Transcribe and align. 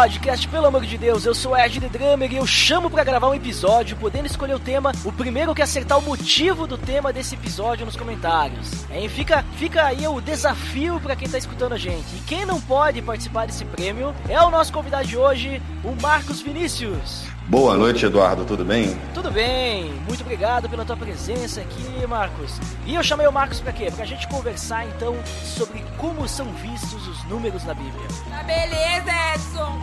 Podcast, 0.00 0.46
pelo 0.46 0.66
amor 0.66 0.86
de 0.86 0.96
Deus, 0.96 1.26
eu 1.26 1.34
sou 1.34 1.58
Ed 1.58 1.80
The 1.80 1.88
Drummer 1.88 2.32
e 2.32 2.36
eu 2.36 2.46
chamo 2.46 2.88
pra 2.88 3.02
gravar 3.02 3.30
um 3.30 3.34
episódio, 3.34 3.96
podendo 3.96 4.26
escolher 4.26 4.54
o 4.54 4.60
tema, 4.60 4.92
o 5.04 5.10
primeiro 5.10 5.52
que 5.52 5.60
acertar 5.60 5.98
o 5.98 6.02
motivo 6.02 6.68
do 6.68 6.78
tema 6.78 7.12
desse 7.12 7.34
episódio 7.34 7.84
nos 7.84 7.96
comentários. 7.96 8.88
Hein? 8.92 9.08
Fica, 9.08 9.44
fica 9.56 9.84
aí 9.84 10.06
o 10.06 10.20
desafio 10.20 11.00
pra 11.00 11.16
quem 11.16 11.28
tá 11.28 11.36
escutando 11.36 11.72
a 11.72 11.76
gente. 11.76 12.14
E 12.14 12.20
quem 12.28 12.46
não 12.46 12.60
pode 12.60 13.02
participar 13.02 13.48
desse 13.48 13.64
prêmio 13.64 14.14
é 14.28 14.40
o 14.40 14.50
nosso 14.50 14.72
convidado 14.72 15.08
de 15.08 15.16
hoje, 15.16 15.60
o 15.82 16.00
Marcos 16.00 16.40
Vinícius. 16.42 17.24
Boa 17.48 17.76
noite, 17.78 18.04
Eduardo, 18.04 18.44
tudo 18.44 18.62
bem? 18.62 18.94
Tudo 19.14 19.30
bem, 19.30 19.90
muito 20.06 20.20
obrigado 20.20 20.68
pela 20.68 20.84
tua 20.84 20.98
presença 20.98 21.62
aqui, 21.62 22.06
Marcos. 22.06 22.60
E 22.84 22.94
eu 22.94 23.02
chamei 23.02 23.26
o 23.26 23.32
Marcos 23.32 23.58
pra 23.58 23.72
quê? 23.72 23.90
Pra 23.90 24.04
gente 24.04 24.28
conversar 24.28 24.86
então 24.86 25.16
sobre 25.24 25.82
como 25.96 26.28
são 26.28 26.52
vistos 26.52 27.08
os 27.08 27.24
números 27.24 27.64
na 27.64 27.72
Bíblia. 27.72 28.06
Tá 28.28 28.42
beleza, 28.42 29.10
Edson! 29.34 29.78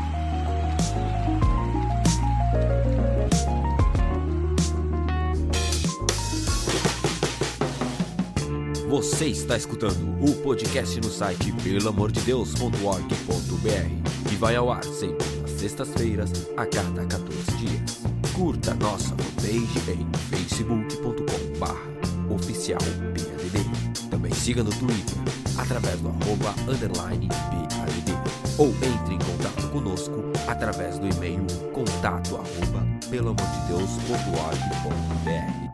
Você 8.87 9.25
está 9.25 9.57
escutando 9.57 10.23
o 10.23 10.35
podcast 10.43 11.01
no 11.01 11.09
site 11.09 11.51
pelamordedeus.org.br 11.63 14.31
e 14.31 14.35
vai 14.35 14.55
ao 14.55 14.71
ar 14.71 14.83
sempre 14.83 15.44
sextas-feiras, 15.55 16.31
a 16.57 16.65
cada 16.65 17.05
14 17.05 17.51
dias. 17.57 18.01
Curta 18.33 18.73
nossa 18.75 19.15
fanpage 19.15 19.91
em 19.91 20.07
facebook.com 20.29 21.45
oficial 22.33 22.79
PADD. 22.79 24.09
Também 24.09 24.33
siga 24.33 24.63
no 24.63 24.71
Twitter, 24.71 25.17
através 25.57 25.99
do 26.01 26.09
arroba 26.09 26.55
underline 26.67 27.27
PADD. 27.27 28.11
Ou 28.57 28.69
entre 28.69 29.13
em 29.15 29.19
contato 29.19 29.69
conosco 29.69 30.23
através 30.47 30.97
do 30.99 31.07
e-mail 31.07 31.45
contato 31.73 32.35
arroba 32.35 32.85
pelamordedeus.org.br. 33.09 35.64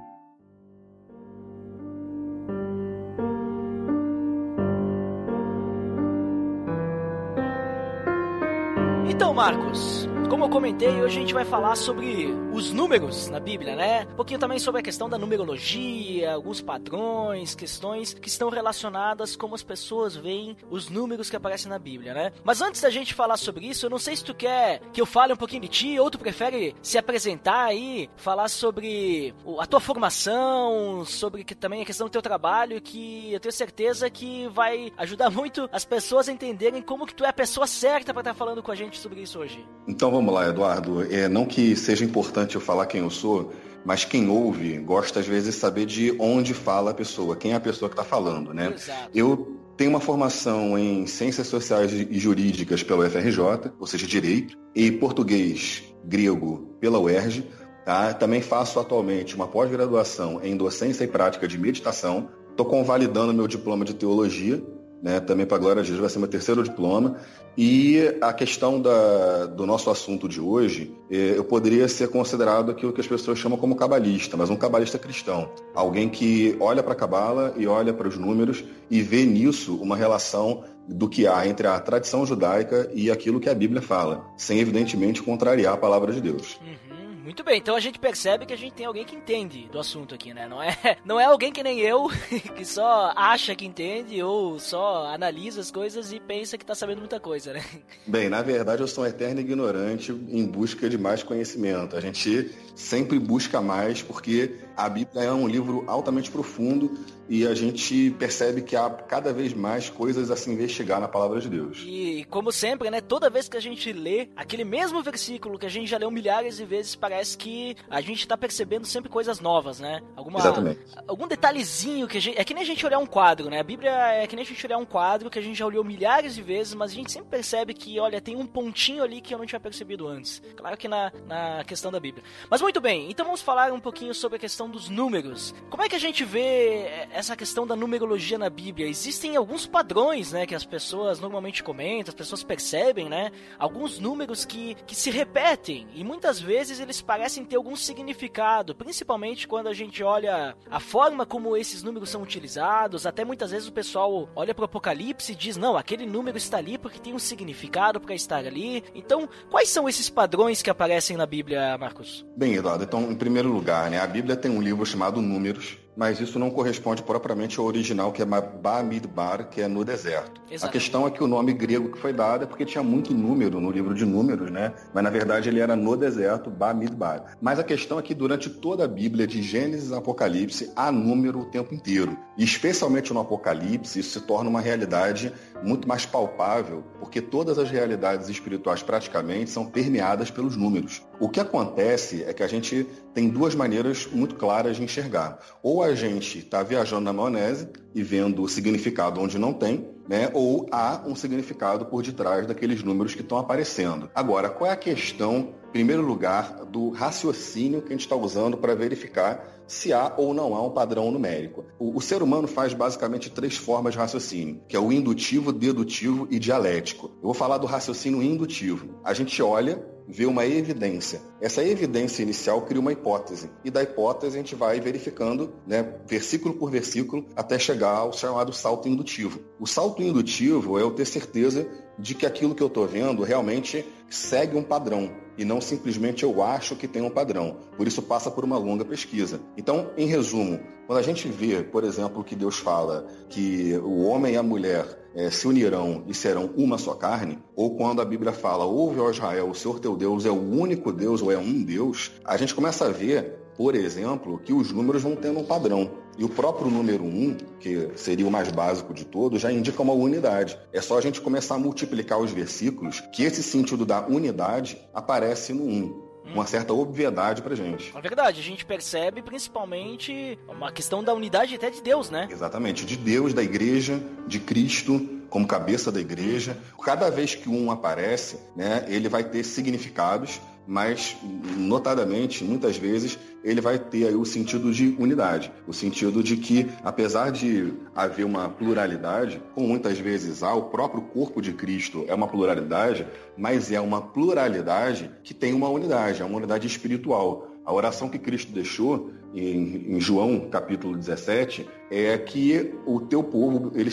Marcos, 9.42 10.08
como 10.30 10.44
eu 10.46 10.50
comentei, 10.50 11.02
hoje 11.02 11.18
a 11.18 11.22
gente 11.22 11.34
vai 11.34 11.44
falar 11.44 11.76
sobre 11.76 12.32
os 12.52 12.72
números 12.72 13.30
na 13.30 13.40
Bíblia, 13.40 13.76
né? 13.76 14.08
Um 14.12 14.16
pouquinho 14.16 14.40
também 14.40 14.60
sobre 14.60 14.82
a 14.82 14.84
questão 14.84 15.10
da 15.10 15.18
numerologia, 15.18 16.34
alguns 16.34 16.62
padrões, 16.62 17.56
questões 17.56 18.14
que 18.14 18.28
estão 18.28 18.50
relacionadas 18.50 19.36
como 19.36 19.56
as 19.56 19.64
pessoas 19.64 20.16
veem 20.16 20.58
os 20.70 20.90
números 20.90 21.30
que 21.30 21.36
aparecem 21.36 21.70
na 21.70 21.80
Bíblia, 21.80 22.14
né? 22.14 22.32
Mas 22.44 22.62
antes 22.62 22.82
da 22.82 22.90
gente 22.90 23.14
falar 23.14 23.38
sobre 23.38 23.66
isso, 23.68 23.86
eu 23.86 23.90
não 23.90 24.00
sei 24.00 24.16
se 24.16 24.24
tu 24.24 24.34
quer 24.34 24.82
que 24.92 25.00
eu 25.00 25.06
fale 25.06 25.34
um 25.34 25.38
pouquinho 25.38 25.62
de 25.62 25.68
ti 25.70 26.00
ou 26.00 26.12
tu 26.12 26.20
prefere 26.20 26.76
se 26.82 26.98
apresentar 26.98 27.66
aí, 27.66 28.10
falar 28.18 28.50
sobre 28.50 29.34
a 29.58 29.66
tua 29.66 29.80
formação, 29.80 31.06
sobre 31.06 31.44
que, 31.44 31.56
também 31.56 31.82
a 31.82 31.86
questão 31.86 32.08
do 32.08 32.12
teu 32.12 32.22
trabalho, 32.22 32.82
que 32.82 33.32
eu 33.32 33.40
tenho 33.40 33.54
certeza 33.54 34.10
que 34.10 34.48
vai 34.50 34.92
ajudar 34.98 35.30
muito 35.32 35.70
as 35.72 35.86
pessoas 35.86 36.28
a 36.28 36.32
entenderem 36.32 36.82
como 36.82 37.06
que 37.06 37.16
tu 37.16 37.24
é 37.24 37.30
a 37.30 37.34
pessoa 37.34 37.66
certa 37.66 38.14
para 38.14 38.22
estar 38.22 38.34
falando 38.34 38.62
com 38.62 38.72
a 38.72 38.76
gente 38.76 39.00
sobre 39.00 39.22
isso 39.22 39.40
hoje. 39.40 39.66
Então 39.88 40.12
vamos 40.12 40.34
lá, 40.34 40.48
Eduardo. 40.48 41.02
É, 41.14 41.30
não 41.30 41.46
que 41.46 41.76
seja 41.76 42.04
importante 42.04 42.41
eu 42.56 42.62
falar 42.62 42.86
quem 42.86 43.02
eu 43.02 43.10
sou, 43.10 43.52
mas 43.86 44.06
quem 44.06 44.30
ouve 44.30 44.78
gosta 44.78 45.20
às 45.20 45.28
vezes 45.28 45.56
de 45.56 45.60
saber 45.60 45.86
de 45.86 46.16
onde 46.20 46.54
fala 46.54 46.92
a 46.92 46.94
pessoa, 46.94 47.36
quem 47.36 47.54
é 47.54 47.56
a 47.56 47.60
pessoa 47.60 47.90
que 47.90 47.96
está 47.96 48.04
falando, 48.04 48.54
né? 48.54 48.74
Exato. 48.74 49.10
Eu 49.14 49.58
tenho 49.78 49.90
uma 49.90 50.00
formação 50.00 50.78
em 50.78 51.08
Ciências 51.08 51.48
Sociais 51.48 51.92
e 51.92 52.20
Jurídicas 52.20 52.84
pela 52.84 53.06
UFRJ, 53.06 53.72
ou 53.80 53.88
seja, 53.88 54.06
Direito, 54.06 54.56
e 54.76 54.92
Português 54.92 55.84
Grego 56.06 56.76
pela 56.80 57.00
UERJ. 57.00 57.48
Tá? 57.86 58.14
Também 58.14 58.42
faço 58.42 58.80
atualmente 58.80 59.36
uma 59.36 59.48
pós-graduação 59.48 60.40
em 60.44 60.56
Docência 60.56 61.04
e 61.04 61.08
Prática 61.08 61.48
de 61.48 61.58
Meditação. 61.58 62.30
Estou 62.52 62.66
convalidando 62.66 63.34
meu 63.34 63.48
diploma 63.48 63.84
de 63.84 63.96
Teologia, 63.96 64.64
né? 65.02 65.20
também 65.20 65.46
para 65.46 65.58
a 65.58 65.60
Glória 65.60 65.84
de 65.84 65.90
Deus 65.90 66.00
vai 66.00 66.10
ser 66.10 66.20
meu 66.20 66.28
terceiro 66.28 66.64
diploma. 66.64 67.18
E 67.58 68.16
a 68.22 68.32
questão 68.32 68.82
da, 68.82 69.46
do 69.46 69.66
nosso 69.66 69.90
assunto 69.90 70.28
de 70.28 70.40
hoje, 70.40 70.96
eh, 71.10 71.34
eu 71.36 71.44
poderia 71.44 71.88
ser 71.88 72.10
considerado 72.10 72.72
aquilo 72.72 72.94
que 72.94 73.02
as 73.02 73.08
pessoas 73.08 73.38
chamam 73.38 73.58
como 73.58 73.76
cabalista, 73.76 74.38
mas 74.38 74.50
um 74.50 74.56
cabalista 74.56 74.98
cristão. 74.98 75.52
Alguém 75.76 76.08
que 76.08 76.56
olha 76.62 76.82
para 76.82 76.94
a 76.94 76.96
cabala 76.96 77.54
e 77.58 77.68
olha 77.68 77.94
para 77.94 78.08
os 78.08 78.18
números 78.18 78.64
e 78.90 79.02
vê 79.02 79.26
nisso 79.26 79.76
uma 79.76 79.98
relação 79.98 80.64
do 80.88 81.10
que 81.10 81.28
há 81.28 81.46
entre 81.46 81.68
a 81.68 81.80
tradição 81.80 82.26
judaica 82.26 82.90
e 82.94 83.12
aquilo 83.12 83.40
que 83.40 83.50
a 83.50 83.54
Bíblia 83.54 83.82
fala, 83.82 84.26
sem 84.38 84.60
evidentemente 84.60 85.22
contrariar 85.22 85.74
a 85.74 85.78
palavra 85.78 86.14
de 86.14 86.22
Deus. 86.22 86.58
Uhum. 86.62 87.01
Muito 87.24 87.44
bem, 87.44 87.60
então 87.60 87.76
a 87.76 87.80
gente 87.80 88.00
percebe 88.00 88.48
que 88.48 88.54
a 88.54 88.58
gente 88.58 88.74
tem 88.74 88.86
alguém 88.86 89.06
que 89.06 89.16
entende 89.16 89.70
do 89.72 89.80
assunto 89.80 90.16
aqui, 90.16 90.34
né? 90.34 90.48
Não 90.48 90.62
é, 90.62 90.76
não 91.06 91.20
é 91.20 91.26
alguém 91.26 91.52
que 91.52 91.62
nem 91.62 91.80
eu, 91.80 92.10
que 92.56 92.66
só 92.66 93.14
acha 93.16 93.56
que 93.56 93.66
entende 93.66 94.22
ou 94.24 94.60
só 94.60 95.06
analisa 95.06 95.62
as 95.62 95.70
coisas 95.70 96.12
e 96.12 96.20
pensa 96.20 96.58
que 96.58 96.66
tá 96.66 96.74
sabendo 96.74 97.00
muita 97.00 97.20
coisa, 97.20 97.54
né? 97.54 97.64
Bem, 98.08 98.28
na 98.28 98.42
verdade 98.42 98.82
eu 98.82 98.88
sou 98.88 99.04
um 99.04 99.08
eterno 99.08 99.40
ignorante 99.40 100.12
em 100.12 100.46
busca 100.46 100.90
de 100.90 100.98
mais 100.98 101.22
conhecimento. 101.22 101.96
A 101.96 102.02
gente 102.02 102.52
sempre 102.76 103.20
busca 103.20 103.62
mais 103.62 104.02
porque 104.02 104.56
a 104.76 104.90
Bíblia 104.90 105.24
é 105.24 105.32
um 105.32 105.48
livro 105.48 105.84
altamente 105.88 106.30
profundo 106.30 106.92
e 107.32 107.48
a 107.48 107.54
gente 107.54 108.12
percebe 108.20 108.62
que 108.62 108.76
há 108.76 108.90
cada 108.90 109.32
vez 109.32 109.54
mais 109.54 109.90
coisas 109.90 110.30
a 110.30 110.36
se 110.36 110.52
investigar 110.52 111.00
na 111.00 111.08
palavra 111.08 111.40
de 111.40 111.48
Deus. 111.48 111.82
E 111.86 112.26
como 112.30 112.52
sempre, 112.52 112.90
né, 112.90 113.00
toda 113.00 113.30
vez 113.30 113.48
que 113.48 113.56
a 113.56 113.62
gente 113.62 113.94
lê 113.94 114.28
aquele 114.36 114.66
mesmo 114.66 115.02
versículo 115.02 115.58
que 115.58 115.66
a 115.66 115.70
gente 115.70 115.88
já 115.88 115.98
leu 115.98 116.12
milhares 116.12 116.58
de 116.58 116.66
vezes, 116.66 116.94
parece 116.94 117.38
que 117.38 117.78
a 117.90 118.02
gente 118.02 118.28
tá 118.28 118.38
percebendo 118.38 118.86
sempre 118.86 119.10
coisas 119.10 119.40
novas, 119.40 119.80
né? 119.80 120.02
Alguma 120.14 120.40
Exatamente. 120.40 120.82
algum 121.08 121.26
detalhezinho 121.26 122.06
que 122.06 122.18
a 122.18 122.22
gente 122.22 122.38
é 122.38 122.44
que 122.44 122.54
nem 122.54 122.64
a 122.64 122.66
gente 122.66 122.86
olhar 122.86 123.00
um 123.00 123.06
quadro, 123.06 123.50
né? 123.50 123.62
A 123.62 123.64
Bíblia 123.64 123.92
é 123.92 124.28
que 124.28 124.36
nem 124.36 124.44
a 124.44 124.48
gente 124.48 124.66
olhar 124.66 124.78
um 124.78 124.86
quadro 124.86 125.30
que 125.30 125.40
a 125.40 125.42
gente 125.42 125.58
já 125.58 125.66
olhou 125.66 125.86
milhares 125.86 126.36
de 126.36 126.42
vezes, 126.42 126.74
mas 126.74 126.92
a 126.92 126.96
gente 126.96 127.14
sempre 127.14 127.30
percebe 127.30 127.74
que, 127.74 127.98
olha, 127.98 128.20
tem 128.20 128.36
um 128.36 128.46
pontinho 128.46 129.04
ali 129.04 129.22
que 129.22 129.34
eu 129.34 129.38
não 129.38 129.46
tinha 129.46 129.60
percebido 129.60 130.06
antes. 130.06 130.42
Claro 130.58 130.76
que 130.76 130.90
na, 130.90 131.14
na 131.26 131.64
questão 131.64 131.92
da 131.92 132.00
Bíblia. 132.00 132.26
Mas 132.50 132.62
muito 132.62 132.82
bem, 132.82 133.10
então 133.10 133.26
vamos 133.26 133.42
falar 133.42 133.72
um 133.72 133.80
pouquinho 133.80 134.14
sobre 134.14 134.36
a 134.36 134.40
questão 134.40 134.61
dos 134.70 134.90
números. 134.90 135.54
Como 135.70 135.84
é 135.84 135.90
que 135.90 135.96
a 135.96 136.00
gente 136.00 136.24
vê 136.24 137.08
essa 137.12 137.36
questão 137.36 137.66
da 137.66 137.76
numerologia 137.76 138.38
na 138.38 138.50
Bíblia? 138.50 138.88
Existem 138.88 139.36
alguns 139.36 139.66
padrões, 139.66 140.32
né, 140.32 140.46
que 140.46 140.56
as 140.56 140.66
pessoas 140.66 141.20
normalmente 141.20 141.64
comentam, 141.64 142.12
as 142.12 142.16
pessoas 142.16 142.44
percebem, 142.44 143.10
né? 143.10 143.32
Alguns 143.58 144.00
números 144.00 144.46
que, 144.46 144.76
que 144.86 144.96
se 144.96 145.10
repetem 145.10 145.88
e 145.94 146.04
muitas 146.04 146.40
vezes 146.40 146.80
eles 146.80 147.02
parecem 147.02 147.46
ter 147.46 147.56
algum 147.56 147.76
significado, 147.76 148.76
principalmente 148.76 149.48
quando 149.48 149.68
a 149.68 149.74
gente 149.74 150.04
olha 150.04 150.56
a 150.70 150.80
forma 150.80 151.26
como 151.26 151.56
esses 151.56 151.84
números 151.84 152.10
são 152.10 152.22
utilizados. 152.22 153.06
Até 153.06 153.24
muitas 153.24 153.52
vezes 153.52 153.68
o 153.68 153.72
pessoal 153.72 154.30
olha 154.36 154.54
para 154.54 154.64
o 154.64 154.66
Apocalipse 154.66 155.32
e 155.32 155.36
diz: 155.36 155.58
não, 155.58 155.78
aquele 155.78 156.06
número 156.06 156.38
está 156.38 156.58
ali 156.58 156.78
porque 156.78 157.00
tem 157.00 157.14
um 157.14 157.20
significado 157.20 158.00
para 158.00 158.14
estar 158.16 158.46
ali. 158.46 158.84
Então, 158.94 159.28
quais 159.50 159.70
são 159.70 159.88
esses 159.88 160.10
padrões 160.10 160.62
que 160.62 160.70
aparecem 160.70 161.18
na 161.18 161.26
Bíblia, 161.26 161.78
Marcos? 161.78 162.26
Bem, 162.36 162.56
Eduardo, 162.56 162.84
então, 162.84 163.12
em 163.12 163.16
primeiro 163.16 163.50
lugar, 163.50 163.90
né, 163.90 164.00
a 164.00 164.08
Bíblia 164.08 164.36
tem 164.36 164.51
um 164.52 164.62
livro 164.62 164.86
chamado 164.86 165.22
Números, 165.22 165.78
mas 165.96 166.20
isso 166.20 166.40
não 166.40 166.50
corresponde 166.50 167.04
propriamente 167.04 167.60
ao 167.60 167.66
original, 167.66 168.12
que 168.12 168.22
é 168.22 168.26
Bamidbar, 168.26 169.50
que 169.50 169.62
é 169.62 169.68
no 169.68 169.84
deserto. 169.84 170.42
Exatamente. 170.50 170.66
A 170.66 170.70
questão 170.70 171.08
é 171.08 171.12
que 171.12 171.24
o 171.24 171.28
nome 171.28 171.54
grego 171.54 171.92
que 171.92 172.00
foi 172.00 172.14
dado 172.14 172.44
é 172.44 172.48
porque 172.48 172.66
tinha 172.66 172.84
muito 172.84 173.14
número 173.14 173.60
no 173.60 173.70
livro 173.72 173.94
de 173.94 174.06
números, 174.06 174.50
né? 174.50 174.74
Mas 174.94 175.04
na 175.04 175.10
verdade 175.10 175.50
ele 175.50 175.60
era 175.60 175.76
no 175.76 175.96
deserto, 175.98 176.50
Bamidbar. 176.50 177.38
Mas 177.42 177.60
a 177.60 177.64
questão 177.64 178.00
é 178.00 178.02
que 178.02 178.14
durante 178.14 178.50
toda 178.50 178.86
a 178.86 178.88
Bíblia, 178.88 179.28
de 179.28 179.42
Gênesis 179.42 179.92
a 179.92 179.98
Apocalipse, 179.98 180.72
há 180.76 180.92
número 180.92 181.40
o 181.40 181.46
tempo 181.46 181.74
inteiro. 181.74 182.18
E 182.38 182.44
especialmente 182.44 183.14
no 183.14 183.20
Apocalipse, 183.20 184.00
isso 184.00 184.20
se 184.20 184.26
torna 184.26 184.50
uma 184.50 184.62
realidade 184.62 185.34
muito 185.64 185.88
mais 185.88 186.06
palpável, 186.06 186.84
porque 187.00 187.22
todas 187.22 187.58
as 187.58 187.70
realidades 187.70 188.30
espirituais 188.30 188.82
praticamente 188.82 189.50
são 189.50 189.66
permeadas 189.66 190.32
pelos 190.32 190.56
números. 190.56 191.02
O 191.20 191.30
que 191.30 191.40
acontece 191.40 192.24
é 192.24 192.34
que 192.34 192.42
a 192.42 192.48
gente 192.48 192.88
tem 193.14 193.30
duas 193.30 193.56
maneiras 193.56 194.08
muito 194.12 194.36
claras 194.36 194.78
de 194.78 194.84
enxergar. 194.84 195.40
Ou 195.62 195.84
a 195.84 195.94
gente 195.94 196.40
está 196.40 196.64
viajando 196.64 197.02
na 197.02 197.14
maionese 197.14 197.70
e 197.94 198.04
vendo 198.04 198.42
o 198.42 198.50
significado 198.50 199.20
onde 199.20 199.38
não 199.38 199.54
tem, 199.54 199.90
né? 200.08 200.30
ou 200.34 200.68
há 200.72 201.04
um 201.06 201.16
significado 201.16 201.86
por 201.86 202.04
detrás 202.04 202.48
daqueles 202.48 202.84
números 202.84 203.14
que 203.14 203.22
estão 203.22 203.38
aparecendo. 203.38 204.10
Agora, 204.16 204.50
qual 204.50 204.70
é 204.70 204.74
a 204.74 204.78
questão 204.78 205.54
em 205.72 205.80
primeiro 205.82 206.02
lugar, 206.02 206.66
do 206.66 206.90
raciocínio 206.90 207.82
que 207.82 207.88
a 207.88 207.92
gente 207.92 208.02
está 208.02 208.16
usando 208.16 208.58
para 208.58 208.76
verificar 208.76 209.64
se 209.66 209.94
há 209.94 210.14
ou 210.18 210.34
não 210.34 210.54
há 210.54 210.62
um 210.62 210.70
padrão 210.70 211.10
numérico. 211.10 211.64
O, 211.80 211.98
o, 211.98 212.02
ser 212.02 212.22
humano 212.22 212.46
faz 212.46 212.74
basicamente 212.74 213.30
três 213.30 213.56
formas 213.56 213.94
de 213.94 214.00
raciocínio, 214.00 214.62
que 214.68 214.76
é 214.76 214.80
o 214.80 214.92
indutivo, 214.92 215.54
dedutivo 215.54 216.28
e 216.30 216.38
dialético. 216.40 217.12
Eu 217.16 217.24
vou 217.24 217.34
falar 217.34 217.58
do 217.58 217.68
raciocínio 217.68 218.22
indutivo. 218.22 219.00
A 219.02 219.14
gente 219.14 219.42
olha 219.42 219.82
vê 220.08 220.26
uma 220.26 220.46
evidência. 220.46 221.22
Essa 221.40 221.64
evidência 221.64 222.24
inicial 222.24 222.62
cria 222.62 222.80
uma 222.80 222.92
hipótese. 222.92 223.50
E 223.64 223.70
da 223.70 223.84
hipótese 223.84 224.36
a 224.36 224.40
gente 224.40 224.56
vai 224.56 224.80
verificando, 224.80 225.54
né, 225.66 225.96
versículo 226.06 226.54
por 226.56 226.70
versículo, 226.70 227.26
até 227.36 227.58
chegar 227.58 227.98
ao 227.98 228.14
chamado 228.14 228.54
salto 228.54 228.88
indutivo. 228.88 229.40
O 229.60 229.68
salto 229.68 230.02
indutivo 230.02 230.78
é 230.78 230.82
eu 230.82 230.92
ter 230.92 231.06
certeza 231.06 231.68
de 231.98 232.16
que 232.16 232.26
aquilo 232.26 232.56
que 232.56 232.64
eu 232.64 232.68
estou 232.68 232.88
vendo 232.88 233.24
realmente 233.24 233.86
segue 234.10 234.58
um 234.58 234.64
padrão 234.64 235.12
e 235.38 235.46
não 235.46 235.62
simplesmente 235.62 236.24
eu 236.24 236.44
acho 236.44 236.76
que 236.76 236.88
tem 236.88 237.02
um 237.02 237.10
padrão. 237.10 237.58
Por 237.78 237.88
isso 237.88 238.02
passa 238.02 238.30
por 238.30 238.44
uma 238.44 238.58
longa 238.58 238.86
pesquisa. 238.86 239.40
Então, 239.58 239.92
em 239.98 240.06
resumo, 240.06 240.60
quando 240.86 241.00
a 241.00 241.02
gente 241.02 241.28
vê, 241.28 241.64
por 241.64 241.84
exemplo, 241.84 242.24
que 242.24 242.36
Deus 242.36 242.58
fala 242.58 243.08
que 243.30 243.76
o 243.78 244.02
homem 244.02 244.34
e 244.34 244.38
a 244.38 244.44
mulher 244.44 245.01
é, 245.16 245.30
se 245.30 245.48
unirão 245.48 246.04
e 246.08 246.14
serão 246.14 246.52
uma 246.56 246.78
só 246.78 246.94
carne, 246.94 247.40
ou 247.56 247.76
quando 247.76 248.02
a 248.02 248.06
Bíblia 248.06 248.32
fala, 248.32 248.66
ouve, 248.66 249.00
ó 249.00 249.10
Israel, 249.10 249.50
o 249.50 249.56
Senhor 249.56 249.80
teu 249.80 249.96
Deus 249.96 250.26
é 250.26 250.30
o 250.30 250.40
único 250.40 250.92
Deus 250.92 251.22
ou 251.22 251.32
é 251.32 251.38
um 251.38 251.62
Deus, 251.64 252.12
a 252.24 252.38
gente 252.38 252.56
começa 252.56 252.86
a 252.86 252.90
ver, 252.90 253.40
por 253.58 253.76
exemplo, 253.76 254.40
que 254.40 254.54
os 254.54 254.72
números 254.72 255.04
vão 255.04 255.16
tendo 255.16 255.40
um 255.40 255.44
padrão. 255.44 255.92
E 256.18 256.24
o 256.24 256.30
próprio 256.30 256.70
número 256.70 257.04
1, 257.04 257.08
um, 257.08 257.38
que 257.60 257.90
seria 257.96 258.28
o 258.28 258.32
mais 258.32 258.52
básico 258.52 258.94
de 258.94 259.06
todos, 259.06 259.42
já 259.42 259.52
indica 259.52 259.82
uma 259.82 259.94
unidade. 259.94 260.60
É 260.74 260.82
só 260.82 260.98
a 260.98 261.02
gente 261.02 261.22
começar 261.22 261.56
a 261.56 261.60
multiplicar 261.60 262.20
os 262.20 262.32
versículos 262.32 263.00
que 263.14 263.24
esse 263.24 263.42
sentido 263.42 263.86
da 263.86 264.06
unidade 264.06 264.78
aparece 264.94 265.54
no 265.54 265.64
1. 265.64 265.68
Um 265.68 266.11
uma 266.26 266.46
certa 266.46 266.74
obviedade 266.74 267.42
pra 267.42 267.56
gente. 267.56 267.92
É 267.96 268.02
verdade, 268.02 268.40
a 268.40 268.44
gente 268.44 268.66
percebe 268.66 269.22
principalmente 269.22 270.38
uma 270.48 270.72
questão 270.72 271.04
da 271.04 271.14
unidade 271.14 271.56
até 271.56 271.70
de 271.70 271.82
Deus, 271.82 272.10
né? 272.10 272.28
Exatamente, 272.32 272.86
de 272.86 272.96
Deus, 272.96 273.34
da 273.34 273.44
igreja, 273.44 274.02
de 274.28 274.40
Cristo 274.40 275.22
como 275.30 275.48
cabeça 275.48 275.92
da 275.92 276.00
igreja. 276.00 276.58
Cada 276.84 277.10
vez 277.10 277.34
que 277.34 277.50
um 277.50 277.72
aparece, 277.72 278.38
né, 278.56 278.86
ele 278.88 279.08
vai 279.08 279.24
ter 279.24 279.44
significados 279.44 280.42
mas 280.72 281.18
notadamente, 281.58 282.46
muitas 282.46 282.78
vezes, 282.78 283.20
ele 283.44 283.60
vai 283.60 283.78
ter 283.78 284.08
aí 284.08 284.16
o 284.16 284.24
sentido 284.24 284.72
de 284.72 284.96
unidade, 284.98 285.52
o 285.68 285.74
sentido 285.74 286.24
de 286.24 286.38
que, 286.38 286.66
apesar 286.82 287.30
de 287.30 287.74
haver 287.94 288.26
uma 288.26 288.48
pluralidade, 288.48 289.44
como 289.54 289.68
muitas 289.68 290.00
vezes 290.00 290.42
há, 290.42 290.54
o 290.54 290.70
próprio 290.70 291.02
corpo 291.02 291.42
de 291.42 291.52
Cristo 291.52 292.06
é 292.08 292.16
uma 292.16 292.26
pluralidade, 292.26 293.06
mas 293.38 293.70
é 293.70 293.82
uma 293.82 294.02
pluralidade 294.02 295.12
que 295.26 295.34
tem 295.34 295.54
uma 295.54 295.68
unidade, 295.68 296.22
é 296.22 296.26
uma 296.26 296.38
unidade 296.38 296.68
espiritual. 296.68 297.50
A 297.66 297.74
oração 297.74 298.08
que 298.08 298.18
Cristo 298.18 298.54
deixou 298.54 299.12
em, 299.36 299.98
em, 299.98 300.00
João 300.00 300.48
capítulo 300.50 300.96
17 300.96 301.68
é 301.92 302.18
que 302.18 302.74
o 302.86 303.02
teu 303.02 303.22
povo, 303.22 303.74
ele, 303.76 303.92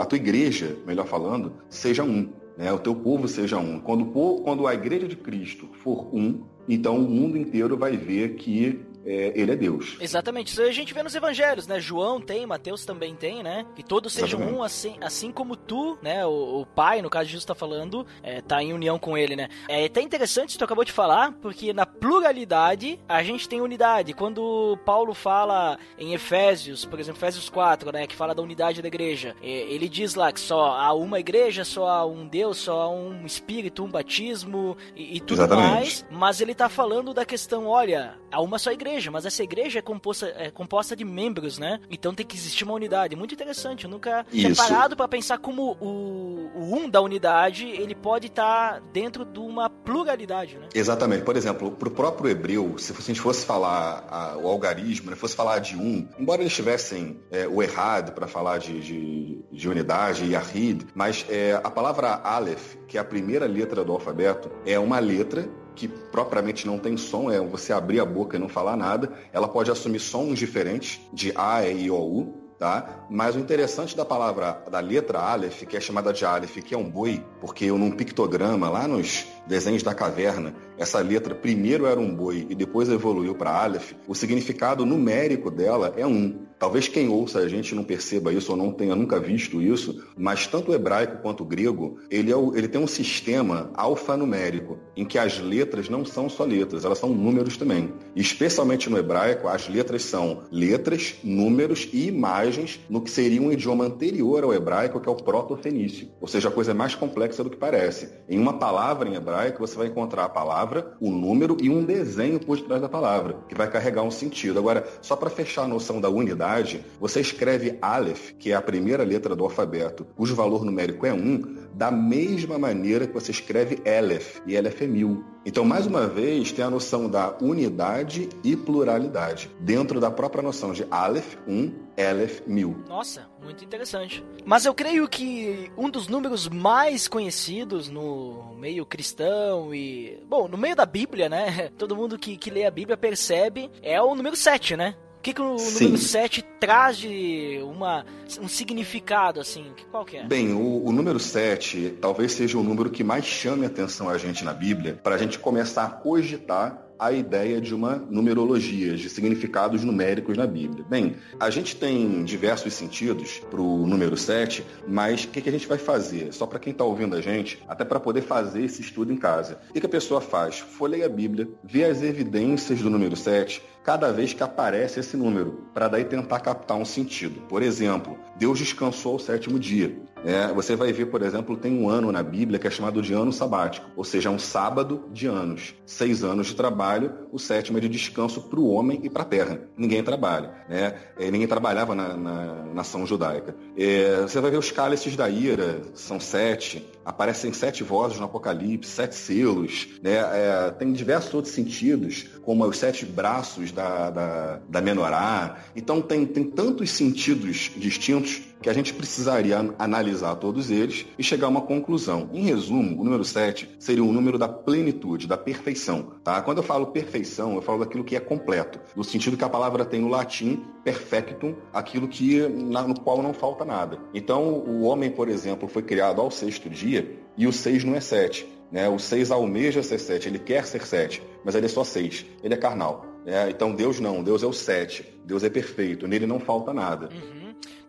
a 0.00 0.04
tua 0.04 0.18
igreja, 0.18 0.76
melhor 0.86 1.08
falando, 1.08 1.54
seja 1.68 2.04
um 2.04 2.30
né? 2.56 2.72
o 2.72 2.78
teu 2.78 2.94
povo 2.94 3.28
seja 3.28 3.58
um. 3.58 3.80
Quando, 3.80 4.06
quando 4.06 4.66
a 4.66 4.74
igreja 4.74 5.08
de 5.08 5.16
Cristo 5.16 5.68
for 5.72 6.14
um, 6.14 6.42
então 6.68 6.96
o 6.96 7.08
mundo 7.08 7.36
inteiro 7.36 7.76
vai 7.76 7.96
ver 7.96 8.34
que 8.36 8.80
é, 9.04 9.32
ele 9.34 9.52
é 9.52 9.56
Deus. 9.56 9.96
Exatamente. 10.00 10.52
Isso 10.52 10.62
a 10.62 10.72
gente 10.72 10.94
vê 10.94 11.02
nos 11.02 11.14
evangelhos, 11.14 11.66
né? 11.66 11.80
João 11.80 12.20
tem, 12.20 12.46
Mateus 12.46 12.84
também 12.84 13.14
tem, 13.14 13.42
né? 13.42 13.66
Que 13.74 13.82
todos 13.82 14.12
sejam 14.12 14.40
Exatamente. 14.40 14.58
um, 14.58 14.62
assim, 14.62 14.96
assim 15.00 15.32
como 15.32 15.56
tu, 15.56 15.98
né? 16.02 16.24
O, 16.26 16.60
o 16.60 16.66
pai, 16.66 17.02
no 17.02 17.10
caso 17.10 17.26
de 17.26 17.32
Jesus 17.32 17.42
está 17.42 17.54
falando, 17.54 18.06
é, 18.22 18.40
tá 18.40 18.62
em 18.62 18.72
união 18.72 18.98
com 18.98 19.16
ele, 19.16 19.36
né? 19.36 19.48
É 19.68 19.84
até 19.84 20.00
interessante 20.00 20.50
isso 20.50 20.58
que 20.58 20.60
tu 20.60 20.64
acabou 20.64 20.84
de 20.84 20.92
falar, 20.92 21.32
porque 21.40 21.72
na 21.72 21.86
pluralidade 21.86 22.98
a 23.08 23.22
gente 23.22 23.48
tem 23.48 23.60
unidade. 23.60 24.14
Quando 24.14 24.78
Paulo 24.84 25.14
fala 25.14 25.78
em 25.98 26.14
Efésios, 26.14 26.84
por 26.84 27.00
exemplo, 27.00 27.18
Efésios 27.18 27.48
4, 27.48 27.92
né? 27.92 28.06
Que 28.06 28.14
fala 28.14 28.34
da 28.34 28.42
unidade 28.42 28.82
da 28.82 28.88
igreja, 28.88 29.34
é, 29.42 29.48
ele 29.48 29.88
diz 29.88 30.14
lá 30.14 30.32
que 30.32 30.40
só 30.40 30.76
há 30.76 30.92
uma 30.92 31.18
igreja, 31.18 31.64
só 31.64 31.88
há 31.88 32.06
um 32.06 32.26
Deus, 32.26 32.58
só 32.58 32.82
há 32.82 32.90
um 32.90 33.26
espírito, 33.26 33.84
um 33.84 33.90
batismo 33.90 34.76
e, 34.94 35.16
e 35.16 35.20
tudo 35.20 35.38
Exatamente. 35.38 35.70
mais. 35.70 36.06
Mas 36.10 36.40
ele 36.40 36.54
tá 36.54 36.68
falando 36.68 37.12
da 37.12 37.24
questão, 37.24 37.66
olha, 37.66 38.21
há 38.32 38.40
uma 38.40 38.58
só 38.58 38.72
igreja 38.72 39.10
mas 39.10 39.26
essa 39.26 39.42
igreja 39.42 39.78
é 39.78 39.82
composta, 39.82 40.32
é 40.36 40.50
composta 40.50 40.96
de 40.96 41.04
membros, 41.04 41.58
né? 41.58 41.80
Então 41.90 42.14
tem 42.14 42.24
que 42.24 42.36
existir 42.36 42.64
uma 42.64 42.74
unidade. 42.74 43.14
Muito 43.14 43.34
interessante. 43.34 43.84
Eu 43.84 43.90
nunca 43.90 44.26
Isso. 44.32 44.40
tinha 44.40 44.54
parado 44.54 44.96
para 44.96 45.06
pensar 45.06 45.38
como 45.38 45.76
o, 45.80 46.50
o, 46.54 46.76
um 46.76 46.88
da 46.88 47.00
unidade 47.00 47.66
ele 47.66 47.94
pode 47.94 48.26
estar 48.26 48.74
tá 48.74 48.82
dentro 48.92 49.24
de 49.24 49.38
uma 49.38 49.68
pluralidade, 49.68 50.58
né? 50.58 50.68
Exatamente. 50.74 51.22
Por 51.22 51.36
exemplo, 51.36 51.70
para 51.70 51.88
o 51.88 51.90
próprio 51.90 52.30
hebreu, 52.30 52.76
se 52.78 52.92
a 52.92 53.00
gente 53.00 53.20
fosse 53.20 53.44
falar 53.44 54.06
a, 54.08 54.36
o 54.38 54.48
algarismo, 54.48 55.10
né, 55.10 55.16
fosse 55.16 55.36
falar 55.36 55.58
de 55.58 55.76
um, 55.76 56.08
embora 56.18 56.40
eles 56.40 56.54
tivessem 56.54 57.20
é, 57.30 57.46
o 57.46 57.62
errado 57.62 58.12
para 58.12 58.26
falar 58.26 58.58
de, 58.58 58.80
de, 58.80 59.44
de, 59.50 59.68
unidade 59.68 60.24
e 60.24 60.34
ahid, 60.34 60.86
mas 60.94 61.24
é, 61.28 61.60
a 61.62 61.70
palavra 61.70 62.20
aleph, 62.24 62.76
que 62.86 62.96
é 62.96 63.00
a 63.00 63.04
primeira 63.04 63.46
letra 63.46 63.84
do 63.84 63.92
alfabeto, 63.92 64.50
é 64.64 64.78
uma 64.78 64.98
letra 64.98 65.48
que 65.74 65.88
propriamente 65.88 66.66
não 66.66 66.78
tem 66.78 66.96
som, 66.96 67.30
é 67.30 67.40
você 67.40 67.72
abrir 67.72 68.00
a 68.00 68.04
boca 68.04 68.36
e 68.36 68.40
não 68.40 68.48
falar 68.48 68.76
nada, 68.76 69.12
ela 69.32 69.48
pode 69.48 69.70
assumir 69.70 70.00
sons 70.00 70.38
diferentes, 70.38 71.00
de 71.12 71.32
A, 71.36 71.66
E, 71.66 71.84
I, 71.84 71.90
O, 71.90 71.96
U, 71.96 72.42
tá? 72.58 73.06
Mas 73.10 73.34
o 73.34 73.40
interessante 73.40 73.96
da 73.96 74.04
palavra, 74.04 74.62
da 74.70 74.78
letra 74.78 75.18
Aleph, 75.18 75.64
que 75.64 75.76
é 75.76 75.80
chamada 75.80 76.12
de 76.12 76.24
Aleph, 76.24 76.58
que 76.58 76.74
é 76.74 76.78
um 76.78 76.88
boi, 76.88 77.24
porque 77.40 77.66
num 77.72 77.90
pictograma, 77.90 78.68
lá 78.68 78.86
nos 78.86 79.26
desenhos 79.46 79.82
da 79.82 79.94
caverna, 79.94 80.54
essa 80.78 80.98
letra 81.00 81.34
primeiro 81.34 81.86
era 81.86 82.00
um 82.00 82.14
boi 82.14 82.46
e 82.48 82.54
depois 82.54 82.88
evoluiu 82.88 83.34
para 83.34 83.50
Aleph, 83.50 83.92
o 84.08 84.14
significado 84.14 84.84
numérico 84.84 85.50
dela 85.50 85.92
é 85.96 86.06
um. 86.06 86.46
Talvez 86.58 86.86
quem 86.86 87.08
ouça 87.08 87.40
a 87.40 87.48
gente 87.48 87.74
não 87.74 87.82
perceba 87.82 88.32
isso 88.32 88.52
ou 88.52 88.56
não 88.56 88.72
tenha 88.72 88.94
nunca 88.94 89.18
visto 89.18 89.60
isso, 89.60 90.04
mas 90.16 90.46
tanto 90.46 90.70
o 90.70 90.74
hebraico 90.74 91.20
quanto 91.20 91.42
o 91.42 91.46
grego, 91.46 91.98
ele, 92.08 92.30
é 92.30 92.36
o, 92.36 92.56
ele 92.56 92.68
tem 92.68 92.80
um 92.80 92.86
sistema 92.86 93.70
alfanumérico, 93.74 94.78
em 94.96 95.04
que 95.04 95.18
as 95.18 95.40
letras 95.40 95.88
não 95.88 96.04
são 96.04 96.28
só 96.28 96.44
letras, 96.44 96.84
elas 96.84 96.98
são 96.98 97.08
números 97.10 97.56
também. 97.56 97.92
E 98.14 98.20
especialmente 98.20 98.88
no 98.88 98.96
hebraico, 98.96 99.48
as 99.48 99.68
letras 99.68 100.04
são 100.04 100.44
letras, 100.52 101.16
números 101.24 101.88
e 101.92 102.06
imagens 102.06 102.78
no 102.88 103.00
que 103.00 103.10
seria 103.10 103.42
um 103.42 103.50
idioma 103.50 103.84
anterior 103.84 104.44
ao 104.44 104.54
hebraico, 104.54 105.00
que 105.00 105.08
é 105.08 105.12
o 105.12 105.16
proto-fenício. 105.16 106.10
Ou 106.20 106.28
seja, 106.28 106.48
a 106.48 106.52
coisa 106.52 106.70
é 106.70 106.74
mais 106.74 106.94
complexa 106.94 107.42
do 107.42 107.50
que 107.50 107.56
parece. 107.56 108.08
Em 108.28 108.38
uma 108.38 108.52
palavra 108.52 109.08
em 109.08 109.14
hebraico, 109.14 109.31
você 109.58 109.76
vai 109.76 109.86
encontrar 109.86 110.24
a 110.24 110.28
palavra, 110.28 110.94
o 111.00 111.10
número 111.10 111.56
e 111.60 111.70
um 111.70 111.84
desenho 111.84 112.38
por 112.38 112.60
trás 112.60 112.80
da 112.80 112.88
palavra, 112.88 113.36
que 113.48 113.54
vai 113.54 113.70
carregar 113.70 114.02
um 114.02 114.10
sentido. 114.10 114.58
Agora, 114.58 114.86
só 115.00 115.16
para 115.16 115.30
fechar 115.30 115.62
a 115.62 115.68
noção 115.68 116.00
da 116.00 116.08
unidade, 116.08 116.84
você 117.00 117.20
escreve 117.20 117.78
Aleph, 117.80 118.32
que 118.38 118.52
é 118.52 118.54
a 118.54 118.62
primeira 118.62 119.04
letra 119.04 119.34
do 119.34 119.44
alfabeto, 119.44 120.06
cujo 120.16 120.34
valor 120.34 120.64
numérico 120.64 121.06
é 121.06 121.12
1, 121.12 121.56
da 121.82 121.90
mesma 121.90 122.60
maneira 122.60 123.08
que 123.08 123.12
você 123.12 123.32
escreve 123.32 123.82
Aleph, 123.84 124.40
e 124.46 124.56
Aleph 124.56 124.82
é 124.82 124.86
mil. 124.86 125.24
Então, 125.44 125.64
mais 125.64 125.84
uma 125.84 126.06
vez, 126.06 126.52
tem 126.52 126.64
a 126.64 126.70
noção 126.70 127.10
da 127.10 127.36
unidade 127.40 128.28
e 128.44 128.54
pluralidade, 128.54 129.50
dentro 129.58 129.98
da 129.98 130.08
própria 130.08 130.44
noção 130.44 130.72
de 130.72 130.86
Aleph, 130.88 131.34
1, 131.48 131.72
Aleph, 131.98 132.42
mil. 132.46 132.84
Nossa, 132.88 133.28
muito 133.42 133.64
interessante. 133.64 134.24
Mas 134.44 134.64
eu 134.64 134.72
creio 134.72 135.08
que 135.08 135.72
um 135.76 135.90
dos 135.90 136.06
números 136.06 136.48
mais 136.48 137.08
conhecidos 137.08 137.88
no 137.88 138.54
meio 138.56 138.86
cristão 138.86 139.74
e. 139.74 140.22
Bom, 140.28 140.46
no 140.46 140.56
meio 140.56 140.76
da 140.76 140.86
Bíblia, 140.86 141.28
né? 141.28 141.68
Todo 141.76 141.96
mundo 141.96 142.16
que, 142.16 142.36
que 142.36 142.48
lê 142.48 142.64
a 142.64 142.70
Bíblia 142.70 142.96
percebe, 142.96 143.68
é 143.82 144.00
o 144.00 144.14
número 144.14 144.36
7, 144.36 144.76
né? 144.76 144.94
O 145.22 145.24
que, 145.24 145.34
que 145.34 145.40
o 145.40 145.56
Sim. 145.56 145.84
número 145.84 146.02
7 146.02 146.44
traz 146.58 146.96
de 146.96 147.60
uma, 147.62 148.04
um 148.40 148.48
significado, 148.48 149.38
assim? 149.38 149.66
Qual 149.88 150.04
que 150.04 150.16
é? 150.16 150.24
Bem, 150.26 150.52
o, 150.52 150.84
o 150.84 150.90
número 150.90 151.20
7 151.20 151.98
talvez 152.00 152.32
seja 152.32 152.58
o 152.58 152.62
número 152.64 152.90
que 152.90 153.04
mais 153.04 153.24
chame 153.24 153.64
a 153.64 153.68
atenção 153.68 154.08
a 154.08 154.18
gente 154.18 154.44
na 154.44 154.52
Bíblia, 154.52 154.98
para 155.00 155.14
a 155.14 155.18
gente 155.18 155.38
começar 155.38 155.84
a 155.84 155.90
cogitar 155.90 156.88
a 156.98 157.10
ideia 157.10 157.60
de 157.60 157.74
uma 157.74 157.96
numerologia, 157.96 158.96
de 158.96 159.08
significados 159.10 159.82
numéricos 159.82 160.36
na 160.36 160.46
Bíblia. 160.46 160.84
Bem, 160.88 161.16
a 161.38 161.50
gente 161.50 161.74
tem 161.74 162.22
diversos 162.24 162.74
sentidos 162.74 163.40
para 163.50 163.60
o 163.60 163.86
número 163.86 164.16
7, 164.16 164.64
mas 164.86 165.24
o 165.24 165.28
que, 165.28 165.40
que, 165.40 165.48
a 165.48 165.52
gente 165.52 165.66
vai 165.66 165.78
fazer? 165.78 166.32
Só 166.32 166.46
para 166.46 166.60
quem 166.60 166.72
está 166.72 166.84
ouvindo 166.84 167.16
a 167.16 167.20
gente, 167.20 167.60
até 167.68 167.84
para 167.84 167.98
poder 167.98 168.22
fazer 168.22 168.62
esse 168.62 168.80
estudo 168.82 169.12
em 169.12 169.16
casa. 169.16 169.58
O 169.70 169.72
que, 169.72 169.80
que 169.80 169.86
a 169.86 169.88
pessoa 169.88 170.20
faz? 170.20 170.60
Folheia 170.60 171.06
a 171.06 171.08
Bíblia, 171.08 171.48
vê 171.64 171.84
as 171.84 172.02
evidências 172.02 172.80
do 172.80 172.88
número 172.88 173.16
7, 173.16 173.60
cada 173.84 174.12
vez 174.12 174.32
que 174.32 174.42
aparece 174.42 175.00
esse 175.00 175.16
número, 175.16 175.66
para 175.74 175.88
daí 175.88 176.04
tentar 176.04 176.40
captar 176.40 176.76
um 176.76 176.84
sentido. 176.84 177.40
Por 177.48 177.62
exemplo, 177.62 178.16
Deus 178.36 178.58
descansou 178.58 179.14
ao 179.14 179.18
sétimo 179.18 179.58
dia. 179.58 179.96
Né? 180.24 180.52
Você 180.54 180.76
vai 180.76 180.92
ver, 180.92 181.06
por 181.06 181.22
exemplo, 181.22 181.56
tem 181.56 181.78
um 181.78 181.88
ano 181.88 182.12
na 182.12 182.22
Bíblia 182.22 182.58
que 182.58 182.66
é 182.66 182.70
chamado 182.70 183.02
de 183.02 183.12
ano 183.12 183.32
sabático, 183.32 183.90
ou 183.96 184.04
seja, 184.04 184.30
um 184.30 184.38
sábado 184.38 185.04
de 185.12 185.26
anos. 185.26 185.74
Seis 185.84 186.22
anos 186.24 186.48
de 186.48 186.54
trabalho, 186.54 187.12
o 187.32 187.38
sétimo 187.38 187.78
é 187.78 187.80
de 187.80 187.88
descanso 187.88 188.42
para 188.42 188.60
o 188.60 188.68
homem 188.68 189.00
e 189.02 189.10
para 189.10 189.22
a 189.22 189.26
terra. 189.26 189.60
Ninguém 189.76 190.02
trabalha. 190.02 190.52
Né? 190.68 190.94
É, 191.18 191.30
ninguém 191.30 191.46
trabalhava 191.46 191.94
na, 191.94 192.16
na 192.16 192.64
nação 192.74 193.06
judaica. 193.06 193.54
É, 193.76 194.22
você 194.22 194.40
vai 194.40 194.50
ver 194.50 194.58
os 194.58 194.70
cálices 194.70 195.16
da 195.16 195.28
ira, 195.28 195.82
são 195.94 196.20
sete. 196.20 196.86
Aparecem 197.04 197.52
sete 197.52 197.82
vozes 197.82 198.18
no 198.18 198.26
Apocalipse, 198.26 198.90
sete 198.90 199.14
selos. 199.14 199.88
Né? 200.02 200.16
É, 200.18 200.70
tem 200.70 200.92
diversos 200.92 201.34
outros 201.34 201.54
sentidos, 201.54 202.26
como 202.42 202.64
os 202.64 202.78
sete 202.78 203.04
braços 203.04 203.72
da, 203.72 204.10
da, 204.10 204.60
da 204.68 204.80
menorá. 204.80 205.58
Então 205.74 206.00
tem, 206.00 206.24
tem 206.24 206.44
tantos 206.44 206.90
sentidos 206.90 207.72
distintos 207.76 208.51
que 208.62 208.70
a 208.70 208.72
gente 208.72 208.94
precisaria 208.94 209.74
analisar 209.78 210.36
todos 210.36 210.70
eles 210.70 211.06
e 211.18 211.22
chegar 211.22 211.48
a 211.48 211.50
uma 211.50 211.60
conclusão. 211.60 212.30
Em 212.32 212.44
resumo, 212.44 213.00
o 213.00 213.04
número 213.04 213.24
7 213.24 213.68
seria 213.78 214.04
um 214.04 214.12
número 214.12 214.38
da 214.38 214.48
plenitude, 214.48 215.26
da 215.26 215.36
perfeição. 215.36 216.12
Tá? 216.24 216.40
Quando 216.40 216.58
eu 216.58 216.62
falo 216.62 216.86
perfeição, 216.86 217.54
eu 217.54 217.62
falo 217.62 217.80
daquilo 217.80 218.04
que 218.04 218.16
é 218.16 218.20
completo, 218.20 218.80
no 218.96 219.04
sentido 219.04 219.36
que 219.36 219.44
a 219.44 219.48
palavra 219.48 219.84
tem 219.84 220.00
no 220.00 220.08
latim 220.08 220.64
perfectum, 220.84 221.54
aquilo 221.72 222.08
que 222.08 222.40
no 222.40 223.00
qual 223.00 223.22
não 223.22 223.34
falta 223.34 223.64
nada. 223.64 223.98
Então, 224.14 224.54
o 224.54 224.82
homem, 224.82 225.10
por 225.10 225.28
exemplo, 225.28 225.68
foi 225.68 225.82
criado 225.82 226.20
ao 226.20 226.30
sexto 226.30 226.70
dia 226.70 227.18
e 227.36 227.46
o 227.46 227.52
6 227.52 227.84
não 227.84 227.94
é 227.94 228.00
7. 228.00 228.46
Né? 228.70 228.88
O 228.88 228.98
6 228.98 229.30
almeja 229.30 229.82
ser 229.82 229.98
7, 229.98 230.28
ele 230.28 230.38
quer 230.38 230.64
ser 230.64 230.86
7, 230.86 231.22
mas 231.44 231.54
ele 231.54 231.66
é 231.66 231.68
só 231.68 231.84
6, 231.84 232.24
ele 232.42 232.54
é 232.54 232.56
carnal. 232.56 233.06
Né? 233.24 233.50
Então 233.50 233.74
Deus 233.74 234.00
não, 234.00 234.22
Deus 234.22 234.42
é 234.42 234.46
o 234.46 234.52
7, 234.52 235.20
Deus 235.24 235.44
é 235.44 235.50
perfeito, 235.50 236.08
nele 236.08 236.26
não 236.26 236.40
falta 236.40 236.72
nada. 236.72 237.10
Uhum. 237.12 237.41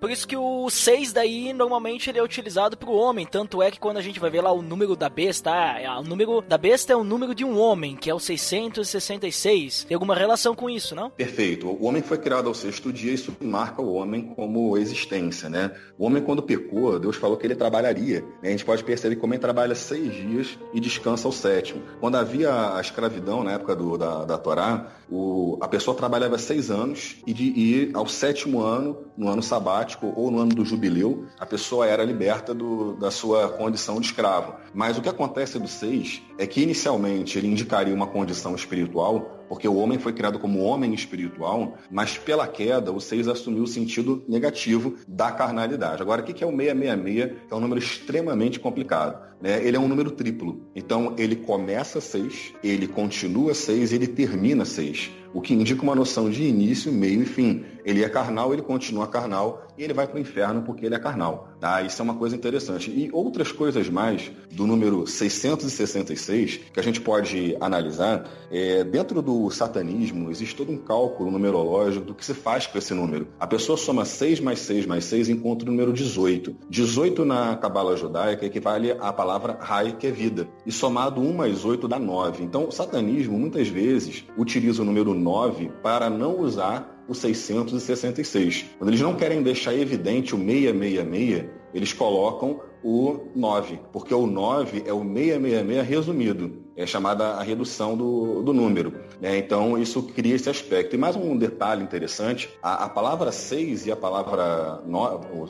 Por 0.04 0.12
isso 0.12 0.28
que 0.28 0.36
o 0.36 0.70
6 0.70 1.14
daí 1.14 1.54
normalmente 1.54 2.10
ele 2.10 2.20
é 2.20 2.22
utilizado 2.22 2.76
para 2.76 2.90
o 2.90 2.94
homem, 2.94 3.26
tanto 3.26 3.64
é 3.64 3.72
que 3.72 3.80
quando 3.80 3.96
a 3.96 4.02
gente 4.02 4.20
vai 4.20 4.30
ver 4.30 4.42
lá 4.42 4.52
o 4.52 4.62
número 4.62 4.98
da 4.98 5.08
besta, 5.08 5.50
ah, 5.50 6.02
o 6.02 6.04
número 6.04 6.42
da 6.42 6.58
besta 6.58 6.92
é 6.92 6.96
o 6.96 7.06
número 7.06 7.34
de 7.34 7.46
um 7.46 7.58
homem, 7.58 7.96
que 7.96 8.10
é 8.10 8.14
o 8.14 8.20
666. 8.20 9.86
Tem 9.86 9.96
alguma 9.96 10.14
relação 10.14 10.54
com 10.54 10.70
isso, 10.70 10.94
não? 10.94 11.10
Perfeito. 11.10 11.70
O 11.70 11.86
homem 11.86 12.02
foi 12.02 12.18
criado 12.18 12.50
ao 12.50 12.54
sexto 12.54 12.92
dia, 12.92 13.14
isso 13.14 13.34
marca 13.40 13.82
o 13.82 13.94
homem 13.94 14.24
como 14.36 14.78
existência, 14.78 15.48
né? 15.48 15.72
O 15.98 16.06
homem 16.06 16.22
quando 16.22 16.44
pecou, 16.44 17.00
Deus 17.00 17.16
falou 17.16 17.38
que 17.38 17.48
ele 17.48 17.56
trabalharia. 17.56 18.26
Né? 18.42 18.50
A 18.50 18.52
gente 18.52 18.66
pode 18.66 18.84
perceber 18.84 19.16
que 19.16 19.22
o 19.22 19.26
homem 19.26 19.40
trabalha 19.40 19.74
seis 19.74 20.14
dias 20.14 20.60
e 20.74 20.82
descansa 20.82 21.30
ao 21.30 21.32
sétimo. 21.32 21.82
Quando 22.02 22.18
havia 22.18 22.76
a 22.76 22.82
escravidão 22.82 23.42
na 23.42 23.54
época 23.54 23.74
do, 23.74 23.98
da, 23.98 24.26
da 24.26 24.38
Torá, 24.38 24.86
o, 25.10 25.58
a 25.62 25.68
pessoa 25.70 25.96
trabalhava 25.96 26.38
seis 26.38 26.70
anos 26.70 27.16
e, 27.26 27.34
de, 27.34 27.44
e 27.44 27.92
ao 27.94 28.06
sétimo 28.06 28.62
ano, 28.62 28.98
no 29.16 29.30
ano 29.30 29.44
sabático, 29.44 29.93
ou 30.02 30.32
no 30.32 30.40
ano 30.40 30.54
do 30.54 30.66
jubileu, 30.66 31.26
a 31.40 31.46
pessoa 31.46 31.88
era 31.88 32.04
liberta 32.04 32.54
do, 32.54 32.96
da 32.96 33.12
sua 33.12 33.50
condição 33.50 34.00
de 34.00 34.08
escravo. 34.08 34.56
Mas 34.74 34.98
o 34.98 35.02
que 35.02 35.10
acontece 35.10 35.60
do 35.60 35.68
6 35.68 36.22
é 36.38 36.48
que 36.48 36.62
inicialmente 36.62 37.38
ele 37.38 37.48
indicaria 37.48 37.94
uma 37.94 38.08
condição 38.08 38.56
espiritual, 38.56 39.46
porque 39.48 39.68
o 39.68 39.76
homem 39.76 40.00
foi 40.00 40.14
criado 40.14 40.40
como 40.40 40.64
homem 40.64 40.94
espiritual, 40.94 41.78
mas 41.92 42.18
pela 42.18 42.48
queda 42.48 42.92
o 42.92 43.00
6 43.00 43.28
assumiu 43.28 43.64
o 43.64 43.68
sentido 43.68 44.24
negativo 44.28 44.96
da 45.08 45.32
carnalidade. 45.32 46.02
Agora, 46.02 46.22
o 46.22 46.26
que 46.26 46.44
é 46.44 46.48
o 46.48 46.52
666? 46.52 47.48
Que 47.48 47.54
é 47.54 47.56
um 47.56 47.60
número 47.60 47.80
extremamente 47.80 48.60
complicado. 48.60 49.33
Né? 49.44 49.62
Ele 49.62 49.76
é 49.76 49.80
um 49.80 49.90
número 49.90 50.10
triplo. 50.10 50.62
Então, 50.74 51.16
ele 51.18 51.36
começa 51.36 52.00
6, 52.00 52.54
ele 52.64 52.88
continua 52.88 53.54
6 53.54 53.92
e 53.92 53.96
ele 53.96 54.08
termina 54.08 54.64
6 54.64 55.12
o 55.34 55.42
que 55.42 55.54
indica 55.54 55.82
uma 55.82 55.96
noção 55.96 56.30
de 56.30 56.44
início, 56.44 56.92
meio 56.92 57.24
e 57.24 57.26
fim. 57.26 57.66
Ele 57.84 58.04
é 58.04 58.08
carnal, 58.08 58.54
ele 58.54 58.62
continua 58.62 59.08
carnal 59.08 59.68
e 59.78 59.84
ele 59.84 59.94
vai 59.94 60.08
para 60.08 60.18
o 60.18 60.20
inferno 60.20 60.62
porque 60.62 60.86
ele 60.86 60.96
é 60.96 61.00
carnal. 61.00 61.50
Tá? 61.60 61.82
Isso 61.82 62.02
é 62.02 62.04
uma 62.04 62.14
coisa 62.14 62.36
interessante. 62.36 62.92
E 62.92 63.10
outras 63.12 63.52
coisas 63.52 63.90
mais 63.90 64.32
do 64.52 64.68
número 64.68 65.08
666 65.08 66.60
que 66.72 66.80
a 66.80 66.84
gente 66.84 67.02
pode 67.02 67.58
analisar, 67.60 68.30
é, 68.52 68.84
dentro 68.84 69.22
do 69.22 69.50
satanismo 69.50 70.30
existe 70.30 70.56
todo 70.56 70.72
um 70.72 70.78
cálculo 70.78 71.32
numerológico 71.32 72.06
do 72.06 72.16
que 72.16 72.24
se 72.24 72.34
faz 72.34 72.68
com 72.68 72.78
esse 72.78 72.94
número. 72.94 73.28
A 73.40 73.48
pessoa 73.48 73.78
soma 73.78 74.06
6 74.06 74.40
mais 74.40 74.60
6 74.60 74.86
mais 74.86 75.04
6 75.06 75.30
e 75.30 75.32
encontra 75.32 75.68
o 75.68 75.72
número 75.72 75.92
18. 75.92 76.56
18 76.70 77.26
na 77.26 77.58
cabala 77.58 77.98
judaica 77.98 78.46
equivale 78.46 78.92
à 78.92 79.12
palavra 79.12 79.33
Rai, 79.38 79.96
que 79.98 80.08
é 80.08 80.12
vida. 80.12 80.48
E 80.66 80.72
somado 80.72 81.22
1 81.22 81.34
mais 81.34 81.66
8 81.66 81.88
dá 81.88 82.00
9. 82.00 82.44
Então 82.44 82.68
o 82.68 82.72
satanismo 82.72 83.38
muitas 83.38 83.68
vezes 83.68 84.26
utiliza 84.38 84.82
o 84.82 84.86
número 84.86 85.14
9 85.14 85.72
para 85.82 86.10
não 86.10 86.40
usar 86.40 87.04
o 87.08 87.14
666. 87.14 88.66
Quando 88.78 88.90
eles 88.90 89.02
não 89.02 89.16
querem 89.16 89.42
deixar 89.42 89.76
evidente 89.76 90.34
o 90.36 90.38
666, 90.38 91.46
eles 91.74 91.94
colocam 91.94 92.62
o 92.84 93.30
9, 93.36 93.80
porque 93.92 94.14
o 94.14 94.28
9 94.28 94.84
é 94.86 94.94
o 94.94 95.04
666 95.04 95.88
resumido 95.88 96.63
é 96.76 96.86
chamada 96.86 97.34
a 97.34 97.44
redução 97.44 97.96
do, 97.96 98.42
do 98.42 98.54
número. 98.54 98.94
Né? 99.20 99.38
Então, 99.38 99.78
isso 99.78 100.04
cria 100.04 100.36
esse 100.36 100.50
aspecto. 100.50 100.96
E 100.96 101.00
mais 101.00 101.16
um 101.16 101.38
detalhe 101.38 101.84
interessante, 101.84 102.50
a, 102.62 102.86
a 102.86 102.90
palavra 102.90 103.32
6 103.32 103.88
e 103.88 103.92
a 103.92 103.96
palavra 103.96 104.82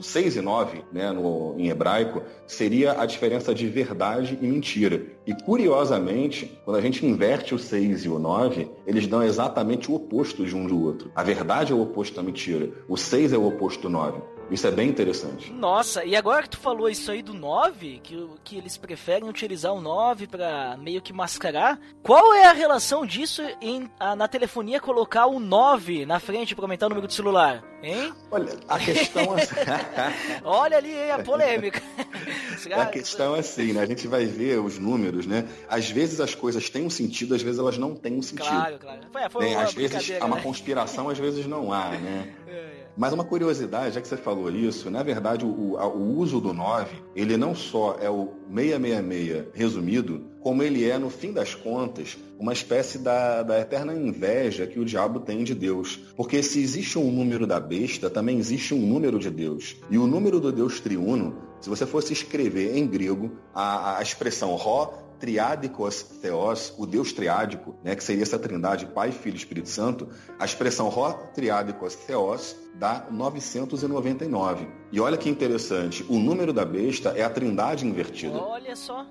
6 0.02 0.36
e 0.36 0.42
9, 0.42 0.84
né, 0.92 1.14
em 1.58 1.70
hebraico, 1.70 2.22
seria 2.46 3.00
a 3.00 3.06
diferença 3.06 3.54
de 3.54 3.68
verdade 3.68 4.38
e 4.42 4.48
mentira. 4.48 5.06
E, 5.26 5.34
curiosamente, 5.34 6.60
quando 6.66 6.78
a 6.78 6.82
gente 6.82 7.06
inverte 7.06 7.56
o 7.56 7.60
6 7.60 8.06
e 8.06 8.10
o 8.10 8.20
9, 8.20 8.70
eles 8.86 9.08
dão 9.08 9.24
exatamente 9.24 9.90
o 9.90 9.96
oposto 9.96 10.46
de 10.46 10.56
um 10.56 10.68
do 10.68 10.84
outro. 10.84 11.12
A 11.16 11.24
verdade 11.24 11.72
é 11.72 11.76
o 11.76 11.82
oposto 11.82 12.16
da 12.16 12.24
mentira. 12.24 12.70
O 12.88 12.98
6 12.98 13.34
é 13.34 13.38
o 13.38 13.48
oposto 13.48 13.84
do 13.84 13.90
9. 13.90 14.22
Isso 14.52 14.68
é 14.68 14.72
bem 14.72 14.90
interessante. 14.90 15.52
Nossa, 15.52 16.04
e 16.06 16.16
agora 16.16 16.44
que 16.44 16.50
tu 16.50 16.58
falou 16.58 16.90
isso 16.90 17.10
aí 17.12 17.22
do 17.22 17.34
9, 17.34 18.00
que, 18.04 18.28
que 18.44 18.58
eles 18.58 18.78
preferem 18.78 19.28
utilizar 19.28 19.74
o 19.74 19.82
9 19.82 20.28
para 20.28 20.78
meio 20.78 21.02
que 21.02 21.14
mascarar, 21.14 21.80
qual 22.02 22.34
é 22.34 22.46
a 22.46 22.54
relação 22.54 23.06
disso 23.06 23.42
em 23.62 23.90
a, 24.00 24.16
na 24.16 24.28
telefonia 24.28 24.80
colocar 24.80 25.26
o 25.26 25.40
9 25.40 26.06
na 26.06 26.20
frente 26.20 26.56
para 26.56 26.66
aumentar 26.66 26.88
o 26.88 26.90
número 26.90 27.08
de 27.08 27.14
celular? 27.14 27.64
Hein? 27.82 28.14
Olha, 28.32 28.58
a 28.68 28.80
questão 28.80 29.38
é... 29.38 29.46
Olha 30.44 30.78
ali 30.78 30.92
hein, 30.92 31.12
a 31.12 31.20
polêmica. 31.20 31.82
a 32.72 32.86
questão 32.86 33.36
é 33.36 33.40
assim, 33.40 33.74
né? 33.74 33.82
A 33.82 33.86
gente 33.86 34.08
vai 34.08 34.26
ver 34.26 34.60
os 34.60 34.80
números, 34.80 35.26
né? 35.26 35.46
Às 35.68 35.90
vezes 35.90 36.22
as 36.22 36.34
coisas 36.34 36.70
têm 36.70 36.86
um 36.86 36.90
sentido, 36.90 37.36
às 37.36 37.42
vezes 37.42 37.60
elas 37.60 37.78
não 37.78 37.96
têm 37.96 38.18
um 38.18 38.22
sentido. 38.22 38.48
Claro, 38.48 38.80
claro. 38.80 39.00
Foi, 39.12 39.30
foi 39.30 39.50
né? 39.50 39.56
Às 39.56 39.74
vezes 39.74 40.12
há 40.20 40.26
uma 40.26 40.38
né? 40.38 40.42
conspiração, 40.42 41.10
às 41.10 41.18
vezes 41.18 41.46
não 41.46 41.74
há, 41.74 41.90
né? 41.90 42.34
É, 42.48 42.52
é. 42.52 42.83
Mas 42.96 43.12
uma 43.12 43.24
curiosidade, 43.24 43.96
já 43.96 44.02
que 44.02 44.08
você 44.08 44.18
falou 44.18 44.50
isso, 44.52 44.90
na 44.90 45.02
verdade 45.02 45.46
o, 45.46 45.76
o 45.78 46.18
uso 46.18 46.40
do 46.40 46.54
9, 46.54 46.96
ele 47.16 47.38
não 47.38 47.56
só 47.56 47.98
é 48.00 48.10
o 48.10 48.34
666 48.54 49.46
resumido, 49.54 50.22
como 50.40 50.62
ele 50.62 50.88
é, 50.88 50.98
no 51.00 51.10
fim 51.10 51.32
das 51.32 51.56
contas, 51.56 52.18
uma 52.38 52.54
espécie 52.54 53.00
da, 53.00 53.42
da 53.42 53.60
eterna 53.60 53.94
inveja 53.94 54.68
que 54.68 54.80
o 54.80 54.86
diabo 54.86 55.22
tem 55.22 55.44
de 55.44 55.56
Deus. 55.56 56.00
Porque 56.16 56.44
se 56.44 56.62
existe 56.62 57.00
um 57.00 57.12
número 57.12 57.48
da 57.48 57.60
besta, 57.60 58.10
também 58.10 58.38
existe 58.38 58.74
um 58.74 58.86
número 58.86 59.18
de 59.18 59.30
Deus. 59.30 59.78
E 59.90 59.98
o 59.98 60.06
número 60.06 60.40
do 60.40 60.52
Deus 60.52 60.80
triuno, 60.80 61.38
se 61.62 61.70
você 61.70 61.86
fosse 61.86 62.12
escrever 62.12 62.76
em 62.76 62.86
grego 62.86 63.32
a, 63.56 63.98
a 63.98 64.02
expressão 64.02 64.54
Ró 64.56 65.03
triádicos 65.24 66.04
theos, 66.22 66.74
o 66.78 66.86
Deus 66.86 67.14
triádico, 67.14 67.78
né, 67.82 67.96
que 67.96 68.04
seria 68.04 68.24
essa 68.24 68.38
trindade 68.38 68.88
Pai, 68.88 69.10
Filho 69.10 69.36
e 69.36 69.38
Espírito 69.38 69.70
Santo, 69.70 70.10
a 70.38 70.44
expressão 70.44 70.90
Ró 70.90 71.14
triádicos 71.34 71.96
theos 71.96 72.58
dá 72.76 73.08
999. 73.10 74.68
E 74.92 75.00
olha 75.00 75.16
que 75.16 75.30
interessante, 75.30 76.06
o 76.10 76.20
número 76.20 76.52
da 76.52 76.66
besta 76.66 77.14
é 77.16 77.24
a 77.24 77.30
trindade 77.30 77.88
invertida. 77.88 78.38
Olha 78.38 78.76
só 78.76 79.08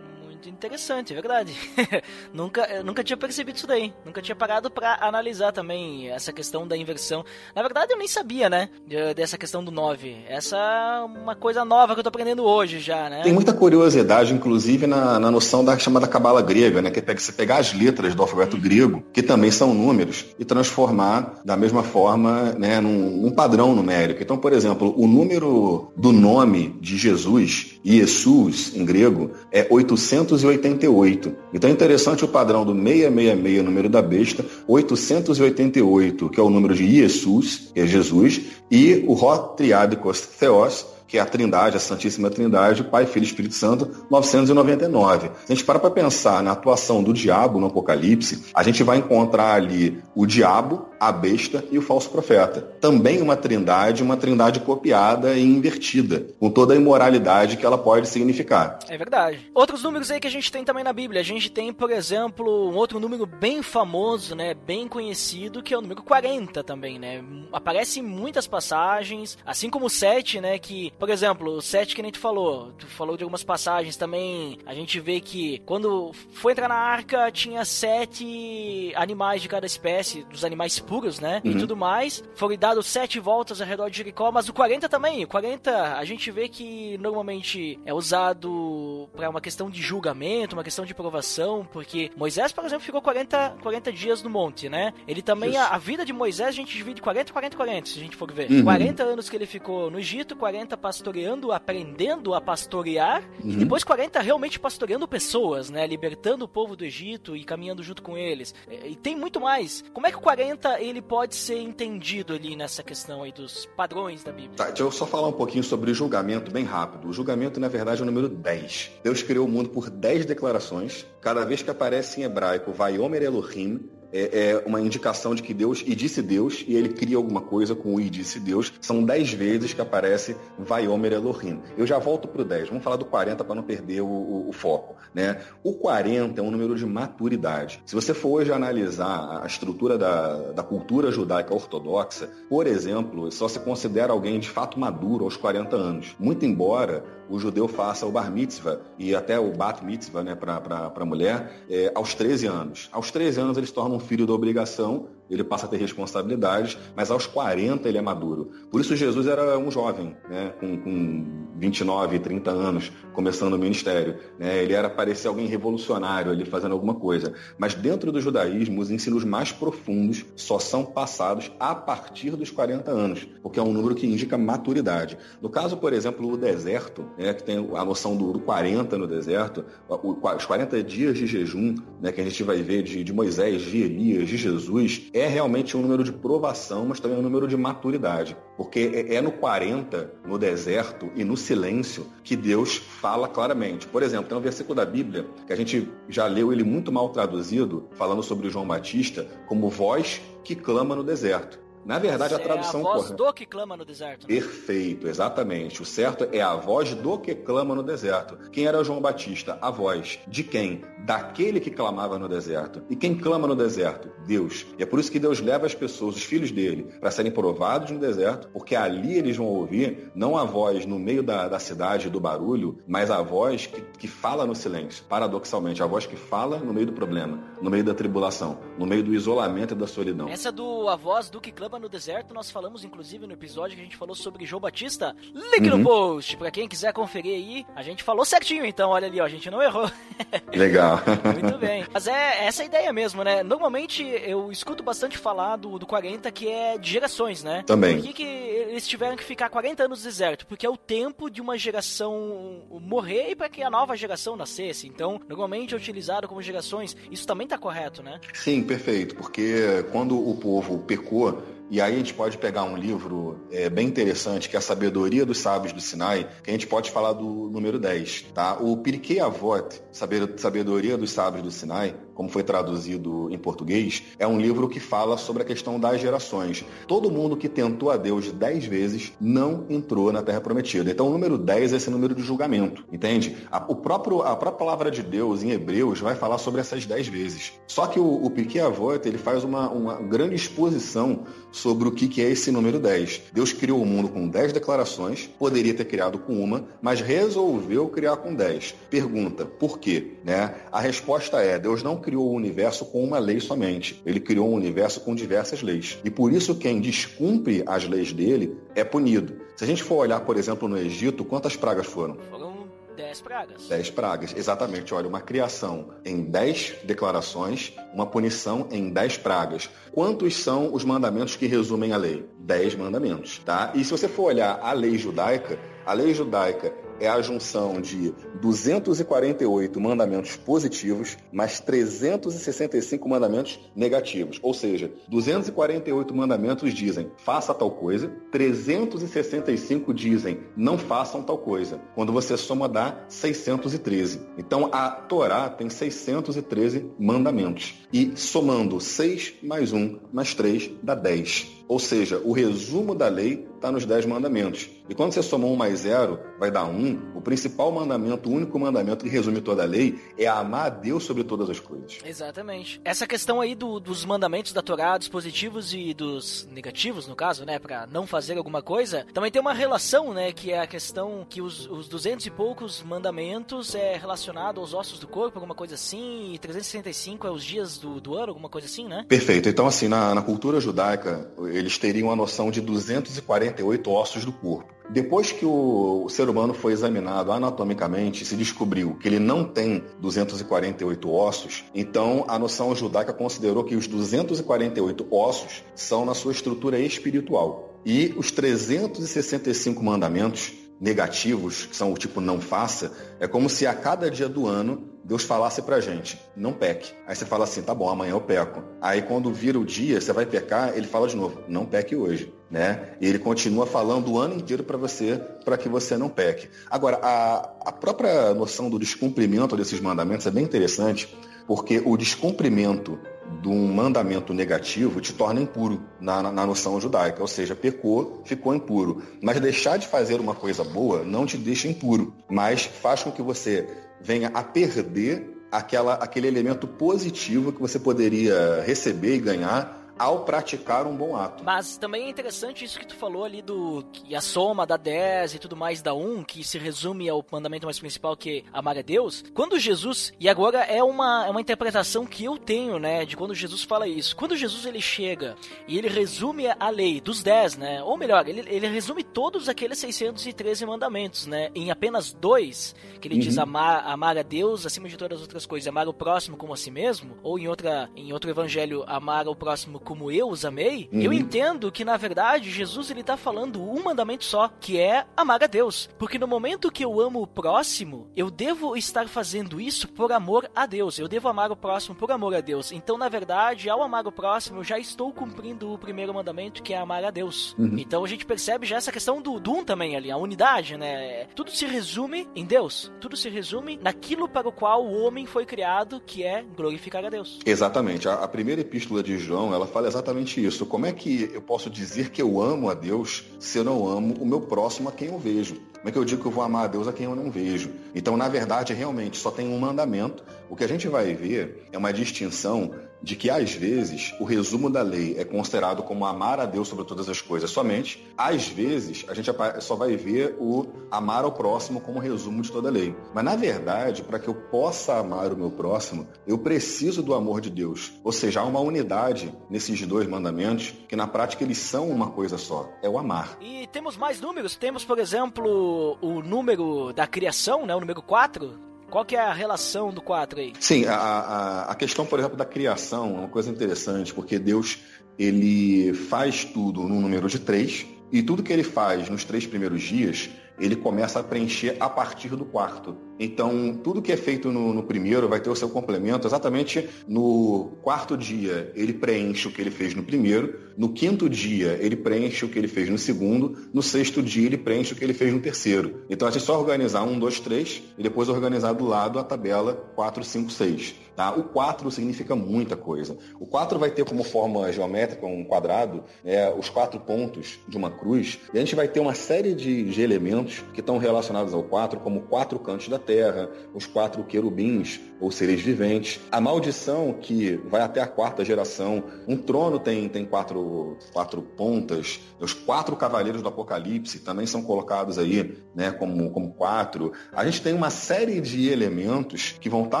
muito 0.46 0.56
interessante, 0.56 1.12
é 1.12 1.14
verdade. 1.14 1.52
nunca, 2.32 2.82
nunca 2.84 3.02
tinha 3.02 3.16
percebido 3.16 3.56
isso 3.56 3.66
daí. 3.66 3.92
Nunca 4.04 4.22
tinha 4.22 4.36
parado 4.36 4.70
para 4.70 4.98
analisar 5.00 5.52
também 5.52 6.08
essa 6.08 6.32
questão 6.32 6.66
da 6.66 6.76
inversão. 6.76 7.24
Na 7.54 7.62
verdade, 7.62 7.92
eu 7.92 7.98
nem 7.98 8.08
sabia, 8.08 8.48
né? 8.48 8.68
Dessa 9.14 9.36
questão 9.36 9.64
do 9.64 9.70
9. 9.70 10.24
Essa 10.28 10.56
é 10.56 11.04
uma 11.04 11.34
coisa 11.34 11.64
nova 11.64 11.94
que 11.94 12.00
eu 12.00 12.04
tô 12.04 12.08
aprendendo 12.08 12.44
hoje 12.44 12.78
já, 12.78 13.10
né? 13.10 13.22
Tem 13.22 13.32
muita 13.32 13.52
curiosidade, 13.52 14.32
inclusive, 14.32 14.86
na, 14.86 15.18
na 15.18 15.30
noção 15.30 15.64
da 15.64 15.76
chamada 15.78 16.06
cabala 16.06 16.42
grega, 16.42 16.80
né? 16.80 16.90
Que 16.90 17.00
é 17.00 17.16
você 17.16 17.32
pegar 17.32 17.58
as 17.58 17.72
letras 17.72 18.14
do 18.14 18.22
alfabeto 18.22 18.56
hum. 18.56 18.60
grego, 18.60 19.02
que 19.12 19.22
também 19.22 19.50
são 19.50 19.74
números, 19.74 20.26
e 20.38 20.44
transformar 20.44 21.40
da 21.44 21.56
mesma 21.56 21.82
forma, 21.82 22.52
né, 22.52 22.80
num, 22.80 23.22
num 23.22 23.30
padrão 23.30 23.74
numérico. 23.74 24.22
Então, 24.22 24.36
por 24.36 24.52
exemplo, 24.52 24.94
o 24.96 25.06
número 25.06 25.92
do 25.96 26.12
nome 26.12 26.76
de 26.80 26.96
Jesus, 26.96 27.80
Jesus 27.84 28.72
em 28.74 28.84
grego, 28.84 29.30
é 29.50 29.66
800 29.68 30.35
888. 30.44 31.34
Então 31.52 31.70
é 31.70 31.72
interessante 31.72 32.24
o 32.24 32.28
padrão 32.28 32.64
do 32.64 32.72
666, 32.72 33.64
número 33.64 33.88
da 33.88 34.02
besta, 34.02 34.44
888, 34.66 36.28
que 36.30 36.40
é 36.40 36.42
o 36.42 36.50
número 36.50 36.74
de 36.74 36.86
Jesus, 36.86 37.70
que 37.72 37.80
é 37.80 37.86
Jesus, 37.86 38.40
e 38.70 39.04
o 39.06 39.14
Ró 39.14 39.36
Triádicos 39.38 40.20
Theos, 40.20 40.86
que 41.06 41.18
é 41.18 41.20
a 41.20 41.26
Trindade, 41.26 41.76
a 41.76 41.80
Santíssima 41.80 42.30
Trindade, 42.30 42.84
Pai, 42.84 43.06
Filho 43.06 43.24
e 43.24 43.26
Espírito 43.26 43.54
Santo, 43.54 44.06
999. 44.10 45.30
Se 45.44 45.52
a 45.52 45.54
gente 45.54 45.64
para 45.64 45.78
para 45.78 45.90
pensar 45.90 46.42
na 46.42 46.52
atuação 46.52 47.02
do 47.02 47.12
diabo 47.12 47.60
no 47.60 47.66
Apocalipse, 47.66 48.44
a 48.54 48.62
gente 48.62 48.82
vai 48.82 48.98
encontrar 48.98 49.54
ali 49.54 50.02
o 50.14 50.26
diabo, 50.26 50.86
a 50.98 51.12
besta 51.12 51.64
e 51.70 51.78
o 51.78 51.82
falso 51.82 52.10
profeta. 52.10 52.60
Também 52.80 53.20
uma 53.20 53.36
trindade, 53.36 54.02
uma 54.02 54.16
trindade 54.16 54.60
copiada 54.60 55.34
e 55.34 55.42
invertida, 55.42 56.26
com 56.40 56.50
toda 56.50 56.74
a 56.74 56.76
imoralidade 56.76 57.56
que 57.56 57.66
ela 57.66 57.78
pode 57.78 58.08
significar. 58.08 58.78
É 58.88 58.96
verdade. 58.96 59.50
Outros 59.54 59.82
números 59.82 60.10
aí 60.10 60.18
que 60.18 60.26
a 60.26 60.30
gente 60.30 60.50
tem 60.50 60.64
também 60.64 60.82
na 60.82 60.92
Bíblia. 60.92 61.20
A 61.20 61.24
gente 61.24 61.50
tem, 61.50 61.72
por 61.72 61.90
exemplo, 61.90 62.70
um 62.70 62.76
outro 62.76 62.98
número 62.98 63.26
bem 63.26 63.62
famoso, 63.62 64.34
né, 64.34 64.54
bem 64.54 64.88
conhecido, 64.88 65.62
que 65.62 65.74
é 65.74 65.78
o 65.78 65.82
número 65.82 66.02
40 66.02 66.64
também, 66.64 66.98
né? 66.98 67.22
Aparece 67.52 68.00
em 68.00 68.02
muitas 68.02 68.46
passagens, 68.46 69.36
assim 69.44 69.68
como 69.68 69.86
o 69.86 69.90
7, 69.90 70.40
né, 70.40 70.58
que, 70.58 70.92
por 70.98 71.10
exemplo, 71.10 71.52
o 71.52 71.62
7 71.62 71.94
que 71.94 72.02
nem 72.02 72.10
tu 72.10 72.18
falou, 72.18 72.72
tu 72.72 72.86
falou 72.86 73.16
de 73.16 73.22
algumas 73.22 73.44
passagens 73.44 73.96
também, 73.96 74.58
a 74.66 74.74
gente 74.74 74.98
vê 75.00 75.20
que 75.20 75.58
quando 75.60 76.12
foi 76.32 76.52
entrar 76.52 76.68
na 76.68 76.74
arca 76.74 77.30
tinha 77.30 77.64
sete 77.64 78.92
animais 78.94 79.42
de 79.42 79.48
cada 79.48 79.66
espécie, 79.66 80.24
dos 80.24 80.44
animais 80.44 80.78
puros, 80.78 81.20
né? 81.20 81.40
Uhum. 81.44 81.52
E 81.52 81.58
tudo 81.58 81.76
mais. 81.76 82.22
Foram 82.34 82.56
dados 82.56 82.86
sete 82.86 83.18
voltas 83.20 83.60
ao 83.60 83.66
redor 83.66 83.90
de 83.90 83.98
Jericó, 83.98 84.30
mas 84.30 84.48
o 84.48 84.52
40 84.52 84.88
também. 84.88 85.24
O 85.24 85.28
40 85.28 85.96
a 85.96 86.04
gente 86.04 86.30
vê 86.30 86.48
que 86.48 86.96
normalmente 86.98 87.78
é 87.84 87.92
usado 87.92 89.08
para 89.14 89.28
uma 89.28 89.40
questão 89.40 89.70
de 89.70 89.82
julgamento, 89.82 90.56
uma 90.56 90.64
questão 90.64 90.84
de 90.84 90.94
provação, 90.94 91.66
porque 91.72 92.10
Moisés, 92.16 92.52
por 92.52 92.64
exemplo, 92.64 92.84
ficou 92.84 93.02
40, 93.02 93.56
40 93.62 93.92
dias 93.92 94.22
no 94.22 94.30
monte, 94.30 94.68
né? 94.68 94.92
Ele 95.06 95.22
também, 95.22 95.56
a, 95.56 95.68
a, 95.68 95.78
vida 95.78 96.04
de 96.04 96.12
Moisés 96.12 96.48
a 96.48 96.52
gente 96.52 96.76
divide 96.76 97.02
40, 97.02 97.32
40, 97.32 97.56
40, 97.56 97.88
se 97.88 97.98
a 97.98 98.02
gente 98.02 98.16
for 98.16 98.30
ver. 98.32 98.50
Uhum. 98.50 98.64
40 98.64 99.02
anos 99.02 99.28
que 99.28 99.36
ele 99.36 99.46
ficou 99.46 99.90
no 99.90 99.98
Egito, 99.98 100.36
40 100.36 100.76
pastoreando, 100.86 101.50
aprendendo 101.50 102.32
a 102.32 102.40
pastorear, 102.40 103.28
uhum. 103.42 103.50
e 103.50 103.56
depois 103.56 103.82
40 103.82 104.20
realmente 104.20 104.60
pastoreando 104.60 105.08
pessoas, 105.08 105.68
né? 105.68 105.84
Libertando 105.84 106.44
o 106.44 106.48
povo 106.48 106.76
do 106.76 106.84
Egito 106.84 107.34
e 107.34 107.42
caminhando 107.42 107.82
junto 107.82 108.04
com 108.04 108.16
eles. 108.16 108.54
E, 108.70 108.94
tem 108.94 109.16
muito 109.16 109.40
mais. 109.40 109.82
Como 109.92 110.06
é 110.06 110.12
que 110.12 110.16
o 110.16 110.20
40 110.20 110.80
ele 110.80 111.02
pode 111.02 111.34
ser 111.34 111.58
entendido 111.58 112.34
ali 112.34 112.54
nessa 112.54 112.84
questão 112.84 113.24
aí 113.24 113.32
dos 113.32 113.66
padrões 113.76 114.22
da 114.22 114.30
Bíblia? 114.30 114.54
Tá, 114.54 114.66
deixa 114.66 114.84
eu 114.84 114.92
só 114.92 115.04
falar 115.08 115.26
um 115.26 115.32
pouquinho 115.32 115.64
sobre 115.64 115.90
o 115.90 115.94
julgamento 115.94 116.52
bem 116.52 116.62
rápido. 116.62 117.08
O 117.08 117.12
julgamento, 117.12 117.58
na 117.58 117.66
verdade, 117.66 117.98
é 117.98 118.02
o 118.04 118.06
número 118.06 118.28
10. 118.28 118.92
Deus 119.02 119.24
criou 119.24 119.44
o 119.44 119.50
mundo 119.50 119.70
por 119.70 119.90
10 119.90 120.24
declarações. 120.24 121.04
Cada 121.20 121.44
vez 121.44 121.62
que 121.62 121.70
aparece 121.70 122.20
em 122.20 122.22
hebraico, 122.22 122.70
vai 122.72 122.96
Omer 122.96 123.24
Elohim, 123.24 123.90
é, 124.12 124.50
é, 124.50 124.62
uma 124.66 124.80
indicação 124.80 125.34
de 125.34 125.42
que 125.42 125.54
Deus, 125.54 125.82
e 125.86 125.94
disse 125.94 126.22
Deus, 126.22 126.64
e 126.66 126.74
ele 126.74 126.90
cria 126.90 127.16
alguma 127.16 127.40
coisa 127.40 127.74
com 127.74 127.94
o 127.94 128.00
e 128.00 128.08
disse 128.08 128.40
Deus. 128.40 128.72
São 128.80 129.02
dez 129.02 129.32
vezes 129.32 129.72
que 129.72 129.80
aparece 129.80 130.36
Vaiomer 130.58 131.12
Elohim. 131.12 131.60
Eu 131.76 131.86
já 131.86 131.98
volto 131.98 132.28
para 132.28 132.42
o 132.42 132.44
10, 132.44 132.68
vamos 132.68 132.84
falar 132.84 132.96
do 132.96 133.04
40 133.04 133.44
para 133.44 133.54
não 133.54 133.62
perder 133.62 134.00
o, 134.00 134.06
o, 134.06 134.48
o, 134.48 134.52
foco. 134.52 134.96
Né? 135.14 135.40
O 135.62 135.74
40 135.74 136.40
é 136.40 136.44
um 136.44 136.50
número 136.50 136.76
de 136.76 136.86
maturidade. 136.86 137.82
Se 137.86 137.94
você 137.94 138.14
for 138.14 138.40
hoje 138.40 138.52
analisar 138.52 139.40
a 139.42 139.46
estrutura 139.46 139.98
da, 139.98 140.52
da 140.52 140.62
cultura 140.62 141.10
judaica 141.10 141.54
ortodoxa, 141.54 142.28
por 142.48 142.66
exemplo, 142.66 143.30
só 143.32 143.48
se 143.48 143.58
considera 143.60 144.12
alguém 144.12 144.38
de 144.38 144.48
fato 144.48 144.78
maduro 144.78 145.24
aos 145.24 145.36
40 145.36 145.76
anos. 145.76 146.16
Muito 146.18 146.44
embora 146.44 147.04
o 147.28 147.38
judeu 147.38 147.68
faça 147.68 148.06
o 148.06 148.10
bar 148.10 148.30
mitzvah 148.30 148.80
e 148.98 149.14
até 149.14 149.38
o 149.38 149.52
bat 149.52 149.84
mitzvah 149.84 150.22
né, 150.22 150.34
para 150.34 150.92
a 150.94 151.04
mulher 151.04 151.64
é, 151.68 151.90
aos 151.94 152.14
13 152.14 152.46
anos. 152.46 152.88
Aos 152.92 153.10
13 153.10 153.40
anos 153.40 153.56
ele 153.56 153.66
se 153.66 153.72
torna 153.72 153.94
um 153.94 154.00
filho 154.00 154.26
da 154.26 154.32
obrigação 154.32 155.08
ele 155.30 155.44
passa 155.44 155.66
a 155.66 155.68
ter 155.68 155.76
responsabilidades, 155.76 156.78
mas 156.94 157.10
aos 157.10 157.26
40 157.26 157.88
ele 157.88 157.98
é 157.98 158.02
maduro. 158.02 158.50
Por 158.70 158.80
isso 158.80 158.94
Jesus 158.96 159.26
era 159.26 159.58
um 159.58 159.70
jovem, 159.70 160.16
né, 160.28 160.52
com, 160.60 160.76
com 160.78 161.46
29, 161.58 162.18
30 162.18 162.50
anos, 162.50 162.92
começando 163.12 163.54
o 163.54 163.58
ministério. 163.58 164.18
Né? 164.38 164.62
Ele 164.62 164.74
era 164.74 164.90
parecer 164.90 165.28
alguém 165.28 165.46
revolucionário, 165.46 166.30
ali 166.30 166.44
fazendo 166.44 166.72
alguma 166.72 166.94
coisa. 166.94 167.32
Mas 167.58 167.74
dentro 167.74 168.12
do 168.12 168.20
judaísmo, 168.20 168.80
os 168.80 168.90
ensinos 168.90 169.24
mais 169.24 169.52
profundos 169.52 170.24
só 170.36 170.58
são 170.58 170.84
passados 170.84 171.50
a 171.58 171.74
partir 171.74 172.30
dos 172.30 172.50
40 172.50 172.90
anos, 172.90 173.26
porque 173.42 173.58
é 173.58 173.62
um 173.62 173.72
número 173.72 173.94
que 173.94 174.06
indica 174.06 174.36
maturidade. 174.36 175.16
No 175.40 175.48
caso, 175.48 175.76
por 175.76 175.92
exemplo, 175.92 176.30
o 176.30 176.36
deserto, 176.36 177.06
né, 177.18 177.32
que 177.32 177.42
tem 177.42 177.56
a 177.74 177.84
noção 177.84 178.16
do, 178.16 178.32
do 178.32 178.40
40 178.40 178.98
no 178.98 179.06
deserto, 179.06 179.64
os 179.88 180.44
40 180.44 180.82
dias 180.82 181.16
de 181.16 181.26
jejum, 181.26 181.74
né, 182.00 182.12
que 182.12 182.20
a 182.20 182.24
gente 182.24 182.42
vai 182.42 182.62
ver 182.62 182.82
de, 182.82 183.02
de 183.02 183.12
Moisés, 183.12 183.62
de 183.62 183.82
Elias, 183.82 184.28
de 184.28 184.36
Jesus, 184.36 185.10
é 185.18 185.26
realmente 185.26 185.76
um 185.76 185.80
número 185.80 186.04
de 186.04 186.12
provação, 186.12 186.86
mas 186.86 187.00
também 187.00 187.18
um 187.18 187.22
número 187.22 187.48
de 187.48 187.56
maturidade. 187.56 188.36
Porque 188.56 189.06
é, 189.08 189.14
é 189.14 189.20
no 189.20 189.32
40, 189.32 190.12
no 190.26 190.38
deserto 190.38 191.10
e 191.14 191.24
no 191.24 191.36
silêncio 191.36 192.06
que 192.22 192.36
Deus 192.36 192.76
fala 192.76 193.28
claramente. 193.28 193.86
Por 193.86 194.02
exemplo, 194.02 194.28
tem 194.28 194.36
um 194.36 194.40
versículo 194.40 194.74
da 194.74 194.84
Bíblia 194.84 195.26
que 195.46 195.52
a 195.52 195.56
gente 195.56 195.90
já 196.08 196.26
leu 196.26 196.52
ele 196.52 196.64
muito 196.64 196.92
mal 196.92 197.08
traduzido, 197.08 197.88
falando 197.92 198.22
sobre 198.22 198.50
João 198.50 198.66
Batista, 198.66 199.26
como 199.46 199.70
voz 199.70 200.20
que 200.44 200.54
clama 200.54 200.94
no 200.94 201.02
deserto. 201.02 201.65
Na 201.86 202.00
verdade, 202.00 202.34
a 202.34 202.38
tradução 202.38 202.80
é 202.80 202.82
a 202.82 202.86
voz 202.86 203.02
correta. 203.04 203.14
do 203.14 203.32
que 203.32 203.46
clama 203.46 203.76
no 203.76 203.84
deserto. 203.84 204.26
Né? 204.26 204.34
Perfeito, 204.34 205.06
exatamente. 205.06 205.80
O 205.80 205.84
certo 205.84 206.26
é 206.32 206.40
a 206.40 206.56
voz 206.56 206.94
do 206.94 207.16
que 207.16 207.32
clama 207.32 207.76
no 207.76 207.82
deserto. 207.82 208.36
Quem 208.50 208.66
era 208.66 208.82
João 208.82 209.00
Batista? 209.00 209.56
A 209.62 209.70
voz 209.70 210.18
de 210.26 210.42
quem? 210.42 210.82
Daquele 211.04 211.60
que 211.60 211.70
clamava 211.70 212.18
no 212.18 212.28
deserto. 212.28 212.82
E 212.90 212.96
quem 212.96 213.16
clama 213.16 213.46
no 213.46 213.54
deserto? 213.54 214.10
Deus. 214.26 214.66
E 214.76 214.82
é 214.82 214.86
por 214.86 214.98
isso 214.98 215.12
que 215.12 215.20
Deus 215.20 215.40
leva 215.40 215.64
as 215.64 215.76
pessoas, 215.76 216.16
os 216.16 216.24
filhos 216.24 216.50
dele, 216.50 216.92
para 216.98 217.12
serem 217.12 217.30
provados 217.30 217.92
no 217.92 218.00
deserto, 218.00 218.48
porque 218.48 218.74
ali 218.74 219.16
eles 219.16 219.36
vão 219.36 219.46
ouvir 219.46 220.10
não 220.12 220.36
a 220.36 220.42
voz 220.42 220.84
no 220.84 220.98
meio 220.98 221.22
da, 221.22 221.46
da 221.46 221.60
cidade, 221.60 222.10
do 222.10 222.18
barulho, 222.18 222.78
mas 222.88 223.12
a 223.12 223.22
voz 223.22 223.66
que, 223.66 223.80
que 223.80 224.08
fala 224.08 224.44
no 224.44 224.56
silêncio. 224.56 225.04
Paradoxalmente, 225.08 225.80
a 225.84 225.86
voz 225.86 226.04
que 226.04 226.16
fala 226.16 226.58
no 226.58 226.74
meio 226.74 226.86
do 226.86 226.92
problema, 226.92 227.38
no 227.62 227.70
meio 227.70 227.84
da 227.84 227.94
tribulação, 227.94 228.58
no 228.76 228.86
meio 228.86 229.04
do 229.04 229.14
isolamento 229.14 229.72
e 229.72 229.76
da 229.76 229.86
solidão. 229.86 230.28
Essa 230.28 230.50
do 230.50 230.88
a 230.88 230.96
voz 230.96 231.30
do 231.30 231.40
que 231.40 231.52
clama 231.52 231.75
no 231.78 231.88
Deserto, 231.88 232.34
nós 232.34 232.50
falamos 232.50 232.84
inclusive 232.84 233.26
no 233.26 233.32
episódio 233.32 233.76
que 233.76 233.80
a 233.80 233.84
gente 233.84 233.96
falou 233.96 234.14
sobre 234.14 234.46
João 234.46 234.60
Batista. 234.60 235.14
Link 235.34 235.70
uhum. 235.70 235.78
no 235.78 235.84
post, 235.84 236.36
pra 236.36 236.50
quem 236.50 236.68
quiser 236.68 236.92
conferir 236.92 237.34
aí. 237.34 237.66
A 237.74 237.82
gente 237.82 238.02
falou 238.02 238.24
certinho, 238.24 238.64
então, 238.64 238.90
olha 238.90 239.06
ali, 239.06 239.20
ó, 239.20 239.24
a 239.24 239.28
gente 239.28 239.50
não 239.50 239.62
errou. 239.62 239.90
Legal. 240.54 241.00
Muito 241.40 241.58
bem. 241.58 241.84
Mas 241.92 242.06
é 242.06 242.46
essa 242.46 242.62
a 242.62 242.66
ideia 242.66 242.92
mesmo, 242.92 243.22
né? 243.22 243.42
Normalmente 243.42 244.02
eu 244.02 244.50
escuto 244.50 244.82
bastante 244.82 245.18
falar 245.18 245.56
do, 245.56 245.78
do 245.78 245.86
40 245.86 246.30
que 246.30 246.48
é 246.48 246.78
de 246.78 246.90
gerações, 246.90 247.42
né? 247.42 247.62
Também. 247.66 247.96
Por 247.96 248.06
que, 248.06 248.12
que 248.12 248.22
eles 248.22 248.86
tiveram 248.86 249.16
que 249.16 249.24
ficar 249.24 249.48
40 249.48 249.84
anos 249.84 250.00
no 250.00 250.04
deserto? 250.04 250.46
Porque 250.46 250.66
é 250.66 250.70
o 250.70 250.76
tempo 250.76 251.30
de 251.30 251.40
uma 251.40 251.58
geração 251.58 252.62
morrer 252.80 253.30
e 253.30 253.36
para 253.36 253.48
que 253.48 253.62
a 253.62 253.70
nova 253.70 253.96
geração 253.96 254.36
nascesse. 254.36 254.86
Então, 254.86 255.20
normalmente 255.28 255.74
é 255.74 255.76
utilizado 255.76 256.28
como 256.28 256.42
gerações. 256.42 256.96
Isso 257.10 257.26
também 257.26 257.46
tá 257.46 257.58
correto, 257.58 258.02
né? 258.02 258.20
Sim, 258.34 258.62
perfeito. 258.62 259.14
Porque 259.14 259.84
quando 259.92 260.16
o 260.16 260.34
povo 260.36 260.78
pecou, 260.78 261.42
e 261.68 261.80
aí 261.80 261.94
a 261.94 261.96
gente 261.96 262.14
pode 262.14 262.38
pegar 262.38 262.62
um 262.62 262.76
livro 262.76 263.46
é, 263.50 263.68
bem 263.68 263.88
interessante, 263.88 264.48
que 264.48 264.56
é 264.56 264.58
a 264.58 264.62
Sabedoria 264.62 265.26
dos 265.26 265.38
Sábios 265.38 265.72
do 265.72 265.80
Sinai, 265.80 266.28
que 266.42 266.50
a 266.50 266.52
gente 266.52 266.66
pode 266.66 266.90
falar 266.90 267.12
do 267.12 267.50
número 267.50 267.78
10. 267.78 268.26
Tá? 268.34 268.56
O 268.60 268.76
Pirkei 268.76 269.18
Avot, 269.18 269.80
Sabedoria 269.90 270.96
dos 270.96 271.10
Sábios 271.10 271.42
do 271.42 271.50
Sinai, 271.50 271.96
como 272.16 272.28
foi 272.28 272.42
traduzido 272.42 273.28
em 273.30 273.38
português, 273.38 274.02
é 274.18 274.26
um 274.26 274.40
livro 274.40 274.68
que 274.68 274.80
fala 274.80 275.16
sobre 275.16 275.42
a 275.42 275.46
questão 275.46 275.78
das 275.78 276.00
gerações. 276.00 276.64
Todo 276.88 277.10
mundo 277.10 277.36
que 277.36 277.48
tentou 277.48 277.90
a 277.90 277.96
Deus 277.96 278.32
dez 278.32 278.64
vezes 278.64 279.12
não 279.20 279.66
entrou 279.68 280.10
na 280.10 280.22
Terra 280.22 280.40
Prometida. 280.40 280.90
Então 280.90 281.06
o 281.06 281.10
número 281.10 281.36
10 281.36 281.74
é 281.74 281.76
esse 281.76 281.90
número 281.90 282.14
de 282.14 282.22
julgamento, 282.22 282.84
entende? 282.90 283.36
A, 283.52 283.64
o 283.68 283.76
próprio, 283.76 284.22
a 284.22 284.34
própria 284.34 284.66
palavra 284.66 284.90
de 284.90 285.02
Deus 285.02 285.42
em 285.42 285.50
Hebreus 285.50 286.00
vai 286.00 286.14
falar 286.14 286.38
sobre 286.38 286.60
essas 286.60 286.86
dez 286.86 287.06
vezes. 287.06 287.52
Só 287.66 287.86
que 287.86 288.00
o, 288.00 288.24
o 288.24 288.30
Pirkei 288.30 288.60
Avot, 288.60 289.06
ele 289.06 289.18
faz 289.18 289.44
uma, 289.44 289.68
uma 289.70 289.94
grande 289.96 290.34
exposição 290.34 291.24
sobre 291.52 291.88
o 291.88 291.92
que, 291.92 292.08
que 292.08 292.22
é 292.22 292.30
esse 292.30 292.50
número 292.50 292.78
10. 292.78 293.22
Deus 293.32 293.52
criou 293.52 293.82
o 293.82 293.86
mundo 293.86 294.08
com 294.08 294.28
10 294.28 294.52
declarações, 294.52 295.28
poderia 295.38 295.74
ter 295.74 295.84
criado 295.84 296.18
com 296.18 296.42
uma, 296.42 296.64
mas 296.80 297.00
resolveu 297.00 297.88
criar 297.88 298.16
com 298.16 298.34
10. 298.34 298.74
Pergunta, 298.90 299.44
por 299.44 299.78
quê? 299.78 300.14
Né? 300.24 300.54
A 300.72 300.80
resposta 300.80 301.38
é, 301.38 301.58
Deus 301.58 301.82
não 301.82 301.96
criou 302.06 302.28
o 302.28 302.34
universo 302.34 302.86
com 302.86 303.02
uma 303.02 303.18
lei 303.18 303.40
somente. 303.40 304.00
Ele 304.06 304.20
criou 304.20 304.48
um 304.48 304.54
universo 304.54 305.00
com 305.00 305.12
diversas 305.12 305.60
leis. 305.60 305.98
E 306.04 306.10
por 306.10 306.32
isso 306.32 306.54
quem 306.54 306.80
descumpre 306.80 307.64
as 307.66 307.84
leis 307.88 308.12
dele 308.12 308.56
é 308.76 308.84
punido. 308.84 309.40
Se 309.56 309.64
a 309.64 309.66
gente 309.66 309.82
for 309.82 309.96
olhar, 309.96 310.20
por 310.20 310.36
exemplo, 310.36 310.68
no 310.68 310.78
Egito, 310.78 311.24
quantas 311.24 311.56
pragas 311.56 311.86
foram? 311.86 312.16
Foram 312.30 312.68
dez 312.96 313.20
pragas. 313.20 313.68
Dez 313.68 313.90
pragas, 313.90 314.34
exatamente. 314.36 314.94
Olha, 314.94 315.08
uma 315.08 315.20
criação 315.20 315.88
em 316.04 316.22
dez 316.22 316.74
declarações, 316.84 317.72
uma 317.92 318.06
punição 318.06 318.68
em 318.70 318.88
dez 318.88 319.18
pragas. 319.18 319.68
Quantos 319.90 320.36
são 320.36 320.72
os 320.72 320.84
mandamentos 320.84 321.34
que 321.34 321.46
resumem 321.46 321.92
a 321.92 321.96
lei? 321.96 322.24
Dez 322.38 322.76
mandamentos, 322.76 323.40
tá? 323.44 323.72
E 323.74 323.82
se 323.82 323.90
você 323.90 324.06
for 324.06 324.26
olhar 324.26 324.60
a 324.62 324.72
lei 324.72 324.96
judaica, 324.96 325.58
a 325.84 325.92
lei 325.92 326.14
judaica 326.14 326.72
é 327.00 327.08
a 327.08 327.20
junção 327.20 327.80
de 327.80 328.14
248 328.40 329.80
mandamentos 329.80 330.36
positivos 330.36 331.16
mais 331.32 331.60
365 331.60 333.08
mandamentos 333.08 333.58
negativos. 333.74 334.38
Ou 334.42 334.54
seja, 334.54 334.90
248 335.08 336.14
mandamentos 336.14 336.72
dizem 336.72 337.10
faça 337.16 337.54
tal 337.54 337.70
coisa, 337.70 338.08
365 338.30 339.92
dizem 339.92 340.40
não 340.56 340.78
façam 340.78 341.22
tal 341.22 341.38
coisa. 341.38 341.80
Quando 341.94 342.12
você 342.12 342.36
soma 342.36 342.68
dá 342.68 343.04
613. 343.08 344.20
Então 344.38 344.68
a 344.72 344.90
Torá 344.90 345.48
tem 345.48 345.68
613 345.68 346.90
mandamentos. 346.98 347.74
E 347.92 348.12
somando 348.16 348.80
6 348.80 349.34
mais 349.42 349.72
1 349.72 349.98
mais 350.12 350.34
3 350.34 350.70
dá 350.82 350.94
10. 350.94 351.65
Ou 351.68 351.78
seja, 351.78 352.20
o 352.24 352.32
resumo 352.32 352.94
da 352.94 353.08
lei 353.08 353.46
está 353.56 353.72
nos 353.72 353.84
dez 353.84 354.06
mandamentos. 354.06 354.70
E 354.88 354.94
quando 354.94 355.12
você 355.12 355.22
soma 355.22 355.46
um 355.46 355.56
mais 355.56 355.80
zero, 355.80 356.20
vai 356.38 356.50
dar 356.50 356.64
um. 356.64 357.10
O 357.14 357.20
principal 357.20 357.72
mandamento, 357.72 358.28
o 358.28 358.32
único 358.32 358.58
mandamento 358.58 359.04
que 359.04 359.10
resume 359.10 359.40
toda 359.40 359.62
a 359.62 359.66
lei 359.66 359.98
é 360.16 360.26
amar 360.26 360.66
a 360.66 360.68
Deus 360.68 361.04
sobre 361.04 361.24
todas 361.24 361.50
as 361.50 361.58
coisas. 361.58 361.98
Exatamente. 362.04 362.80
Essa 362.84 363.06
questão 363.06 363.40
aí 363.40 363.54
do, 363.54 363.80
dos 363.80 364.04
mandamentos 364.04 364.52
da 364.52 364.62
Torá, 364.62 364.96
dos 364.96 365.08
positivos 365.08 365.74
e 365.74 365.92
dos 365.92 366.48
negativos, 366.52 367.08
no 367.08 367.16
caso, 367.16 367.44
né, 367.44 367.58
para 367.58 367.86
não 367.90 368.06
fazer 368.06 368.38
alguma 368.38 368.62
coisa, 368.62 369.04
também 369.12 369.30
tem 369.30 369.40
uma 369.40 369.52
relação, 369.52 370.14
né, 370.14 370.30
que 370.30 370.52
é 370.52 370.60
a 370.60 370.66
questão 370.66 371.26
que 371.28 371.42
os, 371.42 371.66
os 371.68 371.88
200 371.88 372.26
e 372.26 372.30
poucos 372.30 372.82
mandamentos 372.82 373.74
é 373.74 373.96
relacionado 373.96 374.60
aos 374.60 374.72
ossos 374.72 375.00
do 375.00 375.08
corpo, 375.08 375.38
alguma 375.38 375.54
coisa 375.54 375.74
assim, 375.74 376.32
e 376.32 376.38
365 376.38 377.26
é 377.26 377.30
os 377.30 377.42
dias 377.42 377.78
do, 377.78 378.00
do 378.00 378.14
ano, 378.14 378.28
alguma 378.28 378.48
coisa 378.48 378.66
assim, 378.66 378.86
né? 378.86 379.04
Perfeito. 379.08 379.48
Então, 379.48 379.66
assim, 379.66 379.88
na, 379.88 380.14
na 380.14 380.22
cultura 380.22 380.60
judaica, 380.60 381.28
eles 381.56 381.78
teriam 381.78 382.10
a 382.10 382.16
noção 382.16 382.50
de 382.50 382.60
248 382.60 383.90
ossos 383.90 384.24
do 384.24 384.32
corpo. 384.32 384.74
Depois 384.88 385.32
que 385.32 385.44
o 385.44 386.08
ser 386.08 386.28
humano 386.28 386.54
foi 386.54 386.72
examinado 386.72 387.32
anatomicamente, 387.32 388.24
se 388.24 388.36
descobriu 388.36 388.94
que 388.94 389.08
ele 389.08 389.18
não 389.18 389.44
tem 389.44 389.82
248 390.00 391.10
ossos, 391.12 391.64
então 391.74 392.24
a 392.28 392.38
noção 392.38 392.74
judaica 392.74 393.12
considerou 393.12 393.64
que 393.64 393.74
os 393.74 393.88
248 393.88 395.06
ossos 395.10 395.64
são 395.74 396.04
na 396.04 396.14
sua 396.14 396.32
estrutura 396.32 396.78
espiritual. 396.78 397.80
E 397.84 398.14
os 398.16 398.30
365 398.30 399.82
mandamentos 399.82 400.52
negativos, 400.80 401.66
que 401.66 401.76
são 401.76 401.92
o 401.92 401.96
tipo 401.96 402.20
não 402.20 402.40
faça, 402.40 402.92
é 403.18 403.26
como 403.26 403.48
se 403.48 403.66
a 403.66 403.74
cada 403.74 404.10
dia 404.10 404.28
do 404.28 404.46
ano 404.46 404.96
Deus 405.06 405.22
falasse 405.22 405.62
pra 405.62 405.78
gente, 405.80 406.20
não 406.36 406.52
peque. 406.52 406.92
Aí 407.06 407.14
você 407.14 407.24
fala 407.24 407.44
assim, 407.44 407.62
tá 407.62 407.72
bom, 407.72 407.88
amanhã 407.88 408.10
eu 408.10 408.20
peco. 408.20 408.64
Aí 408.80 409.02
quando 409.02 409.32
vira 409.32 409.56
o 409.56 409.64
dia, 409.64 410.00
você 410.00 410.12
vai 410.12 410.26
pecar, 410.26 410.76
ele 410.76 410.86
fala 410.86 411.06
de 411.06 411.14
novo, 411.14 411.42
não 411.46 411.64
peque 411.64 411.94
hoje, 411.94 412.34
né? 412.50 412.96
E 413.00 413.06
ele 413.06 413.20
continua 413.20 413.66
falando 413.66 414.12
o 414.12 414.18
ano 414.18 414.34
inteiro 414.34 414.64
para 414.64 414.76
você, 414.76 415.20
para 415.44 415.56
que 415.56 415.68
você 415.68 415.96
não 415.96 416.08
peque. 416.08 416.48
Agora, 416.68 416.98
a, 417.00 417.36
a 417.66 417.72
própria 417.72 418.34
noção 418.34 418.68
do 418.68 418.80
descumprimento 418.80 419.56
desses 419.56 419.80
mandamentos 419.80 420.26
é 420.26 420.30
bem 420.30 420.42
interessante, 420.42 421.16
porque 421.46 421.80
o 421.84 421.96
descumprimento 421.96 422.98
de 423.40 423.48
um 423.48 423.72
mandamento 423.72 424.32
negativo 424.32 425.00
te 425.00 425.12
torna 425.12 425.40
impuro 425.40 425.82
na, 426.00 426.22
na, 426.22 426.32
na, 426.32 426.46
noção 426.46 426.80
judaica, 426.80 427.20
ou 427.20 427.28
seja, 427.28 427.54
pecou, 427.54 428.22
ficou 428.24 428.54
impuro. 428.54 429.02
Mas 429.22 429.40
deixar 429.40 429.76
de 429.76 429.86
fazer 429.86 430.20
uma 430.20 430.34
coisa 430.34 430.64
boa 430.64 431.04
não 431.04 431.26
te 431.26 431.36
deixa 431.36 431.68
impuro, 431.68 432.14
mas 432.28 432.64
faz 432.64 433.02
com 433.02 433.10
que 433.10 433.22
você 433.22 433.66
venha 434.00 434.28
a 434.28 434.42
perder 434.42 435.36
aquela, 435.50 435.94
aquele 435.94 436.28
elemento 436.28 436.66
positivo 436.66 437.52
que 437.52 437.60
você 437.60 437.78
poderia 437.78 438.62
receber 438.66 439.16
e 439.16 439.20
ganhar 439.20 439.85
ao 439.98 440.24
praticar 440.24 440.86
um 440.86 440.96
bom 440.96 441.16
ato. 441.16 441.44
Mas 441.44 441.76
também 441.76 442.04
é 442.04 442.08
interessante 442.08 442.64
isso 442.64 442.78
que 442.78 442.86
tu 442.86 442.94
falou 442.94 443.24
ali 443.24 443.40
do 443.42 443.84
que 443.92 444.14
a 444.14 444.20
soma 444.20 444.66
da 444.66 444.76
10 444.76 445.34
e 445.34 445.38
tudo 445.38 445.56
mais 445.56 445.80
da 445.82 445.94
1, 445.94 446.24
que 446.24 446.44
se 446.44 446.58
resume 446.58 447.08
ao 447.08 447.24
mandamento 447.30 447.66
mais 447.66 447.78
principal 447.78 448.16
que 448.16 448.38
é 448.38 448.42
amar 448.52 448.78
a 448.78 448.82
Deus. 448.82 449.24
Quando 449.34 449.58
Jesus, 449.58 450.12
e 450.20 450.28
agora 450.28 450.60
é 450.60 450.82
uma, 450.82 451.26
é 451.26 451.30
uma 451.30 451.40
interpretação 451.40 452.06
que 452.06 452.24
eu 452.24 452.36
tenho, 452.36 452.78
né, 452.78 453.04
de 453.04 453.16
quando 453.16 453.34
Jesus 453.34 453.62
fala 453.62 453.88
isso. 453.88 454.14
Quando 454.14 454.36
Jesus 454.36 454.66
ele 454.66 454.80
chega 454.80 455.36
e 455.66 455.78
ele 455.78 455.88
resume 455.88 456.46
a 456.48 456.70
lei 456.70 457.00
dos 457.00 457.22
10, 457.22 457.56
né, 457.56 457.82
ou 457.82 457.96
melhor, 457.96 458.28
ele, 458.28 458.44
ele 458.46 458.66
resume 458.66 459.02
todos 459.02 459.48
aqueles 459.48 459.78
613 459.78 460.66
mandamentos, 460.66 461.26
né, 461.26 461.50
em 461.54 461.70
apenas 461.70 462.12
dois, 462.12 462.74
que 463.00 463.08
ele 463.08 463.14
uhum. 463.16 463.20
diz 463.20 463.38
amar, 463.38 463.86
amar 463.86 464.18
a 464.18 464.22
Deus 464.22 464.66
acima 464.66 464.88
de 464.88 464.96
todas 464.96 465.18
as 465.18 465.22
outras 465.22 465.46
coisas, 465.46 465.66
amar 465.66 465.88
o 465.88 465.94
próximo 465.94 466.36
como 466.36 466.52
a 466.52 466.56
si 466.56 466.70
mesmo, 466.70 467.16
ou 467.22 467.38
em 467.38 467.48
outra 467.48 467.88
em 467.96 468.12
outro 468.12 468.30
evangelho 468.30 468.84
amar 468.86 469.28
o 469.28 469.34
próximo 469.36 469.80
como 469.86 470.10
eu 470.10 470.28
os 470.28 470.44
amei, 470.44 470.88
uhum. 470.92 471.00
eu 471.00 471.12
entendo 471.12 471.70
que 471.70 471.84
na 471.84 471.96
verdade 471.96 472.50
Jesus 472.50 472.90
ele 472.90 473.04
tá 473.04 473.16
falando 473.16 473.62
um 473.62 473.84
mandamento 473.84 474.24
só, 474.24 474.48
que 474.48 474.80
é 474.80 475.06
amar 475.16 475.44
a 475.44 475.46
Deus. 475.46 475.88
Porque 475.96 476.18
no 476.18 476.26
momento 476.26 476.72
que 476.72 476.84
eu 476.84 477.00
amo 477.00 477.22
o 477.22 477.26
próximo, 477.26 478.10
eu 478.16 478.28
devo 478.28 478.76
estar 478.76 479.06
fazendo 479.06 479.60
isso 479.60 479.86
por 479.86 480.10
amor 480.10 480.50
a 480.54 480.66
Deus. 480.66 480.98
Eu 480.98 481.06
devo 481.06 481.28
amar 481.28 481.52
o 481.52 481.56
próximo 481.56 481.94
por 481.94 482.10
amor 482.10 482.34
a 482.34 482.40
Deus. 482.40 482.72
Então, 482.72 482.98
na 482.98 483.08
verdade, 483.08 483.70
ao 483.70 483.80
amar 483.80 484.06
o 484.08 484.12
próximo, 484.12 484.58
eu 484.58 484.64
já 484.64 484.76
estou 484.76 485.12
cumprindo 485.12 485.72
o 485.72 485.78
primeiro 485.78 486.12
mandamento, 486.12 486.62
que 486.62 486.74
é 486.74 486.78
amar 486.78 487.04
a 487.04 487.10
Deus. 487.12 487.54
Uhum. 487.56 487.78
Então 487.78 488.04
a 488.04 488.08
gente 488.08 488.26
percebe 488.26 488.66
já 488.66 488.76
essa 488.76 488.90
questão 488.90 489.22
do, 489.22 489.38
do 489.38 489.52
um 489.52 489.64
também 489.64 489.94
ali, 489.94 490.10
a 490.10 490.16
unidade, 490.16 490.76
né? 490.76 491.26
Tudo 491.36 491.52
se 491.52 491.64
resume 491.64 492.28
em 492.34 492.44
Deus. 492.44 492.90
Tudo 493.00 493.16
se 493.16 493.28
resume 493.28 493.78
naquilo 493.80 494.28
para 494.28 494.48
o 494.48 494.52
qual 494.52 494.84
o 494.84 495.00
homem 495.02 495.26
foi 495.26 495.46
criado, 495.46 496.02
que 496.04 496.24
é 496.24 496.42
glorificar 496.42 497.04
a 497.04 497.08
Deus. 497.08 497.38
Exatamente. 497.46 498.08
A, 498.08 498.14
a 498.14 498.28
primeira 498.28 498.60
epístola 498.60 499.02
de 499.02 499.16
João, 499.18 499.54
ela 499.54 499.66
fala 499.76 499.88
exatamente 499.88 500.42
isso. 500.42 500.64
Como 500.64 500.86
é 500.86 500.92
que 500.92 501.30
eu 501.34 501.42
posso 501.42 501.68
dizer 501.68 502.08
que 502.08 502.22
eu 502.22 502.40
amo 502.40 502.70
a 502.70 502.74
Deus 502.74 503.24
se 503.38 503.58
eu 503.58 503.64
não 503.64 503.86
amo 503.86 504.14
o 504.14 504.24
meu 504.24 504.40
próximo 504.40 504.88
a 504.88 504.92
quem 504.92 505.08
eu 505.08 505.18
vejo? 505.18 505.56
Como 505.74 505.88
é 505.90 505.92
que 505.92 505.98
eu 505.98 506.04
digo 506.04 506.22
que 506.22 506.28
eu 506.28 506.32
vou 506.32 506.42
amar 506.42 506.64
a 506.64 506.66
Deus 506.66 506.88
a 506.88 506.94
quem 506.94 507.04
eu 507.04 507.14
não 507.14 507.30
vejo? 507.30 507.70
Então, 507.94 508.16
na 508.16 508.26
verdade, 508.26 508.72
realmente 508.72 509.18
só 509.18 509.30
tem 509.30 509.46
um 509.46 509.58
mandamento. 509.58 510.24
O 510.48 510.56
que 510.56 510.64
a 510.64 510.66
gente 510.66 510.88
vai 510.88 511.12
ver 511.12 511.68
é 511.70 511.76
uma 511.76 511.92
distinção 511.92 512.70
de 513.02 513.16
que 513.16 513.30
às 513.30 513.52
vezes 513.52 514.14
o 514.20 514.24
resumo 514.24 514.70
da 514.70 514.82
lei 514.82 515.16
é 515.18 515.24
considerado 515.24 515.82
como 515.82 516.04
amar 516.04 516.40
a 516.40 516.46
Deus 516.46 516.68
sobre 516.68 516.84
todas 516.84 517.08
as 517.08 517.20
coisas 517.20 517.50
somente, 517.50 518.06
às 518.16 518.48
vezes 518.48 519.04
a 519.08 519.14
gente 519.14 519.30
só 519.60 519.76
vai 519.76 519.96
ver 519.96 520.36
o 520.38 520.66
amar 520.90 521.24
ao 521.24 521.32
próximo 521.32 521.80
como 521.80 521.98
resumo 521.98 522.42
de 522.42 522.50
toda 522.50 522.68
a 522.68 522.72
lei. 522.72 522.94
Mas 523.14 523.24
na 523.24 523.36
verdade, 523.36 524.02
para 524.02 524.18
que 524.18 524.28
eu 524.28 524.34
possa 524.34 524.98
amar 524.98 525.32
o 525.32 525.36
meu 525.36 525.50
próximo, 525.50 526.06
eu 526.26 526.38
preciso 526.38 527.02
do 527.02 527.14
amor 527.14 527.40
de 527.40 527.50
Deus. 527.50 527.92
Ou 528.02 528.12
seja, 528.12 528.40
há 528.40 528.44
uma 528.44 528.60
unidade 528.60 529.32
nesses 529.48 529.86
dois 529.86 530.08
mandamentos 530.08 530.74
que 530.88 530.96
na 530.96 531.06
prática 531.06 531.44
eles 531.44 531.58
são 531.58 531.88
uma 531.90 532.10
coisa 532.10 532.38
só, 532.38 532.68
é 532.82 532.88
o 532.88 532.98
amar. 532.98 533.36
E 533.40 533.66
temos 533.68 533.96
mais 533.96 534.20
números, 534.20 534.56
temos 534.56 534.84
por 534.84 534.98
exemplo 534.98 535.98
o 536.00 536.22
número 536.22 536.92
da 536.92 537.06
criação, 537.06 537.66
né, 537.66 537.74
o 537.74 537.80
número 537.80 538.02
4, 538.02 538.58
qual 538.90 539.04
que 539.04 539.16
é 539.16 539.20
a 539.20 539.32
relação 539.32 539.92
do 539.92 540.00
4 540.00 540.40
aí? 540.40 540.52
Sim, 540.60 540.86
a, 540.86 540.94
a, 540.94 541.62
a, 541.72 541.74
questão, 541.74 542.06
por 542.06 542.18
exemplo, 542.18 542.36
da 542.36 542.44
criação 542.44 543.16
é 543.16 543.18
uma 543.20 543.28
coisa 543.28 543.50
interessante, 543.50 544.12
porque 544.14 544.38
Deus 544.38 544.78
ele 545.18 545.94
faz 545.94 546.44
tudo 546.44 546.82
no 546.82 547.00
número 547.00 547.28
de 547.28 547.38
três, 547.38 547.86
e 548.12 548.22
tudo 548.22 548.42
que 548.42 548.52
ele 548.52 548.62
faz 548.62 549.08
nos 549.08 549.24
três 549.24 549.46
primeiros 549.46 549.82
dias, 549.82 550.30
ele 550.58 550.76
começa 550.76 551.20
a 551.20 551.22
preencher 551.22 551.76
a 551.80 551.88
partir 551.88 552.28
do 552.30 552.44
quarto. 552.44 552.96
Então, 553.18 553.78
tudo 553.82 554.02
que 554.02 554.12
é 554.12 554.16
feito 554.16 554.50
no, 554.50 554.74
no, 554.74 554.82
primeiro 554.82 555.28
vai 555.28 555.40
ter 555.40 555.50
o 555.50 555.56
seu 555.56 555.68
complemento 555.68 556.26
exatamente 556.26 556.88
no 557.08 557.72
quarto 557.82 558.16
dia, 558.16 558.70
ele 558.74 558.92
preenche 558.92 559.48
o 559.48 559.50
que 559.50 559.60
ele 559.60 559.70
fez 559.70 559.94
no 559.94 560.02
primeiro, 560.02 560.58
no 560.76 560.90
quinto 560.90 561.28
dia, 561.28 561.78
ele 561.80 561.96
preenche 561.96 562.44
o 562.44 562.48
que 562.48 562.58
ele 562.58 562.68
fez 562.68 562.88
no 562.90 562.98
segundo, 562.98 563.56
no 563.72 563.82
sexto 563.82 564.22
dia, 564.22 564.46
ele 564.46 564.58
preenche 564.58 564.92
o 564.92 564.96
que 564.96 565.04
ele 565.04 565.14
fez 565.14 565.32
no 565.32 565.40
terceiro. 565.40 566.04
Então, 566.10 566.28
a 566.28 566.30
gente 566.30 566.44
só 566.44 566.58
organizar 566.58 567.02
um, 567.04 567.18
dois, 567.18 567.40
três, 567.40 567.82
e 567.96 568.02
depois 568.02 568.28
organizar 568.28 568.72
do 568.72 568.84
lado 568.84 569.18
a 569.18 569.24
tabela 569.24 569.72
4, 569.94 570.22
5, 570.22 570.50
6. 570.50 570.94
Tá? 571.16 571.32
O 571.34 571.44
4 571.44 571.90
significa 571.90 572.36
muita 572.36 572.76
coisa. 572.76 573.16
O 573.40 573.46
4 573.46 573.78
vai 573.78 573.90
ter 573.90 574.04
como 574.04 574.22
forma 574.22 574.70
geométrica 574.70 575.24
um 575.24 575.44
quadrado, 575.44 576.04
é, 576.22 576.52
os 576.52 576.68
quatro 576.68 577.00
pontos 577.00 577.58
de 577.66 577.76
uma 577.76 577.90
cruz, 577.90 578.38
e 578.52 578.58
a 578.58 578.60
gente 578.60 578.76
vai 578.76 578.86
ter 578.86 579.00
uma 579.00 579.14
série 579.14 579.54
de, 579.54 579.84
de 579.84 580.02
elementos 580.02 580.62
que 580.74 580.80
estão 580.80 580.98
relacionados 580.98 581.54
ao 581.54 581.62
4, 581.62 582.00
como 582.00 582.22
quatro 582.22 582.58
cantos 582.58 582.88
da 582.88 582.98
terra, 583.06 583.48
os 583.72 583.86
quatro 583.86 584.24
querubins, 584.24 585.00
ou 585.20 585.30
seres 585.30 585.60
viventes. 585.60 586.20
A 586.30 586.40
maldição 586.40 587.14
que 587.14 587.56
vai 587.68 587.80
até 587.80 588.00
a 588.00 588.06
quarta 588.06 588.44
geração. 588.44 589.04
Um 589.26 589.36
trono 589.36 589.78
tem, 589.78 590.08
tem 590.08 590.24
quatro, 590.24 590.98
quatro 591.12 591.40
pontas. 591.40 592.20
Os 592.38 592.52
quatro 592.52 592.96
cavaleiros 592.96 593.42
do 593.42 593.48
Apocalipse 593.48 594.20
também 594.20 594.46
são 594.46 594.62
colocados 594.62 595.18
aí 595.18 595.56
né, 595.74 595.90
como, 595.90 596.30
como 596.30 596.52
quatro. 596.52 597.12
A 597.32 597.44
gente 597.44 597.62
tem 597.62 597.72
uma 597.72 597.90
série 597.90 598.40
de 598.40 598.68
elementos 598.68 599.56
que 599.60 599.68
vão 599.68 599.84
estar 599.84 600.00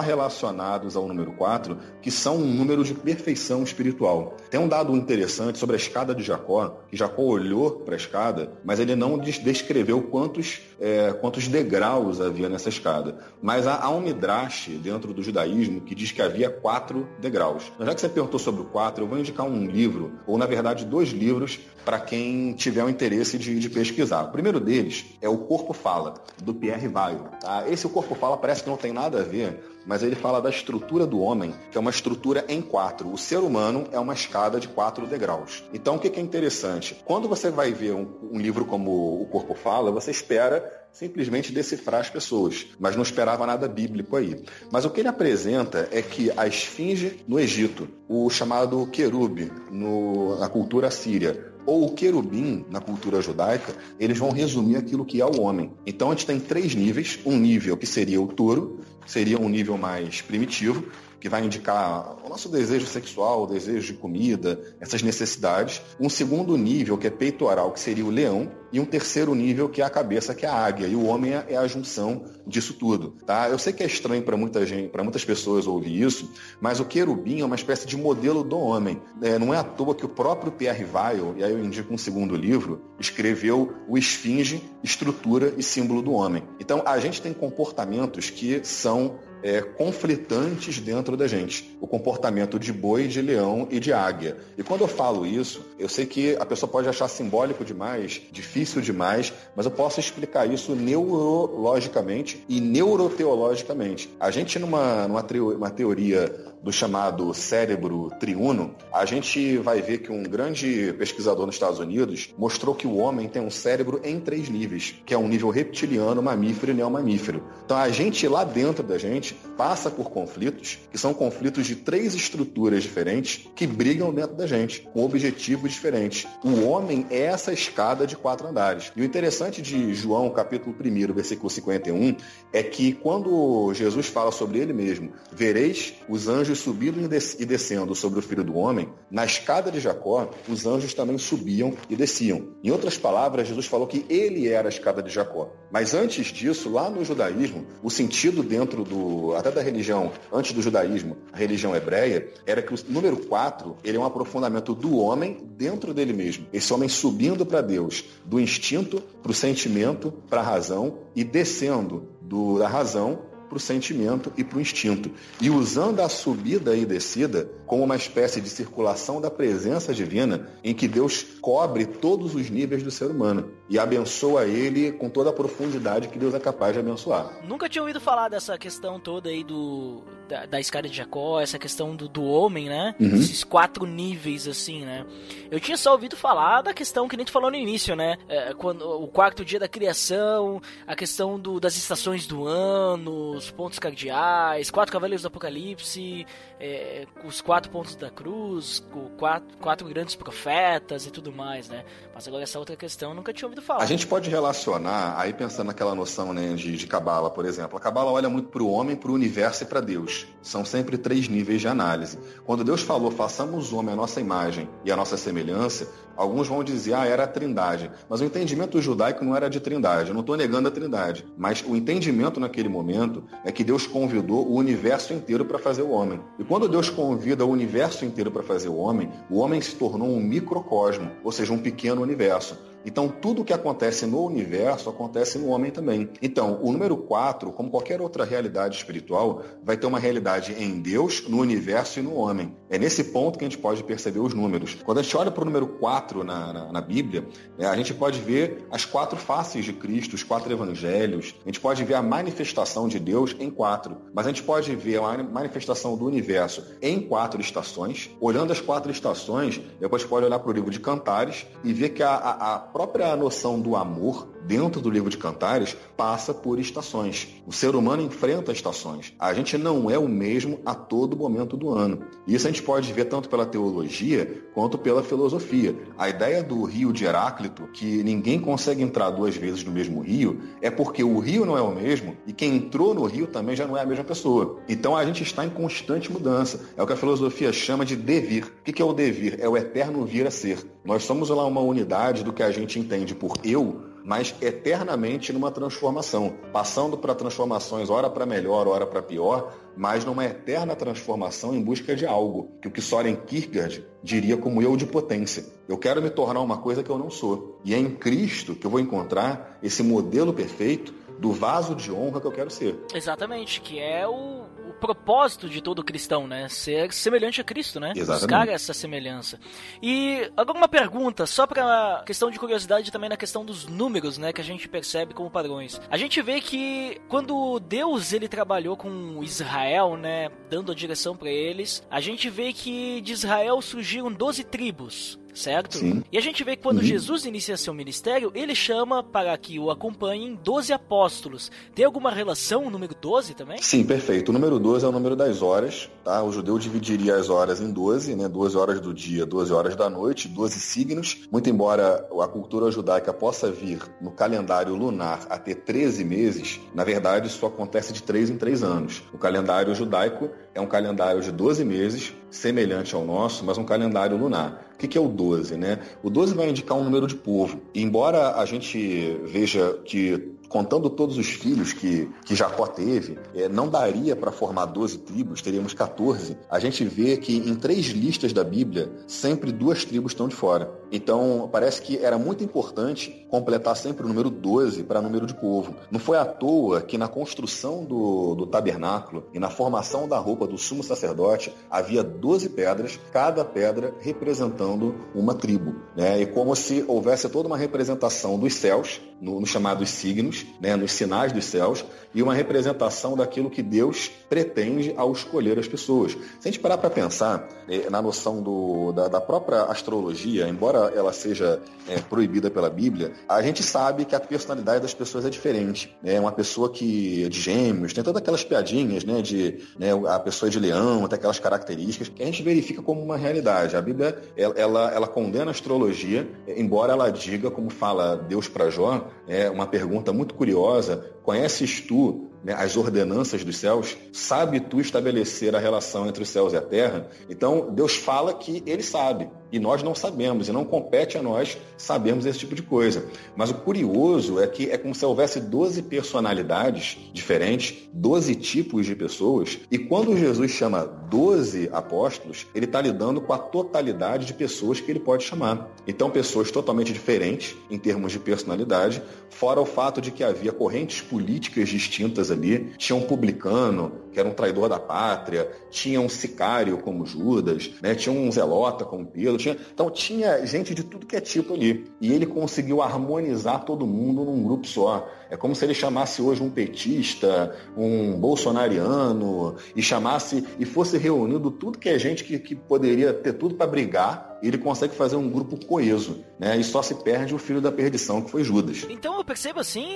relacionados 0.00 0.96
ao 0.96 1.06
número 1.08 1.32
4, 1.32 1.78
que 2.02 2.10
são 2.10 2.36
um 2.36 2.52
número 2.52 2.84
de 2.84 2.94
perfeição 2.94 3.62
espiritual. 3.62 4.36
Tem 4.56 4.64
um 4.64 4.68
dado 4.68 4.96
interessante 4.96 5.58
sobre 5.58 5.76
a 5.76 5.78
escada 5.78 6.14
de 6.14 6.22
Jacó, 6.22 6.78
que 6.88 6.96
Jacó 6.96 7.20
olhou 7.20 7.72
para 7.72 7.92
a 7.92 7.98
escada, 7.98 8.52
mas 8.64 8.80
ele 8.80 8.96
não 8.96 9.18
descreveu 9.18 10.00
quantos, 10.00 10.62
é, 10.80 11.12
quantos 11.12 11.46
degraus 11.46 12.22
havia 12.22 12.48
nessa 12.48 12.70
escada. 12.70 13.18
Mas 13.42 13.66
há, 13.66 13.78
há 13.84 13.90
um 13.90 14.00
midrash 14.00 14.68
dentro 14.82 15.12
do 15.12 15.22
judaísmo 15.22 15.82
que 15.82 15.94
diz 15.94 16.10
que 16.10 16.22
havia 16.22 16.48
quatro 16.48 17.06
degraus. 17.20 17.70
Já 17.78 17.94
que 17.94 18.00
você 18.00 18.08
perguntou 18.08 18.40
sobre 18.40 18.62
o 18.62 18.64
quatro, 18.64 19.04
eu 19.04 19.08
vou 19.08 19.18
indicar 19.18 19.44
um 19.44 19.66
livro, 19.66 20.12
ou 20.26 20.38
na 20.38 20.46
verdade 20.46 20.86
dois 20.86 21.10
livros, 21.10 21.60
para 21.84 22.00
quem 22.00 22.54
tiver 22.54 22.82
o 22.82 22.88
interesse 22.88 23.36
de, 23.36 23.58
de, 23.60 23.68
pesquisar. 23.68 24.22
O 24.22 24.32
primeiro 24.32 24.58
deles 24.58 25.04
é 25.20 25.28
O 25.28 25.36
Corpo 25.36 25.74
Fala, 25.74 26.14
do 26.42 26.54
Pierre 26.54 26.88
Weil. 26.88 27.28
Tá? 27.42 27.68
Esse 27.68 27.86
O 27.86 27.90
Corpo 27.90 28.14
Fala 28.14 28.38
parece 28.38 28.62
que 28.62 28.70
não 28.70 28.78
tem 28.78 28.90
nada 28.90 29.20
a 29.20 29.22
ver 29.22 29.75
mas 29.86 30.02
ele 30.02 30.16
fala 30.16 30.40
da 30.40 30.50
estrutura 30.50 31.06
do 31.06 31.20
homem, 31.20 31.54
que 31.70 31.78
é 31.78 31.80
uma 31.80 31.90
estrutura 31.90 32.44
em 32.48 32.60
quatro. 32.60 33.12
O 33.12 33.16
ser 33.16 33.38
humano 33.38 33.86
é 33.92 33.98
uma 33.98 34.12
escada 34.12 34.58
de 34.58 34.68
quatro 34.68 35.06
degraus. 35.06 35.64
Então, 35.72 35.96
o 35.96 35.98
que 35.98 36.08
é 36.08 36.20
interessante? 36.20 37.00
Quando 37.04 37.28
você 37.28 37.50
vai 37.50 37.72
ver 37.72 37.94
um, 37.94 38.06
um 38.32 38.38
livro 38.38 38.64
como 38.64 39.22
O 39.22 39.26
Corpo 39.26 39.54
Fala, 39.54 39.92
você 39.92 40.10
espera 40.10 40.86
simplesmente 40.92 41.52
decifrar 41.52 42.00
as 42.00 42.08
pessoas, 42.08 42.68
mas 42.80 42.96
não 42.96 43.02
esperava 43.02 43.46
nada 43.46 43.68
bíblico 43.68 44.16
aí. 44.16 44.42
Mas 44.72 44.84
o 44.86 44.90
que 44.90 45.00
ele 45.00 45.08
apresenta 45.08 45.88
é 45.92 46.00
que 46.00 46.32
a 46.36 46.46
esfinge 46.46 47.22
no 47.28 47.38
Egito, 47.38 47.86
o 48.08 48.30
chamado 48.30 48.86
querube 48.86 49.52
no, 49.70 50.38
na 50.38 50.48
cultura 50.48 50.90
síria, 50.90 51.52
ou 51.66 51.84
o 51.84 51.94
querubim 51.94 52.64
na 52.70 52.80
cultura 52.80 53.20
judaica, 53.20 53.74
eles 53.98 54.16
vão 54.16 54.30
resumir 54.30 54.76
aquilo 54.76 55.04
que 55.04 55.20
é 55.20 55.26
o 55.26 55.40
homem. 55.40 55.72
Então 55.84 56.10
a 56.10 56.14
gente 56.14 56.26
tem 56.26 56.38
três 56.38 56.74
níveis, 56.74 57.18
um 57.26 57.36
nível 57.36 57.76
que 57.76 57.86
seria 57.86 58.22
o 58.22 58.28
touro, 58.28 58.80
seria 59.06 59.38
um 59.38 59.48
nível 59.48 59.76
mais 59.76 60.22
primitivo, 60.22 60.84
que 61.26 61.28
vai 61.28 61.44
indicar 61.44 62.24
o 62.24 62.28
nosso 62.28 62.48
desejo 62.48 62.86
sexual, 62.86 63.42
o 63.42 63.46
desejo 63.48 63.92
de 63.92 63.98
comida, 63.98 64.60
essas 64.80 65.02
necessidades. 65.02 65.82
Um 65.98 66.08
segundo 66.08 66.56
nível, 66.56 66.96
que 66.96 67.08
é 67.08 67.10
peitoral, 67.10 67.72
que 67.72 67.80
seria 67.80 68.04
o 68.04 68.10
leão. 68.10 68.48
E 68.72 68.78
um 68.78 68.84
terceiro 68.84 69.34
nível, 69.34 69.68
que 69.68 69.82
é 69.82 69.84
a 69.84 69.90
cabeça, 69.90 70.34
que 70.34 70.44
é 70.46 70.48
a 70.48 70.54
águia. 70.54 70.86
E 70.86 70.94
o 70.94 71.04
homem 71.04 71.32
é 71.32 71.56
a 71.56 71.66
junção 71.66 72.24
disso 72.46 72.74
tudo. 72.74 73.16
Tá? 73.26 73.48
Eu 73.48 73.58
sei 73.58 73.72
que 73.72 73.82
é 73.82 73.86
estranho 73.86 74.22
para 74.22 74.36
muita 74.36 74.64
gente, 74.64 74.88
para 74.88 75.02
muitas 75.02 75.24
pessoas 75.24 75.66
ouvir 75.66 76.00
isso, 76.00 76.30
mas 76.60 76.78
o 76.78 76.84
querubim 76.84 77.40
é 77.40 77.44
uma 77.44 77.56
espécie 77.56 77.86
de 77.86 77.96
modelo 77.96 78.44
do 78.44 78.58
homem. 78.58 79.00
É, 79.22 79.38
não 79.38 79.52
é 79.52 79.56
à 79.56 79.64
toa 79.64 79.94
que 79.94 80.04
o 80.04 80.08
próprio 80.08 80.52
Pierre 80.52 80.84
Weil, 80.84 81.34
e 81.38 81.44
aí 81.44 81.52
eu 81.52 81.64
indico 81.64 81.92
um 81.92 81.98
segundo 81.98 82.36
livro, 82.36 82.82
escreveu 83.00 83.72
o 83.88 83.98
esfinge, 83.98 84.62
estrutura 84.82 85.54
e 85.56 85.62
símbolo 85.62 86.02
do 86.02 86.12
homem. 86.12 86.44
Então 86.60 86.82
a 86.86 86.98
gente 87.00 87.22
tem 87.22 87.32
comportamentos 87.32 88.30
que 88.30 88.60
são 88.64 89.18
é, 89.42 89.60
conflitantes 89.60 90.78
dentro 90.78 91.16
da 91.16 91.26
gente. 91.26 91.76
O 91.80 91.86
comportamento 91.86 92.58
de 92.58 92.72
boi, 92.72 93.06
de 93.08 93.20
leão 93.20 93.66
e 93.70 93.78
de 93.78 93.92
águia. 93.92 94.36
E 94.56 94.62
quando 94.62 94.82
eu 94.82 94.88
falo 94.88 95.26
isso, 95.26 95.64
eu 95.78 95.88
sei 95.88 96.06
que 96.06 96.36
a 96.36 96.46
pessoa 96.46 96.70
pode 96.70 96.88
achar 96.88 97.08
simbólico 97.08 97.64
demais, 97.64 98.22
difícil 98.32 98.80
demais, 98.80 99.32
mas 99.54 99.66
eu 99.66 99.72
posso 99.72 100.00
explicar 100.00 100.46
isso 100.50 100.74
neurologicamente 100.74 102.44
e 102.48 102.60
neuroteologicamente. 102.60 104.14
A 104.18 104.30
gente, 104.30 104.58
numa, 104.58 105.06
numa 105.06 105.24
uma 105.56 105.70
teoria 105.70 106.55
do 106.66 106.72
chamado 106.72 107.32
cérebro 107.32 108.10
triuno, 108.18 108.74
a 108.92 109.04
gente 109.04 109.56
vai 109.58 109.80
ver 109.80 109.98
que 109.98 110.10
um 110.10 110.24
grande 110.24 110.92
pesquisador 110.98 111.46
nos 111.46 111.54
Estados 111.54 111.78
Unidos 111.78 112.34
mostrou 112.36 112.74
que 112.74 112.88
o 112.88 112.96
homem 112.96 113.28
tem 113.28 113.40
um 113.40 113.52
cérebro 113.52 114.00
em 114.02 114.18
três 114.18 114.48
níveis, 114.48 114.96
que 115.06 115.14
é 115.14 115.18
um 115.18 115.28
nível 115.28 115.48
reptiliano, 115.48 116.20
mamífero 116.20 116.72
e 116.72 116.74
neomamífero. 116.74 117.44
Então 117.64 117.76
a 117.76 117.88
gente 117.88 118.26
lá 118.26 118.42
dentro 118.42 118.82
da 118.82 118.98
gente 118.98 119.32
passa 119.56 119.88
por 119.88 120.10
conflitos, 120.10 120.80
que 120.90 120.98
são 120.98 121.14
conflitos 121.14 121.68
de 121.68 121.76
três 121.76 122.16
estruturas 122.16 122.82
diferentes 122.82 123.48
que 123.54 123.64
brigam 123.64 124.12
dentro 124.12 124.34
da 124.34 124.48
gente, 124.48 124.80
com 124.92 125.04
objetivos 125.04 125.70
diferentes. 125.70 126.26
O 126.42 126.64
homem 126.64 127.06
é 127.10 127.26
essa 127.26 127.52
escada 127.52 128.08
de 128.08 128.16
quatro 128.16 128.48
andares. 128.48 128.90
E 128.96 129.02
o 129.02 129.04
interessante 129.04 129.62
de 129.62 129.94
João, 129.94 130.30
capítulo 130.30 130.74
1, 130.74 131.14
versículo 131.14 131.48
51, 131.48 132.16
é 132.52 132.64
que 132.64 132.92
quando 132.92 133.72
Jesus 133.72 134.08
fala 134.08 134.32
sobre 134.32 134.58
ele 134.58 134.72
mesmo, 134.72 135.12
vereis 135.32 135.94
os 136.08 136.26
anjos 136.26 136.55
subindo 136.56 136.98
e 137.00 137.44
descendo 137.44 137.94
sobre 137.94 138.18
o 138.18 138.22
filho 138.22 138.42
do 138.42 138.56
homem, 138.56 138.88
na 139.10 139.24
escada 139.24 139.70
de 139.70 139.78
Jacó, 139.78 140.30
os 140.48 140.66
anjos 140.66 140.94
também 140.94 141.18
subiam 141.18 141.74
e 141.88 141.94
desciam. 141.94 142.48
Em 142.64 142.70
outras 142.70 142.98
palavras, 142.98 143.46
Jesus 143.46 143.66
falou 143.66 143.86
que 143.86 144.04
ele 144.08 144.48
era 144.48 144.68
a 144.68 144.70
escada 144.70 145.02
de 145.02 145.10
Jacó. 145.10 145.52
Mas 145.70 145.94
antes 145.94 146.26
disso, 146.26 146.70
lá 146.70 146.90
no 146.90 147.04
judaísmo, 147.04 147.66
o 147.82 147.90
sentido 147.90 148.42
dentro 148.42 148.84
do, 148.84 149.34
até 149.34 149.50
da 149.50 149.62
religião, 149.62 150.12
antes 150.32 150.52
do 150.52 150.62
judaísmo, 150.62 151.16
a 151.32 151.36
religião 151.36 151.74
hebreia, 151.74 152.28
era 152.46 152.62
que 152.62 152.74
o 152.74 152.78
número 152.88 153.16
4, 153.26 153.76
ele 153.84 153.96
é 153.96 154.00
um 154.00 154.04
aprofundamento 154.04 154.74
do 154.74 154.96
homem 154.96 155.46
dentro 155.56 155.92
dele 155.92 156.12
mesmo. 156.12 156.46
Esse 156.52 156.72
homem 156.72 156.88
subindo 156.88 157.44
para 157.44 157.60
Deus, 157.60 158.04
do 158.24 158.40
instinto 158.40 159.00
para 159.22 159.30
o 159.30 159.34
sentimento, 159.34 160.12
para 160.28 160.40
a 160.40 160.44
razão, 160.44 160.98
e 161.14 161.24
descendo 161.24 162.08
do, 162.20 162.58
da 162.58 162.68
razão 162.68 163.35
para 163.48 163.56
o 163.56 163.60
sentimento 163.60 164.32
e 164.36 164.44
para 164.44 164.58
o 164.58 164.60
instinto. 164.60 165.10
E 165.40 165.50
usando 165.50 166.00
a 166.00 166.08
subida 166.08 166.76
e 166.76 166.84
descida 166.84 167.48
como 167.66 167.82
uma 167.82 167.96
espécie 167.96 168.40
de 168.40 168.48
circulação 168.48 169.20
da 169.20 169.30
presença 169.30 169.92
divina 169.92 170.48
em 170.62 170.74
que 170.74 170.86
Deus 170.86 171.22
cobre 171.40 171.86
todos 171.86 172.34
os 172.34 172.48
níveis 172.48 172.82
do 172.82 172.90
ser 172.90 173.10
humano 173.10 173.50
e 173.68 173.78
abençoa 173.78 174.44
ele 174.44 174.92
com 174.92 175.08
toda 175.08 175.30
a 175.30 175.32
profundidade 175.32 176.08
que 176.08 176.18
Deus 176.18 176.34
é 176.34 176.40
capaz 176.40 176.72
de 176.72 176.78
abençoar. 176.78 177.44
Nunca 177.44 177.68
tinha 177.68 177.82
ouvido 177.82 178.00
falar 178.00 178.28
dessa 178.28 178.56
questão 178.56 179.00
toda 179.00 179.28
aí 179.28 179.42
do 179.42 180.02
da, 180.28 180.46
da 180.46 180.60
escada 180.60 180.88
de 180.88 180.96
Jacó, 180.96 181.40
essa 181.40 181.58
questão 181.58 181.94
do, 181.94 182.08
do 182.08 182.24
homem, 182.24 182.68
né? 182.68 182.94
Uhum. 183.00 183.14
Esses 183.14 183.44
quatro 183.44 183.86
níveis 183.86 184.46
assim, 184.46 184.84
né? 184.84 185.06
Eu 185.50 185.60
tinha 185.60 185.76
só 185.76 185.92
ouvido 185.92 186.16
falar 186.16 186.62
da 186.62 186.74
questão 186.74 187.08
que 187.08 187.16
nem 187.16 187.24
tu 187.24 187.32
falou 187.32 187.50
no 187.50 187.56
início, 187.56 187.94
né? 187.94 188.16
É, 188.28 188.52
quando 188.54 188.82
o 188.82 189.06
quarto 189.08 189.44
dia 189.44 189.58
da 189.58 189.68
criação, 189.68 190.60
a 190.86 190.94
questão 190.94 191.38
do, 191.38 191.60
das 191.60 191.76
estações 191.76 192.26
do 192.26 192.46
ano, 192.46 193.36
os 193.36 193.50
pontos 193.50 193.78
cardeais, 193.78 194.70
quatro 194.70 194.92
cavaleiros 194.92 195.22
do 195.22 195.28
Apocalipse, 195.28 196.26
é, 196.58 197.06
os 197.24 197.40
quatro 197.40 197.55
pontos 197.64 197.96
da 197.96 198.10
cruz, 198.10 198.84
quatro, 199.16 199.56
quatro 199.58 199.88
grandes 199.88 200.14
profetas 200.14 201.06
e 201.06 201.10
tudo 201.10 201.32
mais, 201.32 201.68
né? 201.68 201.84
Mas 202.14 202.28
agora 202.28 202.42
essa 202.42 202.58
outra 202.58 202.76
questão 202.76 203.10
eu 203.10 203.14
nunca 203.14 203.32
tinha 203.32 203.46
ouvido 203.46 203.62
falar. 203.62 203.82
A 203.82 203.86
gente 203.86 204.06
pode 204.06 204.28
relacionar, 204.28 205.18
aí 205.18 205.32
pensando 205.32 205.68
naquela 205.68 205.94
noção 205.94 206.32
né, 206.32 206.54
de 206.54 206.86
Cabala, 206.86 207.30
por 207.30 207.44
exemplo. 207.44 207.76
A 207.76 207.80
Cabala 207.80 208.10
olha 208.10 208.28
muito 208.28 208.48
para 208.48 208.62
o 208.62 208.70
homem, 208.70 208.94
para 208.94 209.10
o 209.10 209.14
universo 209.14 209.62
e 209.62 209.66
para 209.66 209.80
Deus. 209.80 210.26
São 210.42 210.64
sempre 210.64 210.98
três 210.98 211.28
níveis 211.28 211.60
de 211.60 211.68
análise. 211.68 212.18
Quando 212.44 212.62
Deus 212.62 212.82
falou, 212.82 213.10
façamos 213.10 213.72
o 213.72 213.78
homem 213.78 213.94
a 213.94 213.96
nossa 213.96 214.20
imagem 214.20 214.68
e 214.84 214.92
a 214.92 214.96
nossa 214.96 215.16
semelhança, 215.16 215.90
Alguns 216.16 216.48
vão 216.48 216.64
dizer, 216.64 216.94
ah, 216.94 217.06
era 217.06 217.24
a 217.24 217.26
trindade. 217.26 217.90
Mas 218.08 218.20
o 218.20 218.24
entendimento 218.24 218.80
judaico 218.80 219.24
não 219.24 219.36
era 219.36 219.48
de 219.48 219.60
trindade. 219.60 220.08
Eu 220.08 220.14
não 220.14 220.20
estou 220.20 220.36
negando 220.36 220.68
a 220.68 220.70
trindade. 220.70 221.26
Mas 221.36 221.64
o 221.66 221.76
entendimento 221.76 222.40
naquele 222.40 222.68
momento 222.68 223.24
é 223.44 223.52
que 223.52 223.62
Deus 223.62 223.86
convidou 223.86 224.46
o 224.46 224.54
universo 224.54 225.12
inteiro 225.12 225.44
para 225.44 225.58
fazer 225.58 225.82
o 225.82 225.90
homem. 225.90 226.20
E 226.38 226.44
quando 226.44 226.68
Deus 226.68 226.88
convida 226.88 227.44
o 227.44 227.50
universo 227.50 228.04
inteiro 228.04 228.30
para 228.30 228.42
fazer 228.42 228.68
o 228.68 228.76
homem, 228.76 229.10
o 229.30 229.38
homem 229.38 229.60
se 229.60 229.74
tornou 229.74 230.08
um 230.08 230.20
microcosmo, 230.20 231.10
ou 231.22 231.32
seja, 231.32 231.52
um 231.52 231.58
pequeno 231.58 232.02
universo. 232.02 232.56
Então, 232.86 233.08
tudo 233.08 233.44
que 233.44 233.52
acontece 233.52 234.06
no 234.06 234.24
universo 234.24 234.88
acontece 234.88 235.38
no 235.38 235.48
homem 235.48 235.72
também. 235.72 236.08
Então, 236.22 236.60
o 236.62 236.72
número 236.72 236.96
4, 236.96 237.50
como 237.52 237.68
qualquer 237.68 238.00
outra 238.00 238.24
realidade 238.24 238.76
espiritual, 238.76 239.42
vai 239.62 239.76
ter 239.76 239.86
uma 239.86 239.98
realidade 239.98 240.54
em 240.56 240.80
Deus, 240.80 241.28
no 241.28 241.38
universo 241.38 241.98
e 241.98 242.02
no 242.02 242.14
homem. 242.14 242.56
É 242.70 242.78
nesse 242.78 243.04
ponto 243.04 243.38
que 243.38 243.44
a 243.44 243.48
gente 243.48 243.58
pode 243.58 243.82
perceber 243.82 244.20
os 244.20 244.32
números. 244.32 244.76
Quando 244.84 244.98
a 244.98 245.02
gente 245.02 245.16
olha 245.16 245.32
para 245.32 245.42
o 245.42 245.44
número 245.44 245.66
4 245.66 246.22
na, 246.22 246.52
na, 246.52 246.72
na 246.72 246.80
Bíblia, 246.80 247.26
é, 247.58 247.66
a 247.66 247.74
gente 247.76 247.92
pode 247.92 248.20
ver 248.20 248.66
as 248.70 248.84
quatro 248.84 249.18
faces 249.18 249.64
de 249.64 249.72
Cristo, 249.72 250.14
os 250.14 250.22
quatro 250.22 250.52
evangelhos, 250.52 251.34
a 251.44 251.48
gente 251.48 251.60
pode 251.60 251.82
ver 251.82 251.94
a 251.94 252.02
manifestação 252.02 252.86
de 252.86 253.00
Deus 253.00 253.34
em 253.40 253.50
quatro, 253.50 253.96
mas 254.14 254.26
a 254.26 254.28
gente 254.28 254.44
pode 254.44 254.74
ver 254.76 255.00
a 255.00 255.22
manifestação 255.24 255.96
do 255.96 256.04
universo 256.04 256.64
em 256.80 257.00
quatro 257.00 257.40
estações. 257.40 258.10
Olhando 258.20 258.52
as 258.52 258.60
quatro 258.60 258.92
estações, 258.92 259.60
depois 259.80 260.04
pode 260.04 260.26
olhar 260.26 260.38
para 260.38 260.50
o 260.50 260.52
livro 260.52 260.70
de 260.70 260.78
Cantares 260.78 261.46
e 261.64 261.72
ver 261.72 261.90
que 261.90 262.02
a, 262.02 262.10
a, 262.14 262.54
a 262.54 262.58
própria 262.76 263.16
noção 263.16 263.58
do 263.58 263.74
amor 263.74 264.28
dentro 264.46 264.80
do 264.80 264.88
livro 264.88 265.10
de 265.10 265.18
Cantares, 265.18 265.76
passa 265.96 266.32
por 266.32 266.58
estações. 266.58 267.28
O 267.46 267.52
ser 267.52 267.74
humano 267.74 268.02
enfrenta 268.02 268.52
estações. 268.52 269.12
A 269.18 269.34
gente 269.34 269.58
não 269.58 269.90
é 269.90 269.98
o 269.98 270.08
mesmo 270.08 270.60
a 270.64 270.74
todo 270.74 271.16
momento 271.16 271.56
do 271.56 271.70
ano. 271.70 272.02
Isso 272.26 272.46
a 272.46 272.50
gente 272.50 272.62
pode 272.62 272.92
ver 272.92 273.06
tanto 273.06 273.28
pela 273.28 273.44
teologia 273.44 274.42
quanto 274.54 274.78
pela 274.78 275.02
filosofia. 275.02 275.76
A 275.98 276.08
ideia 276.08 276.42
do 276.42 276.64
rio 276.64 276.92
de 276.92 277.04
Heráclito, 277.04 277.66
que 277.72 278.02
ninguém 278.02 278.40
consegue 278.40 278.82
entrar 278.82 279.10
duas 279.10 279.36
vezes 279.36 279.64
no 279.64 279.72
mesmo 279.72 280.00
rio, 280.00 280.40
é 280.60 280.70
porque 280.70 281.02
o 281.02 281.18
rio 281.18 281.44
não 281.44 281.58
é 281.58 281.62
o 281.62 281.74
mesmo 281.74 282.16
e 282.26 282.32
quem 282.32 282.56
entrou 282.56 282.94
no 282.94 283.04
rio 283.04 283.26
também 283.26 283.56
já 283.56 283.66
não 283.66 283.76
é 283.76 283.82
a 283.82 283.86
mesma 283.86 284.04
pessoa. 284.04 284.60
Então 284.68 284.96
a 284.96 285.04
gente 285.04 285.22
está 285.22 285.44
em 285.44 285.50
constante 285.50 286.10
mudança. 286.10 286.60
É 286.76 286.82
o 286.82 286.86
que 286.86 286.92
a 286.92 286.96
filosofia 286.96 287.52
chama 287.52 287.84
de 287.84 287.96
devir. 287.96 288.44
O 288.44 288.72
que 288.72 288.80
é 288.80 288.84
o 288.84 288.92
devir? 288.92 289.38
É 289.40 289.48
o 289.48 289.56
eterno 289.56 290.04
vir 290.04 290.26
a 290.26 290.30
ser. 290.30 290.64
Nós 290.84 291.04
somos 291.04 291.28
lá 291.30 291.44
uma 291.44 291.60
unidade 291.60 292.22
do 292.22 292.32
que 292.32 292.42
a 292.42 292.50
gente 292.50 292.78
entende 292.78 293.14
por 293.14 293.34
eu, 293.44 293.95
mas 294.06 294.32
eternamente 294.40 295.32
numa 295.32 295.50
transformação, 295.50 296.32
passando 296.52 296.96
para 296.96 297.12
transformações, 297.12 297.90
ora 297.90 298.08
para 298.08 298.24
melhor, 298.24 298.68
ora 298.68 298.86
para 298.86 299.02
pior, 299.02 299.52
mas 299.76 300.04
numa 300.04 300.24
eterna 300.24 300.76
transformação 300.76 301.52
em 301.52 301.60
busca 301.60 301.96
de 301.96 302.06
algo, 302.06 302.52
que 302.62 302.68
o 302.68 302.70
que 302.70 302.80
Soren 302.80 303.16
Kierkegaard 303.16 303.84
diria 304.04 304.36
como 304.36 304.62
eu 304.62 304.76
de 304.76 304.86
potência. 304.86 305.44
Eu 305.68 305.76
quero 305.76 306.00
me 306.00 306.08
tornar 306.08 306.40
uma 306.40 306.58
coisa 306.58 306.84
que 306.84 306.90
eu 306.90 306.96
não 306.96 307.10
sou. 307.10 307.60
E 307.64 307.74
é 307.74 307.78
em 307.78 307.90
Cristo 307.90 308.54
que 308.54 308.64
eu 308.64 308.70
vou 308.70 308.78
encontrar 308.78 309.58
esse 309.60 309.82
modelo 309.82 310.32
perfeito 310.32 310.94
do 311.18 311.32
vaso 311.32 311.74
de 311.74 311.90
honra 311.90 312.20
que 312.20 312.26
eu 312.28 312.32
quero 312.32 312.50
ser. 312.50 312.78
Exatamente, 312.94 313.60
que 313.60 313.80
é 313.80 314.06
o, 314.06 314.12
o 314.12 314.55
propósito 314.76 315.48
de 315.48 315.60
todo 315.60 315.82
cristão, 315.82 316.26
né? 316.26 316.48
Ser 316.48 316.92
semelhante 316.92 317.40
a 317.40 317.44
Cristo, 317.44 317.80
né? 317.80 317.92
Exatamente. 317.96 318.20
Buscar 318.20 318.48
essa 318.48 318.72
semelhança. 318.72 319.38
E 319.82 320.30
agora 320.36 320.58
uma 320.58 320.68
pergunta, 320.68 321.26
só 321.26 321.46
para 321.46 322.02
questão 322.06 322.30
de 322.30 322.38
curiosidade 322.38 322.90
também 322.90 323.10
na 323.10 323.16
questão 323.16 323.44
dos 323.44 323.66
números, 323.66 324.18
né? 324.18 324.32
Que 324.32 324.40
a 324.40 324.44
gente 324.44 324.68
percebe 324.68 325.14
como 325.14 325.30
padrões. 325.30 325.80
A 325.90 325.96
gente 325.96 326.20
vê 326.22 326.40
que 326.40 327.00
quando 327.08 327.58
Deus 327.60 328.12
ele 328.12 328.28
trabalhou 328.28 328.76
com 328.76 329.22
Israel, 329.22 329.96
né? 329.96 330.30
Dando 330.48 330.72
a 330.72 330.74
direção 330.74 331.16
para 331.16 331.30
eles, 331.30 331.86
a 331.90 332.00
gente 332.00 332.30
vê 332.30 332.52
que 332.52 333.00
de 333.00 333.12
Israel 333.12 333.60
surgiram 333.60 334.12
12 334.12 334.44
tribos 334.44 335.18
certo? 335.36 335.78
Sim. 335.78 336.02
E 336.10 336.18
a 336.18 336.20
gente 336.20 336.42
vê 336.42 336.56
que 336.56 336.62
quando 336.62 336.78
Uhum. 336.78 336.84
Jesus 336.84 337.24
inicia 337.24 337.56
seu 337.56 337.72
ministério, 337.74 338.30
ele 338.34 338.54
chama 338.54 339.02
para 339.02 339.36
que 339.38 339.58
o 339.58 339.70
acompanhem 339.70 340.38
12 340.42 340.72
apóstolos. 340.72 341.50
Tem 341.74 341.84
alguma 341.84 342.10
relação 342.10 342.66
o 342.66 342.70
número 342.70 342.94
12 343.00 343.34
também? 343.34 343.58
Sim, 343.60 343.84
perfeito. 343.84 344.30
O 344.30 344.32
número 344.32 344.58
12 344.58 344.84
é 344.84 344.88
o 344.88 344.92
número 344.92 345.14
das 345.16 345.42
horas, 345.42 345.90
tá? 346.04 346.22
O 346.22 346.32
judeu 346.32 346.58
dividiria 346.58 347.16
as 347.16 347.28
horas 347.28 347.60
em 347.60 347.70
12, 347.70 348.14
né? 348.16 348.28
12 348.28 348.56
horas 348.56 348.80
do 348.80 348.92
dia, 348.94 349.26
12 349.26 349.52
horas 349.52 349.76
da 349.76 349.88
noite, 349.90 350.28
12 350.28 350.58
signos. 350.60 351.26
Muito 351.30 351.48
embora 351.50 352.06
a 352.20 352.28
cultura 352.28 352.70
judaica 352.70 353.12
possa 353.12 353.50
vir 353.50 353.80
no 354.00 354.10
calendário 354.10 354.74
lunar 354.74 355.26
a 355.28 355.38
ter 355.38 355.56
13 355.56 356.04
meses, 356.04 356.60
na 356.74 356.84
verdade 356.84 357.26
isso 357.28 357.44
acontece 357.44 357.92
de 357.92 358.02
3 358.02 358.30
em 358.30 358.36
3 358.36 358.62
anos. 358.62 359.02
O 359.12 359.18
calendário 359.18 359.74
judaico 359.74 360.30
é 360.56 360.60
um 360.60 360.66
calendário 360.66 361.20
de 361.20 361.30
12 361.30 361.64
meses, 361.64 362.14
semelhante 362.30 362.94
ao 362.94 363.04
nosso, 363.04 363.44
mas 363.44 363.58
um 363.58 363.64
calendário 363.64 364.16
lunar. 364.16 364.66
O 364.74 364.78
que 364.78 364.96
é 364.96 365.00
o 365.00 365.06
12, 365.06 365.56
né? 365.56 365.80
O 366.02 366.08
12 366.08 366.34
vai 366.34 366.48
indicar 366.48 366.76
um 366.78 366.82
número 366.82 367.06
de 367.06 367.14
povo. 367.14 367.60
E 367.74 367.82
embora 367.82 368.36
a 368.36 368.46
gente 368.46 369.20
veja 369.24 369.78
que 369.84 370.32
contando 370.48 370.88
todos 370.90 371.18
os 371.18 371.26
filhos 371.26 371.72
que, 371.72 372.10
que 372.24 372.34
Jacó 372.34 372.66
teve, 372.66 373.18
eh, 373.34 373.48
não 373.48 373.68
daria 373.68 374.14
para 374.16 374.32
formar 374.32 374.66
12 374.66 374.98
tribos, 374.98 375.42
teríamos 375.42 375.74
14. 375.74 376.36
A 376.50 376.58
gente 376.58 376.84
vê 376.84 377.16
que 377.16 377.36
em 377.36 377.54
três 377.54 377.86
listas 377.86 378.32
da 378.32 378.44
Bíblia, 378.44 378.90
sempre 379.06 379.52
duas 379.52 379.84
tribos 379.84 380.12
estão 380.12 380.28
de 380.28 380.34
fora. 380.34 380.70
Então, 380.90 381.48
parece 381.50 381.82
que 381.82 381.98
era 381.98 382.18
muito 382.18 382.44
importante 382.44 383.26
completar 383.28 383.76
sempre 383.76 384.04
o 384.04 384.08
número 384.08 384.30
12 384.30 384.84
para 384.84 385.02
número 385.02 385.26
de 385.26 385.34
povo. 385.34 385.74
Não 385.90 385.98
foi 385.98 386.18
à 386.18 386.24
toa 386.24 386.80
que 386.80 386.96
na 386.96 387.08
construção 387.08 387.84
do, 387.84 388.34
do 388.34 388.46
tabernáculo 388.46 389.24
e 389.32 389.38
na 389.38 389.50
formação 389.50 390.08
da 390.08 390.18
roupa 390.18 390.46
do 390.46 390.56
sumo 390.56 390.82
sacerdote 390.82 391.52
havia 391.70 392.02
12 392.02 392.50
pedras, 392.50 392.98
cada 393.12 393.44
pedra 393.44 393.94
representando 394.00 394.94
uma 395.14 395.34
tribo. 395.34 395.74
Né? 395.96 396.22
E 396.22 396.26
como 396.26 396.54
se 396.54 396.84
houvesse 396.86 397.28
toda 397.28 397.48
uma 397.48 397.56
representação 397.56 398.38
dos 398.38 398.54
céus, 398.54 399.00
no, 399.20 399.40
nos 399.40 399.50
chamados 399.50 399.88
signos, 399.90 400.35
né? 400.60 400.74
nos 400.76 400.92
sinais 400.92 401.32
dos 401.32 401.44
céus, 401.44 401.84
e 402.14 402.22
uma 402.22 402.34
representação 402.34 403.16
daquilo 403.16 403.50
que 403.50 403.62
Deus 403.62 404.10
pretende 404.28 404.92
ao 404.96 405.12
escolher 405.12 405.58
as 405.58 405.68
pessoas. 405.68 406.12
Se 406.12 406.48
a 406.48 406.50
gente 406.50 406.58
parar 406.58 406.78
para 406.78 406.90
pensar 406.90 407.46
eh, 407.68 407.90
na 407.90 408.00
noção 408.00 408.42
do, 408.42 408.90
da, 408.92 409.06
da 409.06 409.20
própria 409.20 409.64
astrologia, 409.64 410.48
embora 410.48 410.92
ela 410.96 411.12
seja 411.12 411.60
eh, 411.88 412.00
proibida 412.08 412.50
pela 412.50 412.70
Bíblia, 412.70 413.12
a 413.28 413.42
gente 413.42 413.62
sabe 413.62 414.06
que 414.06 414.14
a 414.14 414.20
personalidade 414.20 414.80
das 414.80 414.94
pessoas 414.94 415.26
é 415.26 415.30
diferente. 415.30 415.94
Né? 416.02 416.18
Uma 416.18 416.32
pessoa 416.32 416.70
que 416.70 417.24
é 417.24 417.28
de 417.28 417.38
gêmeos, 417.38 417.92
tem 417.92 418.02
todas 418.02 418.22
aquelas 418.22 418.42
piadinhas, 418.44 419.04
né? 419.04 419.20
De 419.20 419.60
né, 419.78 419.90
a 420.08 420.18
pessoa 420.18 420.48
é 420.48 420.50
de 420.50 420.58
leão, 420.58 421.06
tem 421.06 421.18
aquelas 421.18 421.38
características 421.38 422.08
que 422.08 422.22
a 422.22 422.26
gente 422.26 422.42
verifica 422.42 422.82
como 422.82 423.02
uma 423.02 423.16
realidade. 423.16 423.76
A 423.76 423.82
Bíblia 423.82 424.16
ela, 424.36 424.54
ela, 424.56 424.90
ela 424.90 425.06
condena 425.06 425.46
a 425.46 425.50
astrologia, 425.50 426.28
embora 426.48 426.92
ela 426.92 427.10
diga, 427.10 427.50
como 427.50 427.70
fala 427.70 428.16
Deus 428.16 428.48
para 428.48 428.70
Jó, 428.70 429.08
é 429.28 429.50
uma 429.50 429.66
pergunta 429.66 430.12
muito 430.12 430.25
curiosa: 430.34 431.12
conheces 431.22 431.80
tu 431.80 432.30
né, 432.42 432.54
as 432.54 432.76
ordenanças 432.76 433.44
dos 433.44 433.56
céus? 433.56 433.96
Sabe 434.12 434.60
tu 434.60 434.80
estabelecer 434.80 435.54
a 435.54 435.58
relação 435.58 436.06
entre 436.06 436.22
os 436.22 436.28
céus 436.28 436.52
e 436.52 436.56
a 436.56 436.62
terra? 436.62 437.08
Então, 437.28 437.72
Deus 437.72 437.96
fala 437.96 438.34
que 438.34 438.62
ele 438.66 438.82
sabe, 438.82 439.28
e 439.50 439.58
nós 439.58 439.82
não 439.82 439.94
sabemos, 439.94 440.48
e 440.48 440.52
não 440.52 440.64
compete 440.64 441.16
a 441.16 441.22
nós 441.22 441.56
sabermos 441.76 442.26
esse 442.26 442.38
tipo 442.38 442.54
de 442.54 442.62
coisa. 442.62 443.06
Mas 443.36 443.50
o 443.50 443.54
curioso 443.54 444.40
é 444.40 444.46
que 444.46 444.70
é 444.70 444.78
como 444.78 444.94
se 444.94 445.04
houvesse 445.04 445.40
12 445.40 445.82
personalidades 445.82 446.98
diferentes, 447.12 447.88
12 447.92 448.34
tipos 448.36 448.86
de 448.86 448.94
pessoas, 448.94 449.58
e 449.70 449.78
quando 449.78 450.16
Jesus 450.16 450.50
chama 450.50 450.84
12 450.84 451.70
apóstolos, 451.72 452.46
ele 452.54 452.66
está 452.66 452.80
lidando 452.80 453.20
com 453.20 453.32
a 453.32 453.38
totalidade 453.38 454.26
de 454.26 454.34
pessoas 454.34 454.80
que 454.80 454.90
ele 454.90 455.00
pode 455.00 455.24
chamar. 455.24 455.68
Então, 455.86 456.10
pessoas 456.10 456.50
totalmente 456.50 456.92
diferentes 456.92 457.54
em 457.70 457.78
termos 457.78 458.12
de 458.12 458.18
personalidade, 458.18 459.02
fora 459.30 459.60
o 459.60 459.66
fato 459.66 460.00
de 460.00 460.10
que 460.10 460.24
havia 460.24 460.52
correntes 460.52 461.00
políticas 461.00 461.68
distintas 461.68 462.30
ali, 462.30 462.72
tinha 462.76 462.96
um 462.96 463.02
publicano, 463.02 463.92
que 464.12 464.18
era 464.18 464.28
um 464.28 464.32
traidor 464.32 464.68
da 464.68 464.78
pátria, 464.78 465.50
tinha 465.70 466.00
um 466.00 466.08
sicário 466.08 466.78
como 466.78 467.04
Judas, 467.04 467.70
né? 467.82 467.94
tinha 467.94 468.14
um 468.14 468.30
zelota 468.32 468.84
como 468.84 469.06
Pedro, 469.06 469.35
tinha... 469.36 469.56
então 469.72 469.90
tinha 469.90 470.44
gente 470.46 470.74
de 470.74 470.84
tudo 470.84 471.06
que 471.06 471.16
é 471.16 471.20
tipo 471.20 471.54
ali. 471.54 471.86
E 472.00 472.12
ele 472.12 472.26
conseguiu 472.26 472.82
harmonizar 472.82 473.64
todo 473.64 473.86
mundo 473.86 474.24
num 474.24 474.42
grupo 474.42 474.66
só. 474.66 475.08
É 475.30 475.36
como 475.36 475.54
se 475.54 475.64
ele 475.64 475.74
chamasse 475.74 476.22
hoje 476.22 476.42
um 476.42 476.50
petista, 476.50 477.56
um 477.76 478.12
bolsonariano, 478.18 479.56
e 479.74 479.82
chamasse 479.82 480.46
e 480.58 480.64
fosse 480.64 480.98
reunido 480.98 481.50
tudo 481.50 481.78
que 481.78 481.88
é 481.88 481.98
gente 481.98 482.24
que, 482.24 482.38
que 482.38 482.54
poderia 482.54 483.12
ter 483.12 483.32
tudo 483.34 483.54
para 483.54 483.66
brigar, 483.66 484.38
e 484.42 484.48
ele 484.48 484.58
consegue 484.58 484.94
fazer 484.94 485.16
um 485.16 485.28
grupo 485.30 485.64
coeso, 485.64 486.24
né? 486.38 486.56
E 486.56 486.64
só 486.64 486.82
se 486.82 486.94
perde 487.02 487.34
o 487.34 487.38
filho 487.38 487.60
da 487.60 487.72
perdição, 487.72 488.22
que 488.22 488.30
foi 488.30 488.44
Judas. 488.44 488.86
Então 488.88 489.16
eu 489.16 489.24
percebo 489.24 489.60
assim 489.60 489.88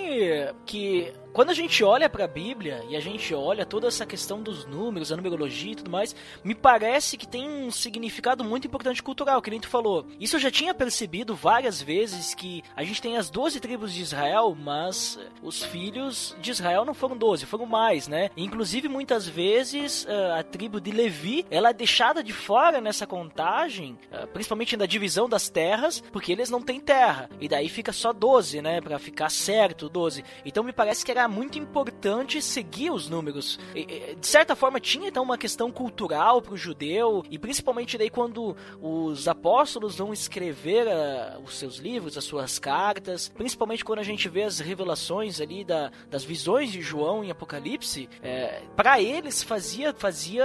que 0.65 1.13
quando 1.33 1.51
a 1.51 1.55
gente 1.55 1.85
olha 1.85 2.09
para 2.09 2.25
a 2.25 2.29
Bíblia 2.29 2.83
e 2.89 2.97
a 2.97 3.01
gente 3.01 3.33
olha 3.35 3.65
toda 3.65 3.87
essa 3.87 4.05
questão 4.05 4.43
dos 4.43 4.65
números, 4.67 5.13
a 5.13 5.17
numerologia 5.17 5.73
e 5.73 5.77
tudo 5.77 5.91
mais, 5.91 6.17
me 6.43 6.55
parece 6.55 7.17
que 7.17 7.29
tem 7.29 7.49
um 7.49 7.71
significado 7.71 8.43
muito 8.43 8.67
importante 8.67 9.03
cultural, 9.03 9.41
que 9.41 9.51
nem 9.51 9.61
tu 9.61 9.69
falou. 9.69 10.07
Isso 10.19 10.37
eu 10.37 10.41
já 10.41 10.51
tinha 10.51 10.75
percebido 10.75 11.35
várias 11.35 11.81
vezes 11.81 12.35
que 12.35 12.63
a 12.75 12.83
gente 12.83 13.01
tem 13.01 13.17
as 13.17 13.31
12 13.31 13.61
tribos 13.61 13.93
de 13.93 14.03
Israel, 14.03 14.57
mas 14.59 15.19
os 15.43 15.63
filhos 15.63 16.37
de 16.41 16.51
Israel 16.51 16.85
não 16.85 16.95
foram 16.95 17.17
12, 17.17 17.47
foram 17.47 17.67
mais, 17.67 18.09
né? 18.09 18.31
Inclusive 18.37 18.89
muitas 18.89 19.27
vezes 19.27 20.07
a 20.37 20.43
tribo 20.43 20.81
de 20.81 20.91
Levi, 20.91 21.47
ela 21.51 21.71
é 21.71 21.73
deixada 21.73 22.23
de 22.23 22.33
fora 22.33 22.81
nessa 22.81 23.07
contagem, 23.07 23.99
principalmente 24.33 24.77
na 24.77 24.87
divisão 24.87 25.29
das 25.29 25.49
terras, 25.49 26.03
porque 26.13 26.33
eles 26.33 26.51
não 26.51 26.63
têm 26.63 26.81
terra. 26.81 27.29
E 27.41 27.49
daí 27.49 27.69
fica 27.69 27.93
só 27.93 28.13
12, 28.13 28.63
né, 28.63 28.81
para 28.81 28.99
ficar 28.99 29.31
certo 29.31 29.89
12. 29.89 30.25
Então 30.45 30.65
me 30.65 30.73
parece 30.73 31.05
que 31.05 31.11
era 31.11 31.29
muito 31.29 31.59
importante 31.59 32.43
seguir 32.43 32.91
os 32.91 33.09
números. 33.09 33.59
De 33.75 34.27
certa 34.27 34.55
forma, 34.55 34.81
tinha 34.81 35.09
então 35.09 35.23
uma 35.23 35.39
questão 35.39 35.71
cultural 35.71 36.43
para 36.43 36.55
o 36.55 36.57
judeu, 36.57 37.25
e 37.31 37.39
principalmente 37.39 37.99
daí 37.99 38.11
quando 38.11 38.57
os 38.81 39.29
apóstolos 39.29 39.97
vão 39.97 40.13
escrever 40.13 40.87
uh, 40.87 41.41
os 41.45 41.57
seus 41.57 41.77
livros, 41.77 42.17
as 42.17 42.25
suas 42.25 42.59
cartas, 42.59 43.29
principalmente 43.29 43.85
quando 43.85 43.99
a 43.99 44.05
gente 44.05 44.29
vê 44.29 44.43
as 44.43 44.59
revelações 44.59 45.10
ali 45.19 45.65
da, 45.65 45.91
das 46.09 46.23
visões 46.23 46.71
de 46.71 46.81
João 46.81 47.25
em 47.25 47.31
Apocalipse, 47.31 48.09
é, 48.23 48.63
para 48.77 49.01
eles 49.01 49.43
fazia, 49.43 49.93
fazia, 49.93 50.45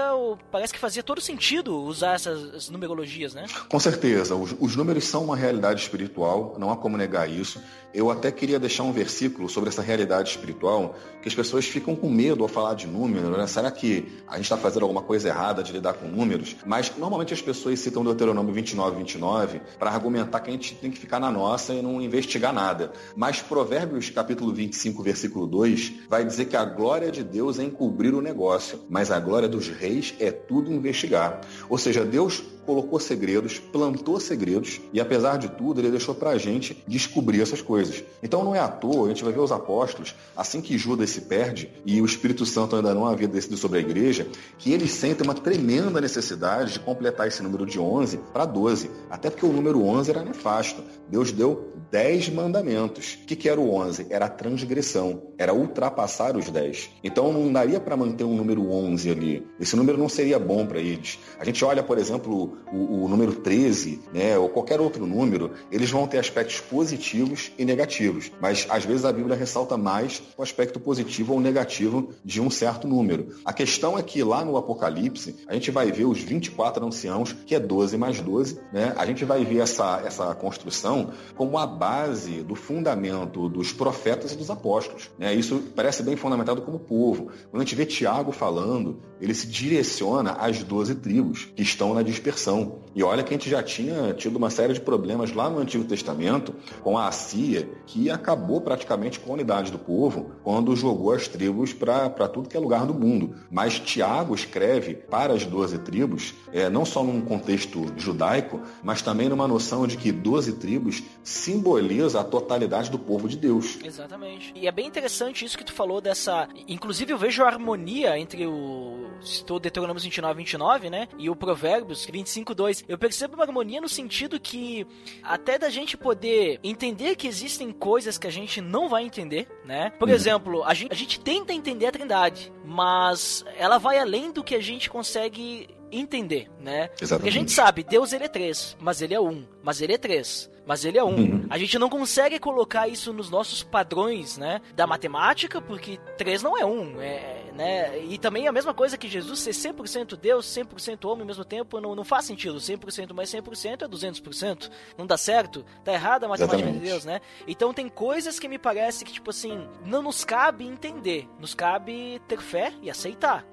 parece 0.51 0.73
que 0.73 0.79
fazia 0.79 1.03
todo 1.03 1.21
sentido 1.21 1.77
usar 1.81 2.15
essas 2.15 2.69
numerologias, 2.69 3.33
né? 3.33 3.45
Com 3.69 3.79
certeza, 3.79 4.35
os, 4.35 4.55
os 4.59 4.75
números 4.75 5.05
são 5.05 5.25
uma 5.25 5.35
realidade 5.35 5.81
espiritual, 5.81 6.55
não 6.57 6.71
há 6.71 6.77
como 6.77 6.97
negar 6.97 7.29
isso. 7.29 7.61
Eu 7.93 8.11
até 8.11 8.29
queria 8.29 8.59
deixar 8.59 8.83
um 8.83 8.91
versículo 8.91 9.47
sobre 9.47 9.69
essa 9.69 9.81
realidade 9.81 10.29
espiritual, 10.29 10.95
que 11.21 11.29
as 11.29 11.35
pessoas 11.35 11.65
ficam 11.65 11.95
com 11.95 12.09
medo 12.09 12.43
ao 12.43 12.49
falar 12.49 12.73
de 12.73 12.87
números, 12.87 13.29
né? 13.37 13.47
Será 13.47 13.71
que 13.71 14.11
a 14.27 14.35
gente 14.35 14.45
está 14.45 14.57
fazendo 14.57 14.83
alguma 14.83 15.01
coisa 15.01 15.29
errada 15.29 15.63
de 15.63 15.71
lidar 15.71 15.93
com 15.93 16.07
números? 16.07 16.55
Mas 16.65 16.91
normalmente 16.97 17.33
as 17.33 17.41
pessoas 17.41 17.79
citam 17.79 18.03
Deuteronômio 18.03 18.53
29, 18.53 18.97
29 18.97 19.61
para 19.79 19.91
argumentar 19.91 20.39
que 20.41 20.49
a 20.49 20.53
gente 20.53 20.75
tem 20.75 20.91
que 20.91 20.97
ficar 20.97 21.19
na 21.19 21.31
nossa 21.31 21.73
e 21.73 21.81
não 21.81 22.01
investigar 22.01 22.53
nada. 22.53 22.91
Mas 23.15 23.41
Provérbios 23.41 24.09
capítulo 24.09 24.51
25, 24.55 25.03
versículo 25.03 25.45
2, 25.45 25.93
vai 26.09 26.25
dizer 26.25 26.45
que 26.45 26.55
a 26.55 26.65
glória 26.65 27.11
de 27.11 27.23
Deus 27.23 27.59
é 27.59 27.63
encobrir 27.63 28.13
o 28.13 28.21
negócio, 28.21 28.79
mas 28.89 29.11
a 29.11 29.19
glória 29.19 29.47
dos 29.47 29.67
reis 29.67 30.15
é 30.19 30.31
tudo 30.31 30.73
investigar. 30.73 31.41
Ou 31.69 31.77
seja, 31.77 32.03
Deus 32.03 32.43
colocou 32.65 32.99
segredos, 32.99 33.59
plantou 33.59 34.19
segredos 34.19 34.81
e, 34.91 34.99
apesar 34.99 35.37
de 35.37 35.49
tudo, 35.49 35.79
ele 35.79 35.91
deixou 35.91 36.15
para 36.15 36.31
a 36.31 36.37
gente 36.37 36.83
descobrir 36.87 37.41
essas 37.41 37.61
coisas. 37.61 38.03
Então 38.23 38.43
não 38.43 38.55
é 38.55 38.59
à 38.59 38.67
toa, 38.67 39.05
a 39.05 39.09
gente 39.09 39.23
vai 39.23 39.31
ver 39.31 39.39
os 39.39 39.51
apóstolos, 39.51 40.15
assim 40.35 40.61
que 40.61 40.77
Judas 40.77 41.11
se 41.11 41.21
perde 41.21 41.69
e 41.85 42.01
o 42.01 42.05
Espírito 42.05 42.45
Santo 42.45 42.75
ainda 42.75 42.93
não 42.93 43.05
havia 43.05 43.27
decidido 43.27 43.57
sobre 43.57 43.77
a 43.77 43.81
igreja, 43.81 44.27
que 44.57 44.73
eles 44.73 44.91
sentem 44.91 45.25
uma 45.25 45.35
tremenda 45.35 46.01
necessidade 46.01 46.73
de 46.73 46.79
completar 46.79 47.27
esse 47.27 47.43
número 47.43 47.65
de 47.65 47.79
11 47.79 48.17
para 48.33 48.45
12, 48.45 48.89
até 49.09 49.29
porque 49.29 49.45
o 49.45 49.53
número 49.53 49.83
11 49.83 50.09
era 50.09 50.23
nefasto. 50.23 50.83
Deus 51.09 51.31
deu 51.31 51.71
10 51.91 52.29
mandamentos. 52.29 53.19
O 53.21 53.25
que, 53.25 53.35
que 53.35 53.47
era 53.47 53.59
o 53.59 53.73
11? 53.73 54.07
Era 54.09 54.25
a 54.25 54.29
transgressão, 54.45 55.23
era 55.39 55.53
ultrapassar 55.53 56.37
os 56.37 56.49
10. 56.49 56.91
Então 57.03 57.33
não 57.33 57.51
daria 57.51 57.79
para 57.79 57.97
manter 57.97 58.23
um 58.23 58.35
número 58.35 58.69
11 58.71 59.09
ali. 59.09 59.47
Esse 59.59 59.75
número 59.75 59.97
não 59.97 60.07
seria 60.07 60.37
bom 60.37 60.67
para 60.67 60.79
eles. 60.79 61.17
A 61.39 61.43
gente 61.43 61.65
olha, 61.65 61.81
por 61.81 61.97
exemplo, 61.97 62.55
o, 62.71 63.05
o, 63.05 63.09
número 63.09 63.33
13, 63.33 63.99
né, 64.13 64.37
ou 64.37 64.47
qualquer 64.49 64.79
outro 64.79 65.07
número, 65.07 65.51
eles 65.71 65.89
vão 65.89 66.05
ter 66.05 66.19
aspectos 66.19 66.59
positivos 66.59 67.51
e 67.57 67.65
negativos. 67.65 68.31
Mas 68.39 68.67
às 68.69 68.85
vezes 68.85 69.03
a 69.03 69.11
Bíblia 69.11 69.35
ressalta 69.35 69.75
mais 69.77 70.21
o 70.37 70.43
aspecto 70.43 70.79
positivo 70.79 71.33
ou 71.33 71.41
negativo 71.41 72.09
de 72.23 72.39
um 72.39 72.51
certo 72.51 72.87
número. 72.87 73.35
A 73.43 73.51
questão 73.51 73.97
é 73.97 74.03
que 74.03 74.21
lá 74.23 74.45
no 74.45 74.57
Apocalipse, 74.57 75.35
a 75.47 75.55
gente 75.55 75.71
vai 75.71 75.91
ver 75.91 76.05
os 76.05 76.19
24 76.19 76.85
anciãos, 76.85 77.33
que 77.33 77.55
é 77.55 77.59
12 77.59 77.97
mais 77.97 78.21
12, 78.21 78.59
né? 78.71 78.93
A 78.95 79.05
gente 79.07 79.25
vai 79.25 79.43
ver 79.43 79.59
essa, 79.59 80.03
essa 80.05 80.35
construção 80.35 81.11
como 81.35 81.57
a 81.57 81.65
base 81.65 82.43
do 82.43 82.53
fundamento 82.53 83.49
dos 83.49 83.73
profetas 83.73 84.34
dos 84.35 84.49
apóstolos. 84.49 85.09
Né? 85.17 85.33
Isso 85.33 85.63
parece 85.75 86.03
bem 86.03 86.15
fundamentado 86.15 86.61
como 86.61 86.79
povo. 86.79 87.31
Quando 87.49 87.61
a 87.61 87.65
gente 87.65 87.75
vê 87.75 87.85
Tiago 87.85 88.31
falando, 88.31 88.99
ele 89.19 89.33
se 89.33 89.47
direciona 89.47 90.31
às 90.31 90.61
12 90.63 90.95
tribos 90.95 91.45
que 91.55 91.63
estão 91.63 91.93
na 91.93 92.01
dispersão. 92.01 92.79
E 92.93 93.03
olha 93.03 93.23
que 93.23 93.33
a 93.33 93.37
gente 93.37 93.49
já 93.49 93.61
tinha 93.61 94.13
tido 94.13 94.37
uma 94.37 94.49
série 94.49 94.73
de 94.73 94.81
problemas 94.81 95.33
lá 95.33 95.49
no 95.49 95.59
Antigo 95.59 95.83
Testamento 95.83 96.53
com 96.81 96.97
a 96.97 97.07
Assíria, 97.07 97.69
que 97.85 98.09
acabou 98.09 98.61
praticamente 98.61 99.19
com 99.19 99.31
a 99.31 99.33
unidade 99.33 99.71
do 99.71 99.79
povo 99.79 100.31
quando 100.43 100.75
jogou 100.75 101.11
as 101.11 101.27
tribos 101.27 101.73
para 101.73 102.09
tudo 102.27 102.49
que 102.49 102.57
é 102.57 102.59
lugar 102.59 102.85
do 102.85 102.93
mundo. 102.93 103.35
Mas 103.49 103.79
Tiago 103.79 104.35
escreve 104.35 104.93
para 104.95 105.33
as 105.33 105.45
12 105.45 105.79
tribos, 105.79 106.33
é, 106.51 106.69
não 106.69 106.85
só 106.85 107.03
num 107.03 107.21
contexto 107.21 107.85
judaico, 107.97 108.61
mas 108.83 109.01
também 109.01 109.29
numa 109.29 109.47
noção 109.47 109.87
de 109.87 109.97
que 109.97 110.11
12 110.11 110.53
tribos 110.53 111.03
simboliza 111.23 112.19
a 112.19 112.23
totalidade 112.23 112.89
do 112.89 112.99
povo 112.99 113.27
de 113.27 113.37
Deus. 113.37 113.79
Exatamente. 113.83 114.24
E 114.55 114.67
é 114.67 114.71
bem 114.71 114.87
interessante 114.87 115.45
isso 115.45 115.57
que 115.57 115.63
tu 115.63 115.73
falou 115.73 116.01
dessa. 116.01 116.47
Inclusive, 116.67 117.13
eu 117.13 117.17
vejo 117.17 117.43
a 117.43 117.47
harmonia 117.47 118.17
entre 118.17 118.45
o. 118.45 119.05
Estou 119.21 119.59
Deuteronômio 119.59 120.01
29, 120.01 120.37
29, 120.37 120.89
né? 120.89 121.07
E 121.17 121.29
o 121.29 121.35
Provérbios 121.35 122.05
25, 122.05 122.53
2. 122.53 122.85
Eu 122.87 122.97
percebo 122.97 123.35
uma 123.35 123.43
harmonia 123.43 123.81
no 123.81 123.89
sentido 123.89 124.39
que 124.39 124.85
até 125.23 125.57
da 125.57 125.69
gente 125.69 125.97
poder 125.97 126.59
entender 126.63 127.15
que 127.15 127.27
existem 127.27 127.71
coisas 127.71 128.17
que 128.17 128.27
a 128.27 128.31
gente 128.31 128.61
não 128.61 128.89
vai 128.89 129.03
entender, 129.03 129.47
né? 129.65 129.91
Por 129.91 130.09
uhum. 130.09 130.13
exemplo, 130.13 130.63
a 130.63 130.73
gente, 130.73 130.91
a 130.91 130.95
gente 130.95 131.19
tenta 131.19 131.53
entender 131.53 131.87
a 131.87 131.91
Trindade, 131.91 132.51
mas 132.63 133.43
ela 133.57 133.77
vai 133.77 133.97
além 133.97 134.31
do 134.31 134.43
que 134.43 134.55
a 134.55 134.61
gente 134.61 134.89
consegue 134.89 135.67
entender, 135.99 136.49
né? 136.59 136.89
Exatamente. 136.99 137.09
Porque 137.09 137.29
a 137.29 137.31
gente 137.31 137.51
sabe, 137.51 137.83
Deus 137.83 138.13
ele 138.13 138.25
é 138.25 138.29
três, 138.29 138.75
mas 138.79 139.01
ele 139.01 139.13
é 139.13 139.19
um, 139.19 139.45
mas 139.63 139.81
ele 139.81 139.93
é 139.93 139.97
três 139.97 140.49
mas 140.65 140.83
ele 140.83 140.97
é 140.97 141.03
um. 141.03 141.15
Uhum. 141.15 141.45
A 141.49 141.57
gente 141.57 141.77
não 141.77 141.89
consegue 141.89 142.39
colocar 142.39 142.87
isso 142.87 143.13
nos 143.13 143.29
nossos 143.29 143.61
padrões, 143.61 144.37
né, 144.37 144.61
da 144.75 144.87
matemática, 144.87 145.61
porque 145.61 145.99
3 146.17 146.41
não 146.41 146.57
é 146.57 146.65
um, 146.65 146.99
é, 146.99 147.51
né? 147.53 147.99
E 147.99 148.17
também 148.17 148.47
a 148.47 148.51
mesma 148.51 148.73
coisa 148.73 148.97
que 148.97 149.07
Jesus 149.07 149.39
ser 149.39 149.51
100% 149.51 150.15
Deus, 150.17 150.45
100% 150.45 151.05
homem 151.05 151.21
ao 151.21 151.27
mesmo 151.27 151.45
tempo, 151.45 151.79
não, 151.79 151.95
não 151.95 152.03
faz 152.03 152.25
sentido. 152.25 152.57
100% 152.57 153.13
mais 153.13 153.29
100% 153.29 153.83
é 153.83 153.87
200%. 153.87 154.71
Não 154.97 155.05
dá 155.05 155.17
certo? 155.17 155.63
Tá 155.83 155.93
errada 155.93 156.25
a 156.25 156.29
matemática 156.29 156.57
Exatamente. 156.57 156.83
de 156.83 156.89
Deus, 156.89 157.05
né? 157.05 157.21
Então 157.47 157.73
tem 157.73 157.87
coisas 157.87 158.39
que 158.39 158.47
me 158.47 158.57
parece 158.57 159.05
que, 159.05 159.13
tipo 159.13 159.29
assim, 159.29 159.67
não 159.85 160.01
nos 160.01 160.25
cabe 160.25 160.65
entender, 160.65 161.27
nos 161.39 161.53
cabe 161.53 162.21
ter 162.27 162.41
fé 162.41 162.73
e 162.81 162.89
aceitar. 162.89 163.45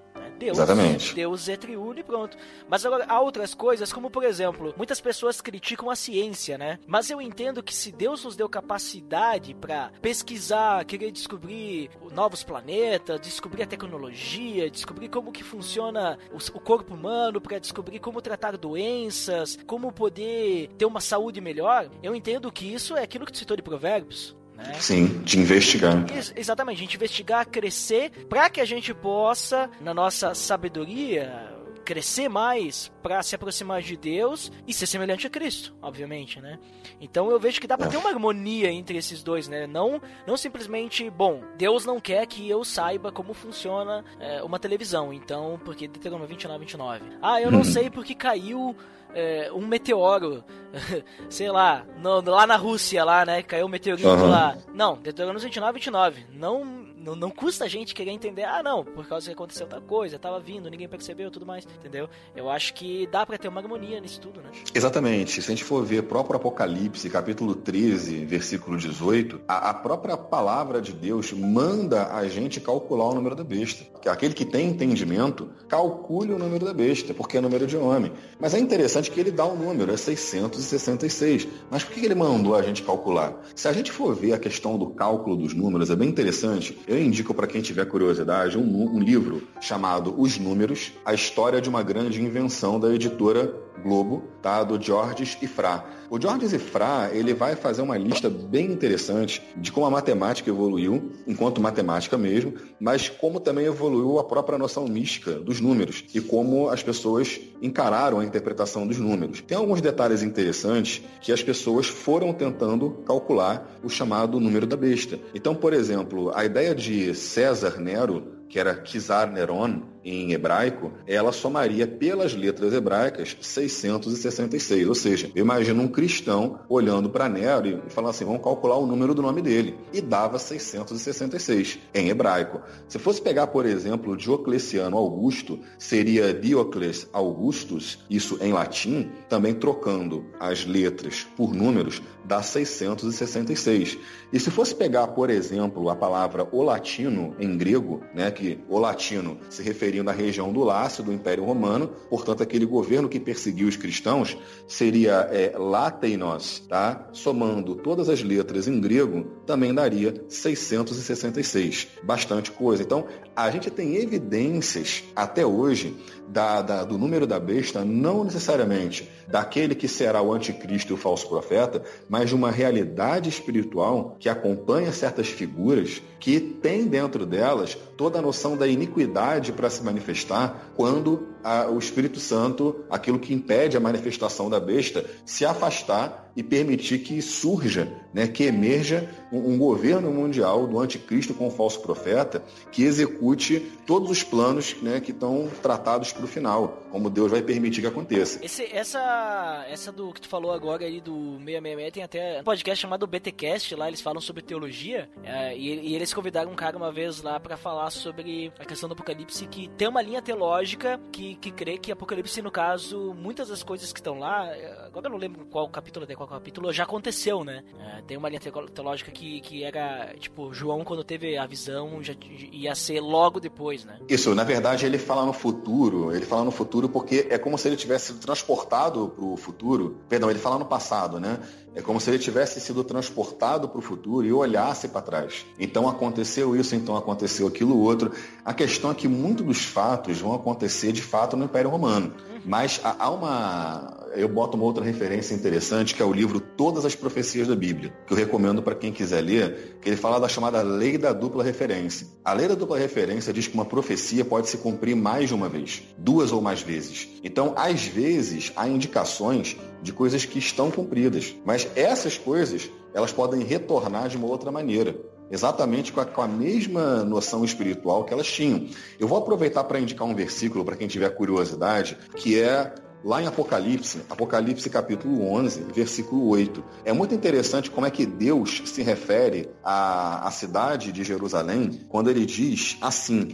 Deus. 0.43 0.59
Exatamente. 0.59 1.15
Deus 1.15 1.49
é 1.49 1.57
triuno 1.57 1.99
e 1.99 2.03
pronto. 2.03 2.37
Mas 2.69 2.85
agora, 2.85 3.05
há 3.09 3.21
outras 3.21 3.55
coisas, 3.55 3.93
como 3.93 4.11
por 4.11 4.25
exemplo, 4.25 4.75
muitas 4.77 5.01
pessoas 5.01 5.41
criticam 5.41 5.89
a 5.89 5.97
ciência, 5.97 6.59
né? 6.59 6.79
Mas 6.87 7.11
eu 7.11 7.21
entendo 7.21 7.63
que 7.63 7.75
se 7.75 7.93
Deus 7.93 8.25
nos 8.25 8.35
deu 8.35 8.49
capacidade 8.49 9.55
para 9.55 9.93
pesquisar, 10.01 10.85
querer 10.85 11.13
descobrir 11.13 11.91
novos 12.13 12.43
planetas, 12.43 13.21
descobrir 13.21 13.63
a 13.63 13.67
tecnologia, 13.67 14.69
descobrir 14.69 15.09
como 15.09 15.31
que 15.31 15.45
funciona 15.45 16.19
o 16.33 16.61
corpo 16.61 16.95
humano, 16.95 17.41
para 17.41 17.59
descobrir 17.59 18.01
como 18.01 18.21
tratar 18.21 18.57
doenças, 18.57 19.59
como 19.67 19.93
poder 19.93 20.69
ter 20.77 20.87
uma 20.87 21.01
saúde 21.01 21.41
melhor, 21.41 21.89
eu 22.03 22.15
entendo 22.15 22.51
que 22.51 22.73
isso 22.73 22.97
é 22.97 23.03
aquilo 23.03 23.25
que 23.27 23.33
tu 23.33 23.39
citou 23.39 23.57
de 23.57 23.63
Provérbios. 23.63 24.37
Né? 24.63 24.75
Sim, 24.81 25.23
de 25.23 25.39
investigar. 25.39 26.05
Ex 26.11 26.33
exatamente, 26.37 26.79
a 26.79 26.81
gente 26.81 26.97
investigar, 26.97 27.47
crescer, 27.47 28.11
para 28.29 28.49
que 28.49 28.61
a 28.61 28.65
gente 28.65 28.93
possa, 28.95 29.71
na 29.81 29.93
nossa 29.93 30.35
sabedoria, 30.35 31.53
crescer 31.83 32.29
mais 32.29 32.91
para 33.03 33.23
se 33.23 33.35
aproximar 33.35 33.83
de 33.83 33.97
Deus 33.97 34.51
e 34.67 34.73
ser 34.73 34.87
semelhante 34.87 35.27
a 35.27 35.31
Cristo, 35.31 35.75
obviamente, 35.83 36.41
né? 36.41 36.59
Então 37.01 37.31
eu 37.31 37.39
vejo 37.39 37.61
que 37.61 37.67
dá 37.67 37.77
para 37.77 37.89
ter 37.89 37.97
uma 37.97 38.09
harmonia 38.09 38.71
entre 38.71 38.97
esses 38.97 39.23
dois, 39.23 39.49
né? 39.49 39.67
Não, 39.67 40.01
não 40.27 40.37
simplesmente, 40.37 41.11
bom, 41.11 41.43
Deus 41.57 41.85
não 41.85 42.01
quer 42.01 42.25
que 42.27 42.49
eu 42.49 42.65
saiba 42.65 43.13
como 43.13 43.35
funciona 43.35 44.05
é, 44.21 44.43
uma 44.43 44.59
televisão, 44.59 45.13
então, 45.13 45.61
porque 45.65 45.89
Deuteronômio 45.89 46.29
29, 46.29 46.61
29. 46.61 47.03
Ah, 47.21 47.41
eu 47.41 47.51
não 47.51 47.59
uhum. 47.59 47.65
sei 47.65 47.91
porque 47.91 48.15
caiu 48.15 48.77
é, 49.15 49.51
um 49.53 49.67
meteoro, 49.67 50.45
sei 51.29 51.51
lá, 51.51 51.85
no, 51.99 52.21
lá 52.21 52.47
na 52.47 52.57
Rússia, 52.57 53.05
lá, 53.05 53.25
né? 53.25 53.43
Caiu 53.43 53.67
um 53.67 53.69
meteorito 53.69 54.09
uhum. 54.09 54.29
lá. 54.29 54.57
Não, 54.75 54.97
Deuteronômio 54.97 55.41
29, 55.41 55.75
29. 55.75 56.27
Não, 56.33 56.82
não, 57.03 57.17
não 57.17 57.31
custa 57.31 57.65
a 57.65 57.69
gente 57.69 57.95
querer 57.95 58.13
entender, 58.13 58.45
ah, 58.45 58.63
não, 58.63 58.85
por 58.85 59.07
causa 59.07 59.27
que 59.27 59.33
aconteceu 59.33 59.67
outra 59.67 59.81
coisa, 59.81 60.19
tava 60.19 60.39
vindo, 60.39 60.71
ninguém 60.71 60.89
percebeu 60.89 61.31
tudo 61.31 61.45
mais, 61.45 61.67
entendeu? 61.79 62.09
Eu 62.35 62.49
acho 62.49 62.73
que 62.75 63.07
dá 63.09 63.27
para 63.27 63.37
ter 63.37 63.49
uma 63.49 63.61
harmonia 63.61 64.01
nisso 64.01 64.21
tudo, 64.21 64.41
né? 64.41 64.51
Exatamente. 64.75 65.43
Se 65.43 65.51
a 65.51 65.55
gente 65.55 65.65
for 65.65 65.85
ver 65.85 66.05
próprio 66.05 66.37
Apocalipse, 66.37 67.09
capítulo 67.11 67.55
13, 67.55 68.25
versículo 68.25 68.77
18, 68.77 69.41
a, 69.49 69.71
a 69.71 69.75
própria 69.75 70.17
palavra 70.17 70.81
de 70.81 70.93
Deus 70.93 71.33
manda 71.33 72.15
a 72.15 72.27
gente 72.29 72.61
calcular 72.61 73.09
o 73.09 73.15
número 73.15 73.35
da 73.35 73.45
besta. 73.45 73.85
Que 74.01 74.09
aquele 74.09 74.35
que 74.35 74.45
tem 74.45 74.69
entendimento, 74.69 75.51
calcule 75.69 76.33
o 76.33 76.39
número 76.39 76.65
da 76.65 76.75
besta, 76.75 77.15
porque 77.15 77.37
é 77.37 77.41
número 77.41 77.67
de 77.67 77.77
homem. 77.77 78.13
Mas 78.39 78.55
é 78.55 78.59
interessante 78.59 79.11
que 79.11 79.21
ele 79.21 79.31
dá 79.31 79.45
o 79.45 79.55
um 79.55 79.57
número, 79.57 79.93
é 79.93 79.97
666. 79.97 81.49
Mas 81.71 81.85
por 81.85 81.95
que 81.95 82.05
ele 82.05 82.15
mandou 82.15 82.55
a 82.55 82.63
gente 82.63 82.83
calcular? 82.83 83.41
Se 83.55 83.69
a 83.69 83.73
gente 83.73 83.91
for 83.91 84.15
ver 84.15 84.33
a 84.33 84.39
questão 84.39 84.77
do 84.79 84.91
cálculo 84.91 85.37
dos 85.37 85.55
números, 85.55 85.91
é 85.91 85.97
bem 85.97 86.09
interessante. 86.09 86.79
Eu 86.93 87.03
indico 87.03 87.33
para 87.33 87.47
quem 87.47 87.63
tiver 87.63 87.87
curiosidade 87.87 88.59
um, 88.59 88.97
um 88.97 89.01
livro 89.01 89.49
chamado 89.63 90.15
Os 90.21 90.39
Números, 90.39 90.93
a 91.07 91.15
história 91.15 91.59
de 91.59 91.67
uma 91.67 91.83
grande 91.83 92.21
invenção 92.21 92.79
da 92.79 92.93
editora 92.95 93.62
Globo, 93.83 94.25
tá? 94.41 94.63
Do 94.63 94.81
Georges 94.81 95.37
Ifrá. 95.41 95.85
O 96.11 96.21
Georges 96.21 96.53
Ifrá, 96.53 97.11
ele 97.13 97.33
vai 97.33 97.57
fazer 97.57 97.83
uma 97.83 97.97
lista 97.97 98.29
bem 98.29 98.71
interessante 98.71 99.43
de 99.57 99.73
como 99.73 99.87
a 99.87 99.91
matemática 99.91 100.51
evoluiu, 100.51 101.13
enquanto 101.27 101.61
matemática 101.61 102.19
mesmo, 102.19 102.55
mas 102.79 103.09
como 103.09 103.41
também 103.41 103.67
evoluiu 103.67 104.19
a 104.19 104.25
própria 104.25 104.59
noção 104.59 104.87
mística 104.87 105.33
dos 105.33 105.61
números 105.61 106.05
e 106.15 106.21
como 106.21 106.69
as 106.69 106.83
pessoas 106.83 107.41
encararam 107.61 108.21
a 108.21 108.25
interpretação 108.25 108.87
dos 108.87 108.99
números. 108.99 109.41
Tem 109.41 109.57
alguns 109.57 109.81
detalhes 109.81 110.23
interessantes 110.23 111.03
que 111.21 111.33
as 111.33 111.43
pessoas 111.43 111.87
foram 111.87 112.33
tentando 112.33 112.91
calcular 113.07 113.79
o 113.83 113.89
chamado 113.89 114.39
número 114.39 114.67
da 114.67 114.77
besta. 114.77 115.19
Então, 115.35 115.55
por 115.55 115.73
exemplo, 115.73 116.31
a 116.35 116.45
ideia 116.45 116.75
de 116.75 117.15
César 117.15 117.79
Nero 117.79 118.43
que 118.53 118.59
era 118.59 118.75
Kizar 118.75 119.33
Neron, 119.33 119.81
em 120.05 120.33
hebraico, 120.33 120.93
ela 121.07 121.33
somaria 121.33 121.87
pelas 121.87 122.35
letras 122.35 122.73
hebraicas 122.73 123.37
666. 123.41 124.89
Ou 124.89 124.95
seja, 124.95 125.31
eu 125.35 125.43
imagino 125.45 125.83
um 125.83 125.89
cristão 125.89 126.61
olhando 126.69 127.09
para 127.11 127.29
Nero 127.29 127.83
e 127.87 127.91
falando 127.91 128.11
assim: 128.11 128.25
vamos 128.25 128.43
calcular 128.43 128.77
o 128.77 128.87
número 128.87 129.15
do 129.15 129.23
nome 129.23 129.43
dele. 129.43 129.77
E 129.93 130.01
dava 130.01 130.39
666 130.39 131.79
em 131.95 132.09
hebraico. 132.09 132.61
Se 132.89 132.99
fosse 132.99 133.21
pegar, 133.21 133.49
por 133.49 133.67
exemplo, 133.67 134.17
Diocleciano 134.17 134.97
Augusto, 134.97 135.59
seria 135.79 136.33
Diocles 136.33 137.09
Augustus, 137.13 137.99
isso 138.09 138.39
em 138.41 138.53
latim, 138.53 139.11
também 139.29 139.55
trocando 139.55 140.25
as 140.39 140.65
letras 140.65 141.27
por 141.37 141.55
números, 141.55 142.03
dá 142.25 142.43
666. 142.43 143.99
E 144.33 144.41
se 144.41 144.51
fosse 144.51 144.75
pegar, 144.75 145.09
por 145.09 145.31
exemplo, 145.31 145.89
a 145.91 145.97
palavra 145.97 146.47
o 146.53 146.63
latino 146.63 147.35
em 147.39 147.57
grego, 147.57 148.03
né, 148.15 148.31
que 148.31 148.59
o 148.69 148.79
latino 148.79 149.39
se 149.49 149.63
referia 149.63 149.92
seriam 149.93 150.05
da 150.05 150.13
região 150.13 150.51
do 150.51 150.65
Lácio, 150.65 151.05
do 151.05 151.13
Império 151.13 151.45
Romano, 151.45 151.91
portanto, 152.09 152.43
aquele 152.43 152.65
governo 152.65 153.11
que 153.11 153.21
perseguiu 153.21 153.69
os 153.69 153.77
cristãos 153.77 154.39
seria 154.67 155.29
é, 155.31 155.53
Lateinos, 155.55 156.61
tá? 156.67 157.11
Somando 157.13 157.75
todas 157.75 158.09
as 158.09 158.23
letras 158.23 158.67
em 158.67 158.81
grego, 158.81 159.25
também 159.45 159.75
daria 159.75 160.25
666. 160.31 161.89
Bastante 162.03 162.51
coisa. 162.51 162.83
Então, 162.83 163.07
a 163.37 163.51
gente 163.51 163.71
tem 163.71 163.97
evidências 163.97 165.05
até 165.15 165.45
hoje 165.45 165.95
da, 166.27 166.63
da, 166.63 166.85
do 166.85 166.97
número 166.97 167.27
da 167.27 167.39
besta, 167.39 167.85
não 167.85 168.25
necessariamente 168.25 169.09
daquele 169.29 169.75
que 169.75 169.89
será 169.89 170.23
o 170.23 170.33
anticristo 170.33 170.93
e 170.93 170.95
o 170.95 170.99
falso 170.99 171.29
profeta, 171.29 171.83
mas 172.09 172.31
de 172.31 172.35
uma 172.35 172.51
realidade 172.51 173.29
espiritual 173.29 174.17
que 174.19 174.29
acompanha 174.29 174.93
certas 174.93 175.29
figuras 175.29 176.03
que 176.19 176.41
tem 176.41 176.87
dentro 176.87 177.27
delas 177.27 177.77
toda 178.03 178.19
a 178.19 178.23
noção 178.23 178.57
da 178.57 178.67
iniquidade 178.67 179.53
para 179.53 179.71
se 179.71 179.81
manifestar 179.85 180.73
quando 180.75 181.29
a, 181.43 181.69
o 181.69 181.79
Espírito 181.79 182.21
Santo, 182.21 182.85
aquilo 182.91 183.19
que 183.19 183.35
impede 183.35 183.77
a 183.77 183.81
manifestação 183.81 184.49
da 184.49 184.61
besta, 184.61 185.05
se 185.25 185.45
afastar 185.45 186.33
e 186.35 186.43
permitir 186.43 187.01
que 187.01 187.21
surja, 187.21 187.93
né, 188.13 188.27
que 188.27 188.45
emerja 188.45 189.09
um, 189.31 189.53
um 189.53 189.59
governo 189.59 190.11
mundial 190.11 190.67
do 190.67 190.79
anticristo 190.79 191.35
com 191.35 191.47
o 191.47 191.51
falso 191.51 191.81
profeta 191.81 192.43
que 192.71 192.83
execute 192.83 193.61
todos 193.87 194.11
os 194.11 194.23
planos 194.23 194.77
né, 194.83 195.01
que 195.01 195.11
estão 195.11 195.51
tratados 195.63 196.13
para 196.13 196.25
o 196.25 196.29
final, 196.29 196.83
como 196.91 197.11
Deus 197.11 197.31
vai 197.31 197.43
permitir 197.43 197.81
que 197.81 197.87
aconteça. 197.87 198.43
Esse, 198.45 198.65
essa, 198.65 199.65
essa 199.69 199.93
do 199.93 200.13
que 200.13 200.21
tu 200.21 200.29
falou 200.29 200.53
agora 200.53 200.85
aí 200.85 201.01
do 201.01 201.39
666 201.39 201.93
tem 201.93 202.03
até 202.03 202.41
um 202.41 202.45
podcast 202.45 202.81
chamado 202.81 203.07
BTcast, 203.07 203.75
lá 203.75 203.89
eles 203.89 204.01
falam 204.01 204.21
sobre 204.21 204.43
teologia, 204.43 205.09
é, 205.23 205.57
e, 205.57 205.91
e, 205.91 205.95
eles 205.95 206.13
convidaram 206.15 206.51
um 206.51 206.55
cara 206.55 206.77
uma 206.77 206.91
vez 206.91 207.23
lá 207.23 207.39
para 207.39 207.57
falar 207.57 207.91
sobre 207.91 208.53
a 208.59 208.65
questão 208.65 208.89
do 208.89 208.93
Apocalipse, 208.93 209.47
que 209.47 209.69
tem 209.77 209.89
uma 209.89 210.03
linha 210.03 210.23
teológica 210.23 211.01
que, 211.11 211.32
que 211.35 211.51
crê 211.51 211.79
que 211.79 211.93
Apocalipse, 211.93 212.43
no 212.43 212.51
caso, 212.51 213.15
muitas 213.15 213.49
das 213.49 213.63
coisas 213.63 213.93
que 213.93 214.01
estão 214.01 214.19
lá, 214.19 214.49
agora 214.85 215.07
eu 215.07 215.11
não 215.11 215.19
lembro 215.19 215.45
qual 215.47 215.69
capítulo 215.69 216.05
até 216.05 216.15
qual 216.15 216.29
capítulo, 216.29 216.73
já 216.73 216.85
aconteceu, 216.85 217.45
né? 217.45 217.63
É, 217.79 218.03
tem 218.03 218.17
uma 218.17 218.29
linha 218.29 218.41
teológica 218.41 219.11
que, 219.11 219.41
que 219.41 219.65
era, 219.65 220.15
tipo, 220.19 220.53
João 220.53 220.85
quando 220.85 221.05
teve 221.05 221.37
a 221.37 221.47
visão 221.47 222.03
já 222.03 222.15
ia 222.53 222.75
ser 222.75 223.01
logo 223.01 223.41
depois, 223.41 223.85
né? 223.85 223.99
Isso, 224.09 224.35
na 224.35 224.45
verdade 224.45 224.87
ele 224.87 224.99
fala 224.99 225.25
no 225.25 225.33
futuro, 225.33 226.15
ele 226.15 226.25
fala 226.25 226.45
no 226.45 226.51
futuro 226.51 226.89
porque 226.89 227.27
é 227.31 227.39
como 227.39 227.57
se 227.59 227.69
ele 227.69 227.77
tivesse 227.77 228.07
sido 228.07 228.21
transportado 228.21 229.09
para 229.09 229.25
o 229.25 229.37
futuro, 229.37 229.99
perdão, 230.09 230.31
ele 230.31 230.39
fala 230.39 230.59
no 230.59 230.67
passado, 230.67 231.21
né? 231.21 231.39
É 231.75 231.81
como 231.81 231.99
se 232.01 232.11
ele 232.11 232.19
tivesse 232.19 232.61
sido 232.61 232.85
transportado 232.85 233.69
para 233.69 233.79
o 233.79 233.83
futuro 233.83 234.27
e 234.27 234.33
olhasse 234.33 234.89
para 234.89 235.01
trás. 235.01 235.47
Então 235.59 235.89
aconteceu 235.89 236.55
isso, 236.55 236.75
então 236.75 236.97
aconteceu 236.97 237.47
aquilo 237.47 237.79
outro. 237.79 238.13
A 238.45 238.53
questão 238.53 238.91
é 238.91 238.95
que 238.95 239.09
muitos 239.09 239.47
dos 239.47 239.65
fatos 239.65 240.21
vão 240.21 240.35
acontecer 240.35 240.93
de 240.93 241.01
fato 241.01 241.37
no 241.37 241.45
Império 241.47 241.71
Romano. 241.71 242.13
Mas 242.45 242.81
há 242.83 243.11
uma. 243.11 244.01
Eu 244.15 244.29
boto 244.29 244.57
uma 244.57 244.67
outra 244.67 244.85
referência 244.85 245.35
interessante, 245.35 245.95
que 245.95 246.03
é 246.03 246.05
o 246.05 246.13
livro 246.13 246.39
Todas 246.39 246.85
as 246.85 246.95
Profecias 246.95 247.49
da 247.49 247.57
Bíblia, 247.57 247.93
que 248.07 248.13
eu 248.13 248.17
recomendo 248.17 248.63
para 248.63 248.75
quem 248.75 248.93
quiser 248.93 249.23
ler, 249.23 249.79
que 249.81 249.89
ele 249.89 249.97
fala 249.97 250.21
da 250.21 250.29
chamada 250.29 250.61
lei 250.61 250.99
da 250.99 251.13
dupla 251.13 251.43
referência. 251.43 252.07
A 252.23 252.35
lei 252.35 252.47
da 252.47 252.55
dupla 252.55 252.79
referência 252.79 253.33
diz 253.33 253.47
que 253.47 253.55
uma 253.55 253.65
profecia 253.65 254.25
pode 254.25 254.49
se 254.49 254.59
cumprir 254.59 254.95
mais 254.95 255.29
de 255.29 255.35
uma 255.35 255.49
vez, 255.49 255.83
duas 255.97 256.31
ou 256.31 256.43
mais 256.43 256.61
vezes. 256.61 257.09
Então, 257.25 257.55
às 257.57 257.85
vezes, 257.87 258.53
há 258.55 258.69
indicações 258.69 259.57
de 259.83 259.93
coisas 259.93 260.27
que 260.27 260.39
estão 260.39 260.71
cumpridas, 260.71 261.35
mas 261.47 261.67
essas 261.75 262.19
coisas 262.19 262.71
elas 262.93 263.13
podem 263.13 263.43
retornar 263.43 264.09
de 264.09 264.19
uma 264.19 264.27
outra 264.27 264.53
maneira 264.53 264.95
exatamente 265.33 265.93
com 265.93 266.01
a, 266.01 266.05
com 266.05 266.21
a, 266.21 266.29
mesma 266.29 267.03
noção 267.03 267.43
espiritual 267.45 268.05
que 268.05 268.13
elas 268.13 268.27
tinham. 268.31 268.69
Eu 269.01 269.09
vou 269.09 269.17
aproveitar 269.17 269.65
para 269.65 269.81
indicar 269.81 270.07
um 270.07 270.15
versículo 270.15 270.63
para 270.65 270.77
quem 270.77 270.87
tiver 270.87 271.09
curiosidade, 271.11 271.97
que 272.17 272.39
é 272.39 272.75
lá 273.03 273.23
em 273.23 273.27
Apocalipse, 273.27 274.03
Apocalipse 274.11 274.69
capítulo 274.69 275.27
11, 275.33 275.65
versículo 275.75 276.29
8. 276.29 276.63
É 276.85 276.93
muito 276.93 277.15
interessante 277.15 277.71
como 277.71 277.87
é 277.87 277.91
que 277.91 278.05
Deus 278.05 278.63
se 278.67 278.83
refere 278.83 279.49
à, 279.65 280.29
à 280.29 280.31
cidade 280.31 280.93
de 280.93 281.03
Jerusalém 281.03 281.81
quando 281.89 282.11
ele 282.11 282.27
diz 282.27 282.77
assim: 282.81 283.29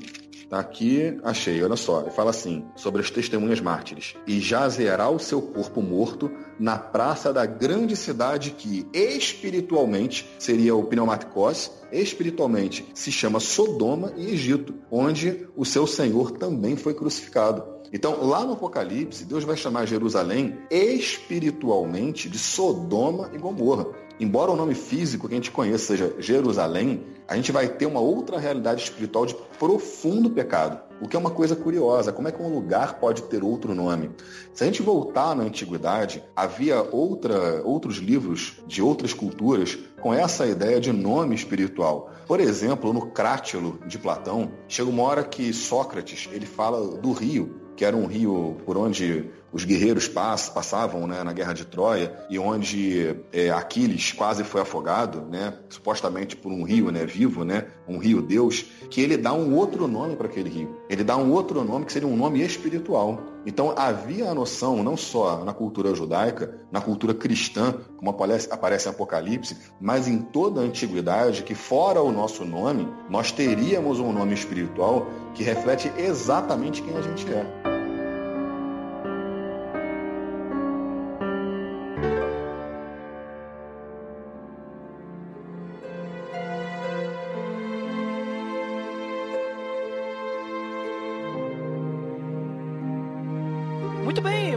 Tá 0.48 0.60
aqui, 0.60 1.18
achei, 1.22 1.62
olha 1.62 1.76
só. 1.76 2.00
Ele 2.00 2.10
fala 2.10 2.30
assim, 2.30 2.64
sobre 2.74 3.02
as 3.02 3.10
testemunhas 3.10 3.60
mártires. 3.60 4.14
E 4.26 4.40
jazerá 4.40 5.10
o 5.10 5.18
seu 5.18 5.42
corpo 5.42 5.82
morto 5.82 6.30
na 6.58 6.78
praça 6.78 7.32
da 7.32 7.44
grande 7.44 7.94
cidade 7.94 8.52
que 8.52 8.86
espiritualmente 8.92 10.26
seria 10.38 10.74
o 10.74 10.84
Pneumaticos, 10.84 11.70
espiritualmente 11.92 12.86
se 12.94 13.12
chama 13.12 13.40
Sodoma 13.40 14.12
e 14.16 14.30
Egito, 14.30 14.74
onde 14.90 15.46
o 15.54 15.66
seu 15.66 15.86
Senhor 15.86 16.30
também 16.30 16.76
foi 16.76 16.94
crucificado. 16.94 17.78
Então, 17.92 18.26
lá 18.26 18.44
no 18.44 18.52
Apocalipse, 18.52 19.24
Deus 19.24 19.44
vai 19.44 19.56
chamar 19.56 19.86
Jerusalém 19.86 20.58
espiritualmente 20.70 22.28
de 22.28 22.38
Sodoma 22.38 23.30
e 23.34 23.38
Gomorra. 23.38 23.86
Embora 24.20 24.50
o 24.50 24.56
nome 24.56 24.74
físico 24.74 25.28
que 25.28 25.34
a 25.34 25.36
gente 25.36 25.52
conheça 25.52 25.86
seja 25.86 26.12
Jerusalém, 26.18 27.04
a 27.28 27.36
gente 27.36 27.52
vai 27.52 27.68
ter 27.68 27.86
uma 27.86 28.00
outra 28.00 28.36
realidade 28.38 28.82
espiritual 28.82 29.24
de 29.24 29.36
profundo 29.58 30.28
pecado. 30.28 30.80
O 31.00 31.06
que 31.06 31.14
é 31.14 31.18
uma 31.18 31.30
coisa 31.30 31.54
curiosa, 31.54 32.12
como 32.12 32.26
é 32.26 32.32
que 32.32 32.42
um 32.42 32.52
lugar 32.52 32.98
pode 32.98 33.22
ter 33.22 33.44
outro 33.44 33.76
nome? 33.76 34.10
Se 34.52 34.64
a 34.64 34.66
gente 34.66 34.82
voltar 34.82 35.36
na 35.36 35.44
antiguidade, 35.44 36.24
havia 36.34 36.82
outra, 36.82 37.62
outros 37.62 37.98
livros 37.98 38.58
de 38.66 38.82
outras 38.82 39.14
culturas 39.14 39.78
com 40.00 40.12
essa 40.12 40.44
ideia 40.46 40.80
de 40.80 40.92
nome 40.92 41.36
espiritual. 41.36 42.10
Por 42.26 42.40
exemplo, 42.40 42.92
no 42.92 43.06
Crátilo 43.12 43.78
de 43.86 43.98
Platão, 43.98 44.50
chega 44.66 44.90
uma 44.90 45.04
hora 45.04 45.22
que 45.22 45.52
Sócrates 45.52 46.28
ele 46.32 46.46
fala 46.46 46.96
do 46.96 47.12
rio, 47.12 47.54
que 47.76 47.84
era 47.84 47.96
um 47.96 48.06
rio 48.06 48.56
por 48.66 48.76
onde 48.76 49.30
os 49.52 49.64
guerreiros 49.64 50.06
pass, 50.06 50.48
passavam 50.48 51.06
né, 51.06 51.22
na 51.22 51.32
guerra 51.32 51.52
de 51.52 51.64
Troia 51.64 52.12
e 52.28 52.38
onde 52.38 53.16
é, 53.32 53.50
Aquiles 53.50 54.12
quase 54.12 54.44
foi 54.44 54.60
afogado, 54.60 55.22
né, 55.22 55.54
supostamente 55.68 56.36
por 56.36 56.52
um 56.52 56.62
rio 56.64 56.90
né, 56.90 57.06
vivo, 57.06 57.44
né, 57.44 57.66
um 57.88 57.98
rio 57.98 58.20
Deus, 58.20 58.64
que 58.90 59.00
ele 59.00 59.16
dá 59.16 59.32
um 59.32 59.54
outro 59.54 59.88
nome 59.88 60.16
para 60.16 60.26
aquele 60.26 60.50
rio. 60.50 60.76
Ele 60.88 61.02
dá 61.02 61.16
um 61.16 61.32
outro 61.32 61.64
nome 61.64 61.86
que 61.86 61.92
seria 61.92 62.08
um 62.08 62.16
nome 62.16 62.42
espiritual. 62.42 63.20
Então 63.46 63.72
havia 63.76 64.30
a 64.30 64.34
noção, 64.34 64.82
não 64.82 64.96
só 64.96 65.44
na 65.44 65.54
cultura 65.54 65.94
judaica, 65.94 66.60
na 66.70 66.80
cultura 66.80 67.14
cristã, 67.14 67.74
como 67.96 68.10
aparece, 68.10 68.48
aparece 68.50 68.88
em 68.88 68.90
Apocalipse, 68.90 69.56
mas 69.80 70.06
em 70.06 70.18
toda 70.18 70.60
a 70.60 70.64
antiguidade, 70.64 71.42
que 71.42 71.54
fora 71.54 72.02
o 72.02 72.12
nosso 72.12 72.44
nome, 72.44 72.86
nós 73.08 73.32
teríamos 73.32 74.00
um 74.00 74.12
nome 74.12 74.34
espiritual 74.34 75.06
que 75.34 75.42
reflete 75.42 75.90
exatamente 75.96 76.82
quem 76.82 76.96
a 76.96 77.00
gente 77.00 77.26
é. 77.32 77.77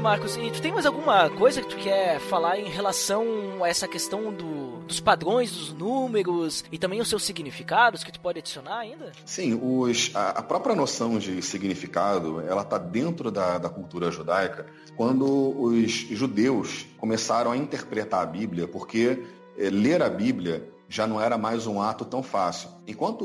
Marcos, 0.01 0.35
e 0.35 0.49
tu 0.49 0.59
tem 0.63 0.71
mais 0.71 0.87
alguma 0.87 1.29
coisa 1.29 1.61
que 1.61 1.67
tu 1.67 1.77
quer 1.77 2.19
falar 2.19 2.57
em 2.59 2.67
relação 2.67 3.63
a 3.63 3.69
essa 3.69 3.87
questão 3.87 4.33
do, 4.33 4.79
dos 4.79 4.99
padrões, 4.99 5.51
dos 5.51 5.73
números 5.73 6.65
e 6.71 6.77
também 6.79 6.99
os 6.99 7.07
seus 7.07 7.23
significados 7.23 8.03
que 8.03 8.11
tu 8.11 8.19
pode 8.19 8.39
adicionar 8.39 8.79
ainda? 8.79 9.11
Sim, 9.23 9.59
os, 9.61 10.09
a, 10.15 10.29
a 10.29 10.41
própria 10.41 10.75
noção 10.75 11.19
de 11.19 11.39
significado, 11.43 12.41
ela 12.41 12.63
está 12.63 12.79
dentro 12.79 13.29
da, 13.29 13.59
da 13.59 13.69
cultura 13.69 14.09
judaica 14.09 14.65
quando 14.97 15.23
os 15.61 15.91
judeus 15.91 16.87
começaram 16.97 17.51
a 17.51 17.57
interpretar 17.57 18.23
a 18.23 18.25
Bíblia, 18.25 18.67
porque 18.67 19.23
é, 19.55 19.69
ler 19.69 20.01
a 20.01 20.09
Bíblia 20.09 20.67
já 20.91 21.07
não 21.07 21.21
era 21.21 21.37
mais 21.37 21.65
um 21.65 21.81
ato 21.81 22.03
tão 22.03 22.21
fácil. 22.21 22.69
Enquanto 22.85 23.23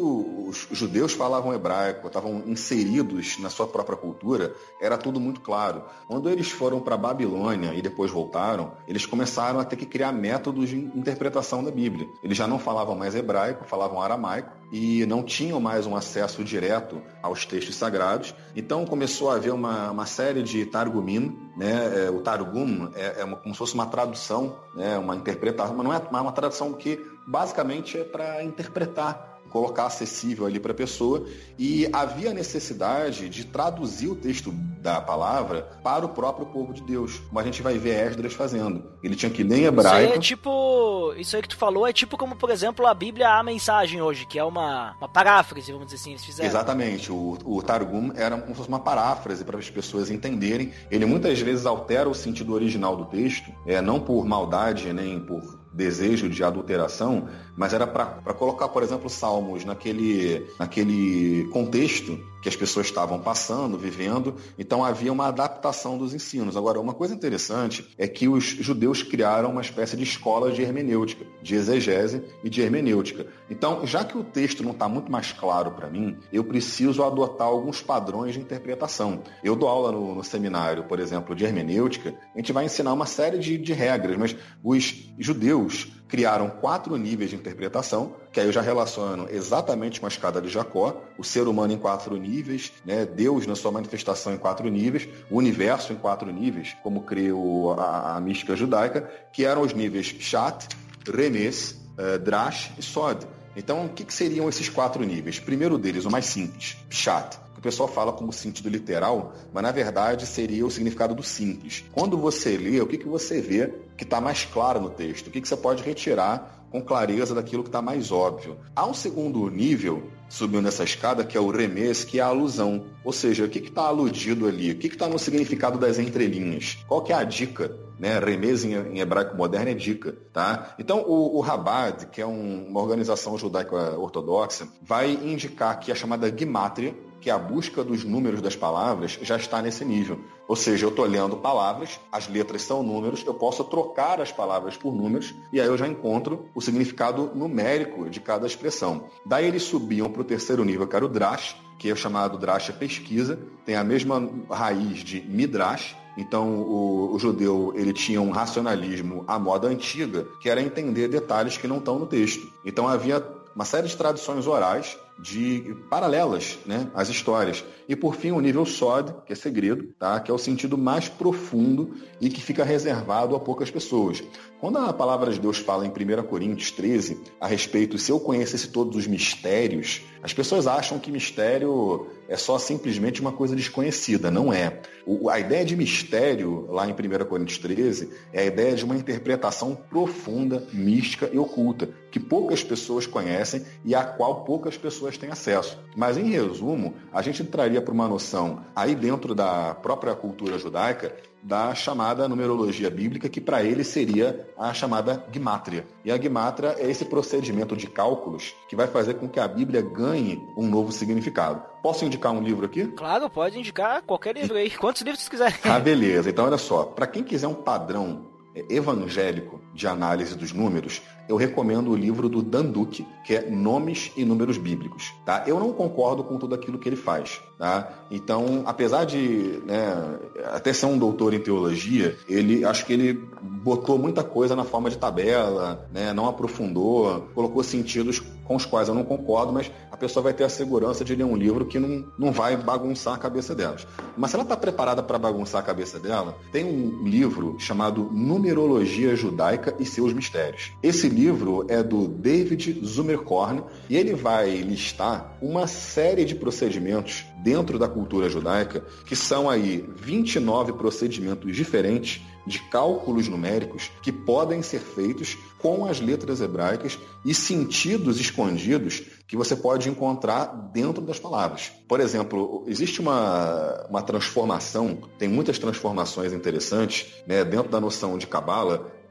os 0.48 0.68
judeus 0.70 1.14
falavam 1.14 1.52
hebraico, 1.52 2.06
estavam 2.06 2.44
inseridos 2.46 3.38
na 3.40 3.50
sua 3.50 3.66
própria 3.66 3.96
cultura, 3.96 4.54
era 4.80 4.96
tudo 4.96 5.18
muito 5.18 5.40
claro. 5.40 5.82
Quando 6.06 6.30
eles 6.30 6.48
foram 6.48 6.80
para 6.80 6.96
Babilônia 6.96 7.74
e 7.74 7.82
depois 7.82 8.12
voltaram, 8.12 8.74
eles 8.86 9.04
começaram 9.04 9.58
a 9.58 9.64
ter 9.64 9.74
que 9.74 9.84
criar 9.84 10.12
métodos 10.12 10.68
de 10.68 10.76
interpretação 10.76 11.64
da 11.64 11.72
Bíblia. 11.72 12.06
Eles 12.22 12.38
já 12.38 12.46
não 12.46 12.60
falavam 12.60 12.94
mais 12.94 13.16
hebraico, 13.16 13.64
falavam 13.64 14.00
aramaico 14.00 14.52
e 14.70 15.04
não 15.06 15.24
tinham 15.24 15.58
mais 15.60 15.86
um 15.86 15.96
acesso 15.96 16.44
direto 16.44 17.02
aos 17.20 17.44
textos 17.44 17.74
sagrados. 17.74 18.32
Então 18.54 18.86
começou 18.86 19.28
a 19.28 19.34
haver 19.34 19.52
uma, 19.52 19.90
uma 19.90 20.06
série 20.06 20.42
de 20.44 20.64
targumim, 20.66 21.36
né? 21.56 22.06
É, 22.06 22.10
o 22.10 22.20
targum 22.20 22.90
é, 22.94 23.22
é 23.22 23.24
uma, 23.24 23.36
como 23.36 23.52
se 23.54 23.58
fosse 23.58 23.74
uma 23.74 23.86
tradução, 23.86 24.56
né? 24.76 24.96
uma 24.98 25.16
interpretação, 25.16 25.74
mas 25.74 25.84
não 25.84 25.92
é 25.92 26.22
uma 26.22 26.32
tradução 26.32 26.72
que 26.72 27.15
basicamente 27.27 27.99
é 27.99 28.05
para 28.05 28.43
interpretar 28.43 29.37
colocar 29.51 29.87
acessível 29.87 30.47
ali 30.47 30.61
para 30.61 30.72
a 30.72 30.74
pessoa 30.74 31.27
e 31.59 31.89
havia 31.93 32.35
necessidade 32.35 33.29
de 33.29 33.45
traduzir 33.45 34.09
o 34.09 34.14
texto 34.14 34.53
da 34.53 35.01
palavra 35.01 35.62
para 35.83 36.05
o 36.05 36.11
próprio 36.11 36.47
povo 36.47 36.72
de 36.72 36.83
Deus, 36.83 37.18
como 37.18 37.41
a 37.41 37.43
gente 37.43 37.62
vai 37.62 37.79
ver 37.79 38.07
Esdras 38.07 38.35
fazendo. 38.35 38.85
Ele 39.03 39.16
tinha 39.16 39.31
que 39.31 39.43
ler 39.43 39.59
em 39.59 39.64
hebraico. 39.64 39.99
Isso 39.99 40.12
aí 40.12 40.16
é 40.16 40.20
tipo, 40.20 41.14
isso 41.16 41.37
aí 41.37 41.43
que 41.43 41.49
tu 41.49 41.57
falou 41.57 41.87
é 41.87 41.93
tipo 41.93 42.16
como, 42.16 42.37
por 42.37 42.51
exemplo, 42.51 42.87
a 42.87 42.95
Bíblia 42.95 43.31
a 43.31 43.43
mensagem 43.43 44.01
hoje, 44.01 44.27
que 44.27 44.39
é 44.39 44.45
uma, 44.45 44.95
uma 44.99 45.09
paráfrase, 45.09 45.72
vamos 45.72 45.87
dizer 45.87 45.97
assim, 45.97 46.11
eles 46.11 46.24
fizeram. 46.24 46.49
Exatamente, 46.49 47.11
o, 47.11 47.39
o 47.45 47.62
Targum 47.62 48.12
era 48.14 48.37
como 48.37 48.49
se 48.49 48.57
fosse 48.57 48.68
uma 48.68 48.81
paráfrase 48.81 49.45
para 49.45 49.59
as 49.59 49.70
pessoas 49.70 50.11
entenderem. 50.11 50.72
Ele 50.91 51.07
muitas 51.07 51.41
vezes 51.41 51.66
altera 51.66 52.09
o 52.09 52.14
sentido 52.14 52.53
original 52.53 52.97
do 52.97 53.07
texto, 53.07 53.51
é, 53.66 53.81
não 53.81 53.99
por 53.99 54.24
maldade 54.24 54.93
nem 54.93 55.18
por 55.18 55.55
desejo 55.77 56.29
de 56.29 56.43
adulteração, 56.43 57.29
mas 57.57 57.72
era 57.72 57.86
para 57.86 58.34
colocar, 58.34 58.68
por 58.68 58.82
exemplo, 58.82 59.09
Salmos 59.09 59.64
naquele, 59.64 60.46
naquele 60.59 61.48
contexto 61.52 62.18
que 62.46 62.48
as 62.48 62.54
pessoas 62.54 62.86
estavam 62.86 63.18
passando, 63.18 63.76
vivendo, 63.76 64.36
então 64.57 64.84
havia 64.84 65.12
uma 65.12 65.26
adaptação 65.26 65.98
dos 65.98 66.14
ensinos. 66.14 66.57
Agora, 66.57 66.78
uma 66.78 66.94
coisa 66.94 67.12
interessante 67.12 67.92
é 67.98 68.07
que 68.07 68.28
os 68.28 68.44
judeus 68.44 69.02
criaram 69.02 69.50
uma 69.50 69.61
espécie 69.61 69.96
de 69.96 70.04
escola 70.04 70.52
de 70.52 70.62
hermenêutica, 70.62 71.26
de 71.42 71.57
exegese 71.57 72.22
e 72.44 72.50
de 72.50 72.61
hermenêutica. 72.61 73.26
Então, 73.50 73.84
já 73.84 74.04
que 74.04 74.16
o 74.16 74.22
texto 74.22 74.62
não 74.62 74.70
está 74.70 74.88
muito 74.88 75.11
mais 75.11 75.32
claro 75.32 75.72
para 75.72 75.88
mim, 75.88 76.16
eu 76.32 76.44
preciso 76.44 77.02
adotar 77.02 77.48
alguns 77.48 77.82
padrões 77.82 78.34
de 78.34 78.40
interpretação. 78.40 79.22
Eu 79.42 79.57
dou 79.57 79.68
aula 79.68 79.90
no, 79.90 80.14
no, 80.14 80.22
seminário, 80.22 80.84
por 80.84 81.00
exemplo, 81.00 81.34
de 81.34 81.44
hermenêutica, 81.44 82.14
a 82.32 82.38
gente 82.38 82.52
vai 82.52 82.64
ensinar 82.64 82.92
uma 82.92 83.07
série 83.07 83.38
de, 83.38 83.59
de 83.59 83.72
regras, 83.72 84.16
mas 84.16 84.36
os 84.62 85.11
judeus 85.18 85.88
criaram 86.09 86.48
quatro 86.48 86.96
níveis 86.96 87.30
de 87.30 87.36
interpretação, 87.36 88.14
que 88.32 88.40
aí 88.40 88.46
eu 88.46 88.52
já 88.52 88.61
relaciono 88.61 89.28
exatamente 89.30 90.00
com 90.00 90.07
a 90.07 90.09
escada 90.09 90.40
de 90.40 90.48
Jacó, 90.48 91.02
o 91.18 91.24
ser 91.24 91.48
humano 91.48 91.72
em 91.72 91.78
quatro 91.78 92.16
níveis, 92.16 92.72
né? 92.84 93.04
Deus 93.04 93.46
na 93.46 93.54
sua 93.54 93.72
manifestação 93.72 94.32
em 94.32 94.38
quatro 94.38 94.68
níveis, 94.68 95.09
o 95.30 95.36
universo 95.36 95.92
em 95.92 95.96
quatro 95.96 96.32
níveis, 96.32 96.76
como 96.82 97.02
creu 97.02 97.74
a, 97.78 98.16
a 98.16 98.20
mística 98.20 98.54
judaica, 98.54 99.11
que 99.32 99.44
eram 99.44 99.62
os 99.62 99.72
níveis 99.72 100.07
Shat, 100.07 100.68
Remes, 101.12 101.72
uh, 101.98 102.18
Drash 102.18 102.72
e 102.78 102.82
Sod. 102.82 103.26
Então, 103.57 103.86
o 103.86 103.88
que, 103.88 104.04
que 104.04 104.12
seriam 104.12 104.48
esses 104.48 104.68
quatro 104.68 105.02
níveis? 105.02 105.40
Primeiro 105.40 105.78
deles, 105.78 106.04
o 106.04 106.11
mais 106.11 106.26
simples, 106.26 106.76
Pshat 106.88 107.46
que 107.57 107.61
o 107.61 107.62
pessoal 107.62 107.88
fala 107.88 108.12
como 108.12 108.32
sentido 108.34 108.68
literal, 108.68 109.34
mas 109.50 109.62
na 109.62 109.72
verdade 109.72 110.26
seria 110.26 110.66
o 110.66 110.70
significado 110.70 111.14
do 111.14 111.22
simples. 111.22 111.84
Quando 111.90 112.18
você 112.18 112.54
lê, 112.54 112.78
o 112.82 112.86
que, 112.86 112.98
que 112.98 113.09
você 113.09 113.40
vê 113.40 113.72
que 113.97 114.05
está 114.05 114.20
mais 114.20 114.44
claro 114.44 114.80
no 114.80 114.90
texto? 114.90 115.28
O 115.28 115.30
que, 115.30 115.40
que 115.40 115.49
você 115.49 115.57
pode 115.57 115.82
retirar 115.82 116.66
com 116.70 116.82
clareza 116.82 117.34
daquilo 117.34 117.62
que 117.62 117.68
está 117.68 117.80
mais 117.80 118.12
óbvio? 118.12 118.59
Há 118.74 118.86
um 118.86 118.94
segundo 118.94 119.49
nível 119.51 120.11
subindo 120.28 120.62
nessa 120.62 120.84
escada, 120.84 121.24
que 121.24 121.36
é 121.36 121.40
o 121.40 121.51
remes, 121.51 122.05
que 122.05 122.18
é 122.18 122.22
a 122.22 122.26
alusão. 122.26 122.86
Ou 123.05 123.12
seja, 123.12 123.44
o 123.44 123.49
que 123.49 123.59
está 123.59 123.82
aludido 123.82 124.47
ali? 124.47 124.72
O 124.72 124.78
que 124.78 124.88
está 124.88 125.09
no 125.09 125.18
significado 125.18 125.78
das 125.78 125.99
entrelinhas? 125.99 126.78
Qual 126.86 127.03
que 127.03 127.12
é 127.12 127.16
a 127.16 127.24
dica? 127.24 127.74
Né? 127.99 128.18
Remes 128.18 128.64
em, 128.64 128.74
em 128.74 128.99
hebraico 128.99 129.36
moderno 129.36 129.70
é 129.70 129.74
dica. 129.74 130.16
Tá? 130.32 130.74
Então, 130.78 131.03
o, 131.07 131.36
o 131.36 131.40
Rabad, 131.40 132.07
que 132.07 132.20
é 132.20 132.26
um, 132.26 132.66
uma 132.68 132.80
organização 132.80 133.38
judaica 133.38 133.99
ortodoxa, 133.99 134.68
vai 134.82 135.12
indicar 135.12 135.78
que 135.78 135.90
a 135.90 135.94
chamada 135.94 136.32
Gimátria, 136.36 136.94
que 137.27 137.31
a 137.33 137.37
busca 137.37 137.83
dos 137.83 138.05
números 138.05 138.41
das 138.41 138.55
palavras 138.55 139.18
já 139.20 139.37
está 139.37 139.61
nesse 139.61 139.85
nível. 139.85 140.20
Ou 140.47 140.55
seja, 140.55 140.87
eu 140.87 140.91
estou 140.91 141.05
lendo 141.05 141.37
palavras, 141.37 141.99
as 142.12 142.29
letras 142.29 142.62
são 142.62 142.85
números, 142.85 143.24
eu 143.27 143.35
posso 143.35 143.64
trocar 143.64 144.20
as 144.20 144.31
palavras 144.31 144.77
por 144.77 144.95
números 144.95 145.35
e 145.53 145.61
aí 145.61 145.66
eu 145.66 145.77
já 145.77 145.89
encontro 145.89 146.47
o 146.55 146.61
significado 146.61 147.33
numérico 147.35 148.09
de 148.09 148.20
cada 148.20 148.47
expressão. 148.47 149.07
Daí 149.24 149.45
eles 149.45 149.64
subiam 149.64 150.09
para 150.09 150.20
o 150.20 150.24
terceiro 150.24 150.64
nível, 150.64 150.87
que 150.87 150.95
era 150.95 151.05
o 151.05 151.09
Drash, 151.09 151.57
que 151.81 151.91
é 151.91 151.97
chamado 151.97 152.39
Drash 152.39 152.70
pesquisa, 152.79 153.41
tem 153.64 153.74
a 153.74 153.83
mesma 153.83 154.31
raiz 154.49 154.99
de 154.99 155.20
Midrash, 155.22 155.97
então 156.16 156.61
o, 156.61 157.12
o, 157.12 157.18
judeu 157.18 157.72
ele 157.74 157.93
tinha 157.93 158.22
um 158.22 158.31
racionalismo 158.31 159.24
à 159.27 159.37
moda 159.37 159.66
antiga, 159.66 160.29
que 160.41 160.49
era 160.49 160.62
entender 160.62 161.09
detalhes 161.09 161.59
que 161.59 161.66
não 161.66 161.79
estão 161.79 161.99
no 161.99 162.07
texto. 162.07 162.47
Então 162.64 162.87
havia 162.87 163.20
uma 163.53 163.64
série 163.64 163.89
de 163.89 163.97
tradições 163.97 164.47
orais 164.47 164.97
de 165.18 165.76
paralelas 165.88 166.58
né, 166.66 166.90
às 166.94 167.08
histórias. 167.08 167.64
E 167.88 167.96
por 167.96 168.16
fim, 168.16 168.32
o 168.32 168.40
nível 168.40 168.66
SOD, 168.66 169.14
que 169.24 169.32
é 169.32 169.36
segredo, 169.36 169.94
tá? 169.98 170.20
que 170.20 170.30
é 170.30 170.34
o 170.34 170.38
sentido 170.38 170.76
mais 170.76 171.08
profundo 171.08 171.94
e 172.20 172.28
que 172.28 172.40
fica 172.40 172.64
reservado 172.64 173.34
a 173.34 173.40
poucas 173.40 173.70
pessoas. 173.70 174.22
Quando 174.60 174.78
a 174.78 174.92
palavra 174.92 175.32
de 175.32 175.40
Deus 175.40 175.58
fala 175.58 175.86
em 175.86 175.90
1 175.90 176.22
Coríntios 176.24 176.70
13 176.70 177.18
a 177.40 177.46
respeito 177.46 177.98
se 177.98 178.10
eu 178.10 178.20
conhecesse 178.20 178.68
todos 178.68 178.96
os 178.96 179.06
mistérios, 179.06 180.02
as 180.27 180.35
pessoas 180.35 180.66
acham 180.66 180.99
que 180.99 181.12
mistério 181.12 182.09
é 182.29 182.37
só 182.37 182.59
simplesmente 182.59 183.20
uma 183.20 183.31
coisa 183.31 183.55
desconhecida. 183.55 184.29
Não 184.29 184.53
é. 184.53 184.81
O, 185.07 185.31
a 185.31 185.39
ideia 185.39 185.64
de 185.64 185.77
mistério, 185.77 186.66
lá 186.68 186.85
em 186.85 186.91
1 186.91 187.24
Coríntios 187.27 187.59
13, 187.59 188.11
é 188.33 188.41
a 188.41 188.45
ideia 188.45 188.74
de 188.74 188.85
uma 188.85 188.97
interpretação 188.97 189.77
profunda, 189.89 190.66
mística 190.72 191.31
e 191.33 191.39
oculta, 191.39 191.91
que 192.11 192.18
poucas 192.18 192.64
pessoas 192.64 193.07
conhecem 193.07 193.64
e 193.85 193.95
a 193.95 194.03
qual 194.03 194.43
poucas 194.43 194.77
pessoas 194.77 195.16
têm 195.16 195.31
acesso. 195.31 195.79
Mas, 195.95 196.16
em 196.16 196.29
resumo, 196.29 196.95
a 197.12 197.22
gente 197.22 197.45
entraria 197.45 197.81
para 197.81 197.95
uma 197.95 198.09
noção 198.09 198.64
aí 198.74 198.97
dentro 198.97 199.33
da 199.33 199.77
própria 199.77 200.12
cultura 200.16 200.59
judaica 200.59 201.14
da 201.47 201.72
chamada 201.76 202.28
numerologia 202.28 202.90
bíblica, 202.90 203.28
que 203.28 203.40
para 203.40 203.62
ele 203.62 203.84
seria 203.84 204.49
a 204.59 204.74
chamada 204.74 205.24
gimátria. 205.30 205.86
E 206.05 206.11
a 206.11 206.20
gimátria 206.20 206.74
é 206.76 206.90
esse 206.90 207.05
procedimento 207.05 207.76
de 207.76 207.86
cálculos 207.86 208.53
que 208.68 208.74
vai 208.74 208.88
fazer 208.88 209.14
com 209.14 209.28
que 209.28 209.38
a 209.38 209.47
Bíblia 209.47 209.80
ganhe 209.80 210.42
um 210.57 210.66
novo 210.66 210.90
significado. 210.90 211.62
Posso 211.84 212.05
indicar 212.05 212.32
um 212.32 212.42
livro 212.42 212.66
aqui? 212.66 212.88
Claro, 212.88 213.30
pode 213.30 213.57
indicar 213.57 214.03
qualquer 214.03 214.34
livro 214.34 214.57
aí, 214.57 214.70
quantos 214.76 215.03
livros 215.03 215.22
você 215.22 215.30
quiser. 215.30 215.61
Ah, 215.62 215.78
beleza. 215.78 216.30
Então, 216.30 216.47
olha 216.47 216.59
só, 216.59 216.82
para 216.82 217.07
quem 217.07 217.22
quiser 217.22 217.47
um 217.47 217.55
padrão 217.55 218.26
é, 218.53 218.64
evangélico 218.68 219.61
de 219.72 219.86
análise 219.86 220.36
dos 220.36 220.53
números, 220.53 221.01
eu 221.29 221.37
recomendo 221.37 221.91
o 221.91 221.97
livro 221.97 222.29
do 222.29 222.43
Dan 222.43 222.66
Duque, 222.66 223.07
que 223.24 223.35
é 223.35 223.51
Nomes 223.51 224.12
e 224.16 224.24
Números 224.24 224.59
Bíblicos. 224.59 225.12
Tá? 225.24 225.45
Eu 225.47 225.59
não 225.59 225.72
concordo 225.72 226.22
com 226.22 226.39
tudo 226.39 226.55
aquilo 226.55 226.79
que 226.79 226.89
ele 226.89 226.97
faz. 226.97 227.41
Tá? 227.59 227.91
Então, 228.11 228.62
apesar 228.66 229.05
de 229.05 229.62
né, 229.64 230.18
até 230.53 230.72
ser 230.72 230.87
um 230.87 230.99
doutor 230.99 231.33
em 231.33 231.41
teologia, 231.41 232.16
ele 232.29 232.64
acho 232.64 232.85
que 232.85 232.93
ele 232.93 233.14
botou 233.43 233.99
muita 233.99 234.22
coisa 234.22 234.55
na 234.55 234.64
forma 234.64 234.91
de 234.91 234.99
tabela, 234.99 235.89
né, 235.93 236.12
não 236.12 236.29
aprofundou, 236.29 237.29
colocou 237.35 237.62
sentidos 237.62 238.22
com 238.45 238.55
os 238.55 238.64
quais 238.64 238.89
eu 238.89 238.95
não 238.95 239.03
concordo, 239.05 239.53
mas 239.53 239.70
a 239.91 239.97
pessoa 239.97 240.22
vai 240.22 240.33
ter 240.33 240.45
a 240.45 240.49
segurança 240.49 241.05
de 241.05 241.14
ler 241.14 241.24
um 241.24 241.37
livro 241.37 241.64
que 241.64 241.79
não, 241.79 242.05
não 242.18 242.31
vai 242.31 242.57
bagunçar 242.57 243.14
a 243.14 243.18
cabeça 243.18 243.55
dela. 243.55 243.77
Mas 244.16 244.31
se 244.31 244.37
ela 244.37 244.45
está 244.45 244.57
preparada 244.57 245.03
para 245.03 245.18
bagunçar 245.18 245.61
a 245.61 245.64
cabeça 245.64 245.99
dela, 245.99 246.37
tem 246.53 246.64
um 246.64 247.03
livro 247.05 247.57
chamado 247.59 248.09
Numerologia 248.12 249.16
Judaica 249.16 249.74
e 249.79 249.85
seus 249.85 250.12
Mistérios. 250.12 250.72
Esse 250.83 251.09
livro 251.16 251.64
é 251.70 251.82
do 251.82 252.06
David 252.06 252.78
Zumerkorn 252.84 253.64
e 253.88 253.96
ele 253.96 254.12
vai 254.12 254.50
listar 254.56 255.34
uma 255.40 255.66
série 255.66 256.26
de 256.26 256.34
procedimentos 256.34 257.24
dentro 257.42 257.78
da 257.78 257.88
cultura 257.88 258.28
judaica 258.28 258.84
que 259.06 259.16
são 259.16 259.48
aí 259.48 259.82
29 259.96 260.74
procedimentos 260.74 261.56
diferentes 261.56 262.20
de 262.46 262.60
cálculos 262.70 263.28
numéricos 263.28 263.90
que 264.02 264.12
podem 264.12 264.62
ser 264.62 264.78
feitos 264.78 265.36
com 265.58 265.84
as 265.84 266.00
letras 266.00 266.40
hebraicas 266.40 266.98
e 267.24 267.34
sentidos 267.34 268.20
escondidos 268.20 269.02
que 269.26 269.36
você 269.36 269.56
pode 269.56 269.88
encontrar 269.88 270.70
dentro 270.72 271.02
das 271.02 271.18
palavras. 271.18 271.72
Por 271.88 271.98
exemplo, 271.98 272.62
existe 272.68 273.00
uma, 273.00 273.86
uma 273.90 274.02
transformação, 274.02 274.98
tem 275.18 275.28
muitas 275.28 275.58
transformações 275.58 276.32
interessantes 276.32 277.06
né, 277.26 277.42
dentro 277.42 277.68
da 277.68 277.80
noção 277.80 278.16
de 278.16 278.26
que 278.26 278.36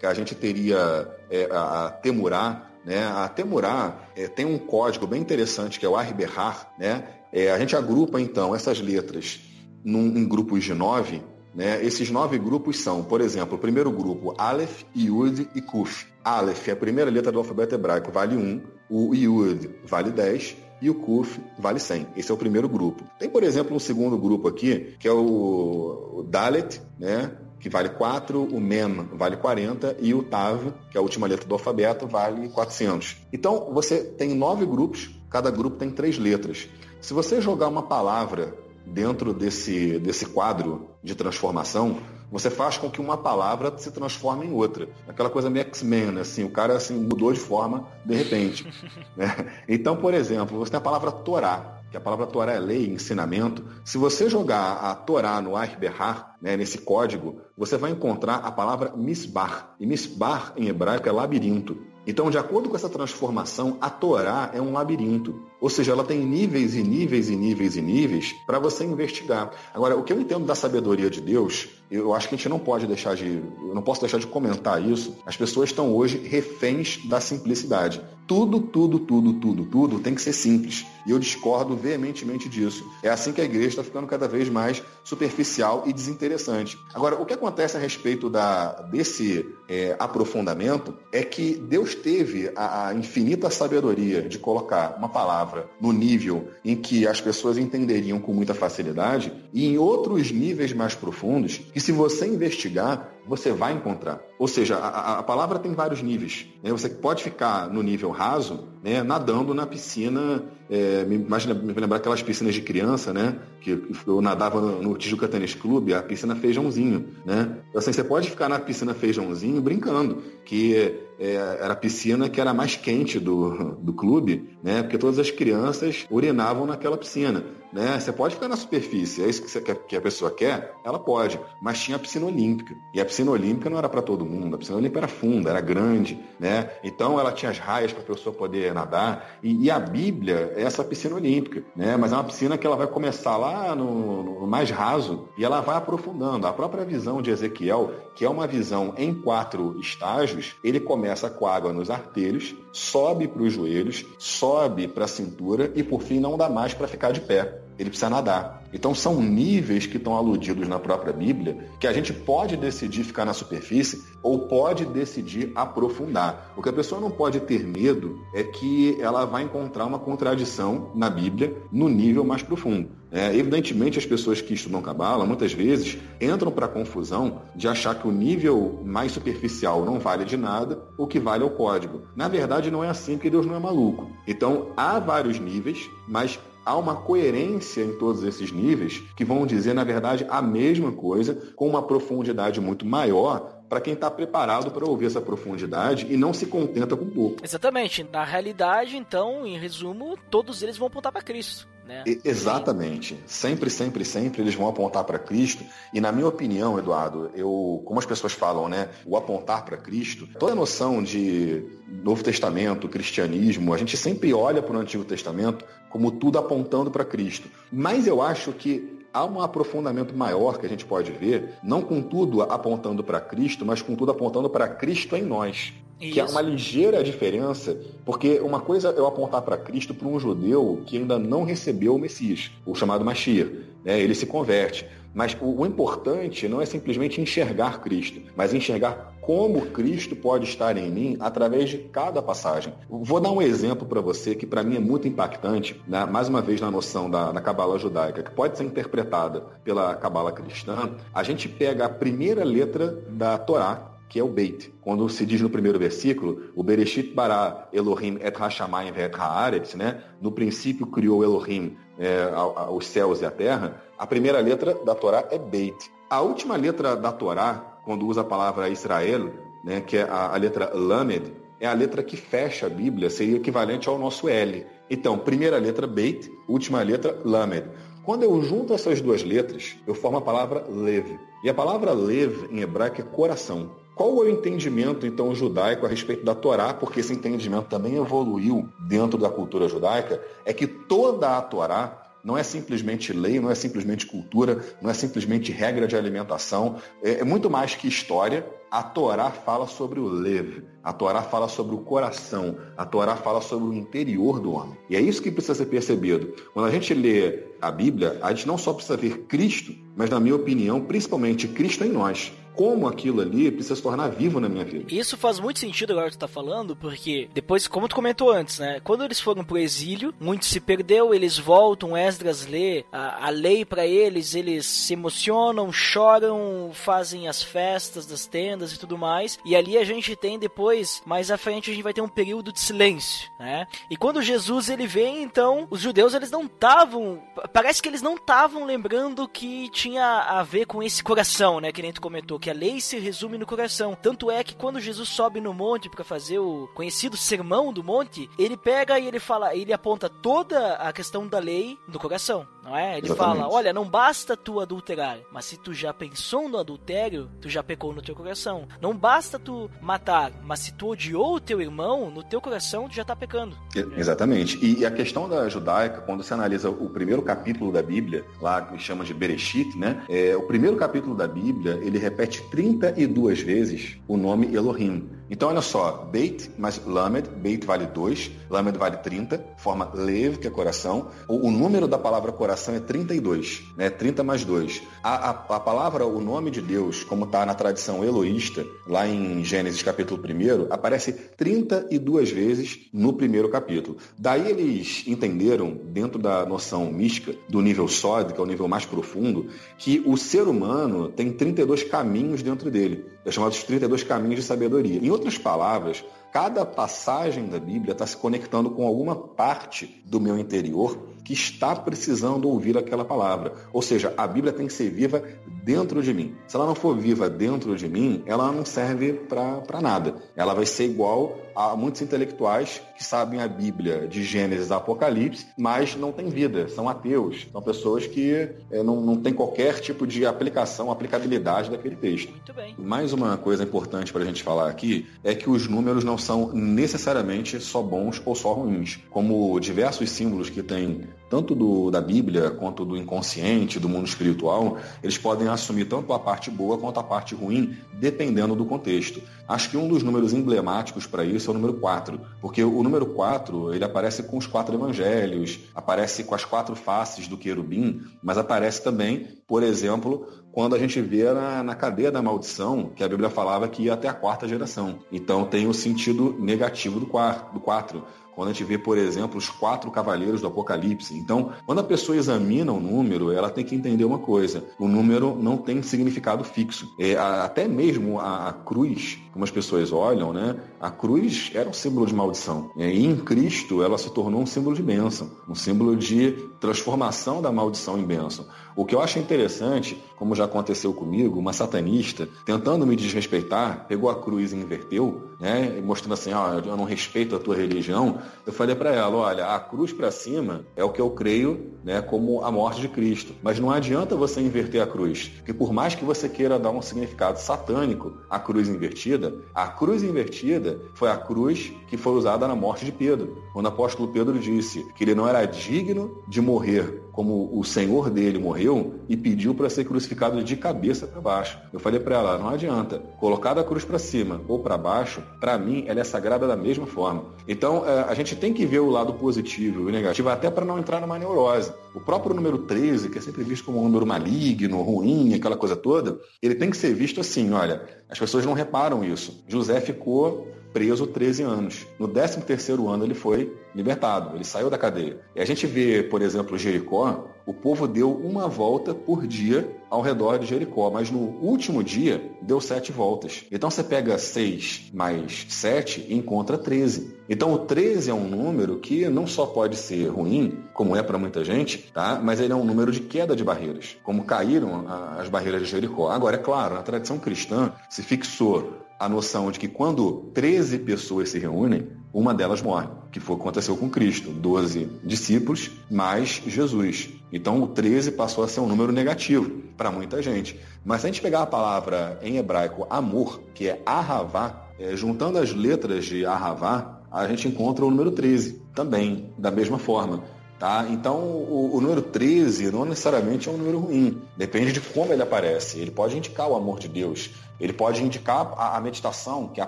a 0.04 0.14
gente 0.14 0.34
teria 0.34 1.08
é, 1.30 1.48
a, 1.52 1.86
a 1.86 1.92
Temurá, 1.92 2.72
né? 2.86 3.04
A 3.08 3.28
Temurá 3.28 4.10
é, 4.16 4.28
tem 4.28 4.46
um 4.46 4.60
código 4.60 5.08
bem 5.08 5.20
interessante 5.20 5.80
que 5.80 5.86
é 5.86 5.90
o 5.90 5.96
Arberar. 5.96 6.72
Né? 6.78 7.04
É, 7.34 7.52
a 7.52 7.58
gente 7.58 7.76
agrupa 7.76 8.22
então 8.22 8.56
essas 8.56 8.80
letras 8.80 9.40
num, 9.84 10.16
em 10.16 10.28
grupos 10.28 10.64
de 10.64 10.74
nove. 10.74 11.22
Né? 11.54 11.84
Esses 11.84 12.12
nove 12.12 12.38
grupos 12.38 12.80
são, 12.82 13.04
por 13.04 13.22
exemplo, 13.22 13.56
o 13.56 13.60
primeiro 13.60 13.90
grupo, 13.90 14.36
Aleph, 14.38 14.84
Yud 14.96 15.50
e 15.56 15.62
Kuf. 15.62 16.06
Aleph 16.24 16.68
é 16.68 16.72
a 16.74 16.76
primeira 16.76 17.10
letra 17.10 17.32
do 17.32 17.40
alfabeto 17.40 17.74
hebraico, 17.74 18.12
vale 18.12 18.36
1. 18.36 18.62
O 18.90 19.16
Yud 19.16 19.70
vale 19.84 20.12
10 20.12 20.58
e 20.82 20.90
o 20.90 20.96
Kuf 20.96 21.40
vale 21.58 21.80
100. 21.80 22.08
Esse 22.16 22.30
é 22.30 22.34
o 22.34 22.38
primeiro 22.38 22.70
grupo. 22.70 23.04
Tem, 23.18 23.30
por 23.30 23.42
exemplo, 23.42 23.76
um 23.76 23.80
segundo 23.80 24.18
grupo 24.18 24.48
aqui, 24.48 24.96
que 25.00 25.08
é 25.08 25.12
o 25.12 26.26
Dalet, 26.30 26.82
né? 27.00 27.32
Que 27.60 27.70
vale 27.70 27.90
4, 27.90 28.44
o 28.44 28.60
Mem 28.60 29.08
vale 29.14 29.38
40 29.38 29.98
e 30.00 30.14
o 30.14 30.24
Tav, 30.24 30.74
que 30.90 30.98
é 30.98 31.00
a 31.00 31.02
última 31.02 31.28
letra 31.28 31.48
do 31.48 31.56
alfabeto, 31.56 32.08
vale 32.08 32.50
400. 32.50 33.18
Então, 33.32 33.72
você 33.74 34.04
tem 34.04 34.34
nove 34.36 34.66
grupos, 34.66 35.10
cada 35.30 35.50
grupo 35.50 35.78
tem 35.78 35.90
três 35.90 36.18
letras. 36.18 36.70
Se 37.02 37.14
você 37.14 37.42
jogar 37.42 37.68
uma 37.68 37.84
palavra 37.84 38.54
dentro 38.86 39.34
desse, 39.34 40.00
desse 40.00 40.26
quadro 40.28 40.90
de 41.04 41.16
transformação, 41.16 41.98
você 42.32 42.50
faz 42.50 42.78
com 42.78 42.90
que 42.90 43.00
uma 43.00 43.18
palavra 43.18 43.74
se 43.78 43.92
transforme 43.92 44.46
em 44.48 44.52
outra. 44.52 44.90
Aquela 45.08 45.30
coisa 45.30 45.50
meio 45.50 45.66
X-Men, 45.66 46.20
assim, 46.20 46.44
o 46.44 46.50
cara 46.50 46.76
assim, 46.76 46.96
mudou 46.96 47.32
de 47.32 47.40
forma 47.40 47.88
de 48.04 48.16
repente. 48.16 48.68
né? 49.16 49.64
Então, 49.68 49.96
por 49.96 50.14
exemplo, 50.14 50.58
você 50.58 50.72
tem 50.72 50.78
a 50.78 50.82
palavra 50.82 51.12
Torá, 51.12 51.75
que 51.96 51.98
a 51.98 52.02
palavra 52.02 52.28
Torá 52.28 52.52
é 52.52 52.60
lei, 52.60 52.88
ensinamento. 52.88 53.64
Se 53.86 53.98
você 53.98 54.30
jogar 54.30 54.74
a 54.74 54.94
Torá 54.94 55.40
no 55.40 55.56
Arberhar, 55.56 56.36
né, 56.42 56.58
nesse 56.58 56.80
código, 56.80 57.40
você 57.58 57.78
vai 57.78 57.92
encontrar 57.92 58.36
a 58.36 58.52
palavra 58.52 58.92
misbar. 58.98 59.74
E 59.80 59.86
misbar 59.86 60.52
em 60.58 60.68
hebraico 60.68 61.08
é 61.08 61.12
labirinto. 61.14 61.78
Então, 62.06 62.30
de 62.30 62.38
acordo 62.38 62.70
com 62.70 62.76
essa 62.76 62.90
transformação, 62.90 63.78
a 63.80 63.90
Torá 63.90 64.52
é 64.54 64.62
um 64.62 64.74
labirinto. 64.74 65.42
Ou 65.66 65.70
seja, 65.72 65.94
ela 65.94 66.04
tem 66.04 66.24
níveis 66.24 66.76
e 66.76 66.84
níveis 66.84 67.28
e 67.28 67.36
níveis 67.36 67.76
e 67.76 67.82
níveis 67.82 68.36
para 68.46 68.60
você 68.60 68.84
investigar. 68.84 69.50
Agora, 69.74 69.98
o 69.98 70.04
que 70.04 70.14
eu 70.14 70.22
entendo 70.22 70.46
da 70.46 70.54
sabedoria 70.54 71.10
de 71.10 71.20
Deus, 71.20 71.68
eu 71.90 72.14
acho 72.14 72.30
que 72.30 72.36
a 72.36 72.38
gente 72.38 72.48
não 72.48 72.60
pode 72.60 72.86
deixar 72.86 73.16
de. 73.16 73.42
Eu 73.68 73.74
não 73.74 73.82
posso 73.82 74.00
deixar 74.00 74.20
de 74.20 74.28
comentar 74.28 74.80
isso. 74.80 75.18
As 75.26 75.36
pessoas 75.36 75.72
estão 75.72 75.92
hoje 75.92 76.20
reféns 76.20 77.00
da 77.08 77.20
simplicidade. 77.20 78.00
Tudo, 78.28 78.60
tudo, 78.60 79.00
tudo, 79.00 79.34
tudo, 79.34 79.66
tudo 79.66 80.00
tem 80.00 80.16
que 80.16 80.22
ser 80.22 80.34
simples. 80.34 80.84
E 81.06 81.12
eu 81.12 81.20
discordo 81.20 81.76
veementemente 81.76 82.50
disso. 82.50 82.84
É 83.04 83.10
assim 83.10 83.32
que 83.32 83.40
a 83.40 83.44
igreja 83.44 83.68
está 83.70 83.84
ficando 83.84 84.08
cada 84.08 84.28
vez 84.28 84.50
mais 84.50 84.82
superficial 85.04 85.84
e 85.86 85.94
desinteressante. 85.94 86.76
Agora, 86.92 87.22
o 87.22 87.26
que 87.26 87.34
acontece 87.36 87.78
a 87.78 87.80
respeito 87.80 88.28
da, 88.28 88.82
desse 88.92 89.48
é, 89.70 89.96
aprofundamento 90.00 90.96
é 91.12 91.24
que 91.24 91.54
Deus 91.54 91.94
teve 91.94 92.52
a, 92.56 92.88
a 92.88 92.94
infinita 92.96 93.52
sabedoria 93.52 94.24
de 94.24 94.40
colocar 94.40 94.96
uma 94.98 95.10
palavra 95.10 95.55
no 95.80 95.92
nível 95.92 96.50
em 96.64 96.76
que 96.76 97.08
as 97.08 97.22
pessoas 97.22 97.58
entenderiam 97.58 98.20
com 98.20 98.34
muita 98.34 98.54
facilidade 98.54 99.32
e 99.54 99.66
em 99.66 99.78
outros 99.78 100.32
níveis 100.32 100.74
mais 100.74 100.96
profundos 100.96 101.62
que 101.74 101.80
se 101.80 101.92
você 101.92 102.28
investigar, 102.28 103.15
você 103.28 103.52
vai 103.52 103.74
encontrar. 103.74 104.22
Ou 104.38 104.48
seja, 104.48 104.78
a, 104.78 105.20
a 105.20 105.24
palavra 105.24 105.60
tem 105.60 105.74
vários 105.74 106.02
níveis. 106.02 106.48
Né? 106.62 106.72
Você 106.72 106.90
pode 106.90 107.24
ficar 107.24 107.70
no 107.70 107.82
nível 107.82 108.12
raso, 108.12 108.68
né, 108.84 109.02
nadando 109.02 109.54
na 109.54 109.66
piscina, 109.66 110.44
é, 110.70 111.04
me, 111.06 111.16
imagina, 111.16 111.54
me 111.54 111.74
lembrar 111.74 111.98
aquelas 111.98 112.22
piscinas 112.22 112.54
de 112.54 112.62
criança, 112.62 113.14
né? 113.14 113.38
Que 113.62 113.82
eu 114.08 114.22
nadava 114.22 114.60
no, 114.60 114.82
no 114.82 114.98
Tijuca 114.98 115.28
Tênis 115.28 115.54
Clube, 115.54 115.94
a 115.94 116.02
piscina 116.02 116.36
feijãozinho, 116.36 117.08
né? 117.26 117.58
Então, 117.70 117.80
assim, 117.80 117.94
você 117.94 118.04
pode 118.04 118.30
ficar 118.30 118.50
na 118.50 118.60
piscina 118.60 118.94
feijãozinho 118.94 119.62
brincando, 119.62 120.24
que 120.44 120.76
é, 121.20 121.36
era 121.62 121.74
a 121.74 121.76
piscina 121.76 122.30
que 122.30 122.42
era 122.42 122.54
mais 122.54 122.76
quente 122.76 123.20
do, 123.20 123.76
do 123.76 123.94
clube, 123.94 124.58
né? 124.64 124.82
Porque 124.82 124.98
todas 124.98 125.20
as 125.20 125.30
crianças 125.30 126.06
urinavam 126.10 126.66
naquela 126.66 126.98
piscina. 126.98 127.44
Né? 127.72 128.00
Você 128.00 128.12
pode 128.12 128.36
ficar 128.36 128.48
na 128.48 128.56
superfície, 128.56 129.24
é 129.24 129.28
isso 129.28 129.42
que, 129.42 129.50
você 129.50 129.62
que 129.62 129.96
a 129.96 130.02
pessoa 130.02 130.32
quer? 130.32 130.76
Ela 130.84 131.00
pode, 131.00 131.40
mas 131.62 131.80
tinha 131.80 131.98
a 131.98 132.00
piscina 132.00 132.26
olímpica. 132.26 132.76
E 132.94 133.02
a 133.02 133.06
piscina 133.06 133.32
olímpica 133.32 133.70
não 133.70 133.78
era 133.78 133.90
para 133.90 134.02
todo 134.02 134.26
mundo, 134.26 134.56
a 134.56 134.58
piscina 134.58 134.78
olímpica 134.78 135.00
era 135.00 135.08
funda, 135.08 135.50
era 135.50 135.62
grande, 135.62 136.20
né? 136.40 136.72
Então 136.84 137.20
ela 137.20 137.32
tinha 137.32 137.52
as 137.52 137.60
raias 137.60 137.92
para 137.92 138.02
a 138.02 138.06
pessoa 138.06 138.36
poder 138.36 138.74
nadar. 138.74 139.38
E, 139.44 139.66
e, 139.66 139.72
a 139.72 139.80
Bíblia 139.80 140.54
é 140.56 140.64
essa 140.64 140.84
piscina 140.84 141.16
olímpica, 141.16 141.64
né? 141.76 141.98
Mas 141.98 142.12
é 142.12 142.16
uma 142.16 142.24
piscina 142.24 142.58
que 142.58 142.66
ela 142.66 142.76
vai 142.76 142.88
começar 142.88 143.38
lá 143.38 143.76
no, 143.76 144.24
no 144.24 144.48
mais 144.48 144.70
raso 144.70 145.28
e 145.38 145.44
ela 145.44 145.62
vai 145.62 145.76
aprofundando. 145.76 146.48
A 146.48 146.54
própria 146.54 146.86
visão 146.86 147.22
de 147.22 147.30
Ezequiel, 147.30 147.92
que 148.16 148.24
é 148.24 148.30
uma 148.30 148.48
visão 148.48 148.94
em 148.98 149.14
quatro 149.14 149.80
estágios, 149.80 150.56
ele 150.64 150.80
começa 150.80 151.30
com 151.30 151.46
água 151.46 151.74
nos 151.74 151.90
artelhos, 151.90 152.56
sobe 152.76 153.26
para 153.26 153.42
os 153.42 153.54
joelhos, 153.54 154.06
sobe 154.20 154.86
para 154.86 155.06
a 155.06 155.08
cintura 155.08 155.72
e 155.76 155.82
por 155.82 156.02
fim 156.02 156.20
não 156.20 156.36
dá 156.36 156.50
mais 156.50 156.74
para 156.74 156.90
ficar 156.90 157.12
de 157.12 157.22
pé 157.22 157.62
ele 157.78 157.90
precisa 157.90 158.10
nadar. 158.10 158.64
Então 158.74 158.94
são 158.94 159.22
níveis 159.22 159.86
que 159.86 159.98
estão 159.98 160.16
aludidos 160.16 160.68
na 160.68 160.78
própria 160.78 161.14
Bíblia 161.14 161.70
que 161.80 161.88
a 161.88 161.94
gente 161.94 162.12
pode 162.12 162.58
decidir 162.58 163.04
ficar 163.04 163.24
na 163.24 163.34
superfície 163.34 164.04
ou 164.22 164.48
pode 164.48 164.86
decidir 164.86 165.52
aprofundar. 165.56 166.54
O 166.58 166.62
que 166.62 166.70
a 166.70 166.74
pessoa 166.74 167.00
não 167.00 167.10
pode 167.10 167.40
ter 167.40 167.64
medo 167.64 168.20
é 168.34 168.44
que 168.44 168.98
ela 169.00 169.24
vai 169.24 169.44
encontrar 169.44 169.86
uma 169.86 170.00
contradição 170.00 170.92
na 170.94 171.10
Bíblia 171.10 171.56
no 171.72 171.88
nível 171.88 172.26
mais 172.26 172.44
profundo. 172.44 172.90
É, 173.12 173.34
evidentemente, 173.34 173.98
as 173.98 174.06
pessoas 174.06 174.42
que 174.42 174.54
estudam 174.54 174.82
Cabala 174.82 175.26
muitas 175.26 175.54
vezes 175.54 175.98
entram 176.20 176.52
para 176.52 176.66
a 176.66 176.70
confusão 176.70 177.44
de 177.56 177.66
achar 177.66 177.96
que 177.96 178.06
o 178.06 178.12
nível 178.12 178.82
mais 178.84 179.14
superficial 179.14 179.86
não 179.86 180.00
vale 180.00 180.26
de 180.26 180.36
nada, 180.36 180.84
o 180.98 181.08
que 181.08 181.18
vale 181.18 181.44
é 181.44 181.46
o 181.46 181.52
código. 181.52 182.02
Na 182.14 182.28
verdade, 182.28 182.70
não 182.70 182.84
é 182.84 182.90
assim, 182.90 183.14
porque 183.14 183.30
Deus 183.30 183.46
não 183.46 183.56
é 183.56 183.60
maluco. 183.60 184.10
Então, 184.28 184.72
há 184.76 185.00
vários 185.00 185.40
níveis, 185.40 185.90
mas 186.06 186.38
há 186.66 186.76
uma 186.76 186.96
coerência 186.96 187.82
em 187.82 187.98
todos 187.98 188.24
esses 188.24 188.52
níveis 188.52 189.04
que 189.16 189.24
vão 189.24 189.46
dizer, 189.46 189.74
na 189.74 189.84
verdade, 189.84 190.26
a 190.30 190.42
mesma 190.42 190.92
coisa, 190.92 191.36
com 191.56 191.70
uma 191.70 191.84
profundidade 191.84 192.60
muito 192.60 192.86
maior 192.86 193.64
para 193.70 193.82
quem 193.82 193.94
está 193.94 194.10
preparado 194.10 194.72
para 194.72 194.86
ouvir 194.86 195.06
essa 195.06 195.22
profundidade 195.22 196.08
e 196.10 196.18
não 196.18 196.34
se 196.34 196.46
contenta 196.46 196.96
com 196.96 197.10
pouco. 197.10 197.38
Exatamente. 197.44 198.04
Na 198.12 198.24
realidade, 198.24 198.96
então, 198.98 199.46
em 199.46 199.58
resumo, 199.58 200.18
todos 200.30 200.62
eles 200.62 200.78
vão 200.78 200.88
apontar 200.88 201.12
para 201.12 201.22
Cristo. 201.22 201.68
Né? 201.86 202.04
Exatamente. 202.24 203.16
Sempre, 203.28 203.70
sempre, 203.70 204.04
sempre 204.04 204.42
eles 204.42 204.56
vão 204.56 204.68
apontar 204.68 205.04
para 205.04 205.20
Cristo. 205.20 205.64
E 205.94 206.02
na 206.02 206.12
minha 206.12 206.28
opinião, 206.28 206.80
Eduardo, 206.80 207.30
eu, 207.36 207.82
como 207.86 208.00
as 208.00 208.06
pessoas 208.06 208.34
falam, 208.34 208.68
né, 208.68 208.90
o 209.06 209.16
apontar 209.16 209.64
para 209.64 209.78
Cristo, 209.78 210.28
toda 210.40 210.54
a 210.54 210.56
noção 210.56 211.04
de 211.04 211.64
Novo 211.88 212.24
Testamento, 212.24 212.90
cristianismo, 212.90 213.72
a 213.74 213.78
gente 213.78 213.96
sempre 213.96 214.34
olha 214.34 214.64
para 214.64 214.76
o 214.76 214.80
Antigo 214.80 215.06
Testamento 215.06 215.64
como 215.96 216.12
tudo 216.12 216.38
apontando 216.38 216.92
para 216.92 217.06
Cristo. 217.06 217.48
Mas 217.72 218.06
eu 218.06 218.22
acho 218.22 218.52
que 218.52 219.00
há 219.14 219.24
um 219.24 219.40
aprofundamento 219.40 220.14
maior 220.14 220.58
que 220.58 220.66
a 220.66 220.70
gente 220.70 220.84
pode 220.84 221.10
ver, 221.10 221.54
não 221.64 221.82
com 221.82 222.02
tudo 222.02 222.42
apontando 222.42 223.02
para 223.02 223.22
Cristo, 223.22 223.66
mas 223.66 223.82
com 223.82 223.96
tudo 223.96 224.12
apontando 224.12 224.50
para 224.50 224.68
Cristo 224.68 225.16
em 225.16 225.22
nós. 225.22 225.72
Isso. 226.02 226.12
Que 226.12 226.20
é 226.20 226.26
uma 226.26 226.42
ligeira 226.42 227.02
diferença, 227.02 227.80
porque 228.04 228.42
uma 228.42 228.60
coisa 228.60 228.90
é 228.90 229.00
eu 229.00 229.08
apontar 229.08 229.42
para 229.44 229.56
Cristo 229.56 229.94
para 229.94 230.06
um 230.06 230.20
judeu 230.20 230.82
que 230.86 230.98
ainda 230.98 231.18
não 231.18 231.46
recebeu 231.46 231.96
o 231.96 231.98
Messias, 231.98 232.52
o 232.66 232.76
chamado 232.76 233.06
Mashiach. 233.06 233.58
Né? 233.86 233.98
Ele 233.98 234.14
se 234.14 234.26
converte. 234.26 234.86
Mas 235.14 235.38
o, 235.40 235.62
o 235.62 235.66
importante 235.66 236.46
não 236.50 236.60
é 236.60 236.66
simplesmente 236.66 237.22
enxergar 237.22 237.80
Cristo, 237.80 238.22
mas 238.36 238.54
enxergar 238.54 239.15
como 239.26 239.66
Cristo 239.72 240.16
pode 240.16 240.46
estar 240.46 240.78
em 240.78 240.92
mim 240.92 241.18
através 241.20 241.72
de 241.72 241.80
cada 241.80 242.22
passagem. 242.22 242.72
Vou 242.88 243.20
dar 243.20 243.32
um 243.32 243.42
exemplo 243.42 243.88
para 243.88 244.00
você 244.00 244.36
que 244.36 244.46
para 244.46 244.62
mim 244.62 244.76
é 244.76 244.80
muito 244.80 245.08
impactante, 245.08 245.82
né? 245.88 246.06
mais 246.06 246.30
uma 246.30 246.44
vez 246.44 246.62
na 246.62 246.70
noção 246.70 247.10
da, 247.10 247.34
cabala 247.42 247.80
judaica, 247.80 248.22
que 248.22 248.30
pode 248.30 248.56
ser 248.56 248.66
interpretada 248.66 249.42
pela 249.64 249.96
cabala 249.96 250.32
cristã. 250.32 250.92
A 251.12 251.24
gente 251.24 251.50
pega 251.50 251.86
a 251.86 251.90
primeira 251.90 252.44
letra 252.44 253.04
da 253.10 253.36
Torá, 253.38 253.94
que 254.08 254.20
é 254.20 254.24
o 254.24 254.28
Beit. 254.28 254.72
Quando 254.82 255.10
se 255.10 255.26
diz 255.26 255.42
no 255.42 255.50
primeiro 255.50 255.80
versículo, 255.80 256.44
o 256.56 256.64
Bereshit 256.64 257.12
bara 257.14 257.68
Elohim 257.74 258.20
et 258.22 258.38
hashamayim 258.38 258.94
et 258.96 259.16
haaretz, 259.16 259.74
né? 259.74 260.04
No 260.22 260.32
princípio 260.32 260.86
criou 260.86 261.24
Elohim 261.24 261.76
é, 261.98 262.30
os 262.70 262.86
céus 262.86 263.22
e 263.22 263.26
a 263.26 263.32
terra. 263.32 263.82
A 263.98 264.06
primeira 264.06 264.40
letra 264.40 264.76
da 264.86 264.94
Torá 264.94 265.28
é 265.32 265.40
Beit. 265.40 265.92
A 266.08 266.22
última 266.22 266.56
letra 266.56 266.96
da 266.96 267.12
Torá, 267.12 267.75
quando 267.86 268.06
usa 268.06 268.22
a 268.22 268.26
palavra 268.26 268.68
Israel, 268.68 269.32
né, 269.64 269.80
que 269.80 269.98
é 269.98 270.02
a, 270.02 270.34
a 270.34 270.38
letra 270.38 270.72
Lamed, 270.74 271.32
é 271.60 271.68
a 271.68 271.74
letra 271.74 272.04
que 272.04 272.18
fecha 272.18 272.66
a 272.66 272.70
Bíblia, 272.70 273.10
seria 273.10 273.38
equivalente 273.38 273.88
ao 273.88 273.98
nosso 273.98 274.28
L. 274.28 274.66
Então, 274.90 275.18
primeira 275.18 275.58
letra 275.58 275.88
Beit, 275.88 276.32
última 276.48 276.82
letra 276.82 277.18
Lamed. 277.24 277.68
Quando 278.04 278.24
eu 278.24 278.40
junto 278.44 278.74
essas 278.74 279.02
duas 279.02 279.24
letras, 279.24 279.76
eu 279.88 279.96
formo 279.96 280.18
a 280.18 280.22
palavra 280.22 280.66
Lev. 280.70 281.18
E 281.44 281.50
a 281.50 281.54
palavra 281.54 281.92
Lev 281.92 282.46
em 282.52 282.60
hebraico 282.60 283.02
é 283.02 283.04
coração. 283.04 283.72
Qual 283.96 284.10
é 284.10 284.28
o 284.28 284.30
entendimento, 284.30 285.08
então, 285.08 285.34
judaico 285.34 285.86
a 285.86 285.90
respeito 285.90 286.24
da 286.24 286.36
Torá? 286.36 286.74
Porque 286.74 287.00
esse 287.00 287.14
entendimento 287.14 287.68
também 287.68 287.96
evoluiu 287.96 288.70
dentro 288.88 289.18
da 289.18 289.30
cultura 289.30 289.68
judaica. 289.68 290.22
É 290.44 290.54
que 290.54 290.68
toda 290.68 291.36
a 291.36 291.42
Torá 291.42 292.05
não 292.26 292.36
é 292.36 292.42
simplesmente 292.42 293.14
lei, 293.14 293.40
não 293.40 293.52
é 293.52 293.56
simplesmente 293.56 294.08
cultura, 294.08 294.66
não 294.82 294.90
é 294.90 294.94
simplesmente 294.96 295.52
regra 295.52 295.88
de 295.88 295.96
alimentação, 295.96 296.78
é, 297.04 297.20
é 297.20 297.24
muito 297.24 297.52
mais 297.52 297.76
que 297.76 297.88
história. 297.88 298.44
A 298.72 298.82
Torá 298.82 299.30
fala 299.30 299.68
sobre 299.68 300.00
o 300.00 300.08
lev, 300.08 300.64
a 300.84 300.92
Torá 300.92 301.22
fala 301.22 301.48
sobre 301.48 301.76
o 301.76 301.78
coração, 301.78 302.58
a 302.76 302.84
Torá 302.84 303.16
fala 303.16 303.40
sobre 303.40 303.70
o 303.70 303.74
interior 303.74 304.40
do 304.40 304.52
homem. 304.52 304.76
E 304.90 304.96
é 304.96 305.00
isso 305.00 305.22
que 305.22 305.32
precisa 305.32 305.54
ser 305.54 305.68
percebido. 305.68 306.34
Quando 306.52 306.66
a 306.66 306.72
gente 306.72 306.94
lê 306.94 307.44
a 307.62 307.70
Bíblia, 307.70 308.20
a 308.22 308.34
gente 308.34 308.48
não 308.48 308.58
só 308.58 308.74
precisa 308.74 308.98
ver 308.98 309.20
Cristo, 309.28 309.74
mas, 309.96 310.10
na 310.10 310.20
minha 310.20 310.36
opinião, 310.36 310.82
principalmente 310.82 311.48
Cristo 311.48 311.86
em 311.86 311.90
nós. 311.90 312.34
Como 312.56 312.88
aquilo 312.88 313.22
ali 313.22 313.52
precisa 313.52 313.76
se 313.76 313.82
tornar 313.82 314.10
vivo 314.10 314.40
na 314.40 314.48
minha 314.50 314.64
vida. 314.64 314.86
Isso 314.94 315.18
faz 315.18 315.40
muito 315.40 315.60
sentido 315.60 315.92
agora 315.92 316.10
que 316.10 316.18
tu 316.18 316.20
tá 316.20 316.28
falando, 316.28 316.76
porque 316.76 317.30
depois, 317.34 317.68
como 317.68 317.88
tu 317.88 317.96
comentou 317.96 318.32
antes, 318.32 318.60
né? 318.60 318.80
Quando 318.84 319.04
eles 319.04 319.20
foram 319.20 319.44
pro 319.44 319.58
exílio, 319.58 320.14
muito 320.20 320.46
se 320.46 320.60
perdeu, 320.60 321.14
eles 321.14 321.38
voltam, 321.38 321.98
Esdras 321.98 322.46
lê 322.46 322.86
a, 322.92 323.28
a 323.28 323.30
lei 323.30 323.66
para 323.66 323.86
eles, 323.86 324.36
eles 324.36 324.66
se 324.66 324.94
emocionam, 324.94 325.72
choram, 325.72 326.72
fazem 326.74 327.28
as 327.28 327.44
festas 327.44 328.06
das 328.06 328.26
tendas 328.26 328.74
e 328.74 328.80
tudo 328.80 328.98
mais. 328.98 329.38
E 329.46 329.56
ali 329.56 329.78
a 329.78 329.84
gente 329.84 330.16
tem 330.16 330.40
depois, 330.40 331.02
mais 331.06 331.30
à 331.32 331.38
frente, 331.38 331.70
a 331.70 331.74
gente 331.74 331.84
vai 331.84 331.94
ter 331.94 332.02
um 332.02 332.08
período 332.08 332.52
de 332.52 332.60
silêncio, 332.60 333.30
né? 333.40 333.68
E 333.90 333.98
quando 333.98 334.22
Jesus 334.22 334.70
ele 334.70 334.88
vem, 334.88 335.24
então, 335.24 335.68
os 335.70 335.82
judeus 335.82 336.14
eles 336.14 336.32
não 336.32 336.46
estavam, 336.46 337.22
parece 337.54 337.82
que 337.82 337.90
eles 337.90 338.02
não 338.02 338.16
estavam 338.16 338.66
lembrando 338.66 339.28
que 339.28 339.70
tinha 339.70 340.06
a 340.06 340.44
ver 340.44 340.66
com 340.66 340.82
esse 340.82 341.04
coração, 341.04 341.60
né? 341.60 341.72
Que 341.72 341.82
nem 341.82 341.92
tu 341.92 342.02
comentou, 342.02 342.40
que 342.46 342.50
a 342.52 342.54
lei 342.54 342.80
se 342.80 343.00
resume 343.00 343.40
no 343.40 343.46
coração. 343.48 343.98
Tanto 344.00 344.30
é 344.30 344.44
que 344.44 344.54
quando 344.54 344.80
Jesus 344.80 345.10
sobe 345.10 345.42
no 345.42 345.52
monte 345.52 345.90
para 345.90 346.04
fazer 346.04 346.38
o 346.38 346.70
conhecido 346.76 347.18
sermão 347.18 347.74
do 347.74 347.84
monte, 347.84 348.30
ele 348.38 348.56
pega 348.56 349.00
e 349.00 349.08
ele 349.08 349.20
fala, 349.20 349.56
ele 349.56 349.74
aponta 349.74 350.08
toda 350.08 350.76
a 350.76 350.94
questão 350.94 351.28
da 351.28 351.40
lei 351.40 351.80
no 351.88 351.98
coração, 351.98 352.48
não 352.66 352.76
é? 352.76 352.98
Ele 352.98 353.08
Exatamente. 353.08 353.38
fala, 353.38 353.54
olha, 353.54 353.72
não 353.72 353.86
basta 353.86 354.36
tu 354.36 354.60
adulterar, 354.60 355.20
mas 355.32 355.46
se 355.46 355.58
tu 355.58 355.72
já 355.72 355.94
pensou 355.94 356.50
no 356.50 356.58
adultério, 356.58 357.30
tu 357.40 357.48
já 357.48 357.62
pecou 357.62 357.94
no 357.94 358.02
teu 358.02 358.16
coração. 358.16 358.68
Não 358.82 358.96
basta 358.96 359.38
tu 359.38 359.70
matar, 359.80 360.32
mas 360.44 360.60
se 360.62 360.74
tu 360.74 360.88
odiou 360.88 361.36
o 361.36 361.40
teu 361.40 361.62
irmão, 361.62 362.10
no 362.10 362.24
teu 362.24 362.42
coração 362.42 362.90
tu 362.90 362.96
já 362.96 363.06
tá 363.06 363.16
pecando. 363.16 363.56
Exatamente. 363.96 364.58
E, 364.66 364.86
a 364.86 364.92
questão 364.92 365.30
da 365.30 365.48
judaica, 365.48 366.02
quando 366.02 366.24
você 366.24 366.34
analisa 366.34 366.70
o 366.70 366.90
primeiro 366.90 367.22
capítulo 367.22 367.72
da 367.72 367.84
Bíblia, 367.84 368.26
lá 368.42 368.62
que 368.62 368.80
chama 368.80 369.04
de 369.04 369.14
Bereshit, 369.14 369.78
né? 369.78 370.04
É, 370.10 370.36
o 370.36 370.44
primeiro 370.44 370.76
capítulo 370.76 371.16
da 371.16 371.28
Bíblia, 371.28 371.80
ele 371.84 372.00
repete 372.00 372.42
32 372.50 373.42
vezes 373.42 373.98
o 374.08 374.18
nome 374.18 374.54
Elohim. 374.54 375.10
Então, 375.30 375.50
olha 375.50 375.62
só, 375.62 376.08
Beit 376.12 376.52
mais 376.58 376.80
Lamed, 376.86 377.30
Beit 377.30 377.66
vale 377.66 377.88
2, 377.88 378.32
Lamed 378.50 378.78
vale 378.78 378.98
30, 378.98 379.44
forma 379.58 379.90
Lev, 379.94 380.38
que 380.38 380.48
é 380.48 380.52
coração. 380.52 381.10
O, 381.28 381.48
o 381.48 381.52
número 381.52 381.88
da 381.88 381.98
palavra 381.98 382.32
coração 382.32 382.76
é 382.76 382.80
32, 382.80 383.64
né? 383.76 383.90
30 383.90 384.24
mais 384.24 384.46
2. 384.46 384.84
A, 385.04 385.30
a, 385.30 385.30
a 385.30 385.60
palavra, 385.60 386.06
o 386.06 386.22
nome 386.22 386.52
de 386.52 386.62
Deus, 386.62 387.04
como 387.04 387.26
está 387.26 387.44
na 387.44 387.56
tradição 387.56 388.04
eloísta, 388.04 388.66
lá 388.88 389.08
em 389.08 389.44
Gênesis 389.44 389.82
capítulo 389.82 390.22
1, 390.22 390.72
aparece 390.72 391.12
32 391.12 392.30
vezes 392.30 392.88
no 392.94 393.14
primeiro 393.14 393.50
capítulo. 393.50 393.98
Daí 394.18 394.48
eles 394.48 395.04
entenderam, 395.08 395.76
dentro 395.86 396.20
da 396.20 396.46
noção 396.46 396.92
mística, 396.92 397.34
do 397.50 397.62
nível 397.62 397.88
sódio, 397.88 398.36
que 398.36 398.40
é 398.40 398.44
o 398.44 398.48
nível 398.48 398.68
mais 398.68 398.86
profundo, 398.86 399.48
que 399.78 400.04
o 400.06 400.16
ser 400.18 400.44
humano 400.48 401.10
tem 401.10 401.32
32 401.32 401.84
caminhos 401.84 402.44
dentro 402.44 402.70
dele. 402.70 403.15
É 403.26 403.32
chamado 403.32 403.54
de 403.54 403.66
32 403.66 404.04
caminhos 404.04 404.42
de 404.42 404.44
sabedoria. 404.44 405.00
Em 405.04 405.10
outras 405.10 405.36
palavras, 405.38 406.06
cada 406.32 406.64
passagem 406.64 407.48
da 407.48 407.60
Bíblia 407.60 407.94
está 407.94 408.06
se 408.06 408.16
conectando 408.16 408.70
com 408.70 408.86
alguma 408.86 409.16
parte 409.16 410.02
do 410.06 410.20
meu 410.20 410.38
interior 410.38 411.16
que 411.24 411.34
está 411.34 411.76
precisando 411.76 412.48
ouvir 412.48 412.78
aquela 412.78 413.04
palavra. 413.04 413.54
Ou 413.74 413.82
seja, 413.82 414.14
a 414.16 414.28
Bíblia 414.28 414.54
tem 414.54 414.68
que 414.68 414.74
ser 414.74 414.92
viva 414.92 415.24
dentro 415.64 416.04
de 416.04 416.14
mim. 416.14 416.36
Se 416.48 416.56
ela 416.56 416.68
não 416.68 416.76
for 416.76 416.96
viva 416.96 417.28
dentro 417.28 417.76
de 417.76 417.90
mim, 417.90 418.22
ela 418.28 418.52
não 418.52 418.64
serve 418.64 419.14
para 419.14 419.82
nada. 419.82 420.16
Ela 420.36 420.54
vai 420.54 420.68
ser 420.68 420.86
igual 420.86 421.36
a 421.56 421.76
muitos 421.76 422.02
intelectuais 422.02 422.82
que 422.96 423.04
sabem 423.04 423.42
a 423.42 423.48
Bíblia 423.48 424.08
de 424.08 424.24
Gênesis 424.24 424.72
a 424.72 424.78
Apocalipse, 424.78 425.48
mas 425.58 425.96
não 425.96 426.12
têm 426.12 426.30
vida, 426.30 426.68
são 426.68 426.90
ateus. 426.90 427.48
São 427.52 427.62
pessoas 427.62 428.06
que 428.08 428.50
é, 428.72 428.84
não, 428.84 429.02
não 429.02 429.16
têm 429.18 429.34
qualquer 429.34 429.80
tipo 429.80 430.06
de 430.06 430.26
aplicação, 430.26 430.92
aplicabilidade 430.92 431.70
daquele 431.70 431.96
texto. 431.96 432.32
Muito 432.32 432.54
bem. 432.54 432.76
Mais 432.78 433.14
uma 433.14 433.38
coisa 433.38 433.64
importante 433.64 434.12
para 434.12 434.24
a 434.24 434.26
gente 434.26 434.44
falar 434.44 434.70
aqui 434.70 435.08
é 435.24 435.34
que 435.34 435.50
os 435.50 435.68
números 435.68 436.04
não 436.04 436.18
são 436.18 436.52
necessariamente 436.54 437.60
só 437.60 437.82
bons 437.82 438.22
ou 438.26 438.36
só 438.36 438.54
ruins. 438.54 439.00
Como 439.10 439.60
diversos 439.60 440.10
símbolos 440.10 440.50
que 440.50 440.62
tem 440.62 441.08
tanto 441.30 441.56
do, 441.56 441.90
da 441.90 442.02
Bíblia 442.02 442.52
quanto 442.52 442.86
do 442.86 442.98
inconsciente, 442.98 443.80
do 443.80 443.90
mundo 443.90 444.08
espiritual, 444.08 444.78
eles 445.02 445.18
podem 445.18 445.48
assumir 445.48 445.86
tanto 445.86 446.14
a 446.14 446.20
parte 446.20 446.52
boa 446.52 446.78
quanto 446.78 447.00
a 447.00 447.04
parte 447.04 447.34
ruim, 447.34 447.76
dependendo 447.94 448.56
do 448.56 448.66
contexto. 448.66 449.22
Acho 449.48 449.70
que 449.70 449.78
um 449.78 449.88
dos 449.88 450.02
números 450.02 450.34
emblemáticos 450.34 451.06
para 451.06 451.24
isso 451.24 451.50
é 451.50 451.52
o 451.52 451.54
número 451.54 451.76
4, 451.76 452.20
porque 452.42 452.64
o 452.64 452.82
número 452.82 453.08
4 453.08 453.74
ele 453.74 453.84
aparece 453.84 454.24
com 454.24 454.38
os 454.38 454.48
quatro 454.48 454.76
evangelhos, 454.76 455.60
aparece 455.74 456.24
com 456.24 456.34
as 456.34 456.44
quatro 456.44 456.76
faces 456.76 457.28
do 457.28 457.38
querubim, 457.38 458.02
mas 458.24 458.38
aparece 458.38 458.84
também, 458.84 459.28
por 459.48 459.62
exemplo, 459.62 460.28
quando 460.52 460.74
a 460.74 460.80
gente 460.80 461.02
vê 461.02 461.32
na, 461.32 461.62
na 461.62 461.76
cadeia 461.76 462.10
da 462.10 462.22
maldição, 462.22 462.90
que 462.96 463.04
a 463.04 463.10
Bíblia 463.10 463.30
falava 463.30 463.68
que 463.68 463.84
ia 463.84 463.94
até 463.94 464.08
a 464.08 464.14
quarta 464.14 464.48
geração. 464.48 465.00
Então 465.12 465.46
tem 465.46 465.68
o 465.68 465.74
sentido 465.74 466.36
negativo 466.40 467.00
do 467.00 467.06
4. 467.06 467.54
Do 467.54 467.60
quatro 467.60 468.06
quando 468.36 468.50
a 468.50 468.52
gente 468.52 468.64
vê, 468.64 468.78
por 468.78 468.98
exemplo, 468.98 469.38
os 469.38 469.50
quatro 469.50 469.90
cavaleiros 469.90 470.42
do 470.42 470.48
Apocalipse. 470.48 471.18
Então, 471.18 471.52
quando 471.66 471.80
a 471.80 471.84
pessoa 471.84 472.18
examina 472.18 472.72
o 472.72 472.80
número, 472.80 473.32
ela 473.32 473.50
tem 473.50 473.64
que 473.64 473.74
entender 473.76 474.04
uma 474.04 474.20
coisa: 474.20 474.64
o 474.78 474.88
número 474.88 475.36
não 475.40 475.58
tem 475.58 475.82
significado 475.82 476.44
fixo. 476.44 476.94
É, 477.00 477.16
a, 477.16 477.46
até 477.46 477.68
mesmo 477.68 478.20
a, 478.20 478.50
a, 478.50 478.54
cruz, 478.54 479.20
como 479.32 479.46
as 479.46 479.52
pessoas 479.52 479.92
olham, 479.92 480.34
né? 480.34 480.56
A 480.80 480.92
cruz 480.92 481.52
era 481.54 481.70
um 481.70 481.74
símbolo 481.74 482.06
de 482.06 482.14
maldição. 482.14 482.72
É, 482.78 482.92
e 482.92 483.06
em 483.06 483.16
Cristo, 483.16 483.82
ela 483.82 483.98
se 483.98 484.12
tornou 484.12 484.42
um 484.42 484.46
símbolo 484.46 484.76
de 484.76 484.84
bênção, 484.84 485.32
um 485.48 485.56
símbolo 485.56 485.96
de 485.96 486.32
transformação 486.60 487.42
da 487.42 487.52
maldição 487.52 487.98
em 487.98 488.04
bênção. 488.04 488.46
O 488.76 488.84
que 488.84 488.94
eu 488.94 489.00
acho 489.00 489.20
interessante, 489.20 489.98
como 490.18 490.36
já 490.36 490.44
aconteceu 490.44 490.94
comigo, 490.94 491.40
uma 491.40 491.54
satanista, 491.54 492.28
tentando 492.44 492.86
me 492.86 492.94
desrespeitar, 492.98 493.86
pegou 493.88 494.10
a 494.10 494.22
cruz 494.22 494.52
e 494.52 494.58
inverteu, 494.58 495.30
né, 495.40 495.82
mostrando 495.82 496.14
assim, 496.14 496.34
ó, 496.34 496.56
eu 496.56 496.76
não 496.76 496.84
respeito 496.84 497.38
a 497.38 497.40
tua 497.40 497.56
religião. 497.56 498.20
Eu 498.46 498.52
falei 498.52 498.76
para 498.76 498.94
ela, 498.94 499.16
olha, 499.16 499.46
a 499.46 499.60
cruz 499.62 499.94
para 499.94 500.12
cima 500.12 500.66
é 500.76 500.84
o 500.84 500.90
que 500.90 501.00
eu 501.00 501.10
creio, 501.10 501.72
né, 501.86 502.02
como 502.02 502.44
a 502.44 502.52
morte 502.52 502.82
de 502.82 502.90
Cristo. 502.90 503.34
Mas 503.42 503.60
não 503.60 503.72
adianta 503.72 504.14
você 504.14 504.42
inverter 504.42 504.82
a 504.82 504.88
cruz, 504.88 505.30
porque 505.38 505.54
por 505.54 505.72
mais 505.72 505.96
que 505.96 506.04
você 506.04 506.28
queira 506.28 506.60
dar 506.60 506.72
um 506.72 506.82
significado 506.82 507.40
satânico 507.40 508.18
à 508.30 508.40
cruz 508.40 508.68
invertida, 508.68 509.36
a 509.54 509.68
cruz 509.68 510.04
invertida 510.04 510.82
foi 510.94 511.10
a 511.10 511.16
cruz 511.16 511.72
que 511.88 511.96
foi 511.96 512.12
usada 512.12 512.46
na 512.46 512.56
morte 512.56 512.84
de 512.84 512.92
Pedro, 512.92 513.42
quando 513.54 513.68
o 513.68 513.70
apóstolo 513.70 514.12
Pedro 514.12 514.38
disse 514.38 514.86
que 514.96 515.04
ele 515.06 515.16
não 515.16 515.26
era 515.26 515.46
digno 515.46 516.22
de 516.28 516.42
morrer 516.42 517.05
como 517.16 517.50
o 517.58 517.64
Senhor 517.64 518.10
dele 518.10 518.38
morreu 518.38 518.96
e 519.08 519.16
pediu 519.16 519.56
para 519.56 519.70
ser 519.70 519.86
crucificado 519.86 520.44
de 520.44 520.58
cabeça 520.58 521.08
para 521.08 521.22
baixo. 521.22 521.58
Eu 521.72 521.80
falei 521.80 521.98
para 521.98 522.18
ela, 522.18 522.38
não 522.38 522.50
adianta, 522.50 523.00
colocar 523.18 523.58
a 523.58 523.64
cruz 523.64 523.86
para 523.86 523.98
cima 523.98 524.42
ou 524.50 524.60
para 524.60 524.78
baixo, 524.78 525.24
para 525.40 525.58
mim 525.58 525.86
ela 525.88 526.02
é 526.02 526.04
sagrada 526.04 526.46
da 526.46 526.58
mesma 526.58 526.86
forma. 526.86 527.24
Então 527.48 527.86
a 527.86 528.14
gente 528.14 528.36
tem 528.36 528.54
que 528.54 528.66
ver 528.66 528.80
o 528.80 528.90
lado 528.90 529.14
positivo 529.14 529.90
e 529.90 529.94
negativo 529.94 530.28
até 530.28 530.52
para 530.52 530.66
não 530.66 530.78
entrar 530.78 531.00
numa 531.00 531.18
neurose. 531.18 531.72
O 531.96 532.02
próprio 532.02 532.36
número 532.36 532.58
13, 532.58 533.10
que 533.10 533.18
é 533.18 533.22
sempre 533.22 533.46
visto 533.46 533.64
como 533.64 533.80
um 533.80 533.86
número 533.86 534.06
maligno, 534.06 534.82
ruim, 534.82 535.34
aquela 535.34 535.56
coisa 535.56 535.78
toda, 535.78 536.20
ele 536.42 536.56
tem 536.56 536.70
que 536.70 536.76
ser 536.76 536.94
visto 536.94 537.22
assim, 537.22 537.54
olha, 537.54 537.82
as 538.10 538.20
pessoas 538.20 538.46
não 538.46 538.52
reparam 538.52 539.06
isso. 539.06 539.42
José 539.48 539.80
ficou 539.80 540.50
preso 540.76 541.08
13 541.08 541.44
anos. 541.44 541.88
No 541.98 542.06
13º 542.10 542.86
ano 542.94 543.06
ele 543.06 543.14
foi 543.14 543.56
libertado, 543.74 544.36
ele 544.36 544.44
saiu 544.44 544.70
da 544.70 544.78
cadeia. 544.78 545.22
E 545.34 545.40
a 545.40 545.46
gente 545.46 545.66
vê, 545.66 546.04
por 546.04 546.22
exemplo, 546.22 546.58
Jericó, 546.58 547.30
o 547.46 547.54
povo 547.54 547.88
deu 547.88 548.12
uma 548.12 548.50
volta 548.50 548.94
por 548.94 549.26
dia 549.26 549.70
ao 549.90 550.02
redor 550.02 550.38
de 550.38 550.46
Jericó, 550.46 550.90
mas 550.92 551.10
no 551.10 551.20
último 551.20 551.82
dia 551.82 552.22
deu 552.42 552.60
sete 552.60 552.92
voltas. 552.92 553.46
Então 553.50 553.70
você 553.70 553.84
pega 553.84 554.18
6 554.18 554.92
mais 554.94 555.46
7 555.48 556.08
e 556.10 556.14
encontra 556.14 556.58
13. 556.58 557.16
Então 557.30 557.54
o 557.54 557.60
13 557.60 558.12
é 558.12 558.14
um 558.14 558.28
número 558.28 558.80
que 558.80 559.08
não 559.08 559.26
só 559.26 559.46
pode 559.46 559.78
ser 559.78 560.08
ruim, 560.08 560.60
como 560.74 560.94
é 560.94 561.02
para 561.02 561.18
muita 561.18 561.46
gente, 561.46 561.90
tá? 561.94 562.20
mas 562.22 562.42
ele 562.42 562.52
é 562.52 562.56
um 562.56 562.66
número 562.66 562.92
de 562.92 563.00
queda 563.00 563.34
de 563.34 563.46
barreiras, 563.46 563.96
como 564.04 564.26
caíram 564.26 564.86
as 565.18 565.30
barreiras 565.30 565.62
de 565.62 565.70
Jericó. 565.70 566.10
Agora, 566.10 566.36
é 566.36 566.40
claro, 566.40 566.76
na 566.76 566.84
tradição 566.84 567.18
cristã 567.18 567.72
se 567.90 568.04
fixou 568.04 568.85
a 569.00 569.10
noção 569.10 569.52
de 569.52 569.60
que 569.60 569.68
quando 569.68 570.32
13 570.34 570.80
pessoas 570.80 571.30
se 571.30 571.40
reúnem, 571.40 571.88
uma 572.14 572.34
delas 572.34 572.62
morre, 572.62 572.88
que 573.12 573.20
foi 573.20 573.36
o 573.36 573.38
que 573.38 573.44
aconteceu 573.44 573.76
com 573.76 573.90
Cristo, 573.90 574.32
12 574.32 574.90
discípulos 575.04 575.72
mais 575.92 576.42
Jesus. 576.48 577.10
Então 577.32 577.62
o 577.62 577.68
13 577.68 578.12
passou 578.12 578.44
a 578.44 578.48
ser 578.48 578.62
um 578.62 578.68
número 578.68 578.94
negativo 578.94 579.64
para 579.76 579.92
muita 579.92 580.22
gente. 580.22 580.58
Mas 580.84 581.02
se 581.02 581.08
a 581.08 581.10
gente 581.10 581.22
pegar 581.22 581.42
a 581.42 581.46
palavra 581.46 582.18
em 582.22 582.38
hebraico 582.38 582.88
amor, 582.90 583.42
que 583.54 583.68
é 583.68 583.82
ahavá, 583.86 584.70
é, 584.80 584.96
juntando 584.96 585.40
as 585.40 585.54
letras 585.54 586.06
de 586.06 586.26
ahavá, 586.26 587.02
a 587.12 587.28
gente 587.28 587.48
encontra 587.48 587.86
o 587.86 587.90
número 587.90 588.12
13 588.12 588.62
também, 588.74 589.34
da 589.38 589.52
mesma 589.52 589.78
forma. 589.78 590.24
Tá? 590.60 590.88
Então, 590.90 591.20
o, 591.20 591.76
o, 591.76 591.82
número 591.82 592.02
13 592.02 592.72
não 592.72 592.86
necessariamente 592.86 593.50
é 593.50 593.52
um 593.52 593.58
número 593.58 593.80
ruim. 593.80 594.22
Depende 594.38 594.72
de 594.72 594.80
como 594.80 595.12
ele 595.12 595.22
aparece. 595.22 595.80
Ele 595.80 595.92
pode 595.92 596.18
indicar 596.18 596.48
o 596.50 596.56
amor 596.56 596.80
de 596.80 596.88
Deus. 596.88 597.30
Ele 597.60 597.74
pode 597.74 598.04
indicar 598.04 598.54
a, 598.58 598.78
a 598.78 598.82
meditação, 598.82 599.48
que 599.48 599.60
é 599.60 599.64
a 599.64 599.68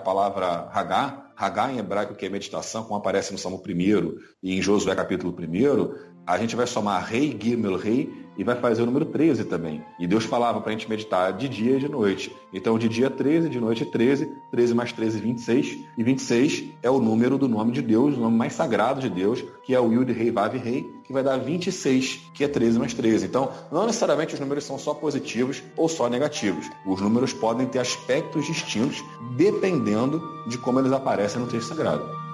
palavra 0.00 0.68
Hagá, 0.72 1.32
Hagá 1.36 1.72
em 1.72 1.78
hebraico, 1.78 2.16
que 2.16 2.26
é 2.26 2.28
meditação, 2.28 2.82
como 2.82 2.96
aparece 2.96 3.32
no 3.32 3.38
Salmo 3.38 3.62
1 3.64 4.18
e 4.42 4.58
em 4.58 4.60
Josué 4.60 4.94
capítulo 4.94 5.32
1, 5.32 6.17
a 6.28 6.36
gente 6.36 6.54
vai 6.54 6.66
somar 6.66 7.02
rei, 7.02 7.34
Gimel, 7.40 7.76
rei, 7.76 8.28
e 8.36 8.44
vai 8.44 8.54
fazer 8.54 8.82
o 8.82 8.86
número 8.86 9.06
13 9.06 9.44
também. 9.44 9.82
E 9.98 10.06
Deus 10.06 10.24
falava 10.24 10.60
para 10.60 10.68
a 10.68 10.72
gente 10.72 10.88
meditar 10.88 11.32
de 11.32 11.48
dia 11.48 11.76
e 11.76 11.80
de 11.80 11.88
noite. 11.88 12.36
Então, 12.52 12.78
de 12.78 12.86
dia 12.86 13.08
13, 13.08 13.48
de 13.48 13.58
noite 13.58 13.86
13, 13.86 14.30
13 14.50 14.74
mais 14.74 14.92
13, 14.92 15.18
26. 15.20 15.78
E 15.96 16.04
26 16.04 16.64
é 16.82 16.90
o 16.90 17.00
número 17.00 17.38
do 17.38 17.48
nome 17.48 17.72
de 17.72 17.80
Deus, 17.80 18.14
o 18.14 18.20
nome 18.20 18.36
mais 18.36 18.52
sagrado 18.52 19.00
de 19.00 19.08
Deus, 19.08 19.42
que 19.64 19.74
é 19.74 19.80
o 19.80 19.90
Yud 19.90 20.12
Rei 20.12 20.30
Vav 20.30 20.54
Rei, 20.54 20.84
que 21.02 21.14
vai 21.14 21.22
dar 21.22 21.38
26, 21.38 22.30
que 22.34 22.44
é 22.44 22.48
13 22.48 22.78
mais 22.78 22.92
13. 22.92 23.24
Então, 23.24 23.50
não 23.72 23.86
necessariamente 23.86 24.34
os 24.34 24.40
números 24.40 24.64
são 24.64 24.78
só 24.78 24.92
positivos 24.92 25.62
ou 25.78 25.88
só 25.88 26.10
negativos. 26.10 26.70
Os 26.86 27.00
números 27.00 27.32
podem 27.32 27.66
ter 27.66 27.78
aspectos 27.78 28.44
distintos 28.44 29.02
dependendo 29.34 30.22
de 30.46 30.58
como 30.58 30.78
eles 30.78 30.92
aparecem 30.92 31.40
no 31.40 31.48
texto 31.48 31.68
sagrado. 31.68 32.27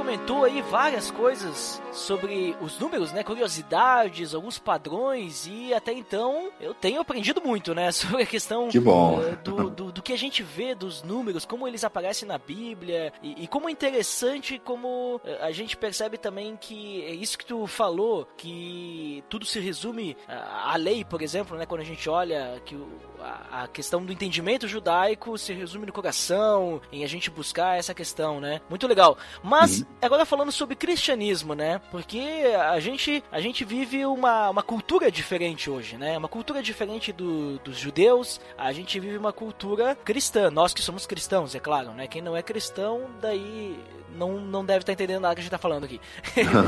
Comentou 0.00 0.44
aí 0.44 0.62
várias 0.62 1.10
coisas 1.10 1.80
sobre 1.92 2.56
os 2.62 2.78
números, 2.78 3.12
né? 3.12 3.22
Curiosidades, 3.22 4.34
alguns 4.34 4.58
padrões 4.58 5.46
e 5.46 5.74
até 5.74 5.92
então 5.92 6.50
eu 6.58 6.72
tenho 6.72 7.02
aprendido 7.02 7.42
muito, 7.44 7.74
né? 7.74 7.92
Sobre 8.00 8.22
a 8.22 8.26
questão 8.26 8.68
que. 8.70 8.78
Uh, 8.78 9.36
do, 9.44 9.70
do, 9.70 9.92
do, 9.92 10.02
que 10.02 10.14
a 10.14 10.18
gente 10.18 10.42
vê 10.42 10.74
dos 10.74 11.02
números, 11.02 11.44
como 11.44 11.68
eles 11.68 11.84
aparecem 11.84 12.26
na 12.26 12.38
Bíblia 12.38 13.12
e, 13.22 13.44
e 13.44 13.46
como 13.46 13.68
é 13.68 13.72
interessante 13.72 14.58
como 14.58 15.20
eh, 15.22 15.38
a 15.42 15.52
gente 15.52 15.76
percebe 15.76 16.16
também 16.16 16.56
que 16.56 17.04
é 17.04 17.12
isso 17.12 17.36
que 17.36 17.44
tu 17.44 17.66
falou, 17.66 18.26
que 18.38 19.22
tudo 19.28 19.44
se 19.44 19.60
resume 19.60 20.16
à 20.26 20.76
lei, 20.76 21.04
por 21.04 21.20
exemplo, 21.20 21.58
né? 21.58 21.66
Quando 21.66 21.82
a 21.82 21.84
gente 21.84 22.08
olha 22.08 22.60
que 22.64 22.74
o, 22.74 22.88
a, 23.22 23.62
a 23.62 23.68
questão 23.68 24.04
do 24.04 24.12
entendimento 24.12 24.66
judaico 24.68 25.36
se 25.38 25.52
resume 25.52 25.86
no 25.86 25.92
coração, 25.92 26.80
em 26.92 27.04
a 27.04 27.06
gente 27.06 27.30
buscar 27.30 27.78
essa 27.78 27.94
questão, 27.94 28.40
né? 28.40 28.60
Muito 28.68 28.86
legal. 28.86 29.16
Mas 29.42 29.80
uhum. 29.80 29.86
agora 30.02 30.24
falando 30.24 30.52
sobre 30.52 30.76
cristianismo, 30.76 31.54
né? 31.54 31.80
Porque 31.90 32.42
a 32.56 32.78
gente, 32.80 33.22
a 33.30 33.40
gente 33.40 33.64
vive 33.64 34.04
uma, 34.06 34.50
uma 34.50 34.62
cultura 34.62 35.10
diferente 35.10 35.70
hoje, 35.70 35.96
né? 35.96 36.16
Uma 36.16 36.28
cultura 36.28 36.62
diferente 36.62 37.12
do, 37.12 37.58
dos 37.58 37.76
judeus, 37.76 38.40
a 38.56 38.72
gente 38.72 38.98
vive 38.98 39.16
uma 39.16 39.32
cultura 39.32 39.94
cristã. 39.94 40.50
Nós 40.50 40.74
que 40.74 40.82
somos 40.82 41.06
cristãos, 41.06 41.54
é 41.54 41.60
claro, 41.60 41.92
né? 41.92 42.06
Quem 42.06 42.22
não 42.22 42.36
é 42.36 42.42
cristão, 42.42 43.10
daí 43.20 43.78
não, 44.14 44.40
não 44.40 44.64
deve 44.64 44.80
estar 44.80 44.92
entendendo 44.92 45.22
nada 45.22 45.34
que 45.34 45.40
a 45.40 45.42
gente 45.42 45.48
está 45.48 45.58
falando 45.58 45.84
aqui. 45.84 46.00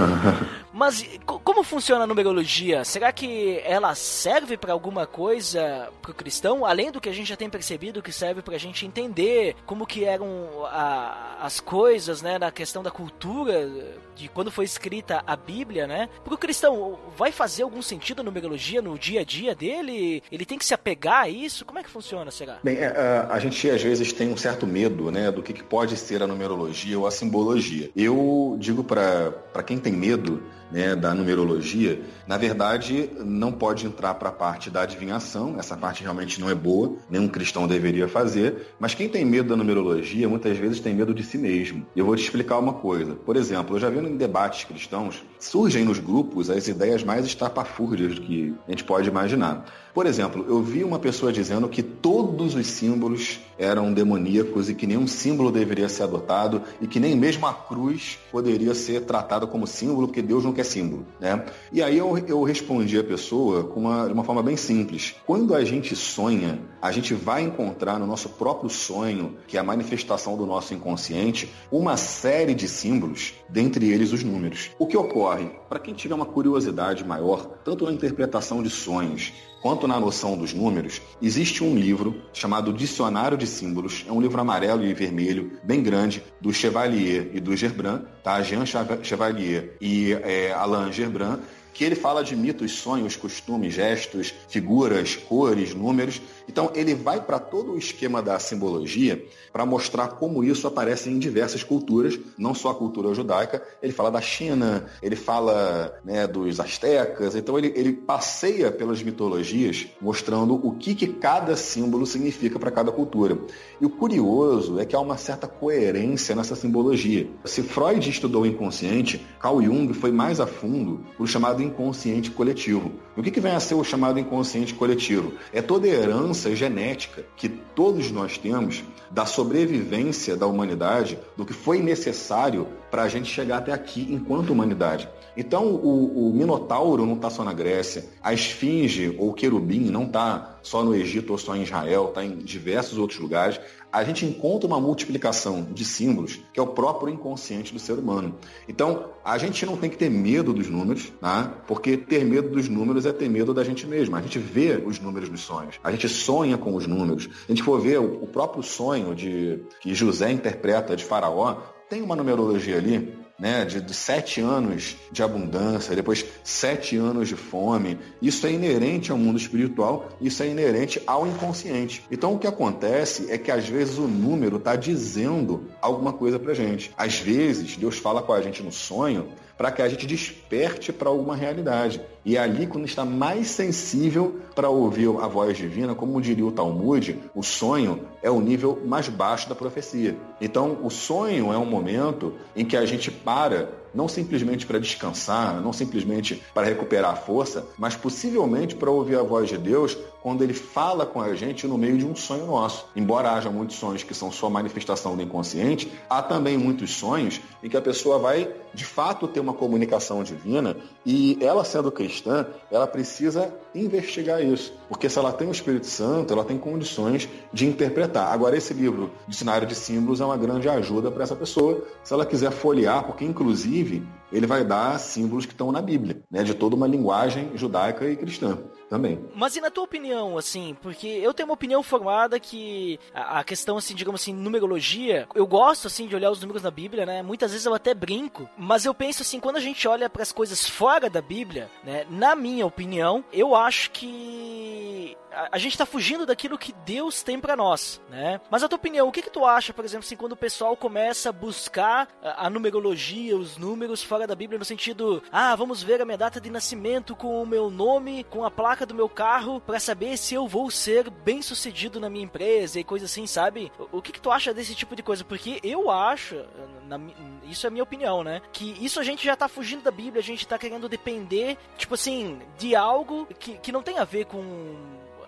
Mas 0.73 1.07
como 1.27 1.63
funciona 1.63 2.05
a 2.05 2.07
numerologia? 2.07 2.85
Será 2.85 3.13
que 3.13 3.61
ela 3.65 3.95
serve 3.95 4.57
para 4.57 4.73
alguma 4.73 5.07
coisa 5.07 5.91
para 6.01 6.11
o 6.11 6.15
cristão, 6.43 6.67
além 6.67 6.91
do 6.91 7.01
que 7.01 7.09
a 7.09 7.13
gente 7.13 7.29
já 7.29 7.37
tem 7.37 7.49
percebido 7.49 8.03
que 8.03 8.13
serve 8.13 8.43
para 8.43 8.57
a 8.57 8.59
gente 8.59 8.85
entender 8.85 9.55
como 9.65 9.87
que 9.87 10.05
eram 10.05 10.27
a, 10.67 11.39
as 11.41 11.61
coisas, 11.61 12.21
né, 12.21 12.37
na 12.37 12.51
questão 12.51 12.83
da 12.83 12.91
cultura 12.91 13.71
de 14.17 14.29
quando 14.29 14.51
foi 14.51 14.65
escrita 14.65 15.23
a 15.25 15.37
Bíblia, 15.37 15.87
né? 15.87 16.09
Para 16.25 16.35
o 16.35 16.39
cristão, 16.39 16.99
vai 17.17 17.31
fazer 17.31 17.63
algum 17.63 17.81
sentido 17.81 18.21
a 18.21 18.23
numerologia 18.25 18.83
no 18.83 18.99
dia 18.99 19.21
a 19.21 19.25
dia 19.25 19.55
dele? 19.55 20.23
Ele 20.33 20.45
tem 20.45 20.59
que 20.59 20.65
se 20.65 20.75
apegar 20.75 21.23
a 21.23 21.29
isso? 21.29 21.65
Como 21.65 21.79
é 21.79 21.83
que 21.83 21.89
funciona, 21.89 22.31
será? 22.31 22.59
Bem, 22.63 22.77
a, 22.79 22.81
é, 22.81 23.27
a 23.31 23.39
gente 23.39 23.71
às 23.71 23.81
vezes 23.81 24.13
tem 24.13 24.29
um 24.29 24.37
certo 24.37 24.67
medo, 24.67 25.13
né, 25.13 25.31
do 25.31 25.43
que, 25.43 25.53
que 25.53 25.63
pode 25.63 25.97
ser 25.97 26.23
a 26.23 26.27
numerologia 26.27 26.99
ou 26.99 27.07
a 27.07 27.11
simbologia. 27.11 27.91
Eu 27.95 28.57
digo 28.59 28.83
para 28.83 29.63
quem 29.65 29.79
tem 29.79 29.93
medo 29.93 30.43
né, 30.73 30.97
da 30.97 31.15
numerologia, 31.15 32.01
na 32.27 32.39
verdade, 32.39 33.11
não 33.21 33.53
pode 33.53 33.87
entrar 33.87 34.15
para 34.15 34.31
a 34.31 34.33
parte 34.33 34.71
da 34.71 34.83
adivinhação, 34.83 35.57
essa 35.59 35.77
parte 35.77 36.03
realmente 36.03 36.41
não 36.41 36.49
é 36.49 36.55
boa, 36.55 36.97
nenhum 37.11 37.29
cristão 37.29 37.69
deveria 37.69 38.09
fazer, 38.09 38.69
mas 38.81 38.95
quem 38.95 39.09
tem 39.09 39.25
medo 39.25 39.51
da 39.51 39.57
numerologia 39.57 40.29
muitas 40.29 40.57
vezes 40.57 40.81
tem 40.81 40.95
medo 40.95 41.13
de 41.13 41.23
si 41.23 41.37
mesmo. 41.37 41.87
Eu 41.95 42.07
vou 42.07 42.17
te 42.17 42.25
explicar 42.25 42.59
uma 42.59 42.73
coisa. 42.73 43.15
Por 43.15 43.37
exemplo, 43.37 43.77
eu 43.77 43.81
já 43.81 43.91
vi 43.91 43.99
em 43.99 44.17
debates 44.17 44.65
cristãos, 44.65 45.23
surgem 45.43 45.85
nos 45.85 45.99
grupos 45.99 46.49
as 46.49 46.69
ideias 46.69 47.03
mais 47.03 47.27
estapafúrdias 47.27 48.17
que 48.19 48.55
a 48.67 48.71
gente 48.71 48.85
pode 48.85 49.09
imaginar. 49.09 49.65
Por 49.93 50.07
exemplo, 50.07 50.47
eu 50.49 50.63
vi 50.63 50.85
uma 50.85 50.99
pessoa 50.99 51.33
dizendo 51.33 51.69
que 51.69 51.83
todos 51.83 52.55
os 52.55 52.67
símbolos 52.67 53.41
eram 53.59 53.93
demoníacos 53.93 54.71
e 54.71 54.75
que 54.75 54.87
nenhum 54.87 55.07
símbolo 55.07 55.51
deveria 55.51 55.89
ser 55.89 56.05
adotado 56.05 56.63
e 56.81 56.87
que 56.87 57.01
nem 57.01 57.17
mesmo 57.17 57.47
a 57.47 57.53
cruz 57.53 58.19
poderia 58.31 58.73
ser 58.73 59.03
tratada 59.03 59.47
como 59.47 59.67
símbolo, 59.67 60.07
porque 60.07 60.23
Deus 60.23 60.45
não 60.45 60.53
quer 60.53 60.65
símbolo, 60.65 61.05
né? 61.21 61.45
E 61.73 61.83
aí 61.83 61.99
eu, 61.99 62.17
eu 62.27 62.43
respondi 62.45 62.97
a 62.99 63.05
pessoa 63.05 63.65
com 63.65 63.81
uma, 63.81 64.07
de 64.07 64.13
uma 64.13 64.25
forma 64.25 64.43
bem 64.43 64.57
simples. 64.57 65.17
Quando 65.27 65.55
a 65.55 65.65
gente 65.65 65.95
sonha, 65.97 66.59
a 66.83 66.91
gente 66.91 67.15
vai 67.15 67.43
encontrar 67.43 67.97
no 68.01 68.07
nosso 68.09 68.29
próprio 68.31 68.69
sonho, 68.69 69.37
que 69.47 69.57
é 69.57 69.61
a 69.61 69.63
manifestação 69.63 70.37
do 70.37 70.45
nosso 70.45 70.75
inconsciente, 70.75 71.49
uma 71.71 71.97
série 71.97 72.55
de 72.55 72.69
símbolos, 72.69 73.35
dentre 73.49 73.89
eles 73.89 74.13
os 74.13 74.25
números. 74.25 74.73
O 74.81 74.87
que 74.89 74.97
ocorre? 74.97 75.49
Para 75.69 75.79
quem 75.79 75.95
tiver 75.95 76.17
uma 76.17 76.27
curiosidade 76.27 77.05
maior, 77.05 77.47
tanto 77.65 77.85
na 77.85 77.93
interpretação 77.93 78.65
de 78.65 78.69
sonhos, 78.69 79.33
quanto 79.63 79.87
na 79.87 80.01
noção 80.01 80.37
dos 80.37 80.53
números, 80.53 81.01
existe 81.23 81.63
um 81.63 81.77
livro 81.77 82.21
chamado 82.33 82.73
Dicionário 82.73 83.39
de 83.39 83.47
Símbolos, 83.47 84.05
é 84.09 84.11
um 84.11 84.21
livro 84.21 84.41
amarelo 84.41 84.85
e 84.85 84.93
vermelho, 84.93 85.53
bem 85.63 85.85
grande, 85.85 86.21
do 86.41 86.53
Chevalier 86.53 87.31
e 87.33 87.39
do 87.39 87.57
Gerbrand, 87.57 88.03
tá? 88.25 88.43
Jean 88.43 88.65
Chevalier 88.67 89.77
e 89.81 90.13
é, 90.15 90.53
Alain 90.53 90.93
Gerbrand, 90.93 91.39
que 91.73 91.85
ele 91.85 91.95
fala 91.95 92.23
de 92.23 92.37
mitos, 92.37 92.73
sonhos, 92.73 93.17
costumes, 93.17 93.75
gestos, 93.75 94.35
figuras, 94.49 95.17
cores, 95.17 95.75
números. 95.75 96.21
Então, 96.49 96.71
ele 96.75 96.95
vai 96.95 97.21
para 97.21 97.39
todo 97.39 97.73
o 97.73 97.79
esquema 97.79 98.23
da 98.23 98.39
simbologia 98.39 99.25
para 99.53 99.65
mostrar 99.65 100.09
como 100.09 100.45
isso 100.45 100.67
aparece 100.67 101.09
em 101.09 101.19
diversas 101.19 101.63
culturas, 101.63 102.19
não 102.37 102.55
só 102.55 102.71
a 102.71 102.75
cultura 102.75 103.15
judaica. 103.15 103.63
Ele 103.83 103.93
fala 103.93 104.11
da 104.11 104.21
China, 104.21 104.87
ele 105.03 105.17
fala 105.17 105.99
né, 106.05 106.27
dos 106.27 106.61
astecas. 106.61 107.35
Então, 107.35 107.59
ele, 107.59 107.73
ele 107.77 107.93
passeia 107.93 108.71
pelas 108.71 109.03
mitologias, 109.03 109.87
mostrando 110.01 110.55
o 110.55 110.73
que, 110.73 110.95
que 110.95 111.07
cada 111.07 111.57
símbolo 111.57 112.07
significa 112.07 112.59
para 112.59 112.71
cada 112.71 112.93
cultura. 112.93 113.39
E 113.81 113.87
o 113.87 113.91
curioso 113.91 114.79
é 114.79 114.85
que 114.85 114.97
há 114.97 115.01
uma 115.01 115.17
certa 115.17 115.47
coerência 115.47 116.35
nessa 116.35 116.55
simbologia. 116.55 117.29
Se 117.45 117.63
Freud 117.63 118.09
estudou 118.09 118.43
o 118.43 118.47
inconsciente, 118.47 119.25
Carl 119.41 119.63
Jung 119.63 119.93
foi 119.95 120.11
mais 120.11 120.41
a 120.41 120.47
fundo 120.47 121.01
para 121.17 121.25
o 121.25 121.27
inconsciente 121.63 122.31
coletivo. 122.31 122.93
O 123.17 123.23
que, 123.23 123.31
que 123.31 123.41
vem 123.41 123.53
a 123.53 123.61
ser 123.61 123.75
o 123.75 123.85
chamado 123.85 124.19
inconsciente 124.19 124.75
coletivo? 124.75 125.33
É 125.53 125.63
toda 125.63 125.87
herança 125.87 126.55
genética 126.55 127.25
que 127.37 127.49
todos 127.49 128.11
nós 128.11 128.37
temos 128.37 128.83
da 129.11 129.27
sobrevivência 129.27 130.37
da 130.37 130.47
humanidade, 130.47 131.19
do 131.37 131.45
que 131.45 131.53
foi 131.53 131.81
necessário 131.81 132.67
para 132.91 133.03
a 133.03 133.09
gente 133.09 133.31
chegar 133.31 133.59
até 133.59 133.73
aqui 133.73 134.09
enquanto 134.11 134.51
humanidade. 134.51 135.09
Então, 135.37 135.67
o, 135.67 136.29
o 136.29 136.35
Minotauro 136.35 137.07
não 137.07 137.15
está 137.15 137.31
só 137.31 137.43
na 137.43 137.55
Grécia, 137.55 138.05
a 138.23 138.35
Esfinge 138.35 139.17
ou 139.19 139.33
Querubim 139.33 139.91
não 139.91 140.05
está 140.05 140.59
só 140.63 140.83
no 140.85 140.95
Egito 140.95 141.33
ou 141.33 141.39
só 141.39 141.57
em 141.57 141.63
Israel, 141.63 142.09
está 142.09 142.25
em 142.25 142.37
diversos 142.37 142.99
outros 142.99 143.19
lugares 143.19 143.59
a 143.93 144.03
gente 144.03 144.25
encontra 144.25 144.67
uma 144.67 144.81
multiplicação 144.81 145.63
de 145.71 145.85
símbolos 145.85 146.41
que 146.53 146.59
é 146.59 146.63
o 146.63 146.69
próprio 146.69 147.13
inconsciente 147.13 147.73
do 147.73 147.79
ser 147.79 147.93
humano. 147.93 148.35
Então, 148.67 149.11
a 149.23 149.37
gente 149.37 149.67
não 149.67 149.77
tem 149.77 149.91
que 149.91 149.99
ter 149.99 150.11
medo 150.11 150.55
dos 150.55 150.69
números, 150.69 151.13
tá? 151.21 151.63
porque 151.67 151.97
ter 151.97 152.25
medo 152.25 152.49
dos 152.49 152.69
números 152.69 153.05
é 153.05 153.13
ter 153.13 153.29
medo 153.29 153.53
da 153.53 153.63
gente 153.63 153.87
mesmo. 153.87 154.17
A 154.17 154.23
gente 154.23 154.39
vê 154.39 154.83
os 154.85 154.99
números 154.99 155.29
nos 155.29 155.43
sonhos, 155.43 155.79
a 155.85 155.91
gente 155.91 156.09
sonha 156.09 156.57
com 156.57 156.75
os 156.75 156.87
números. 156.87 157.25
Se 157.25 157.31
a 157.49 157.53
gente 157.53 157.63
for 157.63 157.79
ver 157.81 157.99
o 157.99 158.27
próprio 158.27 158.63
sonho 158.63 159.15
de 159.15 159.63
que 159.81 159.95
José 159.95 160.33
interpreta 160.33 160.97
de 160.97 161.05
Faraó, 161.05 161.59
tem 161.89 162.01
uma 162.01 162.17
numerologia 162.17 162.79
ali 162.79 163.22
né, 163.39 163.65
de, 163.65 163.81
de, 163.81 163.95
sete 163.95 164.41
anos 164.41 164.97
de 165.11 165.23
abundância, 165.23 165.97
depois 165.97 166.25
sete 166.45 166.97
anos 166.97 167.29
de 167.29 167.37
fome. 167.37 167.99
Isso 168.21 168.47
é 168.47 168.53
inerente 168.53 169.11
ao 169.11 169.19
mundo 169.19 169.39
espiritual, 169.39 170.09
isso 170.21 170.43
é 170.43 170.49
inerente 170.49 171.03
ao 171.07 171.27
inconsciente. 171.27 172.05
Então 172.11 172.35
o 172.35 172.39
que 172.39 172.47
acontece 172.47 173.31
é 173.31 173.39
que 173.39 173.51
às 173.51 173.69
vezes 173.69 173.99
o 173.99 174.07
número 174.07 174.57
está 174.57 174.77
dizendo 174.77 175.69
alguma 175.81 176.13
coisa 176.13 176.39
para 176.39 176.55
gente. 176.55 176.93
Às 176.97 177.19
vezes 177.19 177.77
Deus 177.77 177.99
fala 177.99 178.23
com 178.23 178.33
a 178.33 178.41
gente 178.41 178.63
no 178.63 178.73
sonho 178.73 179.29
para 179.57 179.71
que 179.71 179.83
a 179.83 179.89
gente 179.89 180.07
desperte 180.07 180.93
para 180.93 181.09
alguma 181.09 181.37
realidade. 181.37 182.01
E 182.25 182.37
é 182.37 182.41
ali, 182.41 182.67
quando 182.67 182.85
está 182.85 183.05
mais 183.05 183.49
sensível 183.49 184.41
para 184.55 184.69
ouvir 184.69 185.09
a 185.21 185.27
voz 185.27 185.57
divina, 185.57 185.95
como 185.95 186.21
diria 186.21 186.47
o 186.47 186.53
Talmud, 186.53 187.19
o 187.35 187.43
sonho 187.43 188.07
é 188.23 188.31
o 188.31 188.41
nível 188.41 188.81
mais 188.85 189.09
baixo 189.09 189.49
da 189.49 189.55
profecia. 189.55 190.17
Então, 190.41 190.79
o 190.83 190.91
sonho 190.91 191.53
é 191.53 191.59
um 191.59 191.67
momento 191.67 192.35
em 192.55 192.65
que 192.65 192.77
a 192.77 192.87
gente 192.87 193.11
para 193.11 193.83
não 193.95 194.09
simplesmente 194.09 194.67
para 194.67 194.79
descansar, 194.79 195.61
não 195.61 195.73
simplesmente 195.73 196.43
para 196.55 196.67
recuperar 196.67 197.13
a 197.13 197.17
força, 197.17 197.67
mas 197.77 197.95
possivelmente 197.95 198.75
para 198.75 198.91
ouvir 198.91 199.19
a 199.19 199.23
voz 199.23 199.49
de 199.49 199.59
Deus 199.59 199.99
quando 200.23 200.43
ele 200.43 200.55
fala 200.55 201.05
com 201.05 201.21
a 201.21 201.35
gente 201.35 201.67
no 201.67 201.77
meio 201.77 201.99
de 201.99 202.07
um 202.07 202.15
sonho 202.15 202.47
nosso. 202.47 202.87
Embora 202.95 203.33
haja 203.33 203.51
muitos 203.51 203.77
sonhos 203.77 204.03
que 204.03 204.15
são 204.15 204.31
só 204.31 204.49
manifestação 204.49 205.17
do 205.17 205.23
inconsciente, 205.23 205.93
há 206.09 206.23
também 206.23 206.57
muitos 206.57 206.93
sonhos 206.93 207.41
em 207.63 207.69
que 207.69 207.77
a 207.77 207.83
pessoa 207.83 208.19
vai 208.19 208.49
de 208.73 208.85
fato 208.85 209.29
ter 209.29 209.41
uma 209.41 209.53
comunicação 209.53 210.23
divina 210.23 210.77
e 211.05 211.37
ela 211.41 211.65
sendo 211.65 211.91
cristã, 211.91 212.47
ela 212.71 212.87
precisa 212.87 213.53
investigar 213.75 214.43
isso, 214.43 214.73
porque 214.89 215.09
se 215.09 215.19
ela 215.19 215.33
tem 215.33 215.49
o 215.49 215.53
Espírito 215.53 215.87
Santo, 215.87 216.33
ela 216.33 216.45
tem 216.45 216.57
condições 216.57 217.29
de 217.53 217.67
interpretar. 217.67 218.33
Agora 218.33 218.57
esse 218.57 218.73
livro, 218.73 219.11
Dicionário 219.27 219.67
de 219.67 219.75
Símbolos, 219.75 220.21
é 220.21 220.25
uma 220.25 220.37
grande 220.37 220.69
ajuda 220.69 221.11
para 221.11 221.25
essa 221.25 221.37
pessoa, 221.37 221.85
se 222.03 222.13
ela 222.15 222.25
quiser 222.25 222.51
folhear, 222.51 223.05
porque 223.05 223.25
inclusive 223.25 224.07
ele 224.31 224.47
vai 224.47 224.65
dar 224.65 224.99
símbolos 224.99 225.45
que 225.45 225.53
estão 225.53 225.71
na 225.71 225.83
Bíblia, 225.83 226.23
né, 226.31 226.43
de 226.43 226.55
toda 226.55 226.75
uma 226.75 226.87
linguagem 226.87 227.51
judaica 227.55 228.09
e 228.09 228.17
cristã 228.17 228.59
também. 228.93 229.19
Mas 229.35 229.57
e 229.57 229.61
na 229.63 229.71
tua 229.71 229.85
opinião, 229.85 230.37
assim, 230.37 230.77
porque 230.83 231.07
eu 231.07 231.33
tenho 231.33 231.49
uma 231.49 231.55
opinião 231.55 231.83
formada 231.83 232.39
que 232.39 233.01
a, 233.15 233.39
a, 233.39 233.45
questão, 233.45 233.79
assim, 233.79 233.95
digamos 233.95 234.21
assim, 234.21 234.35
numerologia, 234.35 235.27
eu 235.35 235.47
gosto, 235.47 235.87
assim, 235.87 236.07
de 236.07 236.15
olhar 236.15 236.31
os 236.31 236.43
números 236.43 236.63
na 236.63 236.71
Bíblia, 236.71 237.07
né? 237.07 237.23
Muitas 237.23 237.53
vezes 237.53 237.65
eu 237.65 237.73
até 237.73 237.95
brinco, 237.95 238.47
mas 238.55 238.85
eu 238.85 238.93
penso, 238.93 239.23
assim, 239.23 239.41
quando 239.41 239.57
a 239.57 239.61
gente 239.61 239.89
olha 239.89 240.11
para 240.11 240.23
as 240.23 240.31
coisas 240.31 240.69
fora 240.69 241.09
da 241.09 241.23
Bíblia, 241.23 241.71
né? 241.83 242.07
Na 242.11 242.37
minha 242.37 242.67
opinião, 242.67 243.25
eu 243.33 243.57
acho 243.57 243.91
que 243.93 245.17
a, 245.51 245.59
gente 245.59 245.79
tá 245.79 245.87
fugindo 245.87 246.27
daquilo 246.27 246.59
que 246.59 246.73
Deus 246.85 247.23
tem 247.23 247.41
para 247.41 247.57
nós, 247.57 248.01
né? 248.09 248.41
Mas 248.51 248.63
a 248.63 248.69
tua 248.69 248.77
opinião, 248.77 249.09
o 249.09 249.13
que 249.13 249.23
que 249.23 249.31
tu 249.31 249.45
acha, 249.45 249.73
por 249.73 249.85
exemplo, 249.85 250.05
assim, 250.05 250.17
quando 250.17 250.33
o 250.33 250.37
pessoal 250.37 250.77
começa 250.77 251.31
a 251.31 251.33
buscar 251.33 252.09
a, 252.23 252.47
a 252.47 252.51
numerologia, 252.51 253.37
os 253.37 253.57
números 253.57 254.03
fora 254.03 254.27
da 254.27 254.35
Bíblia, 254.35 254.59
no 254.59 254.65
sentido, 254.65 255.23
ah, 255.33 255.57
vamos 255.57 255.83
ver 255.83 256.01
a 256.01 256.05
minha 256.05 256.19
data 256.19 256.41
de 256.41 256.51
nascimento 256.51 257.17
com 257.17 257.43
o 257.43 257.47
meu 257.47 257.71
nome, 257.71 258.25
com 258.25 258.45
a 258.45 258.51
placa 258.51 258.82
do 258.87 258.95
meu 258.95 259.09
carro, 259.09 259.61
para 259.61 259.81
saber 259.81 260.17
se 260.17 260.35
eu 260.35 260.47
vou 260.47 260.71
ser 260.71 261.11
bem 261.11 261.43
sucedido 261.43 262.01
na 262.01 262.09
minha 262.09 262.25
empresa 262.25 262.79
e 262.79 262.85
coisa 262.85 263.07
assim, 263.07 263.27
sabe? 263.27 263.73
O, 263.91 264.03
que 264.03 264.13
que 264.13 264.21
tu 264.21 264.31
acha 264.31 264.53
desse 264.53 264.75
tipo 264.75 264.97
de 264.97 265.03
coisa? 265.03 265.25
Porque 265.25 265.61
eu 265.63 265.91
acho, 265.91 266.45
na, 266.87 267.01
isso 267.45 267.67
é 267.67 267.71
minha 267.71 267.83
opinião, 267.83 268.23
né? 268.23 268.41
Que 268.53 268.77
isso 268.85 269.01
a 269.01 269.03
gente 269.03 269.25
já 269.25 269.37
tá 269.37 269.49
fugindo 269.49 269.83
da 269.83 269.91
Bíblia, 269.91 270.21
a 270.21 270.25
gente 270.25 270.47
tá 270.47 270.59
querendo 270.59 270.89
depender, 270.89 271.57
tipo 271.77 271.95
assim, 271.95 272.41
de 272.59 272.75
algo 272.75 273.27
que, 273.39 273.57
que 273.59 273.73
não 273.73 273.83
tem 273.83 273.99
a 273.99 274.05
ver 274.05 274.27
com 274.27 274.77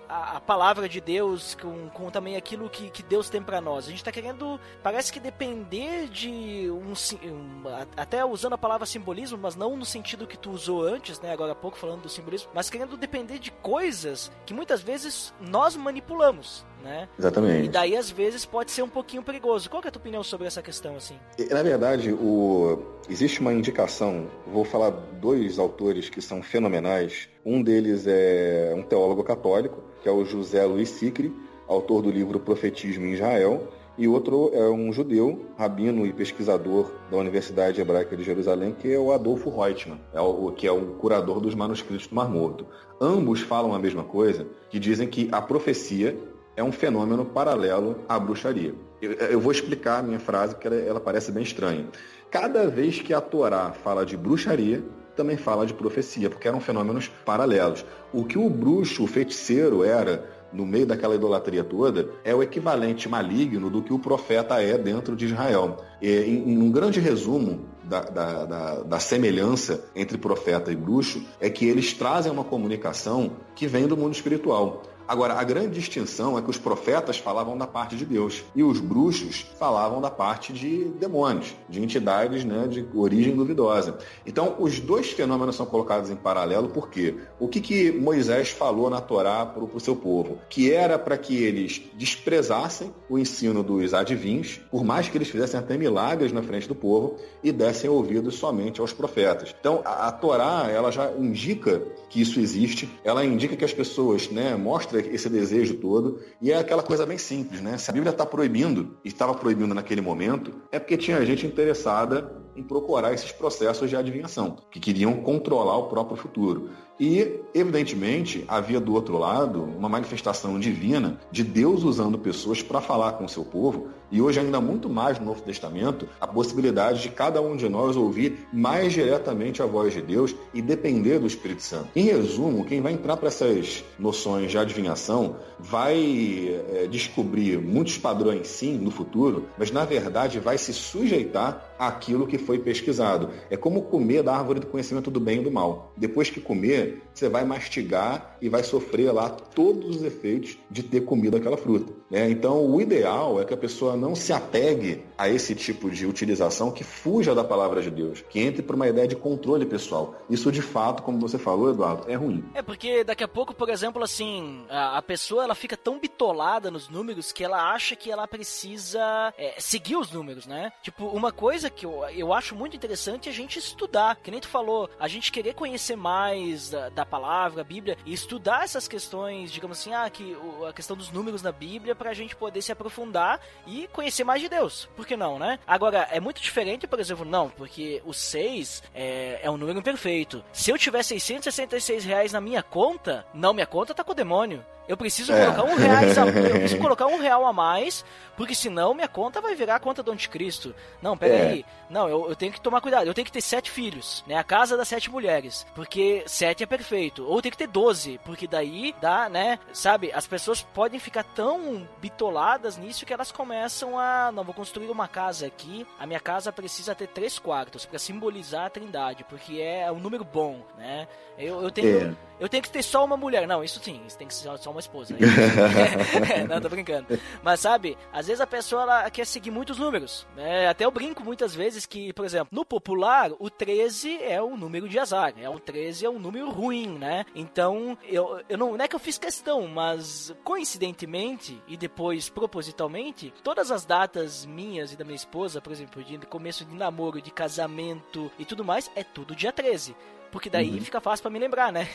a, 0.08 0.36
a, 0.36 0.40
palavra 0.40 0.88
de 0.88 1.00
Deus, 1.00 1.56
com, 1.60 1.88
com 1.90 2.10
também 2.10 2.36
aquilo 2.36 2.68
que, 2.68 2.90
que 2.90 3.02
Deus 3.02 3.28
tem 3.28 3.42
para 3.42 3.60
nós. 3.60 3.86
A 3.86 3.90
gente 3.90 4.04
tá 4.04 4.12
querendo, 4.12 4.58
parece 4.82 5.12
que 5.12 5.20
depender 5.20 6.08
de 6.08 6.70
um, 6.70 6.92
um, 7.28 7.62
até 7.96 8.24
usando 8.24 8.54
a 8.54 8.58
palavra 8.58 8.86
simbolismo, 8.86 9.38
mas 9.38 9.56
não 9.56 9.76
no 9.76 9.84
sentido 9.84 10.26
que 10.26 10.38
tu 10.38 10.50
usou 10.50 10.82
antes, 10.82 11.20
né, 11.20 11.32
agora 11.32 11.52
há 11.52 11.56
pouco 11.56 11.78
falando 11.78 12.02
do 12.02 12.08
simbolismo, 12.08 12.50
mas 12.54 12.70
querendo 12.70 12.96
depender 12.96 13.38
de 13.38 13.50
coisas 13.50 14.30
que 14.46 14.54
muitas 14.54 14.80
vezes 14.80 15.32
nós 15.40 15.76
manipulamos. 15.76 16.64
Né? 16.84 17.08
Exatamente. 17.18 17.64
E 17.64 17.68
daí, 17.70 17.96
às 17.96 18.10
vezes, 18.10 18.44
pode 18.44 18.70
ser 18.70 18.82
um 18.82 18.88
pouquinho 18.88 19.22
perigoso. 19.22 19.70
Qual 19.70 19.82
é 19.82 19.88
a 19.88 19.90
tua 19.90 20.00
opinião 20.00 20.22
sobre 20.22 20.46
essa 20.46 20.60
questão, 20.60 20.96
assim? 20.96 21.18
Na 21.50 21.62
verdade, 21.62 22.12
o... 22.12 22.78
existe 23.08 23.40
uma 23.40 23.54
indicação, 23.54 24.26
vou 24.46 24.66
falar 24.66 24.90
dois 24.90 25.58
autores 25.58 26.10
que 26.10 26.20
são 26.20 26.42
fenomenais. 26.42 27.30
Um 27.42 27.62
deles 27.62 28.06
é 28.06 28.74
um 28.76 28.82
teólogo 28.82 29.24
católico, 29.24 29.82
que 30.04 30.08
é 30.10 30.12
o 30.12 30.22
José 30.22 30.62
Luiz 30.66 30.90
Sicre, 30.90 31.34
autor 31.66 32.02
do 32.02 32.10
livro 32.10 32.38
Profetismo 32.38 33.06
em 33.06 33.14
Israel, 33.14 33.68
e 33.96 34.06
outro 34.06 34.50
é 34.52 34.68
um 34.68 34.92
judeu, 34.92 35.46
rabino 35.56 36.04
e 36.04 36.12
pesquisador 36.12 36.92
da 37.10 37.16
Universidade 37.16 37.80
Hebraica 37.80 38.14
de 38.14 38.22
Jerusalém, 38.22 38.76
que 38.78 38.92
é 38.92 38.98
o 38.98 39.12
Adolfo 39.12 39.48
Reutemann, 39.48 39.98
é 40.12 40.20
o, 40.20 40.52
que 40.52 40.66
é 40.66 40.70
o 40.70 40.94
curador 40.96 41.40
dos 41.40 41.54
manuscritos 41.54 42.06
do 42.06 42.14
Mar 42.14 42.28
Morto. 42.28 42.66
Ambos 43.00 43.40
falam 43.40 43.72
a 43.72 43.78
mesma 43.78 44.04
coisa, 44.04 44.46
que 44.68 44.78
dizem 44.78 45.08
que 45.08 45.26
a 45.32 45.40
profecia 45.40 46.14
é 46.54 46.62
um 46.62 46.70
fenômeno 46.70 47.24
paralelo 47.24 47.96
à 48.06 48.18
bruxaria. 48.18 48.74
Eu, 49.00 49.12
eu 49.12 49.40
vou 49.40 49.52
explicar 49.52 50.00
a 50.00 50.02
minha 50.02 50.20
frase, 50.20 50.54
porque 50.54 50.66
ela, 50.66 50.76
ela 50.76 51.00
parece 51.00 51.32
bem 51.32 51.44
estranha. 51.44 51.86
Cada 52.30 52.68
vez 52.68 53.00
que 53.00 53.14
a 53.14 53.22
Torá 53.22 53.72
fala 53.72 54.04
de 54.04 54.18
bruxaria, 54.18 54.84
também 55.14 55.36
fala 55.36 55.66
de 55.66 55.74
profecia, 55.74 56.28
porque 56.28 56.48
eram 56.48 56.60
fenômenos 56.60 57.08
paralelos. 57.24 57.84
O 58.12 58.24
que 58.24 58.38
o 58.38 58.48
bruxo, 58.48 59.04
o 59.04 59.06
feiticeiro 59.06 59.84
era 59.84 60.28
no 60.54 60.64
meio 60.64 60.86
daquela 60.86 61.16
idolatria 61.16 61.64
toda, 61.64 62.08
é 62.22 62.32
o 62.34 62.42
equivalente 62.42 63.08
maligno 63.08 63.68
do 63.68 63.82
que 63.82 63.92
o 63.92 63.98
profeta 63.98 64.62
é 64.62 64.78
dentro 64.78 65.16
de 65.16 65.26
Israel. 65.26 65.78
E, 66.00 66.08
em, 66.08 66.56
um 66.56 66.70
grande 66.70 67.00
resumo 67.00 67.66
da, 67.82 68.00
da, 68.00 68.44
da, 68.44 68.74
da, 68.82 69.00
semelhança 69.00 69.84
entre 69.96 70.16
profeta 70.16 70.70
e 70.70 70.76
bruxo, 70.76 71.22
é 71.40 71.50
que 71.50 71.66
eles 71.66 71.92
trazem 71.92 72.30
uma 72.30 72.44
comunicação 72.44 73.32
que 73.54 73.66
vem 73.66 73.88
do 73.88 73.96
mundo 73.96 74.14
espiritual. 74.14 74.82
Agora, 75.06 75.34
a 75.34 75.44
grande 75.44 75.74
distinção 75.74 76.38
é 76.38 76.42
que 76.42 76.48
os 76.48 76.56
profetas 76.56 77.18
falavam 77.18 77.58
da 77.58 77.66
parte 77.66 77.94
de 77.94 78.06
Deus 78.06 78.42
e 78.54 78.62
os 78.62 78.80
bruxos 78.80 79.44
falavam 79.58 80.00
da 80.00 80.10
parte 80.10 80.52
de 80.52 80.84
demônios, 80.98 81.54
de 81.68 81.82
entidades 81.82 82.42
né, 82.42 82.66
de 82.66 82.86
origem 82.94 83.36
duvidosa. 83.36 83.98
Então, 84.26 84.56
os 84.58 84.80
dois 84.80 85.10
fenômenos 85.10 85.56
são 85.56 85.66
colocados 85.66 86.08
em 86.08 86.16
paralelo 86.16 86.68
porque 86.68 87.16
o 87.38 87.46
que, 87.46 87.60
que 87.60 87.92
Moisés 87.92 88.48
falou 88.48 88.88
na 88.88 89.00
Torá 89.00 89.44
para 89.44 89.62
o 89.62 89.80
seu 89.80 89.94
povo? 89.94 90.38
Que 90.48 90.72
era 90.72 90.98
para 90.98 91.18
que 91.18 91.36
eles 91.36 91.82
desprezassem 91.94 92.92
o 93.08 93.18
ensino 93.18 93.62
dos 93.62 93.92
adivinhos, 93.92 94.60
por 94.70 94.84
mais 94.84 95.08
que 95.08 95.18
eles 95.18 95.28
fizessem 95.28 95.60
até 95.60 95.76
milagres 95.76 96.32
na 96.32 96.42
frente 96.42 96.66
do 96.66 96.74
povo, 96.74 97.16
e 97.42 97.52
dessem 97.52 97.90
ouvidos 97.90 98.36
somente 98.36 98.80
aos 98.80 98.92
profetas. 98.92 99.54
Então, 99.60 99.82
a, 99.84 100.08
a 100.08 100.12
Torá 100.12 100.68
ela 100.70 100.90
já 100.90 101.12
indica 101.12 101.82
que 102.08 102.22
isso 102.22 102.40
existe, 102.40 102.88
ela 103.04 103.24
indica 103.24 103.54
que 103.54 103.64
as 103.64 103.74
pessoas 103.74 104.30
né, 104.30 104.56
mostram 104.56 104.93
esse 104.98 105.28
desejo 105.28 105.74
todo. 105.74 106.20
E 106.40 106.52
é 106.52 106.58
aquela 106.58 106.82
coisa 106.82 107.04
bem 107.06 107.18
simples, 107.18 107.60
né? 107.60 107.76
Se 107.78 107.90
a 107.90 107.92
Bíblia 107.92 108.10
está 108.10 108.24
proibindo, 108.24 108.96
estava 109.04 109.34
proibindo 109.34 109.74
naquele 109.74 110.00
momento, 110.00 110.52
é 110.70 110.78
porque 110.78 110.96
tinha 110.96 111.24
gente 111.24 111.46
interessada 111.46 112.43
em 112.56 112.62
procurar 112.62 113.12
esses 113.12 113.32
processos 113.32 113.90
de 113.90 113.96
adivinhação, 113.96 114.56
que 114.70 114.80
queriam 114.80 115.14
controlar 115.14 115.78
o 115.78 115.88
próprio 115.88 116.16
futuro. 116.16 116.70
E, 116.98 117.40
evidentemente, 117.52 118.44
havia 118.46 118.78
do 118.78 118.94
outro 118.94 119.18
lado 119.18 119.62
uma 119.62 119.88
manifestação 119.88 120.58
divina 120.60 121.18
de 121.30 121.42
Deus 121.42 121.82
usando 121.82 122.16
pessoas 122.18 122.62
para 122.62 122.80
falar 122.80 123.12
com 123.12 123.24
o 123.24 123.28
seu 123.28 123.44
povo, 123.44 123.88
e 124.12 124.22
hoje, 124.22 124.38
ainda 124.38 124.60
muito 124.60 124.88
mais 124.88 125.18
no 125.18 125.26
Novo 125.26 125.42
Testamento, 125.42 126.08
a 126.20 126.26
possibilidade 126.26 127.02
de 127.02 127.08
cada 127.08 127.42
um 127.42 127.56
de 127.56 127.68
nós 127.68 127.96
ouvir 127.96 128.46
mais 128.52 128.92
diretamente 128.92 129.60
a 129.60 129.66
voz 129.66 129.92
de 129.92 130.00
Deus 130.00 130.36
e 130.52 130.62
depender 130.62 131.18
do 131.18 131.26
Espírito 131.26 131.62
Santo. 131.62 131.88
Em 131.96 132.04
resumo, 132.04 132.64
quem 132.64 132.80
vai 132.80 132.92
entrar 132.92 133.16
para 133.16 133.26
essas 133.26 133.82
noções 133.98 134.52
de 134.52 134.58
adivinhação 134.58 135.36
vai 135.58 136.64
é, 136.72 136.86
descobrir 136.86 137.58
muitos 137.58 137.98
padrões, 137.98 138.46
sim, 138.46 138.78
no 138.78 138.92
futuro, 138.92 139.48
mas 139.58 139.72
na 139.72 139.84
verdade 139.84 140.38
vai 140.38 140.58
se 140.58 140.72
sujeitar 140.72 141.73
àquilo 141.78 142.26
que 142.26 142.38
foi 142.38 142.58
pesquisado. 142.58 143.30
É 143.50 143.56
como 143.56 143.82
comer 143.82 144.22
da 144.22 144.36
árvore 144.36 144.60
do 144.60 144.66
conhecimento 144.66 145.10
do 145.10 145.20
bem 145.20 145.40
e 145.40 145.44
do 145.44 145.50
mal. 145.50 145.92
Depois 145.96 146.30
que 146.30 146.40
comer, 146.40 147.02
você 147.12 147.28
vai 147.28 147.44
mastigar 147.44 148.33
e 148.44 148.48
vai 148.50 148.62
sofrer 148.62 149.10
lá 149.10 149.30
todos 149.30 149.96
os 149.96 150.02
efeitos 150.02 150.58
de 150.70 150.82
ter 150.82 151.00
comido 151.00 151.34
aquela 151.34 151.56
fruta. 151.56 151.90
Né? 152.10 152.28
Então, 152.30 152.62
o 152.70 152.78
ideal 152.78 153.40
é 153.40 153.44
que 153.44 153.54
a 153.54 153.56
pessoa 153.56 153.96
não 153.96 154.14
se 154.14 154.34
apegue 154.34 155.02
a 155.16 155.30
esse 155.30 155.54
tipo 155.54 155.90
de 155.90 156.06
utilização 156.06 156.70
que 156.70 156.84
fuja 156.84 157.34
da 157.34 157.42
palavra 157.42 157.80
de 157.80 157.90
Deus, 157.90 158.22
que 158.28 158.38
entre 158.38 158.62
para 158.62 158.76
uma 158.76 158.86
ideia 158.86 159.08
de 159.08 159.16
controle 159.16 159.64
pessoal. 159.64 160.14
Isso, 160.28 160.52
de 160.52 160.60
fato, 160.60 161.02
como 161.02 161.18
você 161.18 161.38
falou, 161.38 161.70
Eduardo, 161.70 162.04
é 162.06 162.14
ruim. 162.14 162.44
É 162.52 162.60
porque 162.60 163.02
daqui 163.02 163.24
a 163.24 163.28
pouco, 163.28 163.54
por 163.54 163.70
exemplo, 163.70 164.04
assim, 164.04 164.66
a, 164.68 165.00
pessoa 165.00 165.44
ela 165.44 165.54
fica 165.54 165.76
tão 165.76 165.98
bitolada 165.98 166.70
nos 166.70 166.90
números 166.90 167.32
que 167.32 167.42
ela 167.42 167.72
acha 167.72 167.96
que 167.96 168.10
ela 168.10 168.28
precisa 168.28 169.32
é, 169.38 169.54
seguir 169.58 169.96
os 169.96 170.12
números, 170.12 170.46
né? 170.46 170.70
Tipo, 170.82 171.06
uma 171.06 171.32
coisa 171.32 171.70
que 171.70 171.86
eu, 171.86 172.04
eu 172.14 172.32
acho 172.32 172.54
muito 172.54 172.76
interessante 172.76 173.30
é 173.30 173.32
a 173.32 173.34
gente 173.34 173.58
estudar. 173.58 174.16
Que 174.16 174.30
nem 174.30 174.40
tu 174.40 174.48
falou, 174.48 174.90
a 175.00 175.08
gente 175.08 175.32
querer 175.32 175.54
conhecer 175.54 175.96
mais 175.96 176.68
da, 176.68 176.90
da 176.90 177.06
palavra, 177.06 177.62
a 177.62 177.64
Bíblia, 177.64 177.96
e 178.04 178.12
estudar 178.12 178.33
essas 178.62 178.88
questões, 178.88 179.52
digamos 179.52 179.78
assim, 179.78 179.92
ah, 179.92 180.08
que, 180.08 180.36
a 180.68 180.72
questão 180.72 180.96
dos 180.96 181.10
números 181.10 181.42
na 181.42 181.52
Bíblia, 181.52 181.94
para 181.94 182.10
a 182.10 182.14
gente 182.14 182.34
poder 182.36 182.62
se 182.62 182.72
aprofundar 182.72 183.40
e 183.66 183.88
conhecer 183.88 184.24
mais 184.24 184.40
de 184.40 184.48
Deus. 184.48 184.88
Por 184.96 185.06
que 185.06 185.16
não, 185.16 185.38
né? 185.38 185.58
Agora, 185.66 186.08
é 186.10 186.20
muito 186.20 186.40
diferente, 186.40 186.86
por 186.86 187.00
exemplo, 187.00 187.24
não, 187.24 187.50
porque 187.50 188.02
o 188.04 188.12
6 188.12 188.82
é, 188.94 189.40
é 189.42 189.50
um 189.50 189.56
número 189.56 189.78
imperfeito. 189.78 190.44
Se 190.52 190.70
eu 190.70 190.78
tiver 190.78 191.02
666 191.02 192.04
reais 192.04 192.32
na 192.32 192.40
minha 192.40 192.62
conta, 192.62 193.26
não, 193.34 193.52
minha 193.52 193.66
conta 193.66 193.94
tá 193.94 194.04
com 194.04 194.12
o 194.12 194.14
demônio. 194.14 194.64
Eu 194.86 194.96
preciso 194.96 195.32
É. 195.32 195.44
colocar 195.46 195.62
um 195.64 195.76
reais 195.76 196.16
a, 196.18 196.26
eu 196.26 196.32
preciso 196.50 196.78
colocar 196.78 197.06
um 197.06 197.18
real 197.18 197.46
a 197.46 197.52
mais, 197.52 198.04
porque 198.36 198.54
senão 198.54 198.92
minha 198.94 199.08
conta 199.08 199.40
vai 199.40 199.54
virar 199.54 199.76
a 199.76 199.80
conta 199.80 200.02
do 200.02 200.12
anticristo. 200.12 200.74
Não, 201.00 201.16
pera 201.16 201.34
É. 201.34 201.48
aí. 201.50 201.66
Não, 201.88 202.08
eu, 202.08 202.28
eu 202.28 202.36
tenho 202.36 202.52
que 202.52 202.60
tomar 202.60 202.80
cuidado. 202.80 203.06
Eu 203.06 203.14
tenho 203.14 203.24
que 203.24 203.32
ter 203.32 203.40
sete 203.40 203.70
filhos, 203.70 204.24
né? 204.26 204.36
A 204.36 204.44
casa 204.44 204.76
das 204.76 204.88
sete 204.88 205.10
mulheres. 205.10 205.66
Porque 205.74 206.22
sete 206.26 206.62
é 206.62 206.66
perfeito. 206.66 207.24
Ou 207.26 207.40
tem 207.40 207.50
que 207.50 207.56
ter 207.58 207.66
doze, 207.68 208.20
porque 208.24 208.46
daí 208.46 208.94
dá, 209.00 209.28
né? 209.28 209.58
Sabe, 209.72 210.10
as 210.12 210.26
pessoas 210.26 210.60
podem 210.62 210.98
ficar 211.00 211.22
tão 211.24 211.88
bitoladas 212.00 212.76
nisso 212.76 213.06
que 213.06 213.12
elas 213.12 213.30
começam 213.32 213.98
a. 213.98 214.30
Não, 214.32 214.44
vou 214.44 214.54
construir 214.54 214.90
uma 214.90 215.08
casa 215.08 215.46
aqui. 215.46 215.86
A 215.98 216.06
minha 216.06 216.20
casa 216.20 216.52
precisa 216.52 216.94
ter 216.94 217.08
três 217.08 217.38
quartos 217.38 217.86
pra 217.86 217.98
simbolizar 217.98 218.66
a 218.66 218.70
trindade, 218.70 219.24
porque 219.24 219.60
é 219.60 219.90
um 219.90 219.98
número 219.98 220.24
bom, 220.24 220.60
né? 220.76 221.06
Eu, 221.38 221.62
eu 221.62 221.70
tenho. 221.70 222.08
É. 222.10 222.14
Eu 222.38 222.48
tenho 222.48 222.62
que 222.62 222.70
ter 222.70 222.82
só 222.82 223.04
uma 223.04 223.16
mulher. 223.16 223.46
Não, 223.46 223.62
isso 223.62 223.80
sim, 223.82 224.00
isso 224.06 224.18
tem 224.18 224.26
que 224.26 224.34
ser 224.34 224.56
só 224.58 224.70
uma 224.70 224.80
esposa. 224.80 225.14
Não, 226.48 226.60
tô 226.60 226.68
brincando. 226.68 227.06
Mas 227.42 227.60
sabe, 227.60 227.96
às 228.12 228.26
vezes 228.26 228.40
a 228.40 228.46
pessoa 228.46 228.82
ela 228.82 229.10
quer 229.10 229.26
seguir 229.26 229.50
muitos 229.50 229.78
números. 229.78 230.26
Né? 230.36 230.68
Até 230.68 230.84
eu 230.84 230.90
brinco 230.90 231.22
muitas 231.22 231.54
vezes 231.54 231.86
que, 231.86 232.12
por 232.12 232.24
exemplo, 232.24 232.48
no 232.50 232.64
popular, 232.64 233.30
o 233.38 233.48
13 233.48 234.22
é 234.22 234.42
um 234.42 234.56
número 234.56 234.88
de 234.88 234.98
azar. 234.98 235.34
É, 235.38 235.48
o 235.48 235.58
13 235.58 236.06
é 236.06 236.10
um 236.10 236.18
número 236.18 236.50
ruim, 236.50 236.98
né? 236.98 237.24
Então, 237.34 237.96
eu, 238.04 238.40
eu 238.48 238.58
não, 238.58 238.76
não 238.76 238.84
é 238.84 238.88
que 238.88 238.96
eu 238.96 239.00
fiz 239.00 239.18
questão, 239.18 239.66
mas 239.68 240.34
coincidentemente 240.42 241.62
e 241.66 241.76
depois 241.76 242.28
propositalmente, 242.28 243.32
todas 243.42 243.70
as 243.70 243.84
datas 243.84 244.44
minhas 244.44 244.92
e 244.92 244.96
da 244.96 245.04
minha 245.04 245.16
esposa, 245.16 245.60
por 245.60 245.72
exemplo, 245.72 246.02
de 246.02 246.18
começo 246.26 246.64
de 246.64 246.74
namoro, 246.74 247.20
de 247.20 247.30
casamento 247.30 248.30
e 248.38 248.44
tudo 248.44 248.64
mais, 248.64 248.90
é 248.94 249.02
tudo 249.02 249.34
dia 249.34 249.52
13. 249.52 249.94
Porque 250.34 250.50
daí 250.50 250.80
fica 250.80 251.00
fácil 251.00 251.22
pra 251.22 251.30
me 251.30 251.38
lembrar, 251.38 251.72
né? 251.72 251.86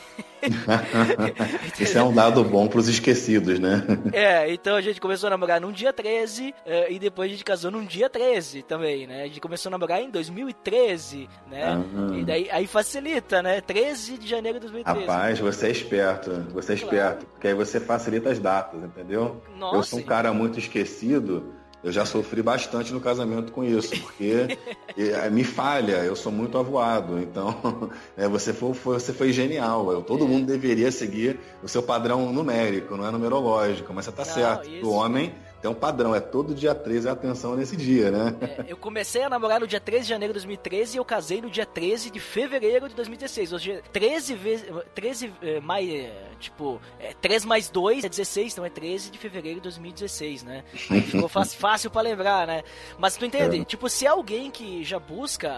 Isso 1.77 1.97
é 1.97 2.01
um 2.01 2.13
dado 2.13 2.41
bom 2.41 2.69
pros 2.69 2.87
esquecidos, 2.87 3.59
né? 3.59 3.83
É, 4.13 4.49
então 4.53 4.77
a 4.77 4.81
gente 4.81 5.01
começou 5.01 5.27
a 5.27 5.29
namorar 5.31 5.59
num 5.59 5.73
dia 5.73 5.91
13 5.91 6.55
eh, 6.65 6.93
e 6.93 6.99
depois 6.99 7.29
a 7.29 7.33
gente 7.33 7.43
casou 7.43 7.69
num 7.69 7.83
dia 7.83 8.09
13 8.09 8.63
também, 8.63 9.05
né? 9.05 9.23
A 9.23 9.27
gente 9.27 9.41
começou 9.41 9.69
a 9.69 9.71
namorar 9.71 10.01
em 10.01 10.09
2013, 10.09 11.27
né? 11.51 11.65
Ah. 11.65 12.15
E 12.15 12.23
daí 12.23 12.49
aí 12.49 12.65
facilita, 12.65 13.43
né? 13.43 13.59
13 13.59 14.17
de 14.17 14.25
janeiro 14.25 14.57
de 14.57 14.67
2013. 14.67 15.05
Rapaz, 15.05 15.39
você 15.39 15.67
é 15.67 15.71
esperto, 15.71 16.31
você 16.53 16.71
é 16.71 16.75
esperto, 16.75 17.25
porque 17.25 17.49
aí 17.49 17.53
você 17.53 17.77
facilita 17.77 18.29
as 18.29 18.39
datas, 18.39 18.81
entendeu? 18.81 19.41
eu 19.49 19.57
Nossa. 19.57 19.89
sou 19.89 19.99
um 19.99 20.03
cara 20.03 20.31
muito 20.31 20.57
esquecido, 20.57 21.53
eu 21.83 21.91
já 21.91 22.05
sofri 22.05 22.41
bastante 22.41 22.91
no 22.93 22.99
casamento 22.99 23.51
com 23.51 23.63
isso, 23.63 23.97
porque 24.01 24.57
eh, 24.97 25.29
me 25.29 25.43
falha, 25.43 26.03
eu 26.03 26.15
sou 26.15 26.31
muito 26.31 26.57
avoado, 26.57 27.19
então 27.19 27.89
eh, 28.17 28.27
você, 28.29 28.53
foi, 28.53 28.73
você 28.73 29.13
foi 29.13 29.31
genial, 29.31 29.91
eu- 29.91 30.01
todo 30.01 30.27
mundo 30.27 30.45
deveria 30.45 30.91
seguir 30.91 31.39
o 31.63 31.67
seu 31.67 31.81
padrão 31.81 32.31
numérico, 32.33 32.97
não 32.97 33.05
é 33.07 33.11
numerológico, 33.11 33.93
mas 33.93 34.05
você 34.05 34.11
tá 34.11 34.25
Não, 34.25 34.33
certo, 34.33 34.69
isso. 34.69 34.85
o 34.85 34.91
homem 34.93 35.33
tem 35.61 35.69
um 35.69 35.73
padrão, 35.73 36.15
é 36.15 36.19
todo 36.19 36.53
dia 36.55 36.73
13 36.73 37.09
a 37.09 37.11
atenção 37.11 37.55
nesse 37.55 37.75
dia, 37.75 38.11
né? 38.11 38.35
É, 38.41 38.65
eu 38.67 38.77
comecei 38.77 39.23
a 39.23 39.29
namorar 39.29 39.59
no 39.59 39.67
dia 39.67 39.79
13 39.79 40.03
de 40.03 40.09
janeiro 40.09 40.33
de 40.33 40.39
2013 40.39 40.95
e 40.95 40.99
eu 40.99 41.05
casei 41.05 41.41
no 41.41 41.49
dia 41.49 41.65
13 41.65 42.09
de 42.11 42.19
fevereiro 42.19 42.87
de 42.87 42.95
2016. 42.95 43.53
Ou 43.53 43.59
seja, 43.59 43.81
13 43.91 44.35
vezes. 44.35 44.67
13 44.93 45.33
eh, 45.41 45.59
mais. 45.59 45.89
eh, 45.89 46.29
Tipo, 46.39 46.79
é, 46.99 47.13
3 47.13 47.43
mais 47.43 47.69
2 47.69 48.05
é 48.05 48.09
16, 48.09 48.53
então 48.53 48.65
é 48.65 48.69
13 48.69 49.11
de 49.11 49.17
fevereiro 49.17 49.57
de 49.57 49.63
2016, 49.63 50.43
né? 50.43 50.63
Aí 50.89 51.01
ficou 51.01 51.27
fácil, 51.27 51.59
fácil 51.59 51.91
pra 51.91 52.01
lembrar, 52.01 52.47
né? 52.47 52.63
Mas 52.97 53.17
tu 53.17 53.25
entende? 53.25 53.59
É. 53.59 53.65
Tipo, 53.65 53.89
se 53.89 54.05
é 54.05 54.09
alguém 54.09 54.49
que 54.49 54.83
já 54.83 54.97
busca, 54.97 55.51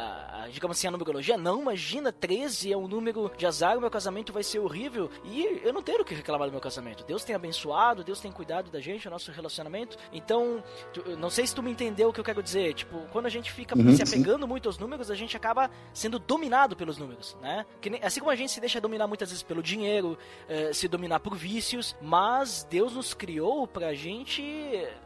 digamos 0.51 0.77
assim, 0.77 0.87
a 0.87 0.91
numerologia, 0.91 1.37
não, 1.37 1.61
imagina, 1.61 2.11
13 2.11 2.73
é 2.73 2.77
um 2.77 2.87
número 2.87 3.31
de 3.37 3.45
azar, 3.45 3.77
o 3.77 3.81
meu 3.81 3.91
casamento 3.91 4.33
vai 4.33 4.41
ser 4.41 4.59
horrível. 4.59 5.09
E 5.23 5.61
eu 5.63 5.71
não 5.71 5.83
tenho 5.83 6.01
o 6.01 6.05
que 6.05 6.15
reclamar 6.15 6.47
do 6.47 6.51
meu 6.51 6.61
casamento. 6.61 7.03
Deus 7.05 7.23
tem 7.23 7.35
abençoado, 7.35 8.03
Deus 8.03 8.19
tem 8.19 8.31
cuidado 8.31 8.71
da 8.71 8.79
gente, 8.79 9.07
o 9.07 9.11
nosso 9.11 9.31
relacionamento. 9.31 9.90
Então, 10.11 10.63
tu- 10.93 11.15
não 11.17 11.29
sei 11.29 11.45
se 11.47 11.53
tu 11.55 11.61
me 11.63 11.71
entendeu 11.71 12.09
o 12.09 12.13
que 12.13 12.19
eu 12.19 12.23
quero 12.23 12.41
dizer. 12.43 12.73
Tipo, 12.73 12.99
quando 13.11 13.25
a 13.25 13.29
gente 13.29 13.51
fica 13.51 13.77
Uhum, 13.77 13.95
se 13.95 14.05
sim. 14.05 14.15
apegando 14.15 14.47
muito 14.47 14.67
aos 14.67 14.77
números, 14.77 15.09
a 15.11 15.15
gente 15.15 15.35
acaba 15.37 15.69
sendo 15.93 16.19
dominado 16.19 16.75
pelos 16.75 16.97
números, 16.97 17.37
né? 17.41 17.65
Que 17.79 17.89
assim 18.03 18.19
como 18.19 18.31
a 18.31 18.35
gente 18.35 18.51
se 18.51 18.59
deixa 18.59 18.79
dominar 18.81 19.07
muitas 19.07 19.29
vezes 19.29 19.43
pelo 19.43 19.61
dinheiro, 19.63 20.17
eh, 20.47 20.71
se 20.73 20.87
dominar 20.87 21.19
por 21.19 21.35
vícios, 21.35 21.95
mas 22.01 22.65
Deus 22.69 22.93
nos 22.93 23.13
criou 23.13 23.67
pra 23.67 23.93
gente 23.93 24.43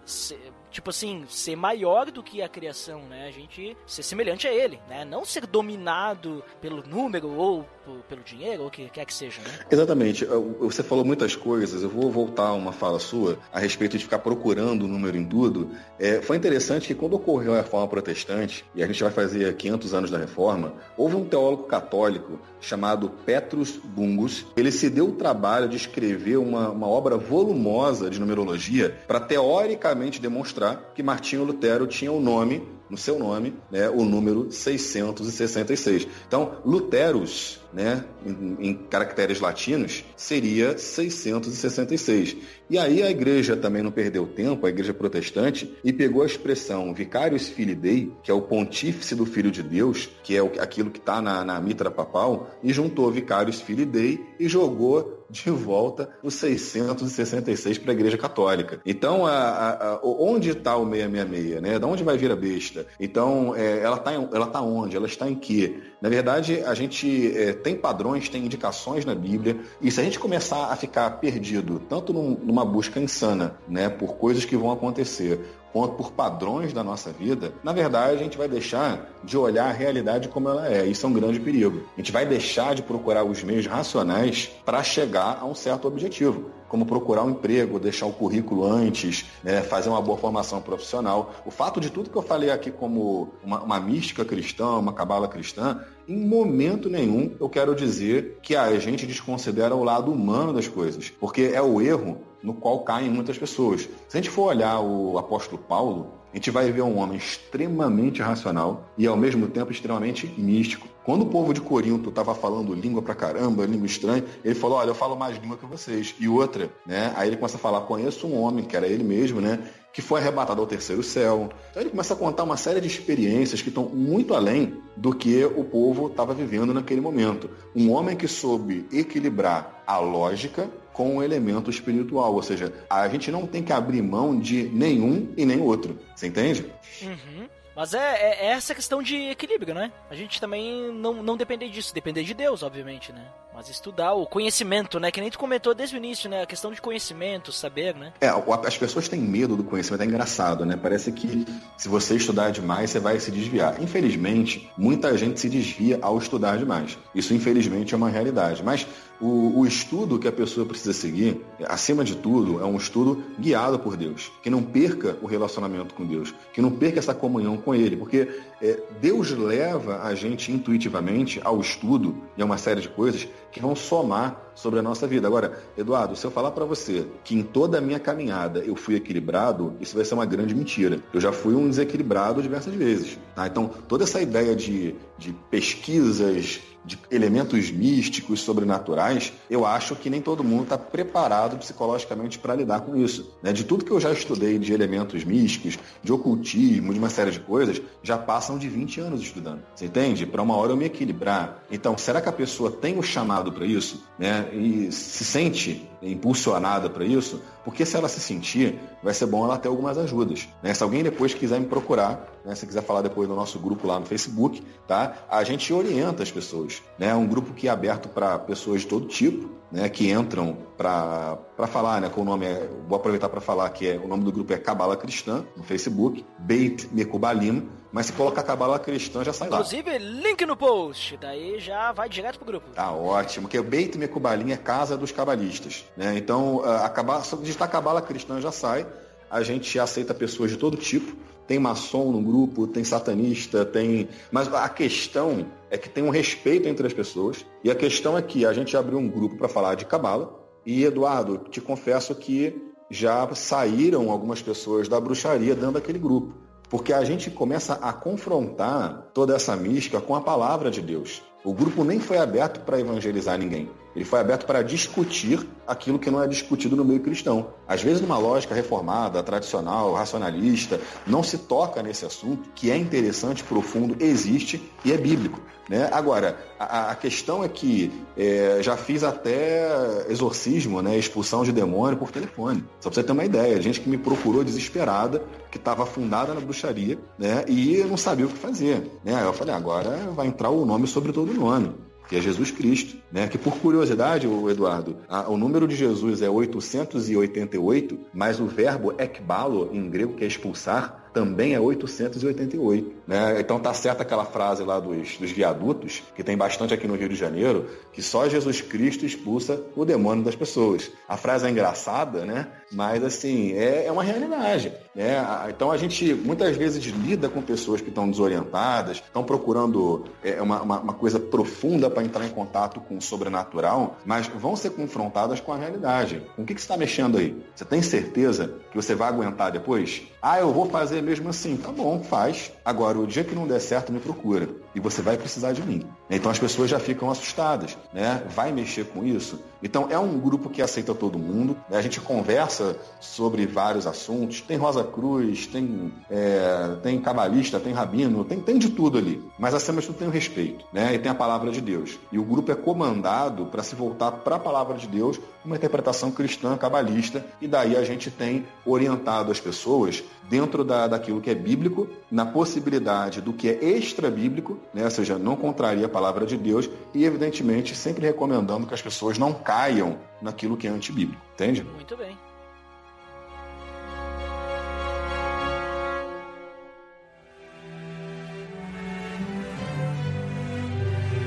ser, 0.06 0.52
tipo 0.76 0.90
assim, 0.90 1.24
ser 1.30 1.56
maior 1.56 2.12
do 2.12 2.22
que 2.22 2.42
a 2.42 2.50
criação, 2.50 3.04
né? 3.04 3.28
A 3.28 3.32
gente 3.32 3.78
ser 3.88 4.04
semelhante 4.04 4.46
a 4.46 4.54
ele, 4.54 4.78
né? 4.90 5.06
Não 5.06 5.24
ser 5.24 5.48
dominado 5.48 6.44
pelo 6.60 6.86
número 6.86 7.30
ou 7.30 7.66
pelo 8.10 8.22
dinheiro 8.24 8.64
ou 8.64 8.68
o 8.68 8.72
que 8.72 8.90
quer 8.90 9.06
que 9.06 9.14
seja, 9.14 9.42
né? 9.42 9.60
Exatamente. 9.72 10.26
Você 10.60 10.84
falou 10.84 11.06
muitas 11.06 11.36
coisas. 11.36 11.82
Eu 11.82 11.90
vou 11.90 12.12
voltar 12.12 12.48
a 12.48 12.54
uma 12.54 12.74
fala 12.74 13.00
sua 13.00 13.38
a 13.54 13.60
respeito 13.60 13.98
de 13.98 14.04
ficar 14.04 14.20
procurando 14.20 14.84
o 14.84 14.88
número 14.88 15.16
em 15.16 15.26
tudo. 15.26 15.72
É, 15.98 16.22
foi 16.22 16.36
interessante 16.36 16.88
que 16.88 16.96
quando 16.96 17.14
ocorreu 17.14 17.54
a 17.54 17.58
Reforma 17.58 17.88
Protestante, 17.88 18.66
e 18.76 18.84
a 18.84 18.88
gente 18.88 19.02
vai 19.02 19.12
fazer 19.12 19.56
500 19.56 19.94
anos 19.94 20.12
da 20.12 20.18
Reforma, 20.18 20.74
houve 20.98 21.16
um 21.16 21.24
teólogo 21.24 21.64
católico 21.64 22.40
chamado 22.60 23.10
Petrus 23.26 23.80
Bungus. 23.82 24.46
Ele 24.58 24.72
se 24.72 24.90
deu 24.90 25.10
o 25.10 25.12
trabalho 25.14 25.70
de 25.70 25.78
escrever 25.78 26.38
uma, 26.38 26.70
uma 26.70 26.88
obra 26.88 27.18
volumosa 27.18 28.10
de 28.10 28.20
numerologia 28.20 28.98
para 29.08 29.20
teoricamente 29.20 30.20
demonstrar 30.20 30.65
que 30.74 31.04
Martinho 31.04 31.44
Lutero 31.44 31.86
tinha 31.88 32.12
o 32.12 32.20
nome 32.20 32.68
no 32.90 32.98
seu 32.98 33.18
nome, 33.20 33.54
né, 33.72 33.90
o 33.90 34.04
número 34.06 34.52
666. 34.52 36.08
Então, 36.28 36.58
Luterus, 36.66 37.60
né, 37.74 38.06
em, 38.26 38.58
em 38.70 38.74
caracteres 38.74 39.40
latinos, 39.40 40.04
seria 40.16 40.78
666. 40.78 42.38
E 42.70 42.78
aí 42.80 43.04
a 43.04 43.10
igreja 43.12 43.56
também 43.56 43.84
não 43.84 43.92
perdeu 43.92 44.26
tempo, 44.26 44.66
a 44.66 44.70
igreja 44.70 44.94
protestante, 44.94 45.72
e 45.84 45.94
pegou 45.94 46.24
a 46.24 46.26
expressão 46.26 46.94
Vicarius 46.94 47.48
Filii 47.48 47.76
Dei, 47.76 48.12
que 48.24 48.32
é 48.32 48.34
o 48.34 48.42
pontífice 48.42 49.14
do 49.16 49.26
Filho 49.26 49.52
de 49.52 49.62
Deus, 49.62 50.10
que 50.24 50.36
é 50.36 50.42
o- 50.42 50.52
aquilo 50.60 50.90
que 50.90 51.00
está 51.00 51.22
na, 51.22 51.44
na 51.44 51.60
mitra 51.62 51.92
papal, 51.92 52.50
e 52.64 52.74
juntou 52.74 53.12
Vicarius 53.12 53.62
Filii 53.62 53.86
Dei 53.86 54.26
e 54.40 54.48
jogou 54.48 55.24
de 55.30 55.50
volta 55.50 56.10
os 56.24 56.36
666 56.36 57.78
para 57.80 57.92
a 57.92 57.96
Igreja 57.96 58.18
Católica. 58.18 58.80
Então, 58.86 59.26
a, 59.26 59.32
a- 59.34 59.94
a- 59.96 60.00
onde 60.04 60.50
está 60.52 60.76
o 60.78 60.86
666? 60.90 61.62
Né? 61.62 61.78
Da 61.80 61.88
onde 61.88 62.04
vai 62.04 62.18
vir 62.18 62.32
a 62.32 62.36
besta? 62.36 62.75
Então, 63.00 63.54
é, 63.56 63.80
ela 63.80 63.98
está 63.98 64.14
ela 64.14 64.48
tá 64.48 64.62
onde? 64.62 64.96
Ela 64.96 65.06
está 65.06 65.30
em 65.30 65.36
quê? 65.36 65.80
Na 66.02 66.10
verdade, 66.10 66.62
a 66.66 66.74
gente 66.74 67.36
é, 67.38 67.54
tem 67.54 67.76
padrões, 67.76 68.30
tem 68.30 68.44
indicações 68.46 69.06
na 69.06 69.14
Bíblia, 69.16 69.58
e 69.82 69.92
se 69.92 70.00
a 70.02 70.04
gente 70.04 70.20
começar 70.20 70.72
a 70.72 70.76
ficar 70.76 71.10
perdido, 71.20 71.80
tanto 71.90 72.12
num- 72.14 72.38
numa 72.44 72.66
busca 72.66 73.00
insana, 73.00 73.56
né, 73.68 73.90
por 73.90 74.16
coisas 74.16 74.46
que 74.46 74.56
vão 74.58 74.72
acontecer, 74.72 75.40
quanto 75.72 75.96
por 75.96 76.12
padrões 76.14 76.72
da 76.72 76.82
nossa 76.82 77.12
vida, 77.12 77.52
na 77.62 77.74
verdade 77.74 78.14
a 78.14 78.18
gente 78.18 78.38
vai 78.38 78.48
deixar 78.48 79.10
de 79.26 79.38
olhar 79.38 79.66
a 79.68 79.74
realidade 79.74 80.30
como 80.30 80.48
ela 80.48 80.72
é. 80.74 80.86
Isso 80.86 81.06
é 81.06 81.10
um 81.10 81.14
grande 81.14 81.38
perigo. 81.38 81.82
A 81.96 82.00
gente 82.00 82.14
vai 82.14 82.26
deixar 82.26 82.74
de 82.74 82.82
procurar 82.82 83.26
os 83.26 83.44
meios 83.44 83.66
racionais 83.68 84.50
para 84.64 84.82
chegar 84.84 85.40
a 85.42 85.46
um 85.46 85.54
certo 85.54 85.86
objetivo, 85.86 86.50
como 86.68 86.86
procurar 86.86 87.24
um 87.24 87.32
emprego, 87.32 87.80
deixar 87.80 88.06
o 88.06 88.14
currículo 88.14 88.66
antes, 88.66 89.26
né, 89.44 89.62
fazer 89.62 89.90
uma 89.90 90.02
boa 90.02 90.18
formação 90.18 90.62
profissional. 90.62 91.34
O 91.46 91.52
fato 91.52 91.80
de 91.80 91.90
tudo 91.90 92.10
que 92.10 92.16
eu 92.16 92.22
falei 92.22 92.50
aqui 92.50 92.72
como 92.72 93.30
uma, 93.44 93.62
uma 93.62 93.80
mística 93.80 94.26
cristã, 94.26 94.68
uma 94.78 94.94
cabala 94.94 95.28
cristã, 95.28 95.82
em 96.08 96.26
momento 96.26 96.90
nenhum 96.90 97.32
eu 97.40 97.50
quero 97.50 97.76
dizer 97.76 98.40
que 98.42 98.56
a 98.56 98.78
gente 98.80 99.06
desconsidera 99.06 99.76
o 99.76 99.84
lado 99.84 100.12
humano 100.12 100.54
das 100.54 100.68
coisas, 100.68 101.10
porque 101.10 101.52
é 101.54 101.62
o 101.62 101.82
erro 101.82 102.18
no 102.44 102.54
qual 102.54 102.82
caem 102.82 103.10
muitas 103.10 103.38
pessoas. 103.38 103.90
Se 104.08 104.18
a 104.18 104.22
gente 104.22 104.30
for 104.30 104.44
olhar 104.44 104.80
o 104.80 105.18
apóstolo 105.18 105.58
Paulo, 105.58 106.14
a 106.32 106.36
gente 106.36 106.52
vai 106.52 106.72
ver 106.72 106.82
um 106.82 106.98
homem 106.98 107.18
extremamente 107.18 108.22
racional 108.22 108.90
e 108.98 109.08
ao 109.08 109.18
mesmo 109.18 109.48
tempo 109.48 109.72
extremamente 109.72 110.28
místico. 110.38 110.95
Quando 111.06 111.22
o 111.22 111.28
povo 111.28 111.54
de 111.54 111.62
Corinto 111.62 112.10
estava 112.10 112.34
falando 112.34 112.74
língua 112.74 113.00
pra 113.00 113.14
caramba, 113.14 113.64
língua 113.64 113.86
estranha, 113.86 114.26
ele 114.44 114.56
falou, 114.56 114.80
olha, 114.80 114.90
eu 114.90 114.96
falo 114.96 115.16
mais 115.16 115.38
língua 115.38 115.56
que 115.56 115.66
vocês. 115.68 116.16
E 116.20 116.28
outra, 116.28 116.72
né? 116.84 117.14
Aí 117.16 117.30
ele 117.30 117.38
começa 117.38 117.58
a 117.58 117.60
falar, 117.60 117.82
conheço 117.82 118.26
um 118.26 118.42
homem, 118.42 118.66
que 118.66 118.76
era 118.76 118.88
ele 118.88 119.04
mesmo, 119.04 119.40
né? 119.40 119.60
Que 119.94 120.02
foi 120.02 120.20
arrebatado 120.20 120.60
ao 120.60 120.66
terceiro 120.66 121.04
céu. 121.04 121.50
Então 121.70 121.84
ele 121.84 121.92
começa 121.92 122.16
a 122.16 122.18
contar 122.18 122.44
uma 122.44 122.58
série 122.58 122.82
de 122.82 122.88
experiências 122.88 123.62
que 123.62 123.70
estão 123.70 123.88
muito 123.88 124.34
além 124.34 124.82
do 124.98 125.14
que 125.14 125.46
o 125.46 125.64
povo 125.64 126.08
estava 126.08 126.34
vivendo 126.34 126.74
naquele 126.74 127.02
momento. 127.02 127.52
Um 127.76 127.92
homem 127.92 128.18
que 128.18 128.28
soube 128.28 128.88
equilibrar 128.92 129.84
a 129.86 130.00
lógica 130.00 130.68
com 130.92 131.18
o 131.18 131.24
elemento 131.24 131.70
espiritual, 131.70 132.34
ou 132.34 132.42
seja, 132.42 132.74
a 132.90 133.08
gente 133.10 133.30
não 133.30 133.46
tem 133.46 133.62
que 133.62 133.72
abrir 133.72 134.02
mão 134.02 134.40
de 134.40 134.64
nenhum 134.64 135.28
e 135.38 135.46
nem 135.46 135.62
outro. 135.62 136.00
Você 136.16 136.26
entende? 136.28 136.66
Uhum. 137.04 137.48
Mas 137.76 137.94
é, 137.94 138.00
é- 138.00 138.46
é 138.46 138.52
essa 138.52 138.74
questão 138.74 139.04
de 139.04 139.16
equilíbrio, 139.30 139.74
né? 139.76 139.92
A 140.10 140.16
gente 140.16 140.40
também 140.40 140.92
não, 140.94 141.22
não 141.22 141.36
depender 141.36 141.70
disso, 141.70 141.94
depender 141.94 142.24
de 142.24 142.34
Deus, 142.34 142.64
obviamente, 142.64 143.12
né? 143.12 143.26
Mas 143.56 143.70
estudar 143.70 144.14
o 144.14 144.26
conhecimento, 144.26 145.00
né? 145.00 145.10
Que 145.10 145.22
nem 145.22 145.32
tu 145.32 145.40
comentou 145.40 145.74
desde 145.74 145.96
o 145.96 145.98
início, 145.98 146.30
né? 146.30 146.42
A 146.42 146.46
questão 146.46 146.74
de 146.74 146.82
conhecimento, 146.82 147.54
saber, 147.54 147.96
né? 147.96 148.12
É, 148.20 148.28
as 148.28 148.78
pessoas 148.78 149.08
têm 149.08 149.22
medo 149.22 149.56
do 149.56 149.64
conhecimento, 149.64 150.02
é 150.02 150.06
engraçado, 150.06 150.66
né? 150.66 150.76
Parece 150.76 151.10
que 151.14 151.46
se 151.78 151.88
você 151.88 152.16
estudar 152.16 152.52
demais, 152.52 152.90
você 152.90 153.00
vai 153.00 153.18
se 153.18 153.32
desviar. 153.32 153.82
Infelizmente, 153.82 154.70
muita 154.78 155.18
gente 155.18 155.40
se 155.40 155.48
desvia 155.48 155.98
ao 156.02 156.18
estudar 156.18 156.58
demais. 156.58 156.98
Isso, 157.14 157.34
infelizmente, 157.34 157.94
é 157.94 157.98
uma 157.98 158.10
realidade. 158.10 158.62
Mas 158.62 158.86
O, 159.22 159.62
o, 159.62 159.66
estudo 159.66 160.20
que 160.20 160.28
a 160.28 160.32
pessoa 160.32 160.66
precisa 160.66 160.92
seguir, 160.92 161.42
acima 161.70 162.04
de 162.04 162.16
tudo, 162.16 162.60
é 162.60 162.66
um 162.66 162.76
estudo 162.76 163.24
guiado 163.40 163.80
por 163.80 163.96
Deus. 163.96 164.30
Que 164.44 164.50
não 164.50 164.62
perca 164.62 165.18
o 165.22 165.26
relacionamento 165.26 165.96
com 165.96 166.06
Deus, 166.06 166.36
que 166.52 166.62
não 166.62 166.70
perca 166.70 167.00
essa 167.00 167.14
comunhão 167.14 167.56
com 167.56 167.74
Ele, 167.74 167.96
porque 167.96 168.28
é, 168.62 168.78
Deus 169.00 169.32
leva 169.32 170.02
a 170.04 170.14
gente 170.16 170.52
intuitivamente 170.52 171.40
ao 171.46 171.62
estudo 171.62 172.24
e 172.36 172.42
a 172.42 172.46
uma 172.46 172.58
série 172.58 172.82
de 172.82 172.90
coisas 172.90 173.26
que 173.56 173.62
vão 173.62 173.74
somar 173.74 174.52
sobre 174.54 174.80
a 174.80 174.82
nossa 174.82 175.08
vida. 175.08 175.26
Agora, 175.26 175.58
Eduardo, 175.78 176.14
se 176.14 176.28
eu 176.28 176.30
falar 176.30 176.52
para 176.52 176.66
você 176.66 177.08
que 177.24 177.34
em 177.34 177.42
toda 177.42 177.78
a 177.78 177.82
minha 177.82 177.98
caminhada 177.98 178.60
eu 178.60 178.76
fui 178.76 178.96
equilibrado, 178.96 179.78
isso 179.80 179.96
vai 179.96 180.04
ser 180.04 180.14
uma 180.14 180.26
grande 180.26 180.54
mentira. 180.54 181.00
Eu 181.14 181.22
já 181.22 181.32
fui 181.32 181.56
um 181.56 181.70
desequilibrado 181.70 182.42
diversas 182.42 182.74
vezes. 182.74 183.18
Tá? 183.34 183.48
Então, 183.48 183.72
toda 183.88 184.04
essa 184.04 184.22
ideia 184.22 184.54
de, 184.54 184.94
de 185.18 185.32
pesquisas 185.50 186.60
de 186.86 187.00
elementos 187.10 187.72
místicos, 187.72 188.42
sobrenaturais, 188.42 189.34
eu 189.50 189.66
acho 189.66 189.96
que 189.96 190.10
nem 190.10 190.22
todo 190.22 190.44
mundo 190.44 190.64
está 190.64 190.78
preparado 190.78 191.58
psicologicamente 191.58 192.38
para 192.38 192.56
lidar 192.56 192.82
com 192.82 192.96
isso. 192.96 193.32
Né? 193.42 193.52
De 193.52 193.64
tudo 193.64 193.84
que 193.84 193.92
eu 193.92 194.00
já 194.00 194.12
estudei 194.12 194.60
de 194.60 194.72
elementos 194.74 195.24
místicos, 195.24 195.80
de 196.04 196.14
ocultismo, 196.14 196.94
de 196.94 197.00
uma 197.00 197.10
série 197.10 197.32
de 197.32 197.40
coisas, 197.40 197.82
já 198.04 198.18
passam 198.18 198.58
de 198.58 198.70
20 198.70 199.02
anos 199.02 199.22
estudando. 199.22 199.62
Você 199.76 199.86
entende? 199.86 200.26
Para 200.26 200.42
uma 200.42 200.56
hora 200.56 200.72
eu 200.72 200.78
me 200.78 200.86
equilibrar. 200.86 201.64
Então, 201.72 201.98
será 201.98 202.22
que 202.22 202.30
a 202.30 202.34
pessoa 202.34 202.72
tem 202.72 202.98
o 202.98 203.04
chamado 203.04 203.52
para 203.52 203.66
isso? 203.66 204.04
Né? 204.20 204.48
E 204.54 204.92
se 204.92 205.26
sente 205.26 205.90
impulsionada 206.02 206.90
para 206.90 207.04
isso? 207.04 207.42
Porque 207.66 207.84
se 207.84 207.98
ela 207.98 208.08
se 208.08 208.20
sentir, 208.20 208.80
vai 209.02 209.12
ser 209.12 209.26
bom 209.26 209.44
ela 209.44 209.58
ter 209.58 209.68
algumas 209.68 209.98
ajudas. 209.98 210.48
Né? 210.62 210.72
Se 210.72 210.84
alguém 210.84 211.02
depois 211.02 211.34
quiser 211.34 211.60
me 211.60 211.66
procurar, 211.66 212.32
né? 212.46 212.54
se 212.54 212.66
quiser 212.66 212.84
falar 212.84 213.02
depois 213.02 213.28
do 213.28 213.36
nosso 213.36 213.58
grupo 213.58 213.88
lá 213.88 214.00
no 214.00 214.06
Facebook, 214.06 214.64
tá? 214.88 215.26
a 215.28 215.44
gente 215.44 215.74
orienta 215.74 216.22
as 216.22 216.32
pessoas. 216.32 216.84
Né? 217.00 217.08
É 217.08 217.16
um 217.16 217.26
grupo 217.26 217.54
que 217.54 217.68
é 217.68 217.72
aberto 217.72 218.08
para 218.08 218.38
pessoas 218.38 218.82
de 218.82 218.88
todo 218.88 219.08
tipo, 219.08 219.50
né? 219.72 219.90
que 219.90 220.12
entram 220.12 220.56
para 220.78 221.40
falar, 221.68 222.00
né? 222.00 222.08
com 222.08 222.22
o 222.22 222.24
nome, 222.24 222.46
é, 222.46 222.70
vou 222.88 222.98
aproveitar 222.98 223.30
para 223.30 223.42
falar 223.42 223.68
que 223.72 223.88
é, 223.88 223.98
o 223.98 224.08
nome 224.08 224.24
do 224.24 224.32
grupo 224.32 224.54
é 224.54 224.58
Cabala 224.58 224.96
Cristã, 224.96 225.44
no 225.58 225.64
Facebook, 225.64 226.24
Beit 226.38 226.88
Mekubalim, 226.94 227.68
mas 227.96 228.08
se 228.08 228.12
colocar 228.12 228.44
Cabala 228.44 228.78
Cristã 228.78 229.24
já 229.24 229.32
sai 229.32 229.48
Inclusive, 229.48 229.90
lá. 229.90 229.96
Inclusive, 229.96 230.22
link 230.22 230.46
no 230.46 230.58
post, 230.58 231.16
daí 231.16 231.62
já 231.62 231.94
vai 231.94 232.10
direto 232.10 232.38
pro 232.38 232.46
grupo. 232.46 232.72
Tá 232.72 232.92
ótimo, 232.92 233.48
que 233.48 233.58
o 233.58 233.64
Beit 233.64 233.98
Mekubalim 233.98 234.52
é 234.52 234.58
casa 234.58 234.98
dos 234.98 235.14
cabalistas, 235.14 235.86
né? 235.96 236.18
Então, 236.18 236.62
a 236.66 236.90
Cabala, 236.90 237.24
só 237.24 237.38
digitar 237.38 237.72
Cabala 237.72 238.02
Cristã 238.02 238.42
já 238.42 238.52
sai, 238.52 238.86
a 239.32 239.42
gente 239.44 239.80
aceita 239.80 240.14
pessoas 240.14 240.52
de 240.52 240.58
todo 240.58 240.76
tipo, 240.76 241.16
tem 241.48 241.58
maçom 241.58 242.12
no 242.12 242.22
grupo, 242.22 242.68
tem 242.68 242.84
satanista, 242.84 243.64
tem. 243.64 244.10
Mas 244.30 244.54
a 244.54 244.68
questão 244.68 245.46
é 245.72 245.78
que 245.78 245.88
tem 245.88 246.04
um 246.04 246.10
respeito 246.10 246.68
entre 246.68 246.86
as 246.86 246.94
pessoas. 246.94 247.46
E 247.64 247.72
a 247.72 247.76
questão 247.76 248.18
é 248.18 248.22
que 248.22 248.46
a 248.46 248.52
gente 248.52 248.76
abriu 248.76 248.98
um 248.98 249.08
grupo 249.08 249.38
para 249.38 249.48
falar 249.48 249.76
de 249.76 249.86
cabala. 249.86 250.38
E, 250.66 250.84
Eduardo, 250.84 251.38
te 251.50 251.62
confesso 251.62 252.14
que 252.14 252.62
já 252.92 253.34
saíram 253.34 254.12
algumas 254.12 254.42
pessoas 254.42 254.90
da 254.90 255.00
bruxaria 255.00 255.56
dentro 255.56 255.74
daquele 255.74 256.00
grupo. 256.00 256.45
Porque 256.70 256.92
a 256.94 257.04
gente 257.04 257.30
começa 257.30 257.74
a 257.76 257.94
confrontar 257.94 259.12
toda 259.14 259.36
essa 259.36 259.56
mística 259.56 260.02
com 260.02 260.16
a 260.16 260.22
palavra 260.22 260.72
de 260.72 260.82
Deus. 260.82 261.22
O 261.44 261.54
grupo 261.54 261.84
nem 261.84 262.00
foi 262.00 262.18
aberto 262.18 262.62
para 262.62 262.80
evangelizar 262.80 263.38
ninguém. 263.38 263.70
Ele 263.96 264.04
foi 264.06 264.20
aberto 264.20 264.46
para 264.46 264.62
discutir 264.62 265.48
aquilo 265.66 265.98
que 265.98 266.12
não 266.12 266.22
é 266.22 266.28
discutido 266.28 266.76
no 266.76 266.84
meio 266.84 267.00
cristão. 267.00 267.48
Às 267.68 267.82
vezes, 267.82 268.02
numa 268.02 268.18
lógica 268.18 268.54
reformada, 268.54 269.24
tradicional, 269.24 269.94
racionalista, 269.94 270.80
não 271.08 271.24
se 271.24 271.38
toca 271.38 271.82
nesse 271.82 272.06
assunto 272.06 272.50
que 272.54 272.70
é 272.70 272.78
interessante, 272.78 273.44
profundo, 273.44 273.96
existe 274.00 274.62
e 274.84 274.92
é 274.92 274.98
bíblico. 274.98 275.40
Né? 275.70 275.90
Agora, 275.92 276.38
a, 276.60 276.92
a, 276.92 276.96
questão 276.96 277.44
é 277.44 277.48
que 277.48 277.92
é, 278.16 278.60
já 278.62 278.78
fiz 278.78 279.04
até 279.04 280.06
exorcismo, 280.10 280.80
né, 280.82 280.96
expulsão 280.96 281.44
de 281.44 281.52
demônio 281.52 281.98
por 281.98 282.12
telefone. 282.12 282.64
Só 282.80 282.90
para 282.90 282.96
você 282.96 283.04
ter 283.04 283.12
uma 283.12 283.26
ideia, 283.26 283.60
gente 283.60 283.80
que 283.80 283.90
me 283.90 283.98
procurou 283.98 284.44
desesperada, 284.44 285.24
que 285.50 285.58
estava 285.58 285.82
afundada 285.82 286.36
na 286.36 286.40
bruxaria, 286.40 287.00
né, 287.18 287.44
e 287.48 287.78
não 287.78 287.98
sabia 287.98 288.28
o 288.28 288.30
que 288.30 288.38
fazer. 288.38 288.92
Né? 289.04 289.20
Eu 289.24 289.34
falei, 289.34 289.56
agora 289.56 289.90
vai 290.16 290.28
entrar 290.28 290.50
o 290.52 290.66
nome 290.66 290.86
sobre 290.86 291.12
todo 291.12 291.32
o 291.32 291.34
nome 291.34 291.74
que 292.08 292.16
é 292.16 292.22
Jesus 292.22 292.52
Cristo, 292.52 292.98
né? 293.12 293.28
Que 293.28 293.38
por 293.38 293.58
curiosidade, 293.58 294.28
Eduardo, 294.28 294.98
a, 295.08 295.30
o 295.30 295.38
número 295.38 295.68
de 295.68 295.76
Jesus 295.76 296.22
é 296.22 296.30
888, 296.30 298.00
mas 298.14 298.40
o 298.40 298.46
verbo 298.46 298.94
ekbalo 299.00 299.70
em 299.74 299.90
grego 299.90 300.14
que 300.14 300.24
é 300.24 300.28
expulsar 300.28 301.05
também 301.16 301.54
é 301.54 301.60
888. 301.60 302.94
Né? 303.08 303.40
Então 303.40 303.58
tá 303.58 303.74
certa 303.74 304.04
aquela 304.04 304.26
frase 304.26 304.64
lá 304.64 304.82
dos, 304.82 305.18
dos 305.18 305.32
viadutos, 305.32 306.04
que 306.14 306.22
tem 306.22 306.36
bastante 306.36 306.74
aqui 306.74 306.90
no 306.90 306.96
Rio 306.96 307.08
de 307.08 307.16
Janeiro, 307.16 307.70
que 307.94 308.02
só 308.02 308.28
Jesus 308.28 308.60
Cristo 308.60 309.06
expulsa 309.06 309.62
o 309.78 309.86
demônio 309.86 310.26
das 310.26 310.36
pessoas. 310.36 310.92
A 311.08 311.16
frase 311.16 311.48
é 311.48 311.50
engraçada, 311.50 312.26
né? 312.26 312.48
Mas 312.70 313.02
assim, 313.02 313.54
é, 313.54 313.86
é 313.86 313.92
uma 313.92 314.04
realidade. 314.04 314.74
Né? 314.94 315.16
Então 315.50 315.72
a 315.72 315.78
gente 315.78 316.14
muitas 316.14 316.58
vezes 316.58 316.84
lida 316.84 317.30
com 317.30 317.42
pessoas 317.42 317.80
que 317.80 317.90
estão 317.90 318.10
desorientadas, 318.10 318.98
estão 318.98 319.24
procurando 319.24 320.06
é, 320.22 320.42
uma, 320.42 320.62
uma, 320.62 320.80
uma 320.80 320.94
coisa 320.94 321.18
profunda 321.18 321.90
para 321.90 322.04
entrar 322.04 322.26
em 322.26 322.30
contato 322.30 322.82
com 322.82 322.98
o 322.98 323.02
sobrenatural, 323.02 323.98
mas 324.06 324.28
vão 324.28 324.56
ser 324.58 324.72
confrontadas 324.72 325.40
com 325.40 325.54
a 325.54 325.58
realidade. 325.58 326.22
Com 326.36 326.42
o 326.42 326.46
que, 326.46 326.54
que 326.54 326.60
você 326.60 326.66
está 326.66 326.76
mexendo 326.76 327.18
aí? 327.18 327.42
Você 327.56 327.64
tem 327.64 327.82
certeza 327.82 328.56
que 328.70 328.76
você 328.76 328.94
vai 328.94 329.08
aguentar 329.08 329.52
depois? 329.52 330.02
Ah, 330.22 330.40
eu 330.40 330.52
vou 330.52 330.66
fazer 330.70 331.05
mesmo 331.06 331.30
assim. 331.30 331.56
Tá 331.56 331.72
bom, 331.72 332.04
faz. 332.04 332.52
Agora, 332.66 332.98
o 332.98 333.06
dia 333.08 333.24
que 333.24 333.36
não 333.36 333.48
der 333.48 333.62
certo, 333.62 333.94
me 333.94 334.00
procura. 334.00 334.50
E 334.76 334.80
você 334.80 335.02
vai 335.02 335.18
precisar 335.18 335.54
de 335.54 335.64
mim. 335.64 335.84
Então 336.10 336.30
as 336.30 336.38
pessoas 336.38 336.70
já 336.70 336.80
ficam 336.80 337.10
assustadas, 337.10 337.78
né? 337.94 338.22
Vai 338.36 338.52
mexer 338.52 338.86
com 338.86 339.06
isso? 339.06 339.40
Então 339.64 339.88
é 339.90 339.98
um 339.98 340.20
grupo 340.20 340.50
que 340.50 340.62
aceita 340.62 340.94
todo 340.94 341.18
mundo. 341.18 341.58
Né? 341.70 341.78
A 341.78 341.82
gente 341.82 342.00
conversa 342.02 342.78
sobre 343.00 343.48
vários 343.48 343.88
assuntos. 343.88 344.42
Tem 344.42 344.58
Rosa 344.58 344.84
Cruz, 344.84 345.48
tem, 345.48 345.94
é, 346.10 346.76
tem 346.84 347.00
cabalista, 347.00 347.60
tem 347.60 347.74
rabino, 347.74 348.24
tem, 348.26 348.40
tem 348.40 348.60
de 348.60 348.70
tudo 348.70 348.98
ali. 348.98 349.24
Mas 349.40 349.54
acima 349.54 349.80
de 349.80 349.88
tudo 349.88 349.98
tem 349.98 350.08
o 350.08 350.12
respeito, 350.12 350.66
né? 350.74 350.94
E 350.94 351.00
tem 351.00 351.12
a 351.12 351.16
palavra 351.16 351.50
de 351.52 351.62
Deus. 351.62 351.98
E 352.12 352.20
o 352.20 352.24
grupo 352.24 352.52
é 352.52 352.56
comandado 352.56 353.46
para 353.46 353.64
se 353.64 353.76
voltar 353.76 354.12
para 354.12 354.36
a 354.36 354.40
palavra 354.40 354.78
de 354.78 354.88
Deus, 354.88 355.20
uma 355.44 355.56
interpretação 355.56 356.12
cristã, 356.12 356.58
cabalista. 356.58 357.26
E 357.42 357.48
daí 357.48 357.78
a 357.78 357.84
gente 357.84 358.12
tem 358.12 358.46
orientado 358.66 359.32
as 359.32 359.40
pessoas 359.40 360.04
dentro 360.30 360.64
da, 360.64 360.88
daquilo 360.88 361.22
que 361.22 361.30
é 361.30 361.36
bíblico, 361.36 361.88
na 362.12 362.26
possibilidade 362.26 363.22
do 363.22 363.34
que 363.34 363.48
é 363.48 363.64
extra-bíblico, 363.64 364.60
né? 364.74 364.84
ou 364.84 364.92
seja, 364.92 365.18
não 365.18 365.36
contraria 365.36 365.86
a 365.86 365.90
palavra 365.90 366.26
de 366.26 366.38
Deus, 366.38 366.70
e 366.94 367.06
evidentemente 367.06 367.76
sempre 367.76 368.06
recomendando 368.06 368.68
que 368.68 368.74
as 368.74 368.82
pessoas 368.82 369.18
não 369.18 369.34
caiam 369.34 369.98
naquilo 370.22 370.58
que 370.58 370.68
é 370.68 370.70
antibíblico. 370.70 371.22
Entende? 371.34 371.64
Muito 371.64 371.98
bem. 371.98 372.18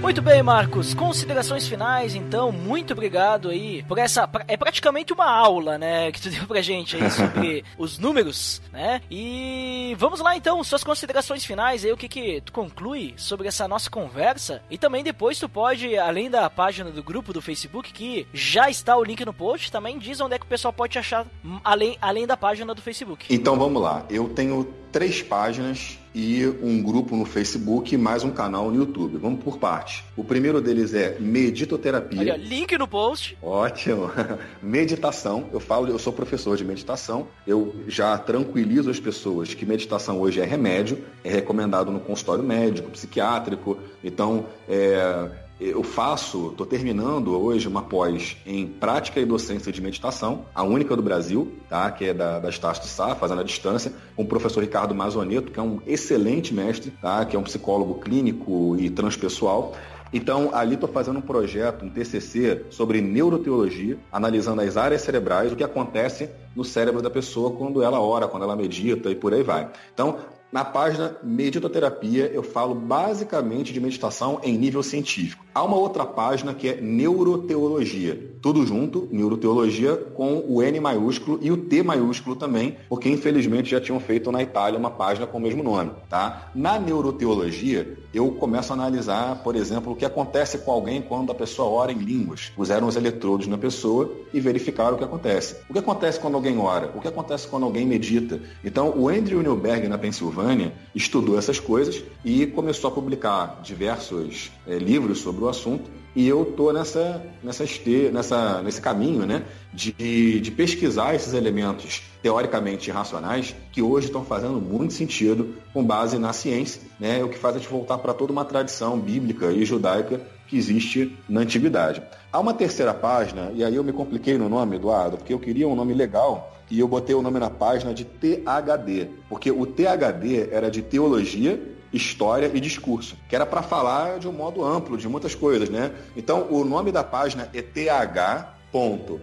Muito 0.00 0.22
bem, 0.22 0.42
Marcos. 0.42 0.94
Considerações 0.94 1.66
finais, 1.66 2.14
então. 2.14 2.52
Muito 2.52 2.92
obrigado 2.92 3.48
aí 3.48 3.82
por 3.82 3.98
essa. 3.98 4.28
É 4.46 4.56
praticamente 4.56 5.12
uma 5.12 5.28
aula, 5.28 5.76
né? 5.76 6.10
Que 6.12 6.20
tu 6.20 6.30
deu 6.30 6.46
pra 6.46 6.62
gente 6.62 6.96
aí 6.96 7.10
sobre 7.10 7.64
os 7.76 7.98
números, 7.98 8.62
né? 8.72 9.00
E 9.10 9.94
vamos 9.98 10.20
lá 10.20 10.36
então, 10.36 10.62
suas 10.62 10.84
considerações 10.84 11.44
finais 11.44 11.84
aí, 11.84 11.92
o 11.92 11.96
que 11.96 12.08
que 12.08 12.40
tu 12.40 12.52
conclui 12.52 13.12
sobre 13.16 13.48
essa 13.48 13.66
nossa 13.66 13.90
conversa. 13.90 14.62
E 14.70 14.78
também 14.78 15.02
depois 15.02 15.38
tu 15.38 15.48
pode, 15.48 15.98
além 15.98 16.30
da 16.30 16.48
página 16.48 16.90
do 16.90 17.02
grupo 17.02 17.32
do 17.32 17.42
Facebook, 17.42 17.92
que 17.92 18.26
já 18.32 18.70
está 18.70 18.96
o 18.96 19.04
link 19.04 19.24
no 19.24 19.32
post, 19.32 19.70
também 19.70 19.98
diz 19.98 20.20
onde 20.20 20.36
é 20.36 20.38
que 20.38 20.46
o 20.46 20.48
pessoal 20.48 20.72
pode 20.72 20.92
te 20.92 20.98
achar 20.98 21.26
além, 21.64 21.98
além 22.00 22.26
da 22.26 22.36
página 22.36 22.72
do 22.72 22.80
Facebook. 22.80 23.26
Então 23.34 23.58
vamos 23.58 23.82
lá. 23.82 24.06
Eu 24.08 24.28
tenho 24.28 24.64
três 24.92 25.22
páginas 25.22 25.98
e 26.14 26.46
um 26.62 26.82
grupo 26.82 27.14
no 27.14 27.24
Facebook 27.24 27.94
e 27.94 27.98
mais 27.98 28.24
um 28.24 28.30
canal 28.30 28.70
no 28.70 28.76
YouTube. 28.76 29.18
Vamos 29.18 29.42
por 29.42 29.58
parte. 29.58 30.04
O 30.16 30.24
primeiro 30.24 30.60
deles 30.60 30.94
é 30.94 31.16
Meditoterapia. 31.20 32.20
Olha, 32.20 32.36
link 32.36 32.76
no 32.76 32.88
post. 32.88 33.36
Ótimo. 33.42 34.10
Meditação. 34.62 35.48
Eu 35.52 35.60
falo, 35.60 35.88
eu 35.88 35.98
sou 35.98 36.12
professor 36.12 36.56
de 36.56 36.64
meditação. 36.64 37.28
Eu 37.46 37.74
já 37.86 38.16
tranquilizo 38.18 38.90
as 38.90 38.98
pessoas 38.98 39.54
que 39.54 39.64
meditação 39.64 40.20
hoje 40.20 40.40
é 40.40 40.44
remédio, 40.44 41.04
é 41.22 41.30
recomendado 41.30 41.90
no 41.90 42.00
consultório 42.00 42.42
médico, 42.42 42.90
psiquiátrico. 42.90 43.78
Então, 44.02 44.46
é, 44.68 45.30
eu 45.60 45.82
faço, 45.82 46.50
estou 46.50 46.64
terminando 46.64 47.36
hoje 47.36 47.66
uma 47.66 47.82
pós 47.82 48.36
em 48.46 48.66
prática 48.66 49.18
e 49.18 49.24
docência 49.24 49.72
de 49.72 49.82
meditação, 49.82 50.44
a 50.54 50.62
única 50.62 50.94
do 50.94 51.02
Brasil, 51.02 51.52
tá? 51.68 51.90
que 51.90 52.06
é 52.06 52.14
da, 52.14 52.38
da 52.38 52.48
Estácio 52.48 52.84
de 52.84 52.88
Sá, 52.88 53.14
fazendo 53.16 53.40
à 53.40 53.44
distância, 53.44 53.92
com 54.14 54.22
o 54.22 54.26
professor 54.26 54.60
Ricardo 54.60 54.94
Mazoneto, 54.94 55.50
que 55.50 55.58
é 55.58 55.62
um 55.62 55.80
excelente 55.86 56.54
mestre, 56.54 56.92
tá? 57.02 57.24
que 57.24 57.34
é 57.34 57.38
um 57.38 57.42
psicólogo 57.42 57.96
clínico 57.96 58.76
e 58.78 58.88
transpessoal. 58.88 59.74
Então, 60.12 60.50
ali 60.54 60.74
estou 60.74 60.88
fazendo 60.88 61.18
um 61.18 61.22
projeto, 61.22 61.84
um 61.84 61.90
TCC, 61.90 62.66
sobre 62.70 63.00
neuroteologia, 63.00 63.98
analisando 64.12 64.62
as 64.62 64.76
áreas 64.76 65.02
cerebrais, 65.02 65.52
o 65.52 65.56
que 65.56 65.64
acontece 65.64 66.30
no 66.54 66.64
cérebro 66.64 67.02
da 67.02 67.10
pessoa 67.10 67.50
quando 67.50 67.82
ela 67.82 68.00
ora, 68.00 68.28
quando 68.28 68.44
ela 68.44 68.56
medita 68.56 69.10
e 69.10 69.14
por 69.14 69.34
aí 69.34 69.42
vai. 69.42 69.68
Então, 69.92 70.18
na 70.50 70.64
página 70.64 71.14
Meditoterapia, 71.22 72.26
eu 72.32 72.42
falo 72.42 72.74
basicamente 72.74 73.70
de 73.70 73.80
meditação 73.80 74.40
em 74.42 74.56
nível 74.56 74.82
científico. 74.82 75.44
Há 75.58 75.64
uma 75.64 75.76
outra 75.76 76.06
página 76.06 76.54
que 76.54 76.68
é 76.68 76.80
Neuroteologia. 76.80 78.28
Tudo 78.40 78.64
junto, 78.64 79.08
Neuroteologia, 79.10 79.96
com 79.96 80.44
o 80.46 80.62
N 80.62 80.78
maiúsculo 80.78 81.40
e 81.42 81.50
o 81.50 81.56
T 81.56 81.82
maiúsculo 81.82 82.36
também, 82.36 82.76
porque 82.88 83.08
infelizmente 83.08 83.70
já 83.70 83.80
tinham 83.80 83.98
feito 83.98 84.30
na 84.30 84.40
Itália 84.40 84.78
uma 84.78 84.92
página 84.92 85.26
com 85.26 85.38
o 85.38 85.40
mesmo 85.40 85.64
nome. 85.64 85.90
Tá? 86.08 86.52
Na 86.54 86.78
Neuroteologia, 86.78 87.98
eu 88.14 88.30
começo 88.30 88.72
a 88.72 88.76
analisar, 88.76 89.42
por 89.42 89.56
exemplo, 89.56 89.92
o 89.92 89.96
que 89.96 90.04
acontece 90.04 90.58
com 90.58 90.70
alguém 90.70 91.02
quando 91.02 91.32
a 91.32 91.34
pessoa 91.34 91.68
ora 91.68 91.90
em 91.90 91.98
línguas. 91.98 92.52
Puseram 92.54 92.86
os 92.86 92.94
eletrodos 92.94 93.48
na 93.48 93.58
pessoa 93.58 94.12
e 94.32 94.38
verificaram 94.38 94.94
o 94.94 94.98
que 94.98 95.04
acontece. 95.04 95.56
O 95.68 95.72
que 95.72 95.80
acontece 95.80 96.20
quando 96.20 96.36
alguém 96.36 96.56
ora? 96.58 96.92
O 96.94 97.00
que 97.00 97.08
acontece 97.08 97.48
quando 97.48 97.64
alguém 97.64 97.84
medita? 97.84 98.40
Então, 98.64 98.96
o 98.96 99.08
Andrew 99.08 99.42
Newberg, 99.42 99.88
na 99.88 99.98
Pensilvânia, 99.98 100.72
estudou 100.94 101.36
essas 101.36 101.58
coisas 101.58 102.02
e 102.24 102.46
começou 102.46 102.88
a 102.88 102.94
publicar 102.94 103.60
diversos 103.62 104.52
é, 104.64 104.78
livros 104.78 105.18
sobre 105.18 105.42
o 105.44 105.47
assunto. 105.48 105.90
E 106.16 106.26
eu 106.26 106.42
estou 106.42 106.72
nessa, 106.72 107.22
nessa, 107.42 107.64
nessa, 108.12 108.62
nesse 108.62 108.80
caminho 108.80 109.24
né, 109.24 109.44
de, 109.72 110.40
de 110.40 110.50
pesquisar 110.50 111.14
esses 111.14 111.32
elementos 111.32 112.02
teoricamente 112.22 112.90
irracionais 112.90 113.54
que 113.70 113.80
hoje 113.80 114.06
estão 114.06 114.24
fazendo 114.24 114.60
muito 114.60 114.94
sentido 114.94 115.54
com 115.72 115.84
base 115.84 116.18
na 116.18 116.32
ciência, 116.32 116.82
né, 116.98 117.22
o 117.22 117.28
que 117.28 117.38
faz 117.38 117.54
a 117.54 117.58
gente 117.58 117.68
voltar 117.68 117.98
para 117.98 118.12
toda 118.12 118.32
uma 118.32 118.44
tradição 118.44 118.98
bíblica 118.98 119.52
e 119.52 119.64
judaica 119.64 120.20
que 120.48 120.56
existe 120.56 121.16
na 121.28 121.42
antiguidade. 121.42 122.02
Há 122.32 122.40
uma 122.40 122.54
terceira 122.54 122.92
página, 122.92 123.52
e 123.54 123.62
aí 123.62 123.76
eu 123.76 123.84
me 123.84 123.92
compliquei 123.92 124.36
no 124.36 124.48
nome, 124.48 124.76
Eduardo, 124.76 125.18
porque 125.18 125.32
eu 125.32 125.38
queria 125.38 125.68
um 125.68 125.76
nome 125.76 125.94
legal 125.94 126.58
e 126.70 126.80
eu 126.80 126.88
botei 126.88 127.14
o 127.14 127.22
nome 127.22 127.38
na 127.38 127.48
página 127.48 127.94
de 127.94 128.04
THD, 128.04 129.08
porque 129.28 129.50
o 129.50 129.64
THD 129.64 130.50
era 130.50 130.70
de 130.70 130.82
teologia, 130.82 131.77
história 131.92 132.50
e 132.52 132.60
discurso, 132.60 133.16
que 133.28 133.34
era 133.34 133.46
para 133.46 133.62
falar 133.62 134.18
de 134.18 134.28
um 134.28 134.32
modo 134.32 134.64
amplo 134.64 134.96
de 134.96 135.08
muitas 135.08 135.34
coisas, 135.34 135.68
né? 135.68 135.92
Então, 136.16 136.46
o 136.50 136.64
nome 136.64 136.92
da 136.92 137.02
página 137.04 137.48
é 137.54 137.62
th.d. 137.62 139.20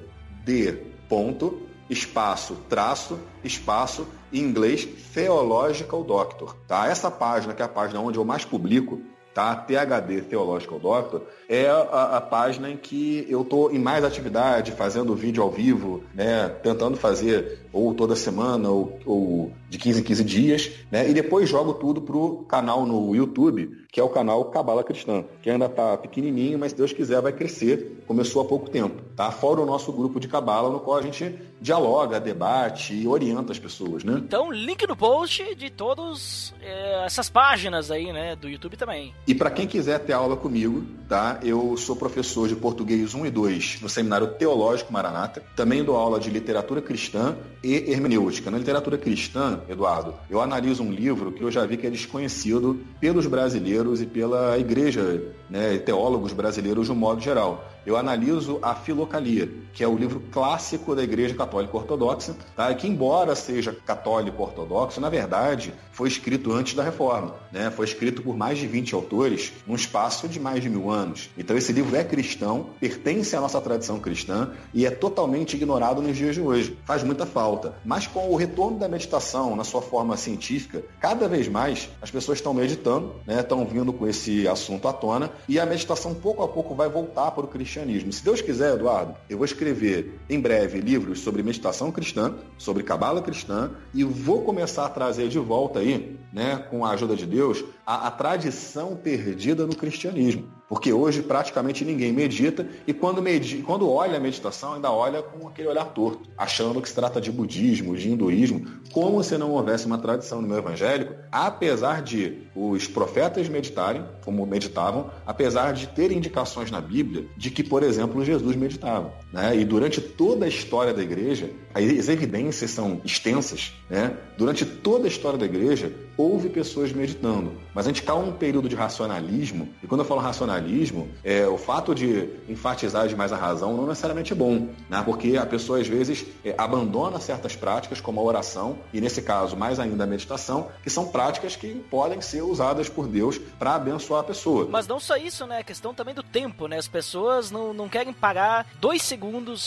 espaço, 1.90 2.56
traço, 2.68 3.20
espaço, 3.44 4.08
em 4.34 4.40
inglês, 4.40 4.86
Theological 5.14 6.04
Doctor, 6.04 6.56
tá? 6.68 6.88
Essa 6.88 7.12
página, 7.12 7.54
que 7.54 7.62
é 7.62 7.66
a 7.66 7.70
página 7.70 8.02
onde 8.02 8.18
eu 8.18 8.26
mais 8.26 8.44
publico, 8.44 9.02
tá? 9.36 9.54
THD 9.54 10.22
Theological 10.22 10.80
Doctor, 10.80 11.24
é 11.48 11.68
a, 11.68 12.18
a 12.18 12.22
página 12.22 12.70
em 12.70 12.78
que 12.78 13.28
eu 13.30 13.42
estou 13.42 13.70
em 13.72 13.78
mais 13.78 14.04
atividade, 14.04 14.72
fazendo 14.72 15.14
vídeo 15.14 15.44
ao 15.44 15.52
vivo, 15.52 16.04
né? 16.14 16.50
Tentando 16.64 16.98
fazer 16.98 17.65
ou 17.76 17.94
toda 17.94 18.16
semana, 18.16 18.70
ou, 18.70 18.98
ou 19.06 19.52
de 19.70 19.78
15 19.78 20.00
em 20.00 20.04
15 20.04 20.24
dias, 20.24 20.72
né? 20.90 21.10
E 21.10 21.14
depois 21.14 21.50
jogo 21.50 21.74
tudo 21.74 22.02
pro 22.02 22.46
canal 22.48 22.86
no 22.86 23.14
YouTube, 23.14 23.84
que 23.92 24.00
é 24.00 24.04
o 24.04 24.08
canal 24.08 24.46
Cabala 24.46 24.82
Cristã, 24.82 25.26
que 25.42 25.50
ainda 25.50 25.66
está 25.66 25.98
pequenininho, 25.98 26.58
mas 26.58 26.72
se 26.72 26.78
Deus 26.78 26.94
quiser 26.94 27.22
vai 27.22 27.34
crescer. 27.34 28.04
Começou 28.08 28.42
há 28.42 28.46
pouco 28.46 28.70
tempo, 28.70 29.02
tá? 29.16 29.30
Fora 29.30 29.60
o 29.60 29.66
nosso 29.66 29.92
grupo 29.92 30.20
de 30.20 30.28
Cabala, 30.28 30.70
no 30.70 30.80
qual 30.80 30.98
a 30.98 31.02
gente 31.02 31.36
dialoga, 31.60 32.20
debate 32.20 32.94
e 32.94 33.08
orienta 33.08 33.52
as 33.52 33.60
pessoas, 33.60 34.04
né? 34.04 34.22
Então, 34.24 34.52
link 34.52 34.88
no 34.88 34.96
post 34.96 35.56
de 35.56 35.70
todas 35.70 36.54
é, 36.62 37.06
essas 37.06 37.30
páginas 37.30 37.92
aí, 37.92 38.14
né, 38.14 38.36
do 38.36 38.48
YouTube 38.48 38.78
também. 38.78 39.14
E 39.28 39.34
para 39.34 39.50
quem 39.50 39.68
quiser 39.68 40.00
ter 40.00 40.14
aula 40.14 40.38
comigo, 40.38 40.84
tá? 41.10 41.40
Eu 41.44 41.76
sou 41.76 41.96
professor 41.96 42.48
de 42.48 42.56
português 42.56 43.14
1 43.14 43.26
e 43.26 43.32
2 43.32 43.82
no 43.82 43.90
Seminário 43.90 44.28
Teológico 44.28 44.94
Maranata. 44.94 45.44
Também 45.56 45.84
dou 45.84 45.96
aula 45.96 46.20
de 46.20 46.30
literatura 46.30 46.82
cristã 46.82 47.36
e 47.66 47.92
hermenêutica. 47.92 48.52
Na 48.52 48.60
literatura 48.60 48.96
cristã, 48.96 49.62
Eduardo, 49.68 50.14
eu 50.30 50.40
analiso 50.40 50.84
um 50.84 50.92
livro 50.92 51.32
que 51.32 51.42
eu 51.42 51.50
já 51.50 51.66
vi 51.66 51.78
que 51.78 51.88
é 51.88 51.90
desconhecido 51.90 52.80
pelos 53.00 53.26
brasileiros 53.26 54.02
e 54.02 54.06
pela 54.06 54.58
igreja, 54.60 55.24
né, 55.50 55.78
teólogos 55.80 56.32
brasileiros 56.32 56.86
de 56.86 56.92
um 56.92 56.96
modo 56.96 57.22
geral 57.22 57.75
eu 57.86 57.96
analiso 57.96 58.58
a 58.62 58.74
Filocalia, 58.74 59.50
que 59.72 59.84
é 59.84 59.88
o 59.88 59.96
livro 59.96 60.22
clássico 60.32 60.96
da 60.96 61.04
Igreja 61.04 61.36
Católica 61.36 61.78
Ortodoxa, 61.78 62.36
tá? 62.56 62.74
que 62.74 62.88
embora 62.88 63.36
seja 63.36 63.76
católico 63.86 64.42
ortodoxo, 64.42 65.00
na 65.00 65.10
verdade 65.10 65.74
foi 65.92 66.08
escrito 66.08 66.52
antes 66.52 66.74
da 66.74 66.84
Reforma, 66.84 67.36
né? 67.52 67.70
foi 67.70 67.86
escrito 67.86 68.22
por 68.22 68.36
mais 68.36 68.58
de 68.58 68.68
20 68.68 68.96
autores 68.96 69.54
num 69.68 69.76
espaço 69.76 70.28
de 70.28 70.40
mais 70.40 70.62
de 70.62 70.70
mil 70.70 70.90
anos. 70.90 71.30
Então 71.38 71.56
esse 71.56 71.72
livro 71.72 71.96
é 71.96 72.04
cristão, 72.04 72.72
pertence 72.80 73.36
à 73.36 73.42
nossa 73.42 73.62
tradição 73.62 74.00
cristã 74.00 74.52
e 74.74 74.86
é 74.86 74.90
totalmente 74.90 75.56
ignorado 75.56 76.02
nos 76.02 76.18
dias 76.18 76.36
de 76.36 76.42
hoje. 76.42 76.78
Faz 76.86 77.04
muita 77.04 77.26
falta. 77.26 77.76
Mas 77.86 78.08
com 78.08 78.30
o 78.30 78.36
retorno 78.36 78.80
da 78.80 78.88
meditação 78.88 79.56
na 79.56 79.64
sua 79.64 79.82
forma 79.82 80.18
científica, 80.18 80.84
cada 81.00 81.28
vez 81.28 81.48
mais 81.48 81.90
as 82.02 82.12
pessoas 82.12 82.40
estão 82.40 82.54
meditando, 82.54 83.16
né? 83.26 83.40
estão 83.40 83.66
vindo 83.66 83.94
com 83.94 84.08
esse 84.08 84.48
assunto 84.48 84.88
à 84.88 84.94
tona 84.94 85.32
e 85.48 85.60
a 85.60 85.66
meditação 85.66 86.14
pouco 86.14 86.44
a 86.44 86.48
pouco 86.48 86.74
vai 86.76 86.90
voltar 86.90 87.32
para 87.32 87.46
o 87.46 87.48
cristianismo 87.48 87.75
cristianismo. 87.76 88.14
Se 88.14 88.24
Deus 88.24 88.42
quiser, 88.42 88.74
Eduardo, 88.74 89.16
eu 89.30 89.38
vou 89.38 89.46
escrever 89.46 90.18
em 90.30 90.40
breve 90.40 90.80
livros 90.80 91.20
sobre 91.20 91.44
meditação 91.44 91.92
cristã, 91.92 92.36
sobre 92.58 92.84
cabala 92.84 93.22
cristã, 93.22 93.72
e 93.94 94.04
vou 94.04 94.44
começar 94.44 94.86
a 94.86 94.90
trazer 94.90 95.28
de 95.28 95.40
volta 95.40 95.80
aí, 95.80 96.18
né, 96.32 96.58
com 96.70 96.86
a 96.86 96.92
ajuda 96.92 97.16
de 97.16 97.26
Deus, 97.26 97.64
a, 97.86 98.08
a 98.08 98.12
tradição 98.12 98.96
perdida 98.96 99.66
no 99.68 99.76
cristianismo. 99.76 100.48
Porque 100.68 100.92
hoje 100.92 101.22
praticamente 101.22 101.86
ninguém 101.86 102.12
medita 102.12 102.68
e 102.88 102.94
quando, 102.94 103.22
medita, 103.22 103.64
quando 103.64 103.90
olha 103.90 104.18
a 104.18 104.20
meditação 104.20 104.74
ainda 104.74 104.92
olha 104.92 105.22
com 105.22 105.48
aquele 105.48 105.68
olhar 105.68 105.86
torto, 105.86 106.28
achando 106.38 106.82
que 106.82 106.90
se 106.90 106.96
trata 106.96 107.22
de 107.22 107.32
budismo, 107.32 107.96
de 107.96 108.10
hinduísmo, 108.10 108.66
como 108.92 109.24
se 109.24 109.38
não 109.38 109.52
houvesse 109.52 109.86
uma 109.86 109.98
tradição 109.98 110.42
no 110.42 110.48
meu 110.48 110.58
evangélico, 110.58 111.14
apesar 111.32 112.02
de 112.02 112.48
os 112.56 112.88
profetas 112.88 113.48
meditarem, 113.48 114.04
como 114.24 114.46
meditavam, 114.46 115.12
apesar 115.26 115.74
de 115.74 115.88
ter 115.88 116.12
indicações 116.12 116.72
na 116.72 116.82
Bíblia 116.82 117.26
de 117.38 117.52
que, 117.52 117.64
por 117.64 117.84
exemplo, 117.84 118.26
Jesus 118.26 118.56
meditava. 118.56 119.14
Né? 119.36 119.58
E 119.58 119.66
durante 119.66 120.00
toda 120.00 120.46
a 120.46 120.48
história 120.48 120.94
da 120.94 121.04
igreja, 121.04 121.52
as 121.74 122.08
evidências 122.08 122.72
são 122.72 123.02
extensas, 123.04 123.74
né? 123.90 124.16
durante 124.38 124.66
toda 124.66 125.04
a 125.04 125.08
história 125.10 125.38
da 125.38 125.44
igreja, 125.46 125.92
houve 126.16 126.48
pessoas 126.48 126.94
meditando. 126.94 127.52
Mas 127.74 127.86
a 127.86 127.90
gente 127.90 128.00
está 128.00 128.16
um 128.16 128.32
período 128.32 128.70
de 128.70 128.78
racionalismo, 128.78 129.68
e 129.84 129.88
quando 129.88 130.00
eu 130.00 130.06
falo 130.06 130.22
racionalismo, 130.22 131.10
é, 131.22 131.46
o 131.46 131.58
fato 131.58 131.94
de 131.94 132.30
enfatizar 132.48 133.10
demais 133.10 133.34
a 133.34 133.36
razão 133.36 133.76
não 133.76 133.86
necessariamente 133.86 134.32
é 134.32 134.36
bom, 134.38 134.70
né? 134.90 135.04
porque 135.04 135.36
a 135.36 135.46
pessoa 135.46 135.82
às 135.82 135.88
vezes 135.88 136.26
é, 136.46 136.56
abandona 136.58 137.20
certas 137.20 137.58
práticas, 137.58 138.00
como 138.00 138.22
a 138.22 138.24
oração, 138.24 138.78
e 138.94 139.02
nesse 139.02 139.22
caso 139.22 139.58
mais 139.58 139.78
ainda 139.78 140.06
a 140.06 140.08
meditação, 140.08 140.70
que 140.82 140.90
são 140.90 141.08
práticas 141.08 141.58
que 141.58 141.76
podem 141.90 142.22
ser 142.22 142.42
usadas 142.42 142.88
por 142.88 143.06
Deus 143.06 143.38
para 143.60 143.76
abençoar 143.76 144.22
a 144.22 144.24
pessoa. 144.24 144.66
Mas 144.72 144.88
não 144.88 144.98
só 144.98 145.18
isso, 145.18 145.46
né? 145.46 145.60
A 145.60 145.64
questão 145.64 145.94
também 145.94 146.16
do 146.16 146.24
tempo, 146.24 146.68
né? 146.68 146.78
As 146.78 146.88
pessoas 146.88 147.52
não, 147.52 147.74
não 147.74 147.90
querem 147.90 148.14
parar 148.14 148.66
dois 148.80 149.02
segundos, 149.02 149.25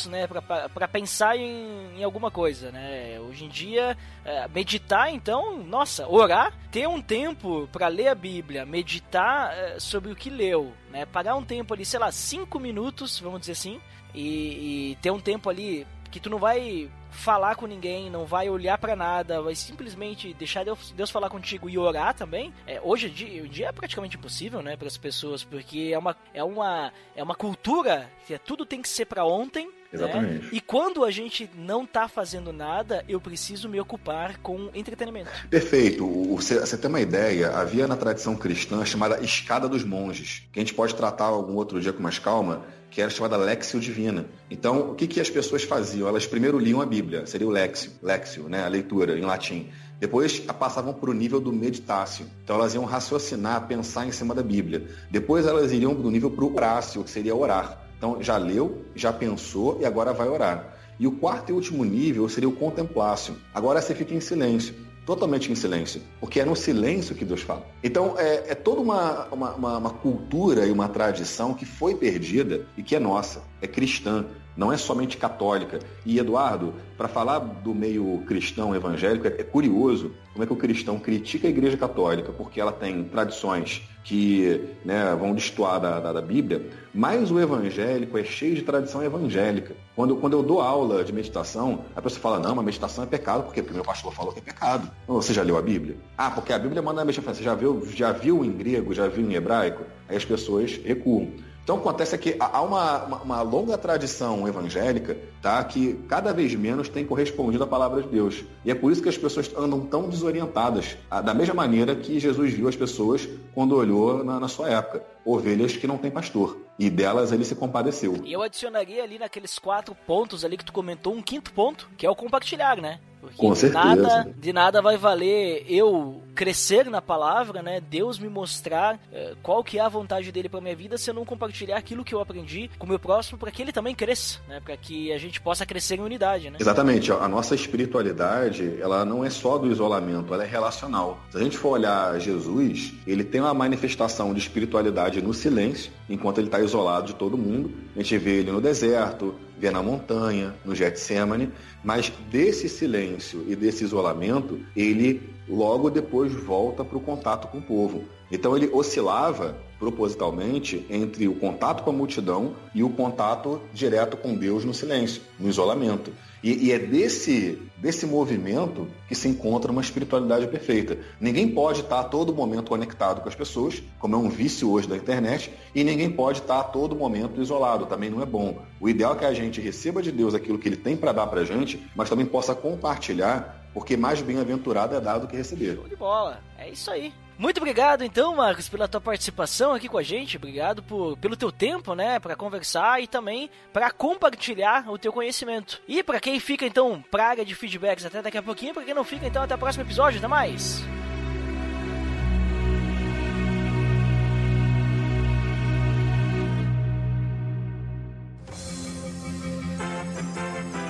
né, 0.09 0.27
para 0.27 0.89
pensar 0.89 1.37
em, 1.37 1.99
em, 1.99 2.05
alguma 2.05 2.31
coisa, 2.31 2.71
né? 2.71 3.19
Hoje 3.21 3.45
em 3.45 3.49
dia, 3.49 3.97
é, 4.25 4.47
meditar, 4.49 5.13
então, 5.13 5.59
nossa, 5.59 6.09
orar, 6.09 6.53
ter 6.71 6.87
um 6.89 7.01
tempo 7.01 7.69
para 7.73 7.89
ler 7.89 8.09
a 8.09 8.15
Bíblia, 8.15 8.65
meditar 8.65 9.53
é, 9.57 9.81
sobre 9.81 10.13
o 10.13 10.17
que 10.17 10.31
leu, 10.31 10.73
né? 10.91 11.07
Parar 11.07 11.37
um 11.37 11.45
tempo 11.45 11.75
ali, 11.75 11.85
sei 11.85 11.99
lá, 11.99 12.11
cinco 12.11 12.59
minutos, 12.59 13.19
vamos 13.21 13.41
dizer 13.41 13.53
assim, 13.53 13.81
e, 14.15 14.93
e 14.93 14.97
ter 14.97 15.11
um 15.11 15.21
tempo 15.21 15.49
ali 15.51 15.87
que 16.11 16.21
tu 16.21 16.31
não 16.31 16.39
vai 16.39 16.91
falar 17.11 17.57
com 17.57 17.67
ninguém, 17.67 18.11
não 18.11 18.25
vai 18.25 18.49
olhar 18.49 18.79
para 18.79 18.95
nada, 18.95 19.43
vai 19.43 19.55
simplesmente 19.55 20.33
deixar 20.35 20.65
Deus, 20.65 20.93
Deus, 20.93 21.11
falar 21.11 21.31
contigo 21.31 21.69
e 21.69 21.79
orar 21.79 22.15
também. 22.15 22.53
É, 22.67 22.81
hoje 22.81 23.09
em 23.09 23.11
dia, 23.11 23.49
dia 23.49 23.69
é 23.69 23.73
praticamente 23.73 24.17
impossível, 24.17 24.63
né, 24.63 24.77
para 24.77 24.89
as 24.89 24.97
pessoas, 24.97 25.43
porque 25.43 25.91
é 25.93 25.99
uma, 25.99 26.17
é 26.33 26.45
uma, 26.45 26.93
é 27.17 27.23
uma 27.23 27.35
cultura 27.35 28.11
que 28.27 28.35
é, 28.35 28.39
tudo 28.39 28.65
tem 28.65 28.83
que 28.83 28.89
ser 28.89 29.07
para 29.07 29.25
ontem. 29.25 29.71
Né? 29.93 29.99
Exatamente. 29.99 30.45
Né? 30.45 30.51
E 30.53 30.61
quando 30.61 31.05
a 31.05 31.11
gente 31.11 31.49
não 31.57 31.87
tá 31.87 32.09
fazendo 32.09 32.53
nada, 32.53 33.05
eu 33.09 33.21
preciso 33.21 33.69
me 33.69 33.81
ocupar 33.81 34.39
com 34.39 34.71
entretenimento. 34.75 35.31
Perfeito. 35.49 36.07
Você, 36.37 36.61
você 36.61 36.77
tem 36.77 36.89
uma 36.89 37.01
ideia, 37.01 37.51
havia 37.51 37.87
na 37.87 37.97
tradição 37.97 38.37
cristã 38.37 38.85
chamada 38.85 39.21
escada 39.23 39.69
dos 39.69 39.85
monges, 39.85 40.43
que 40.53 40.59
a 40.59 40.63
gente 40.63 40.75
pode 40.75 40.95
tratar 40.95 41.27
algum 41.27 41.55
outro 41.55 41.81
dia 41.81 41.93
com 41.93 42.03
mais 42.03 42.19
calma, 42.19 42.65
que 42.91 43.03
era 43.03 43.11
chamada 43.11 43.37
Lexio 43.37 43.81
Divina. 43.81 44.27
Então, 44.51 44.91
o 44.91 44.95
que, 44.95 45.07
que 45.07 45.21
as 45.21 45.29
pessoas 45.29 45.63
faziam? 45.63 46.09
Elas 46.09 46.27
primeiro 46.27 46.59
liam 46.59 46.81
a 46.81 46.87
Bíblia, 46.87 47.27
seria 47.27 47.47
o 47.47 47.51
Lexio, 47.51 47.93
Lexio, 48.03 48.49
né, 48.49 48.65
a 48.65 48.69
leitura 48.69 49.19
em 49.19 49.23
latim. 49.23 49.71
Depois 50.01 50.39
passavam 50.39 50.95
para 50.95 51.11
o 51.11 51.13
nível 51.13 51.41
do 51.41 51.53
meditácio. 51.53 52.27
Então 52.45 52.57
elas 52.57 52.75
iam 52.75 52.85
raciocinar, 52.85 53.67
pensar 53.67 54.07
em 54.07 54.13
cima 54.13 54.35
da 54.35 54.43
Bíblia. 54.43 54.87
Depois 55.11 55.45
elas 55.45 55.73
iriam 55.73 55.95
do 55.95 56.11
nível 56.11 56.31
para 56.31 56.45
o 56.45 56.55
orácio, 56.55 57.03
que 57.03 57.11
seria 57.11 57.35
orar. 57.35 57.88
Então 57.99 58.23
já 58.23 58.39
leu, 58.39 58.85
já 58.95 59.13
pensou 59.13 59.79
e 59.81 59.85
agora 59.85 60.15
vai 60.15 60.29
orar. 60.29 60.77
E 60.99 61.07
o 61.07 61.13
quarto 61.13 61.51
e 61.51 61.53
último 61.53 61.85
nível 61.85 62.29
seria 62.29 62.49
o 62.49 62.53
contemplácio. 62.53 63.37
Agora 63.53 63.83
você 63.83 63.95
fica 63.95 64.15
em 64.15 64.21
silêncio 64.21 64.75
totalmente 65.09 65.51
em 65.51 65.55
silêncio, 65.55 66.03
porque 66.21 66.39
é 66.39 66.45
no 66.45 66.55
silêncio 66.55 67.15
que 67.15 67.25
Deus 67.25 67.41
fala. 67.41 67.65
Então, 67.83 68.15
é, 68.19 68.51
é 68.51 68.55
toda 68.55 68.83
uma, 68.83 69.25
uma, 69.29 69.79
uma, 69.79 69.91
cultura 69.91 70.67
e 70.67 70.71
uma 70.71 70.87
tradição 70.87 71.55
que 71.55 71.65
foi 71.65 71.95
perdida 71.95 72.67
e 72.77 72.83
que 72.83 72.95
é 72.95 73.01
nossa, 73.01 73.43
é 73.63 73.67
cristã. 73.67 74.27
Não 74.59 74.73
é 74.73 74.77
somente 74.77 75.17
católica. 75.17 75.79
E 76.05 76.19
Eduardo, 76.19 76.75
para 76.97 77.07
falar 77.07 77.39
do 77.39 77.73
meio 77.73 78.25
cristão 78.27 78.75
evangélico, 78.75 79.29
é, 79.29 79.37
é 79.39 79.45
curioso 79.45 80.11
como 80.33 80.43
é 80.43 80.47
que 80.47 80.53
o 80.53 80.57
cristão 80.57 80.99
critica 80.99 81.47
a 81.47 81.51
Igreja 81.51 81.77
Católica, 81.77 82.33
porque 82.33 82.61
ela 82.61 82.73
tem 82.73 83.05
tradições 83.05 83.83
que 84.05 84.75
né, 84.85 85.15
vão 85.19 85.35
destoar 85.35 85.81
da, 85.81 86.01
da, 86.01 86.13
da, 86.15 86.23
Bíblia, 86.23 86.71
mas 86.95 87.31
o 87.31 87.39
evangélico 87.39 88.17
é 88.17 88.25
cheio 88.25 88.55
de 88.55 88.63
tradição 88.63 89.03
evangélica. 89.03 89.77
Quando, 89.95 90.17
quando 90.17 90.33
eu 90.33 90.43
dou 90.43 90.61
aula 90.61 91.05
de 91.05 91.13
meditação, 91.13 91.85
a 91.95 92.01
pessoa 92.01 92.21
fala, 92.21 92.39
não, 92.39 92.55
mas 92.55 92.65
meditação 92.65 93.05
é 93.05 93.07
pecado, 93.07 93.45
por 93.45 93.53
quê? 93.53 93.63
Porque 93.63 93.75
meu 93.75 93.85
pastor 93.85 94.13
falou 94.13 94.33
que 94.33 94.39
é 94.39 94.43
pecado. 94.43 94.91
Você 95.07 95.35
já 95.35 95.43
leu 95.43 95.59
a 95.59 95.63
Bíblia? 95.63 95.97
Ah, 96.17 96.31
porque 96.31 96.53
a 96.53 96.59
Bíblia 96.59 96.81
manda 96.81 97.05
meditar. 97.05 97.35
Você 97.35 97.43
já 97.43 97.55
viu, 97.55 97.87
já 97.93 98.13
viu 98.13 98.45
em 98.45 98.53
grego, 98.53 98.95
já 98.95 99.09
viu 99.09 99.29
em 99.29 99.35
hebraico? 99.35 99.85
Aí 100.09 100.17
as 100.17 100.25
pessoas 100.25 100.81
recuam. 100.85 101.33
Então 101.69 101.77
acontece 101.77 102.17
que 102.17 102.35
há 102.41 102.63
uma, 102.63 103.05
uma, 103.05 103.17
uma, 103.19 103.43
longa 103.43 103.77
tradição 103.77 104.49
evangélica 104.49 105.19
tá, 105.43 105.63
que 105.63 105.93
cada 106.09 106.33
vez 106.33 106.55
menos 106.55 106.89
tem 106.89 107.05
correspondido 107.05 107.63
à 107.63 107.67
palavra 107.67 108.01
de 108.01 108.09
Deus. 108.09 108.43
E 108.65 108.71
é 108.71 108.75
por 108.75 108.91
isso 108.91 109.03
que 109.03 109.09
as 109.11 109.19
pessoas 109.19 109.55
andam 109.55 109.81
tão 109.81 110.09
desorientadas, 110.09 110.97
da 111.11 111.35
mesma 111.35 111.53
maneira 111.53 111.95
que 111.95 112.19
Jesus 112.19 112.55
viu 112.55 112.69
as 112.69 112.75
pessoas 112.75 113.29
quando 113.55 113.77
olhou 113.77 114.25
na, 114.25 114.41
na 114.41 114.49
sua 114.49 114.71
época, 114.71 115.05
ovelhas 115.27 115.77
que 115.77 115.87
não 115.87 115.99
têm 115.99 116.11
pastor. 116.11 116.57
E 116.79 116.89
delas 116.89 117.33
ele 117.33 117.45
se 117.45 117.55
compadeceu. 117.55 118.17
E 118.25 118.33
eu 118.33 118.41
adicionaria 118.41 119.03
ali 119.03 119.19
naqueles 119.19 119.59
quatro 119.59 119.95
pontos 119.95 120.47
ali 120.47 120.57
que 120.57 120.65
tu 120.65 120.73
comentou 120.73 121.13
um 121.13 121.21
quinto 121.21 121.53
ponto, 121.53 121.87
que 121.99 122.07
é 122.07 122.11
o 122.11 122.17
compartilhar, 122.17 122.81
né? 122.81 122.99
Porque 123.21 123.37
Com 123.37 123.55
certeza. 123.55 123.85
Nada, 123.85 124.35
de 124.37 124.53
nada 124.53 124.83
vai 124.83 124.97
valer 124.97 125.65
eu 125.69 126.23
crescer 126.35 126.89
na 126.89 127.03
palavra, 127.03 127.63
né? 127.63 127.81
Deus 127.81 128.19
me 128.19 128.29
mostrar 128.29 128.99
é, 129.13 129.35
qual 129.43 129.65
que 129.65 129.79
é 129.79 129.81
a 129.81 129.89
vontade 129.89 130.31
dele 130.31 130.49
para 130.49 130.61
minha 130.61 130.77
vida 130.77 130.97
se 130.97 131.11
eu 131.11 131.15
não 131.15 131.25
compartilhar 131.25 131.77
aquilo 131.77 132.05
que 132.05 132.15
eu 132.15 132.21
aprendi 132.21 132.71
com 132.79 132.87
o 132.87 132.89
meu 132.89 132.99
próximo 132.99 133.37
para 133.37 133.51
que 133.51 133.61
ele 133.61 133.73
também 133.73 133.95
cresça, 133.95 134.39
né? 134.49 134.61
Para 134.65 134.77
que 134.77 135.13
a 135.13 135.19
gente 135.19 135.41
possa 135.41 135.67
crescer 135.67 135.99
em 135.99 136.03
unidade, 136.03 136.49
né? 136.49 136.59
Exatamente. 136.61 137.11
A 137.11 137.27
nossa 137.27 137.55
espiritualidade, 137.55 138.81
ela 138.81 139.05
não 139.05 139.25
é 139.25 139.31
só 139.31 139.59
do 139.59 139.71
isolamento, 139.71 140.33
ela 140.33 140.45
é 140.45 140.47
relacional. 140.47 141.19
Se 141.31 141.39
a 141.39 141.41
gente 141.41 141.59
for 141.59 141.71
olhar 141.71 142.19
Jesus, 142.21 142.95
ele 143.07 143.25
tem 143.25 143.41
uma 143.41 143.53
manifestação 143.53 144.33
de 144.33 144.39
espiritualidade 144.39 145.21
no 145.21 145.35
silêncio, 145.35 145.91
enquanto 146.09 146.39
ele 146.39 146.47
está 146.47 146.61
isolado 146.61 147.09
de 147.09 147.15
todo 147.15 147.37
mundo. 147.37 147.73
A 147.97 147.99
gente 148.01 148.17
vê 148.19 148.39
ele 148.39 148.53
no 148.53 148.61
deserto, 148.61 149.35
vê 149.59 149.71
na 149.71 149.83
montanha, 149.83 150.55
no 150.65 150.75
Getsemane, 150.75 151.51
mas 151.83 152.13
desse 152.31 152.69
silêncio 152.69 153.45
e 153.49 153.57
desse 153.57 153.85
isolamento, 153.85 154.61
ele 154.77 155.29
logo 155.49 155.91
depois 155.91 156.33
volta 156.33 156.85
para 156.85 156.97
o 156.97 157.01
contato 157.01 157.49
com 157.49 157.59
o 157.59 157.63
povo. 157.63 158.05
Então 158.31 158.57
ele 158.57 158.71
oscilava 158.73 159.57
propositalmente 159.79 160.85
entre 160.91 161.29
o 161.29 161.35
contato 161.35 161.83
com 161.83 161.91
a 161.91 161.93
multidão 161.93 162.55
e 162.75 162.83
o 162.83 162.91
contato 162.91 163.61
direto 163.73 164.17
com 164.17 164.35
Deus 164.35 164.65
no 164.65 164.75
silêncio, 164.75 165.23
no 165.39 165.49
isolamento. 165.49 166.13
E, 166.43 166.67
e, 166.67 166.73
é 166.73 166.79
desse, 166.79 167.61
desse 167.77 168.07
movimento 168.07 168.87
que 169.09 169.15
se 169.15 169.29
encontra 169.29 169.73
uma 169.73 169.81
espiritualidade 169.81 170.47
perfeita. 170.47 170.99
Ninguém 171.21 171.49
pode 171.49 171.81
estar 171.81 172.01
a 172.01 172.05
todo 172.05 172.35
momento 172.35 172.69
conectado 172.69 173.21
com 173.21 173.29
as 173.29 173.35
pessoas, 173.35 173.83
como 173.99 174.15
é 174.15 174.19
um 174.19 174.29
vício 174.29 174.71
hoje 174.71 174.89
da 174.89 174.97
internet, 174.97 175.53
e 175.75 175.83
ninguém 175.83 176.11
pode 176.11 176.41
estar 176.41 176.61
a 176.61 176.65
todo 176.65 176.95
momento 176.95 177.41
isolado, 177.41 177.87
também 177.87 178.11
não 178.11 178.23
é 178.23 178.27
bom. 178.27 178.59
O 178.81 178.89
ideal 178.89 179.15
é 179.15 179.19
que 179.19 179.25
a 179.25 179.35
gente 179.35 179.61
receba 179.61 180.03
de 180.03 180.13
Deus 180.13 180.35
aquilo 180.35 180.59
que 180.59 180.69
ele 180.69 180.77
tem 180.77 180.97
para 180.97 181.13
dar 181.13 181.27
para 181.27 181.41
a 181.41 181.45
gente, 181.45 181.85
mas 181.95 182.09
também 182.09 182.27
possa 182.27 182.55
compartilhar, 182.55 183.69
porque 183.75 183.97
mais 183.97 184.23
bem-aventurado 184.23 184.95
é 184.95 185.01
dado 185.01 185.27
que 185.27 185.37
receber. 185.37 185.75
Show 185.75 185.89
de 185.89 185.97
bola, 185.97 186.41
é 186.57 186.71
isso 186.71 186.91
aí. 186.91 187.13
Muito 187.39 187.59
obrigado, 187.59 188.03
então, 188.03 188.35
Marcos, 188.35 188.69
pela 188.69 188.89
tua 188.89 189.01
participação 189.01 189.73
aqui 189.73 189.89
com 189.89 189.97
a 189.97 190.03
gente. 190.03 190.37
Obrigado 190.37 190.83
por, 190.83 191.17
pelo 191.19 191.37
teu 191.37 191.53
tempo, 191.53 191.95
né, 191.95 192.19
para 192.19 192.35
conversar 192.35 193.01
e 193.01 193.07
também 193.07 193.49
para 193.73 193.93
compartilhar 193.93 194.91
o 194.91 194.99
teu 194.99 195.13
conhecimento. 195.13 195.81
E 195.87 196.03
para 196.03 196.19
quem 196.19 196.41
fica, 196.41 196.67
então, 196.67 197.01
praga 197.13 197.45
de 197.45 197.55
feedbacks 197.55 198.05
até 198.05 198.21
daqui 198.21 198.37
a 198.37 198.43
pouquinho, 198.43 198.75
para 198.75 198.83
quem 198.83 198.93
não 198.93 199.05
fica, 199.05 199.25
então, 199.25 199.45
até 199.45 199.55
o 199.55 199.59
próximo 199.59 199.85
episódio. 199.85 200.19
Até 200.19 200.27
mais! 200.27 200.83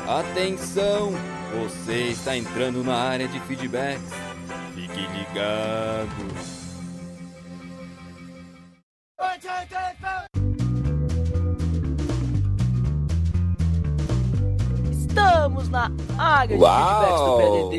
Atenção! 0.09 1.13
Você 1.61 2.05
está 2.05 2.35
entrando 2.35 2.83
na 2.83 2.95
área 2.95 3.29
de 3.29 3.39
feedbacks. 3.41 4.28
Fique 4.89 5.07
ligado. 5.13 6.09
Estamos 14.91 15.69
na 15.69 15.91
área 16.19 16.57
de 16.57 16.65
feedbacks 16.65 17.21
do 17.21 17.37
PDD. 17.39 17.75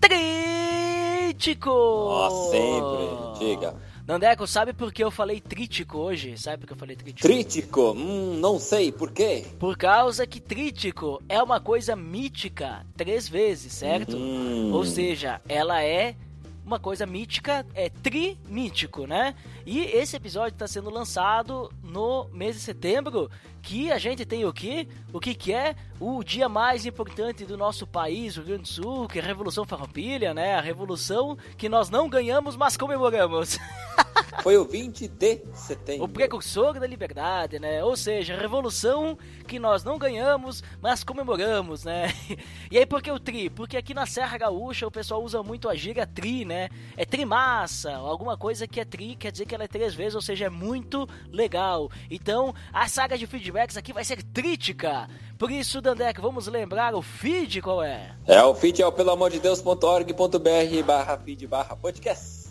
Trítico! 0.00 1.70
Ó, 1.70 2.30
sempre. 2.50 3.04
Diga. 3.38 3.74
Nandeco, 4.06 4.46
sabe 4.46 4.74
por 4.74 4.92
que 4.92 5.02
eu 5.02 5.10
falei 5.10 5.40
trítico 5.40 5.96
hoje? 5.96 6.36
Sabe 6.36 6.58
por 6.58 6.66
que 6.66 6.72
eu 6.74 6.76
falei 6.76 6.94
trítico? 6.94 7.26
Trítico? 7.26 7.92
Hum, 7.92 8.38
não 8.38 8.58
sei, 8.58 8.92
por 8.92 9.10
quê? 9.10 9.46
Por 9.58 9.78
causa 9.78 10.26
que 10.26 10.40
trítico 10.40 11.22
é 11.26 11.42
uma 11.42 11.58
coisa 11.58 11.96
mítica 11.96 12.84
três 12.98 13.26
vezes, 13.26 13.72
certo? 13.72 14.14
Hum. 14.14 14.72
Ou 14.74 14.84
seja, 14.84 15.40
ela 15.48 15.82
é 15.82 16.16
uma 16.64 16.78
coisa 16.78 17.04
mítica, 17.06 17.66
é 17.74 17.88
trimítico, 17.88 19.06
né? 19.06 19.34
E 19.66 19.80
esse 19.80 20.16
episódio 20.16 20.54
está 20.54 20.66
sendo 20.66 20.90
lançado 20.90 21.70
no 21.82 22.28
mês 22.32 22.56
de 22.56 22.62
setembro, 22.62 23.30
que 23.62 23.90
a 23.90 23.98
gente 23.98 24.24
tem 24.24 24.44
o 24.44 24.52
quê? 24.52 24.88
O 25.12 25.20
que, 25.20 25.34
que 25.34 25.52
é 25.52 25.74
o 26.00 26.22
dia 26.22 26.48
mais 26.48 26.86
importante 26.86 27.44
do 27.44 27.56
nosso 27.56 27.86
país, 27.86 28.36
o 28.36 28.40
Rio 28.40 28.48
Grande 28.48 28.62
do 28.62 28.68
Sul, 28.68 29.08
que 29.08 29.18
é 29.18 29.22
a 29.22 29.26
Revolução 29.26 29.64
Farroupilha, 29.64 30.32
né? 30.32 30.54
A 30.54 30.60
revolução 30.60 31.36
que 31.56 31.68
nós 31.68 31.90
não 31.90 32.08
ganhamos, 32.08 32.56
mas 32.56 32.76
comemoramos. 32.76 33.58
Foi 34.42 34.56
o 34.56 34.64
20 34.64 35.08
de 35.08 35.40
setembro. 35.54 36.04
O 36.04 36.08
precursor 36.08 36.78
da 36.78 36.86
liberdade, 36.86 37.58
né? 37.58 37.82
Ou 37.84 37.96
seja, 37.96 38.34
a 38.34 38.38
revolução 38.38 39.16
que 39.46 39.58
nós 39.58 39.84
não 39.84 39.98
ganhamos, 39.98 40.62
mas 40.80 41.04
comemoramos, 41.04 41.84
né? 41.84 42.12
E 42.70 42.78
aí 42.78 42.86
por 42.86 43.00
que 43.00 43.10
o 43.10 43.20
tri? 43.20 43.48
Porque 43.48 43.76
aqui 43.76 43.94
na 43.94 44.04
Serra 44.06 44.36
Gaúcha 44.36 44.86
o 44.86 44.90
pessoal 44.90 45.22
usa 45.22 45.42
muito 45.42 45.68
a 45.68 45.74
gíria 45.76 46.06
tri, 46.06 46.44
né? 46.44 46.68
É 46.96 47.04
trimassa, 47.04 47.94
alguma 47.94 48.36
coisa 48.36 48.66
que 48.66 48.80
é 48.80 48.84
tri 48.84 49.14
quer 49.14 49.30
dizer 49.30 49.46
que 49.46 49.54
ela 49.54 49.64
é 49.64 49.68
três 49.68 49.94
vezes, 49.94 50.14
ou 50.14 50.22
seja, 50.22 50.46
é 50.46 50.50
muito 50.50 51.08
legal. 51.30 51.90
Então, 52.10 52.54
a 52.72 52.88
saga 52.88 53.16
de 53.16 53.26
feedbacks 53.26 53.76
aqui 53.76 53.92
vai 53.92 54.04
ser 54.04 54.22
trítica. 54.22 55.08
Por 55.38 55.50
isso, 55.50 55.80
Dandek, 55.80 56.20
vamos 56.20 56.46
lembrar 56.46 56.94
o 56.94 57.02
feed 57.02 57.60
qual 57.62 57.82
é? 57.82 58.14
É, 58.26 58.42
o 58.42 58.54
feed 58.54 58.82
é 58.82 58.86
o 58.86 58.92
pelamordedeus.org.br 58.92 60.82
barra 60.84 61.18
feed 61.18 61.46
barra 61.46 61.76
podcast. 61.76 62.43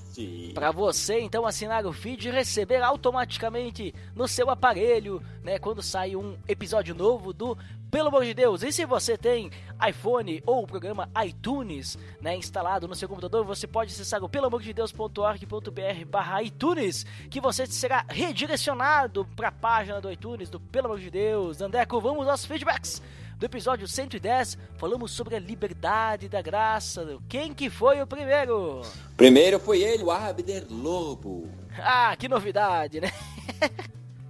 Para 0.53 0.71
você 0.71 1.19
então 1.19 1.45
assinar 1.45 1.85
o 1.85 1.93
feed 1.93 2.27
e 2.27 2.31
receber 2.31 2.81
automaticamente 2.81 3.93
no 4.15 4.27
seu 4.27 4.49
aparelho, 4.49 5.21
né, 5.43 5.59
quando 5.59 5.81
sai 5.81 6.15
um 6.15 6.37
episódio 6.47 6.95
novo 6.95 7.33
do 7.33 7.57
Pelo 7.89 8.07
amor 8.07 8.23
de 8.25 8.33
Deus. 8.33 8.63
E 8.63 8.71
se 8.71 8.85
você 8.85 9.17
tem 9.17 9.51
iPhone 9.87 10.41
ou 10.45 10.63
o 10.63 10.67
programa 10.67 11.09
iTunes, 11.25 11.97
né, 12.21 12.35
instalado 12.35 12.87
no 12.87 12.95
seu 12.95 13.09
computador, 13.09 13.45
você 13.45 13.67
pode 13.67 13.91
acessar 13.91 14.23
o 14.23 14.29
pelamordedeus.org.br/barra 14.29 16.43
iTunes, 16.43 17.05
que 17.29 17.41
você 17.41 17.67
será 17.67 18.05
redirecionado 18.07 19.25
para 19.35 19.49
a 19.49 19.51
página 19.51 20.01
do 20.01 20.11
iTunes 20.11 20.49
do 20.49 20.59
Pelo 20.59 20.87
amor 20.87 20.99
de 20.99 21.11
Deus. 21.11 21.61
Andeco, 21.61 22.01
vamos 22.01 22.27
aos 22.27 22.45
feedbacks 22.45 23.01
do 23.43 23.47
episódio 23.47 23.85
110, 23.85 24.57
falamos 24.77 25.11
sobre 25.11 25.35
a 25.35 25.39
liberdade 25.39 26.29
da 26.29 26.41
graça. 26.41 27.17
Quem 27.27 27.53
que 27.53 27.69
foi 27.69 28.01
o 28.01 28.07
primeiro? 28.07 28.81
Primeiro 29.17 29.59
foi 29.59 29.83
ele, 29.83 30.01
o 30.01 30.11
Abner 30.11 30.65
Lobo. 30.69 31.49
Ah, 31.77 32.15
que 32.15 32.29
novidade, 32.29 33.01
né? 33.01 33.11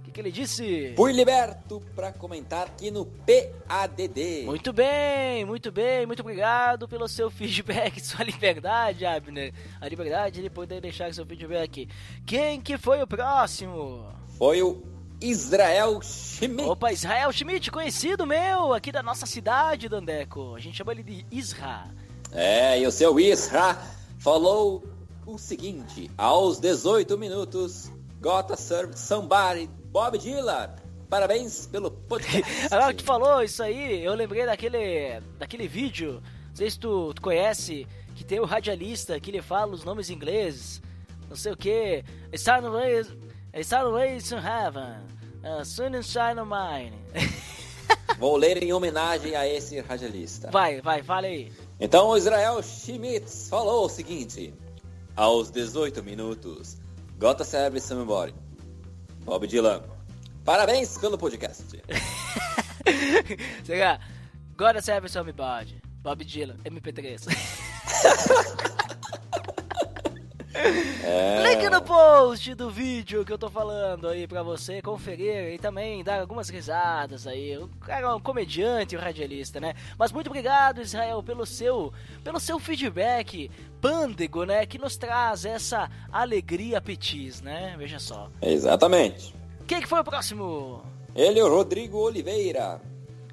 que, 0.02 0.10
que 0.10 0.20
ele 0.20 0.32
disse? 0.32 0.94
Fui 0.96 1.12
liberto 1.12 1.80
para 1.94 2.10
comentar 2.10 2.66
aqui 2.66 2.90
no 2.90 3.04
PADD. 3.06 4.46
Muito 4.46 4.72
bem, 4.72 5.44
muito 5.44 5.70
bem, 5.70 6.06
muito 6.06 6.20
obrigado 6.20 6.88
pelo 6.88 7.06
seu 7.06 7.30
feedback, 7.30 8.00
sua 8.02 8.24
liberdade, 8.24 9.04
Abner. 9.04 9.52
A 9.80 9.86
liberdade 9.86 10.42
de 10.42 10.50
poder 10.50 10.80
deixar 10.80 11.12
seu 11.14 11.26
feedback. 11.26 11.86
Quem 12.26 12.60
que 12.60 12.78
foi 12.78 13.00
o 13.02 13.06
próximo? 13.06 14.08
Foi 14.38 14.62
o 14.62 14.93
Israel 15.24 16.02
Schmidt. 16.02 16.68
Opa, 16.68 16.92
Israel 16.92 17.32
Schmidt, 17.32 17.70
conhecido 17.70 18.26
meu, 18.26 18.74
aqui 18.74 18.92
da 18.92 19.02
nossa 19.02 19.24
cidade, 19.24 19.88
Dandeco. 19.88 20.54
A 20.54 20.60
gente 20.60 20.76
chama 20.76 20.92
ele 20.92 21.02
de 21.02 21.24
Isra. 21.30 21.86
É, 22.30 22.78
e 22.78 22.86
o 22.86 22.92
seu 22.92 23.18
Isra 23.18 23.78
falou 24.18 24.84
o 25.24 25.38
seguinte: 25.38 26.10
aos 26.18 26.60
18 26.60 27.16
minutos, 27.16 27.90
Gota 28.20 28.54
Serve 28.54 28.98
Somebody, 28.98 29.70
Bob 29.86 30.18
Dylan. 30.18 30.74
Parabéns 31.08 31.66
pelo 31.68 31.90
podcast. 31.90 32.44
Agora 32.70 32.92
que 32.92 33.02
tu 33.02 33.06
falou 33.06 33.42
isso 33.42 33.62
aí, 33.62 34.04
eu 34.04 34.14
lembrei 34.14 34.44
daquele, 34.44 35.20
daquele 35.38 35.66
vídeo, 35.66 36.22
não 36.48 36.56
sei 36.56 36.70
se 36.70 36.78
tu, 36.78 37.14
tu 37.14 37.22
conhece, 37.22 37.86
que 38.14 38.24
tem 38.24 38.40
o 38.40 38.44
radialista 38.44 39.18
que 39.18 39.30
ele 39.30 39.40
fala 39.40 39.72
os 39.72 39.84
nomes 39.84 40.10
ingleses, 40.10 40.82
não 41.30 41.36
sei 41.36 41.52
o 41.52 41.56
que. 41.56 42.04
Start 42.34 42.64
raised 43.86 44.28
to 44.28 44.36
heaven. 44.36 45.13
Uh, 45.44 45.62
Sunshine 45.62 46.40
of 46.40 46.48
Mine. 46.48 46.96
Vou 48.18 48.36
ler 48.36 48.62
em 48.62 48.72
homenagem 48.72 49.36
a 49.36 49.46
esse 49.46 49.78
radialista. 49.80 50.50
Vai, 50.50 50.80
vai, 50.80 51.02
fala 51.02 51.26
aí. 51.26 51.52
Então 51.78 52.16
Israel 52.16 52.62
Schmitz 52.62 53.48
falou 53.48 53.84
o 53.84 53.88
seguinte: 53.88 54.54
aos 55.14 55.50
18 55.50 56.02
minutos, 56.02 56.78
Gota 57.18 57.44
Celebre 57.44 57.80
Somebody. 57.80 58.34
Bob 59.24 59.46
Dylan, 59.46 59.82
parabéns 60.44 60.96
pelo 60.96 61.18
podcast. 61.18 61.82
Será? 63.64 64.00
Gota 64.56 64.80
Celebre 64.80 65.10
Somebody. 65.10 65.82
Bob 66.02 66.24
Dylan, 66.24 66.56
MP3. 66.64 67.26
É... 70.54 71.42
Link 71.42 71.68
no 71.68 71.82
post 71.82 72.54
do 72.54 72.70
vídeo 72.70 73.24
que 73.24 73.32
eu 73.32 73.38
tô 73.38 73.50
falando 73.50 74.08
aí 74.08 74.26
pra 74.26 74.42
você 74.42 74.80
conferir 74.80 75.52
e 75.52 75.58
também 75.58 76.04
dar 76.04 76.20
algumas 76.20 76.48
risadas 76.48 77.26
aí. 77.26 77.58
O 77.58 77.68
cara 77.80 78.06
é 78.06 78.14
um 78.14 78.20
comediante, 78.20 78.96
um 78.96 79.00
radialista, 79.00 79.60
né? 79.60 79.74
Mas 79.98 80.12
muito 80.12 80.28
obrigado, 80.28 80.80
Israel, 80.80 81.22
pelo 81.22 81.44
seu, 81.44 81.92
pelo 82.22 82.38
seu 82.38 82.58
feedback 82.58 83.50
pândego, 83.80 84.44
né? 84.44 84.64
Que 84.64 84.78
nos 84.78 84.96
traz 84.96 85.44
essa 85.44 85.90
alegria 86.10 86.80
petis, 86.80 87.42
né? 87.42 87.74
Veja 87.76 87.98
só. 87.98 88.30
Exatamente. 88.40 89.34
Quem 89.66 89.80
que 89.80 89.88
foi 89.88 90.00
o 90.00 90.04
próximo? 90.04 90.82
Ele 91.14 91.38
é 91.38 91.44
o 91.44 91.48
Rodrigo 91.48 91.98
Oliveira. 91.98 92.80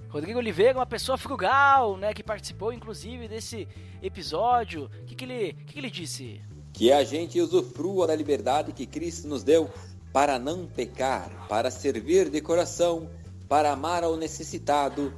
Rodrigo 0.10 0.40
Oliveira, 0.40 0.78
uma 0.78 0.86
pessoa 0.86 1.18
frugal, 1.18 1.96
né? 1.98 2.14
Que 2.14 2.24
participou, 2.24 2.74
inclusive, 2.74 3.28
desse 3.28 3.68
episódio. 4.04 4.90
O 5.04 5.06
que, 5.06 5.16
que, 5.16 5.24
ele, 5.24 5.54
que, 5.54 5.74
que 5.74 5.80
ele 5.80 5.90
disse? 5.90 6.42
Que 6.74 6.92
a 6.92 7.04
gente 7.04 7.40
usufrua 7.40 8.08
da 8.08 8.16
liberdade 8.16 8.72
que 8.72 8.86
Cristo 8.86 9.28
nos 9.28 9.44
deu 9.44 9.70
para 10.12 10.38
não 10.38 10.66
pecar, 10.66 11.48
para 11.48 11.72
servir 11.72 12.30
de 12.30 12.42
coração, 12.42 13.10
para 13.48 13.72
amar 13.72 14.04
ao 14.04 14.18
necessitado, 14.18 15.14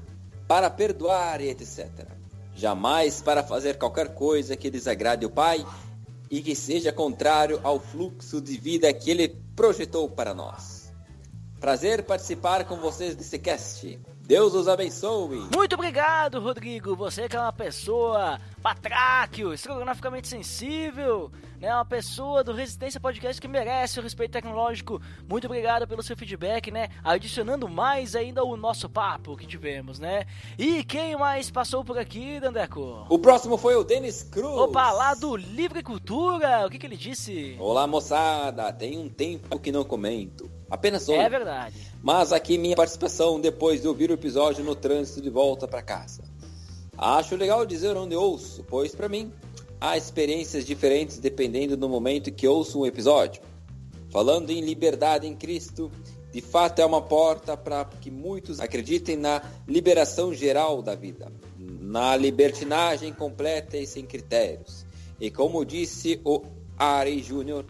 para 0.47 0.69
perdoar 0.69 1.41
e 1.41 1.49
etc. 1.49 1.89
Jamais 2.55 3.21
para 3.21 3.43
fazer 3.43 3.77
qualquer 3.77 4.13
coisa 4.13 4.55
que 4.55 4.69
desagrade 4.69 5.25
o 5.25 5.30
Pai 5.30 5.65
e 6.30 6.41
que 6.41 6.55
seja 6.55 6.91
contrário 6.91 7.59
ao 7.63 7.80
fluxo 7.80 8.41
de 8.41 8.57
vida 8.57 8.91
que 8.93 9.09
Ele 9.09 9.30
projetou 9.55 10.09
para 10.09 10.34
nós. 10.34 10.91
Prazer 11.59 12.03
participar 12.03 12.65
com 12.65 12.77
vocês 12.77 13.15
desse 13.15 13.39
cast. 13.39 13.99
Deus 14.25 14.53
os 14.53 14.69
abençoe. 14.69 15.49
Muito 15.53 15.73
obrigado, 15.73 16.39
Rodrigo. 16.39 16.95
Você 16.95 17.27
que 17.27 17.35
é 17.35 17.39
uma 17.39 17.51
pessoa 17.51 18.39
patráquio, 18.61 19.53
estrogonoficamente 19.53 20.29
sensível, 20.29 21.29
né? 21.59 21.73
Uma 21.75 21.83
pessoa 21.83 22.41
do 22.41 22.53
Resistência 22.53 23.01
Podcast 23.01 23.41
que 23.41 23.49
merece 23.49 23.99
o 23.99 24.03
respeito 24.03 24.31
tecnológico. 24.31 25.01
Muito 25.27 25.45
obrigado 25.45 25.85
pelo 25.85 26.01
seu 26.01 26.15
feedback, 26.15 26.71
né? 26.71 26.87
Adicionando 27.03 27.67
mais 27.67 28.15
ainda 28.15 28.45
o 28.45 28.55
nosso 28.55 28.89
papo 28.89 29.35
que 29.35 29.45
tivemos, 29.45 29.99
né? 29.99 30.25
E 30.57 30.85
quem 30.85 31.17
mais 31.17 31.51
passou 31.51 31.83
por 31.83 31.97
aqui, 31.97 32.39
Dandeco? 32.39 33.05
O 33.09 33.19
próximo 33.19 33.57
foi 33.57 33.75
o 33.75 33.83
Denis 33.83 34.23
Cruz. 34.23 34.57
Opa, 34.57 34.89
lá 34.91 35.13
do 35.15 35.35
Livre 35.35 35.83
Cultura. 35.83 36.65
O 36.65 36.69
que, 36.69 36.79
que 36.79 36.85
ele 36.85 36.95
disse? 36.95 37.57
Olá, 37.59 37.85
moçada. 37.85 38.71
Tem 38.71 38.97
um 38.97 39.09
tempo 39.09 39.59
que 39.59 39.69
não 39.69 39.83
comento. 39.83 40.49
Apenas 40.73 41.07
hoje. 41.07 41.19
É 41.19 41.29
verdade. 41.29 41.75
Mas 42.01 42.33
aqui 42.33 42.57
minha 42.57 42.75
participação 42.75 43.39
depois 43.39 43.79
de 43.79 43.87
ouvir 43.87 44.09
o 44.09 44.13
episódio 44.13 44.63
no 44.63 44.75
trânsito 44.75 45.21
de 45.21 45.29
volta 45.29 45.67
para 45.67 45.83
casa. 45.83 46.23
Acho 46.97 47.35
legal 47.35 47.63
dizer 47.63 47.95
onde 47.95 48.15
ouço, 48.15 48.63
pois 48.67 48.95
para 48.95 49.07
mim 49.07 49.31
há 49.79 49.95
experiências 49.95 50.65
diferentes 50.65 51.19
dependendo 51.19 51.77
do 51.77 51.87
momento 51.87 52.31
que 52.31 52.47
ouço 52.47 52.81
um 52.81 52.87
episódio. 52.87 53.39
Falando 54.09 54.49
em 54.49 54.61
liberdade 54.61 55.27
em 55.27 55.35
Cristo, 55.35 55.91
de 56.31 56.41
fato 56.41 56.79
é 56.79 56.85
uma 56.87 57.03
porta 57.03 57.55
para 57.55 57.85
que 57.85 58.09
muitos 58.09 58.59
acreditem 58.59 59.15
na 59.15 59.43
liberação 59.67 60.33
geral 60.33 60.81
da 60.81 60.95
vida, 60.95 61.31
na 61.55 62.17
libertinagem 62.17 63.13
completa 63.13 63.77
e 63.77 63.85
sem 63.85 64.07
critérios. 64.07 64.87
E 65.21 65.29
como 65.29 65.63
disse 65.63 66.19
o 66.25 66.41
Ari 66.75 67.21
Júnior 67.21 67.63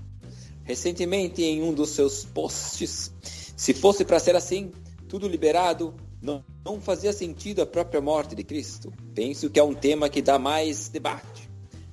recentemente 0.63 1.43
em 1.43 1.61
um 1.61 1.73
dos 1.73 1.89
seus 1.89 2.25
posts, 2.25 3.11
se 3.55 3.73
fosse 3.73 4.03
para 4.03 4.19
ser 4.19 4.35
assim, 4.35 4.71
tudo 5.07 5.27
liberado, 5.27 5.93
não, 6.21 6.43
não 6.65 6.79
fazia 6.79 7.11
sentido 7.11 7.61
a 7.61 7.65
própria 7.65 8.01
morte 8.01 8.33
de 8.33 8.43
Cristo. 8.43 8.91
Penso 9.13 9.49
que 9.49 9.59
é 9.59 9.63
um 9.63 9.73
tema 9.73 10.09
que 10.09 10.21
dá 10.21 10.39
mais 10.39 10.87
debate, 10.87 11.49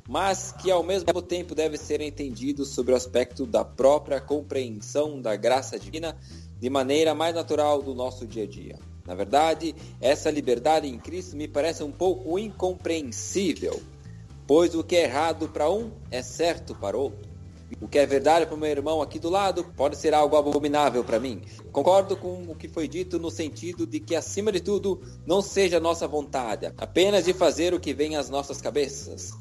mas 0.09 0.53
que 0.53 0.71
ao 0.71 0.83
mesmo 0.83 1.21
tempo 1.21 1.55
deve 1.55 1.77
ser 1.77 2.01
entendido 2.01 2.65
sobre 2.65 2.93
o 2.93 2.97
aspecto 2.97 3.45
da 3.45 3.65
própria 3.65 4.21
compreensão 4.21 5.21
da 5.21 5.37
graça 5.37 5.79
divina 5.79 6.17
de 6.59 6.71
maneira 6.71 7.15
mais 7.15 7.35
natural 7.35 7.83
do 7.83 7.95
nosso 7.95 8.27
dia 8.27 8.45
a 8.45 8.47
dia. 8.47 8.79
Na 9.07 9.15
verdade, 9.15 9.75
essa 10.01 10.31
liberdade 10.31 10.87
em 10.87 10.99
Cristo 10.99 11.37
me 11.37 11.49
parece 11.49 11.83
um 11.83 11.91
pouco 11.91 12.39
incompreensível, 12.39 13.83
pois 14.47 14.75
o 14.75 14.85
que 14.85 14.95
é 14.95 15.05
errado 15.05 15.49
para 15.49 15.71
um 15.71 15.91
é 16.11 16.23
certo 16.23 16.75
para 16.75 16.97
outro. 16.97 17.30
O 17.81 17.89
que 17.89 17.99
é 17.99 18.05
verdade 18.05 18.45
para 18.45 18.55
o 18.55 18.59
meu 18.59 18.69
irmão 18.69 19.01
aqui 19.01 19.19
do 19.19 19.31
lado 19.31 19.65
pode 19.75 19.97
ser 19.97 20.13
algo 20.13 20.37
abominável 20.37 21.03
para 21.03 21.19
mim. 21.19 21.41
Concordo 21.73 22.15
com 22.15 22.43
o 22.43 22.55
que 22.55 22.69
foi 22.69 22.87
dito 22.87 23.19
no 23.19 23.31
sentido 23.31 23.87
de 23.87 23.99
que, 23.99 24.15
acima 24.15 24.53
de 24.53 24.61
tudo, 24.61 25.01
não 25.27 25.41
seja 25.41 25.81
nossa 25.81 26.07
vontade, 26.07 26.73
apenas 26.77 27.25
de 27.25 27.33
fazer 27.33 27.73
o 27.73 27.81
que 27.81 27.95
vem 27.95 28.17
às 28.17 28.29
nossas 28.29 28.61
cabeças, 28.61 29.33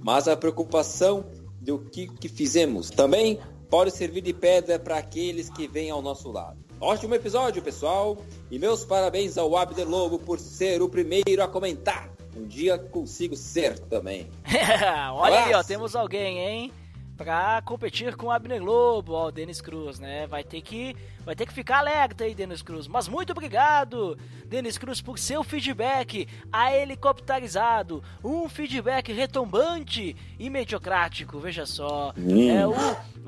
mas 0.00 0.28
a 0.28 0.36
preocupação 0.36 1.24
do 1.60 1.80
que, 1.80 2.06
que 2.06 2.28
fizemos. 2.28 2.88
Também 2.88 3.40
pode 3.68 3.90
servir 3.90 4.20
de 4.20 4.32
pedra 4.32 4.78
para 4.78 4.96
aqueles 4.96 5.50
que 5.50 5.66
vêm 5.66 5.90
ao 5.90 6.00
nosso 6.00 6.30
lado. 6.30 6.56
Ótimo 6.80 7.16
episódio, 7.16 7.60
pessoal! 7.60 8.16
E 8.48 8.58
meus 8.60 8.84
parabéns 8.84 9.36
ao 9.36 9.56
Abner 9.56 9.88
Lobo 9.88 10.20
por 10.20 10.38
ser 10.38 10.80
o 10.80 10.88
primeiro 10.88 11.42
a 11.42 11.48
comentar. 11.48 12.08
Um 12.36 12.46
dia 12.46 12.78
consigo 12.78 13.34
ser 13.34 13.76
também. 13.80 14.30
Olha 15.14 15.44
aí, 15.44 15.54
ó, 15.54 15.62
temos 15.64 15.96
alguém, 15.96 16.38
hein? 16.38 16.72
Pra 17.18 17.60
competir 17.64 18.14
com 18.14 18.26
o 18.26 18.30
Abner 18.30 18.62
Lobo, 18.62 19.12
ó, 19.12 19.26
o 19.26 19.32
Denis 19.32 19.60
Cruz, 19.60 19.98
né? 19.98 20.28
Vai 20.28 20.44
ter 20.44 20.62
que, 20.62 20.94
vai 21.24 21.34
ter 21.34 21.46
que 21.46 21.52
ficar 21.52 21.78
alerta 21.78 22.22
aí, 22.22 22.32
Denis 22.32 22.62
Cruz. 22.62 22.86
Mas 22.86 23.08
muito 23.08 23.32
obrigado, 23.32 24.16
Denis 24.46 24.78
Cruz, 24.78 25.00
por 25.00 25.18
seu 25.18 25.42
feedback 25.42 26.28
a 26.52 26.72
helicopterizado. 26.72 28.04
Um 28.22 28.48
feedback 28.48 29.12
retumbante 29.12 30.14
e 30.38 30.48
mediocrático, 30.48 31.40
veja 31.40 31.66
só. 31.66 32.14
Hum. 32.16 32.48
É 32.48 32.64
o, 32.64 32.72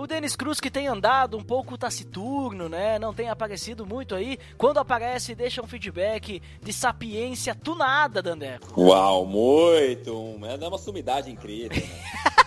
o 0.04 0.06
Denis 0.06 0.36
Cruz 0.36 0.60
que 0.60 0.70
tem 0.70 0.86
andado 0.86 1.36
um 1.36 1.42
pouco 1.42 1.76
taciturno, 1.76 2.68
né? 2.68 2.96
Não 2.96 3.12
tem 3.12 3.28
aparecido 3.28 3.84
muito 3.84 4.14
aí. 4.14 4.38
Quando 4.56 4.78
aparece, 4.78 5.34
deixa 5.34 5.60
um 5.60 5.66
feedback 5.66 6.40
de 6.62 6.72
sapiência 6.72 7.56
tunada, 7.56 8.22
Dandeco. 8.22 8.80
Uau, 8.80 9.26
muito! 9.26 10.38
É 10.44 10.68
uma 10.68 10.78
sumidade 10.78 11.28
incrível. 11.28 11.76
Né? 11.76 12.30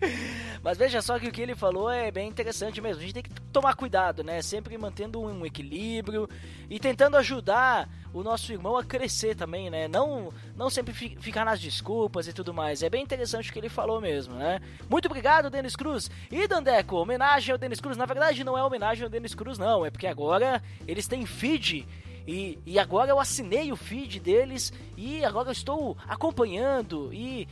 Mas 0.62 0.78
veja 0.78 1.00
só 1.00 1.18
que 1.18 1.28
o 1.28 1.32
que 1.32 1.40
ele 1.40 1.54
falou 1.54 1.90
é 1.90 2.10
bem 2.10 2.28
interessante 2.28 2.80
mesmo. 2.80 3.00
A 3.00 3.02
gente 3.02 3.14
tem 3.14 3.22
que 3.22 3.40
tomar 3.52 3.74
cuidado, 3.74 4.22
né? 4.22 4.42
Sempre 4.42 4.76
mantendo 4.76 5.20
um 5.20 5.44
equilíbrio 5.44 6.28
e 6.68 6.78
tentando 6.78 7.16
ajudar 7.16 7.88
o 8.12 8.22
nosso 8.22 8.52
irmão 8.52 8.76
a 8.76 8.84
crescer 8.84 9.34
também, 9.34 9.70
né? 9.70 9.86
Não, 9.88 10.32
não 10.56 10.70
sempre 10.70 10.94
fi 10.94 11.16
ficar 11.20 11.44
nas 11.44 11.60
desculpas 11.60 12.26
e 12.26 12.32
tudo 12.32 12.54
mais. 12.54 12.82
É 12.82 12.90
bem 12.90 13.02
interessante 13.02 13.50
o 13.50 13.52
que 13.52 13.58
ele 13.58 13.68
falou 13.68 14.00
mesmo, 14.00 14.34
né? 14.34 14.60
Muito 14.88 15.06
obrigado, 15.06 15.50
Denis 15.50 15.76
Cruz. 15.76 16.10
E 16.30 16.46
Dandeco, 16.46 16.96
homenagem 16.96 17.52
ao 17.52 17.58
Denis 17.58 17.80
Cruz. 17.80 17.96
Na 17.96 18.06
verdade, 18.06 18.44
não 18.44 18.56
é 18.56 18.62
homenagem 18.62 19.04
ao 19.04 19.10
Denis 19.10 19.34
Cruz, 19.34 19.58
não. 19.58 19.84
É 19.84 19.90
porque 19.90 20.06
agora 20.06 20.62
eles 20.86 21.06
têm 21.06 21.26
feed 21.26 21.86
e, 22.26 22.58
e, 22.66 22.78
agora 22.78 23.10
eu 23.10 23.18
assinei 23.18 23.72
o 23.72 23.76
feed 23.76 24.20
deles 24.20 24.70
e 24.98 25.24
agora 25.24 25.48
eu 25.48 25.52
estou 25.52 25.96
acompanhando 26.06 27.10
e 27.10 27.48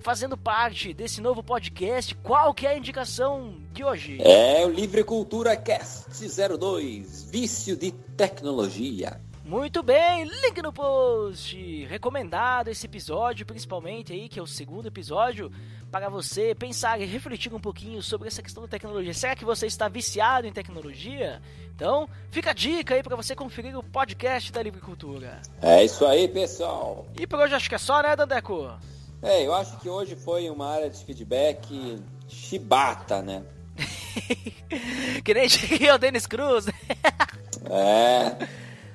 fazendo 0.00 0.36
parte 0.36 0.92
desse 0.92 1.20
novo 1.20 1.42
podcast. 1.42 2.14
Qual 2.16 2.52
que 2.54 2.66
é 2.66 2.70
a 2.70 2.78
indicação 2.78 3.54
de 3.72 3.84
hoje? 3.84 4.18
É 4.20 4.64
o 4.64 4.70
Livre 4.70 5.04
Cultura 5.04 5.56
Cast 5.56 6.10
02, 6.58 7.30
Vício 7.30 7.76
de 7.76 7.92
Tecnologia. 7.92 9.20
Muito 9.44 9.82
bem, 9.82 10.24
link 10.24 10.62
no 10.62 10.72
post. 10.72 11.84
Recomendado 11.86 12.68
esse 12.68 12.86
episódio, 12.86 13.44
principalmente 13.44 14.12
aí, 14.12 14.28
que 14.28 14.38
é 14.38 14.42
o 14.42 14.46
segundo 14.46 14.86
episódio, 14.86 15.50
para 15.90 16.08
você 16.08 16.54
pensar 16.54 17.00
e 17.00 17.04
refletir 17.04 17.52
um 17.52 17.58
pouquinho 17.58 18.00
sobre 18.00 18.28
essa 18.28 18.42
questão 18.42 18.62
da 18.62 18.68
tecnologia. 18.68 19.12
Será 19.12 19.34
que 19.34 19.44
você 19.44 19.66
está 19.66 19.88
viciado 19.88 20.46
em 20.46 20.52
tecnologia? 20.52 21.42
Então, 21.74 22.08
fica 22.30 22.50
a 22.50 22.54
dica 22.54 22.94
aí 22.94 23.02
para 23.02 23.16
você 23.16 23.34
conferir 23.34 23.76
o 23.76 23.82
podcast 23.82 24.52
da 24.52 24.62
Livre 24.62 24.80
Cultura. 24.80 25.42
É 25.60 25.84
isso 25.84 26.06
aí, 26.06 26.28
pessoal. 26.28 27.06
E 27.18 27.26
por 27.26 27.40
hoje 27.40 27.54
acho 27.54 27.68
que 27.68 27.74
é 27.74 27.78
só, 27.78 28.02
né, 28.02 28.14
Dandeco? 28.14 28.70
É, 29.22 29.46
eu 29.46 29.54
acho 29.54 29.78
que 29.78 29.88
hoje 29.88 30.16
foi 30.16 30.48
uma 30.48 30.66
área 30.66 30.88
de 30.88 31.04
feedback 31.04 32.02
chibata, 32.28 33.20
né? 33.20 33.44
que 35.24 35.34
nem 35.34 35.46
o 35.94 35.98
Denis 35.98 36.26
Cruz. 36.26 36.66
é. 37.68 38.48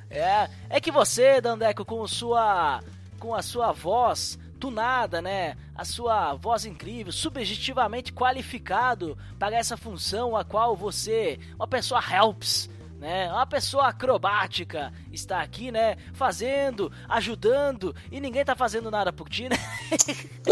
É, 0.10 0.50
é 0.70 0.82
que 0.82 0.92
você, 0.92 1.42
Dandeco, 1.42 1.84
com 1.86 2.08
sua 2.08 2.82
com 3.20 3.34
a 3.34 3.42
sua 3.42 3.72
voz 3.72 4.40
tunada, 4.60 5.22
né? 5.22 5.56
A 5.76 5.84
sua 5.84 6.34
voz 6.36 6.66
incrível, 6.66 7.12
subjetivamente 7.12 8.14
qualificado 8.14 9.18
para 9.38 9.56
essa 9.56 9.78
função 9.78 10.36
a 10.36 10.44
qual 10.44 10.76
você, 10.76 11.40
uma 11.56 11.68
pessoa 11.68 12.02
helps, 12.02 12.70
né? 13.00 13.32
Uma 13.32 13.46
pessoa 13.46 13.88
acrobática 13.88 14.92
está 15.12 15.42
aqui, 15.42 15.72
né? 15.72 15.96
Fazendo, 16.14 16.92
ajudando 17.10 17.96
e 18.12 18.20
ninguém 18.20 18.44
tá 18.46 18.56
fazendo 18.56 18.90
nada 18.90 19.12
por 19.14 19.30
ti, 19.30 19.48
né? 19.50 19.58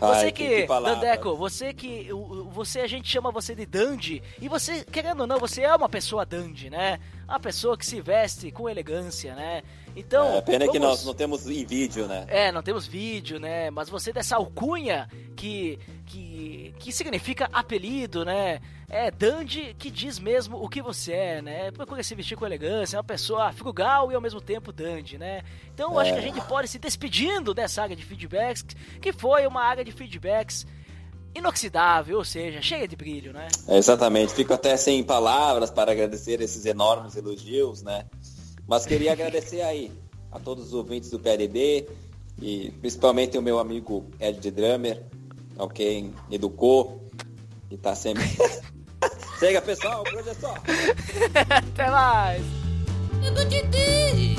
você 0.00 0.26
Ai, 0.26 0.32
que, 0.32 0.62
que. 0.62 0.66
Dandeco, 0.66 1.36
você 1.36 1.72
que 1.72 2.08
você 2.50 2.80
a 2.80 2.86
gente 2.86 3.08
chama 3.08 3.30
você 3.30 3.54
de 3.54 3.66
dandy 3.66 4.22
e 4.40 4.48
você 4.48 4.84
querendo 4.84 5.20
ou 5.20 5.26
não, 5.26 5.38
você 5.38 5.62
é 5.62 5.74
uma 5.74 5.88
pessoa 5.88 6.24
dandy, 6.24 6.70
né? 6.70 6.98
Uma 7.28 7.40
pessoa 7.40 7.76
que 7.78 7.86
se 7.86 8.00
veste 8.00 8.50
com 8.50 8.68
elegância, 8.68 9.34
né? 9.34 9.62
Então, 9.94 10.36
É, 10.36 10.40
pena 10.40 10.66
que 10.66 10.78
vamos- 10.78 10.98
nós 10.98 11.04
não 11.04 11.14
temos 11.14 11.46
em 11.46 11.64
vídeo, 11.66 12.06
né? 12.06 12.24
é, 12.28 12.50
não 12.52 12.62
temos 12.62 12.86
vídeo, 12.86 13.38
né? 13.38 13.70
Mas 13.70 13.88
você 13.90 14.12
dessa 14.12 14.36
alcunha 14.36 15.08
que, 15.36 15.78
que, 16.06 16.74
que 16.78 16.92
significa 16.92 17.48
apelido, 17.52 18.24
né? 18.24 18.60
É 18.92 19.10
dandy 19.10 19.74
que 19.78 19.90
diz 19.90 20.18
mesmo 20.18 20.62
o 20.62 20.68
que 20.68 20.82
você 20.82 21.12
é, 21.12 21.40
né? 21.40 21.70
Procura 21.70 22.02
se 22.02 22.14
vestir 22.14 22.36
com 22.36 22.44
elegância, 22.44 22.94
é 22.94 22.98
uma 22.98 23.04
pessoa 23.04 23.50
frugal 23.50 24.12
e 24.12 24.14
ao 24.14 24.20
mesmo 24.20 24.38
tempo 24.38 24.70
dandy, 24.70 25.16
né? 25.16 25.42
Então 25.72 25.98
acho 25.98 26.12
que 26.12 26.18
a 26.18 26.22
gente 26.22 26.42
pode 26.42 26.68
se 26.68 26.78
despedindo 26.78 27.54
dessa 27.54 27.80
área 27.80 27.96
de 27.96 28.04
feedbacks, 28.04 28.66
que 29.00 29.10
foi 29.10 29.46
uma 29.46 29.62
área 29.62 29.82
de 29.82 29.90
feedbacks 29.92 30.66
inoxidável, 31.34 32.18
ou 32.18 32.24
seja, 32.24 32.60
cheia 32.60 32.86
de 32.86 32.94
brilho, 32.94 33.32
né? 33.32 33.48
É, 33.66 33.78
exatamente. 33.78 34.34
Fico 34.34 34.52
até 34.52 34.76
sem 34.76 35.02
palavras 35.02 35.70
para 35.70 35.92
agradecer 35.92 36.42
esses 36.42 36.66
enormes 36.66 37.16
elogios, 37.16 37.82
né? 37.82 38.04
Mas 38.68 38.84
queria 38.84 39.12
agradecer 39.16 39.62
aí 39.62 39.90
a 40.30 40.38
todos 40.38 40.66
os 40.66 40.74
ouvintes 40.74 41.08
do 41.08 41.18
PLD 41.18 41.88
e 42.42 42.70
principalmente 42.72 43.38
o 43.38 43.42
meu 43.42 43.58
amigo 43.58 44.04
Ed 44.20 44.38
de 44.38 44.50
Drummer, 44.50 45.02
ok? 45.56 46.12
Educou 46.30 47.10
e 47.70 47.78
tá 47.78 47.94
sempre. 47.94 48.24
Chega 49.38 49.60
pessoal, 49.60 50.04
por 50.04 50.14
hoje 50.14 50.30
é 50.30 50.34
só. 50.34 50.54
Até 51.50 51.90
mais! 51.90 52.42
Medo 53.20 53.44
de 53.46 53.62
Deus. 53.62 54.36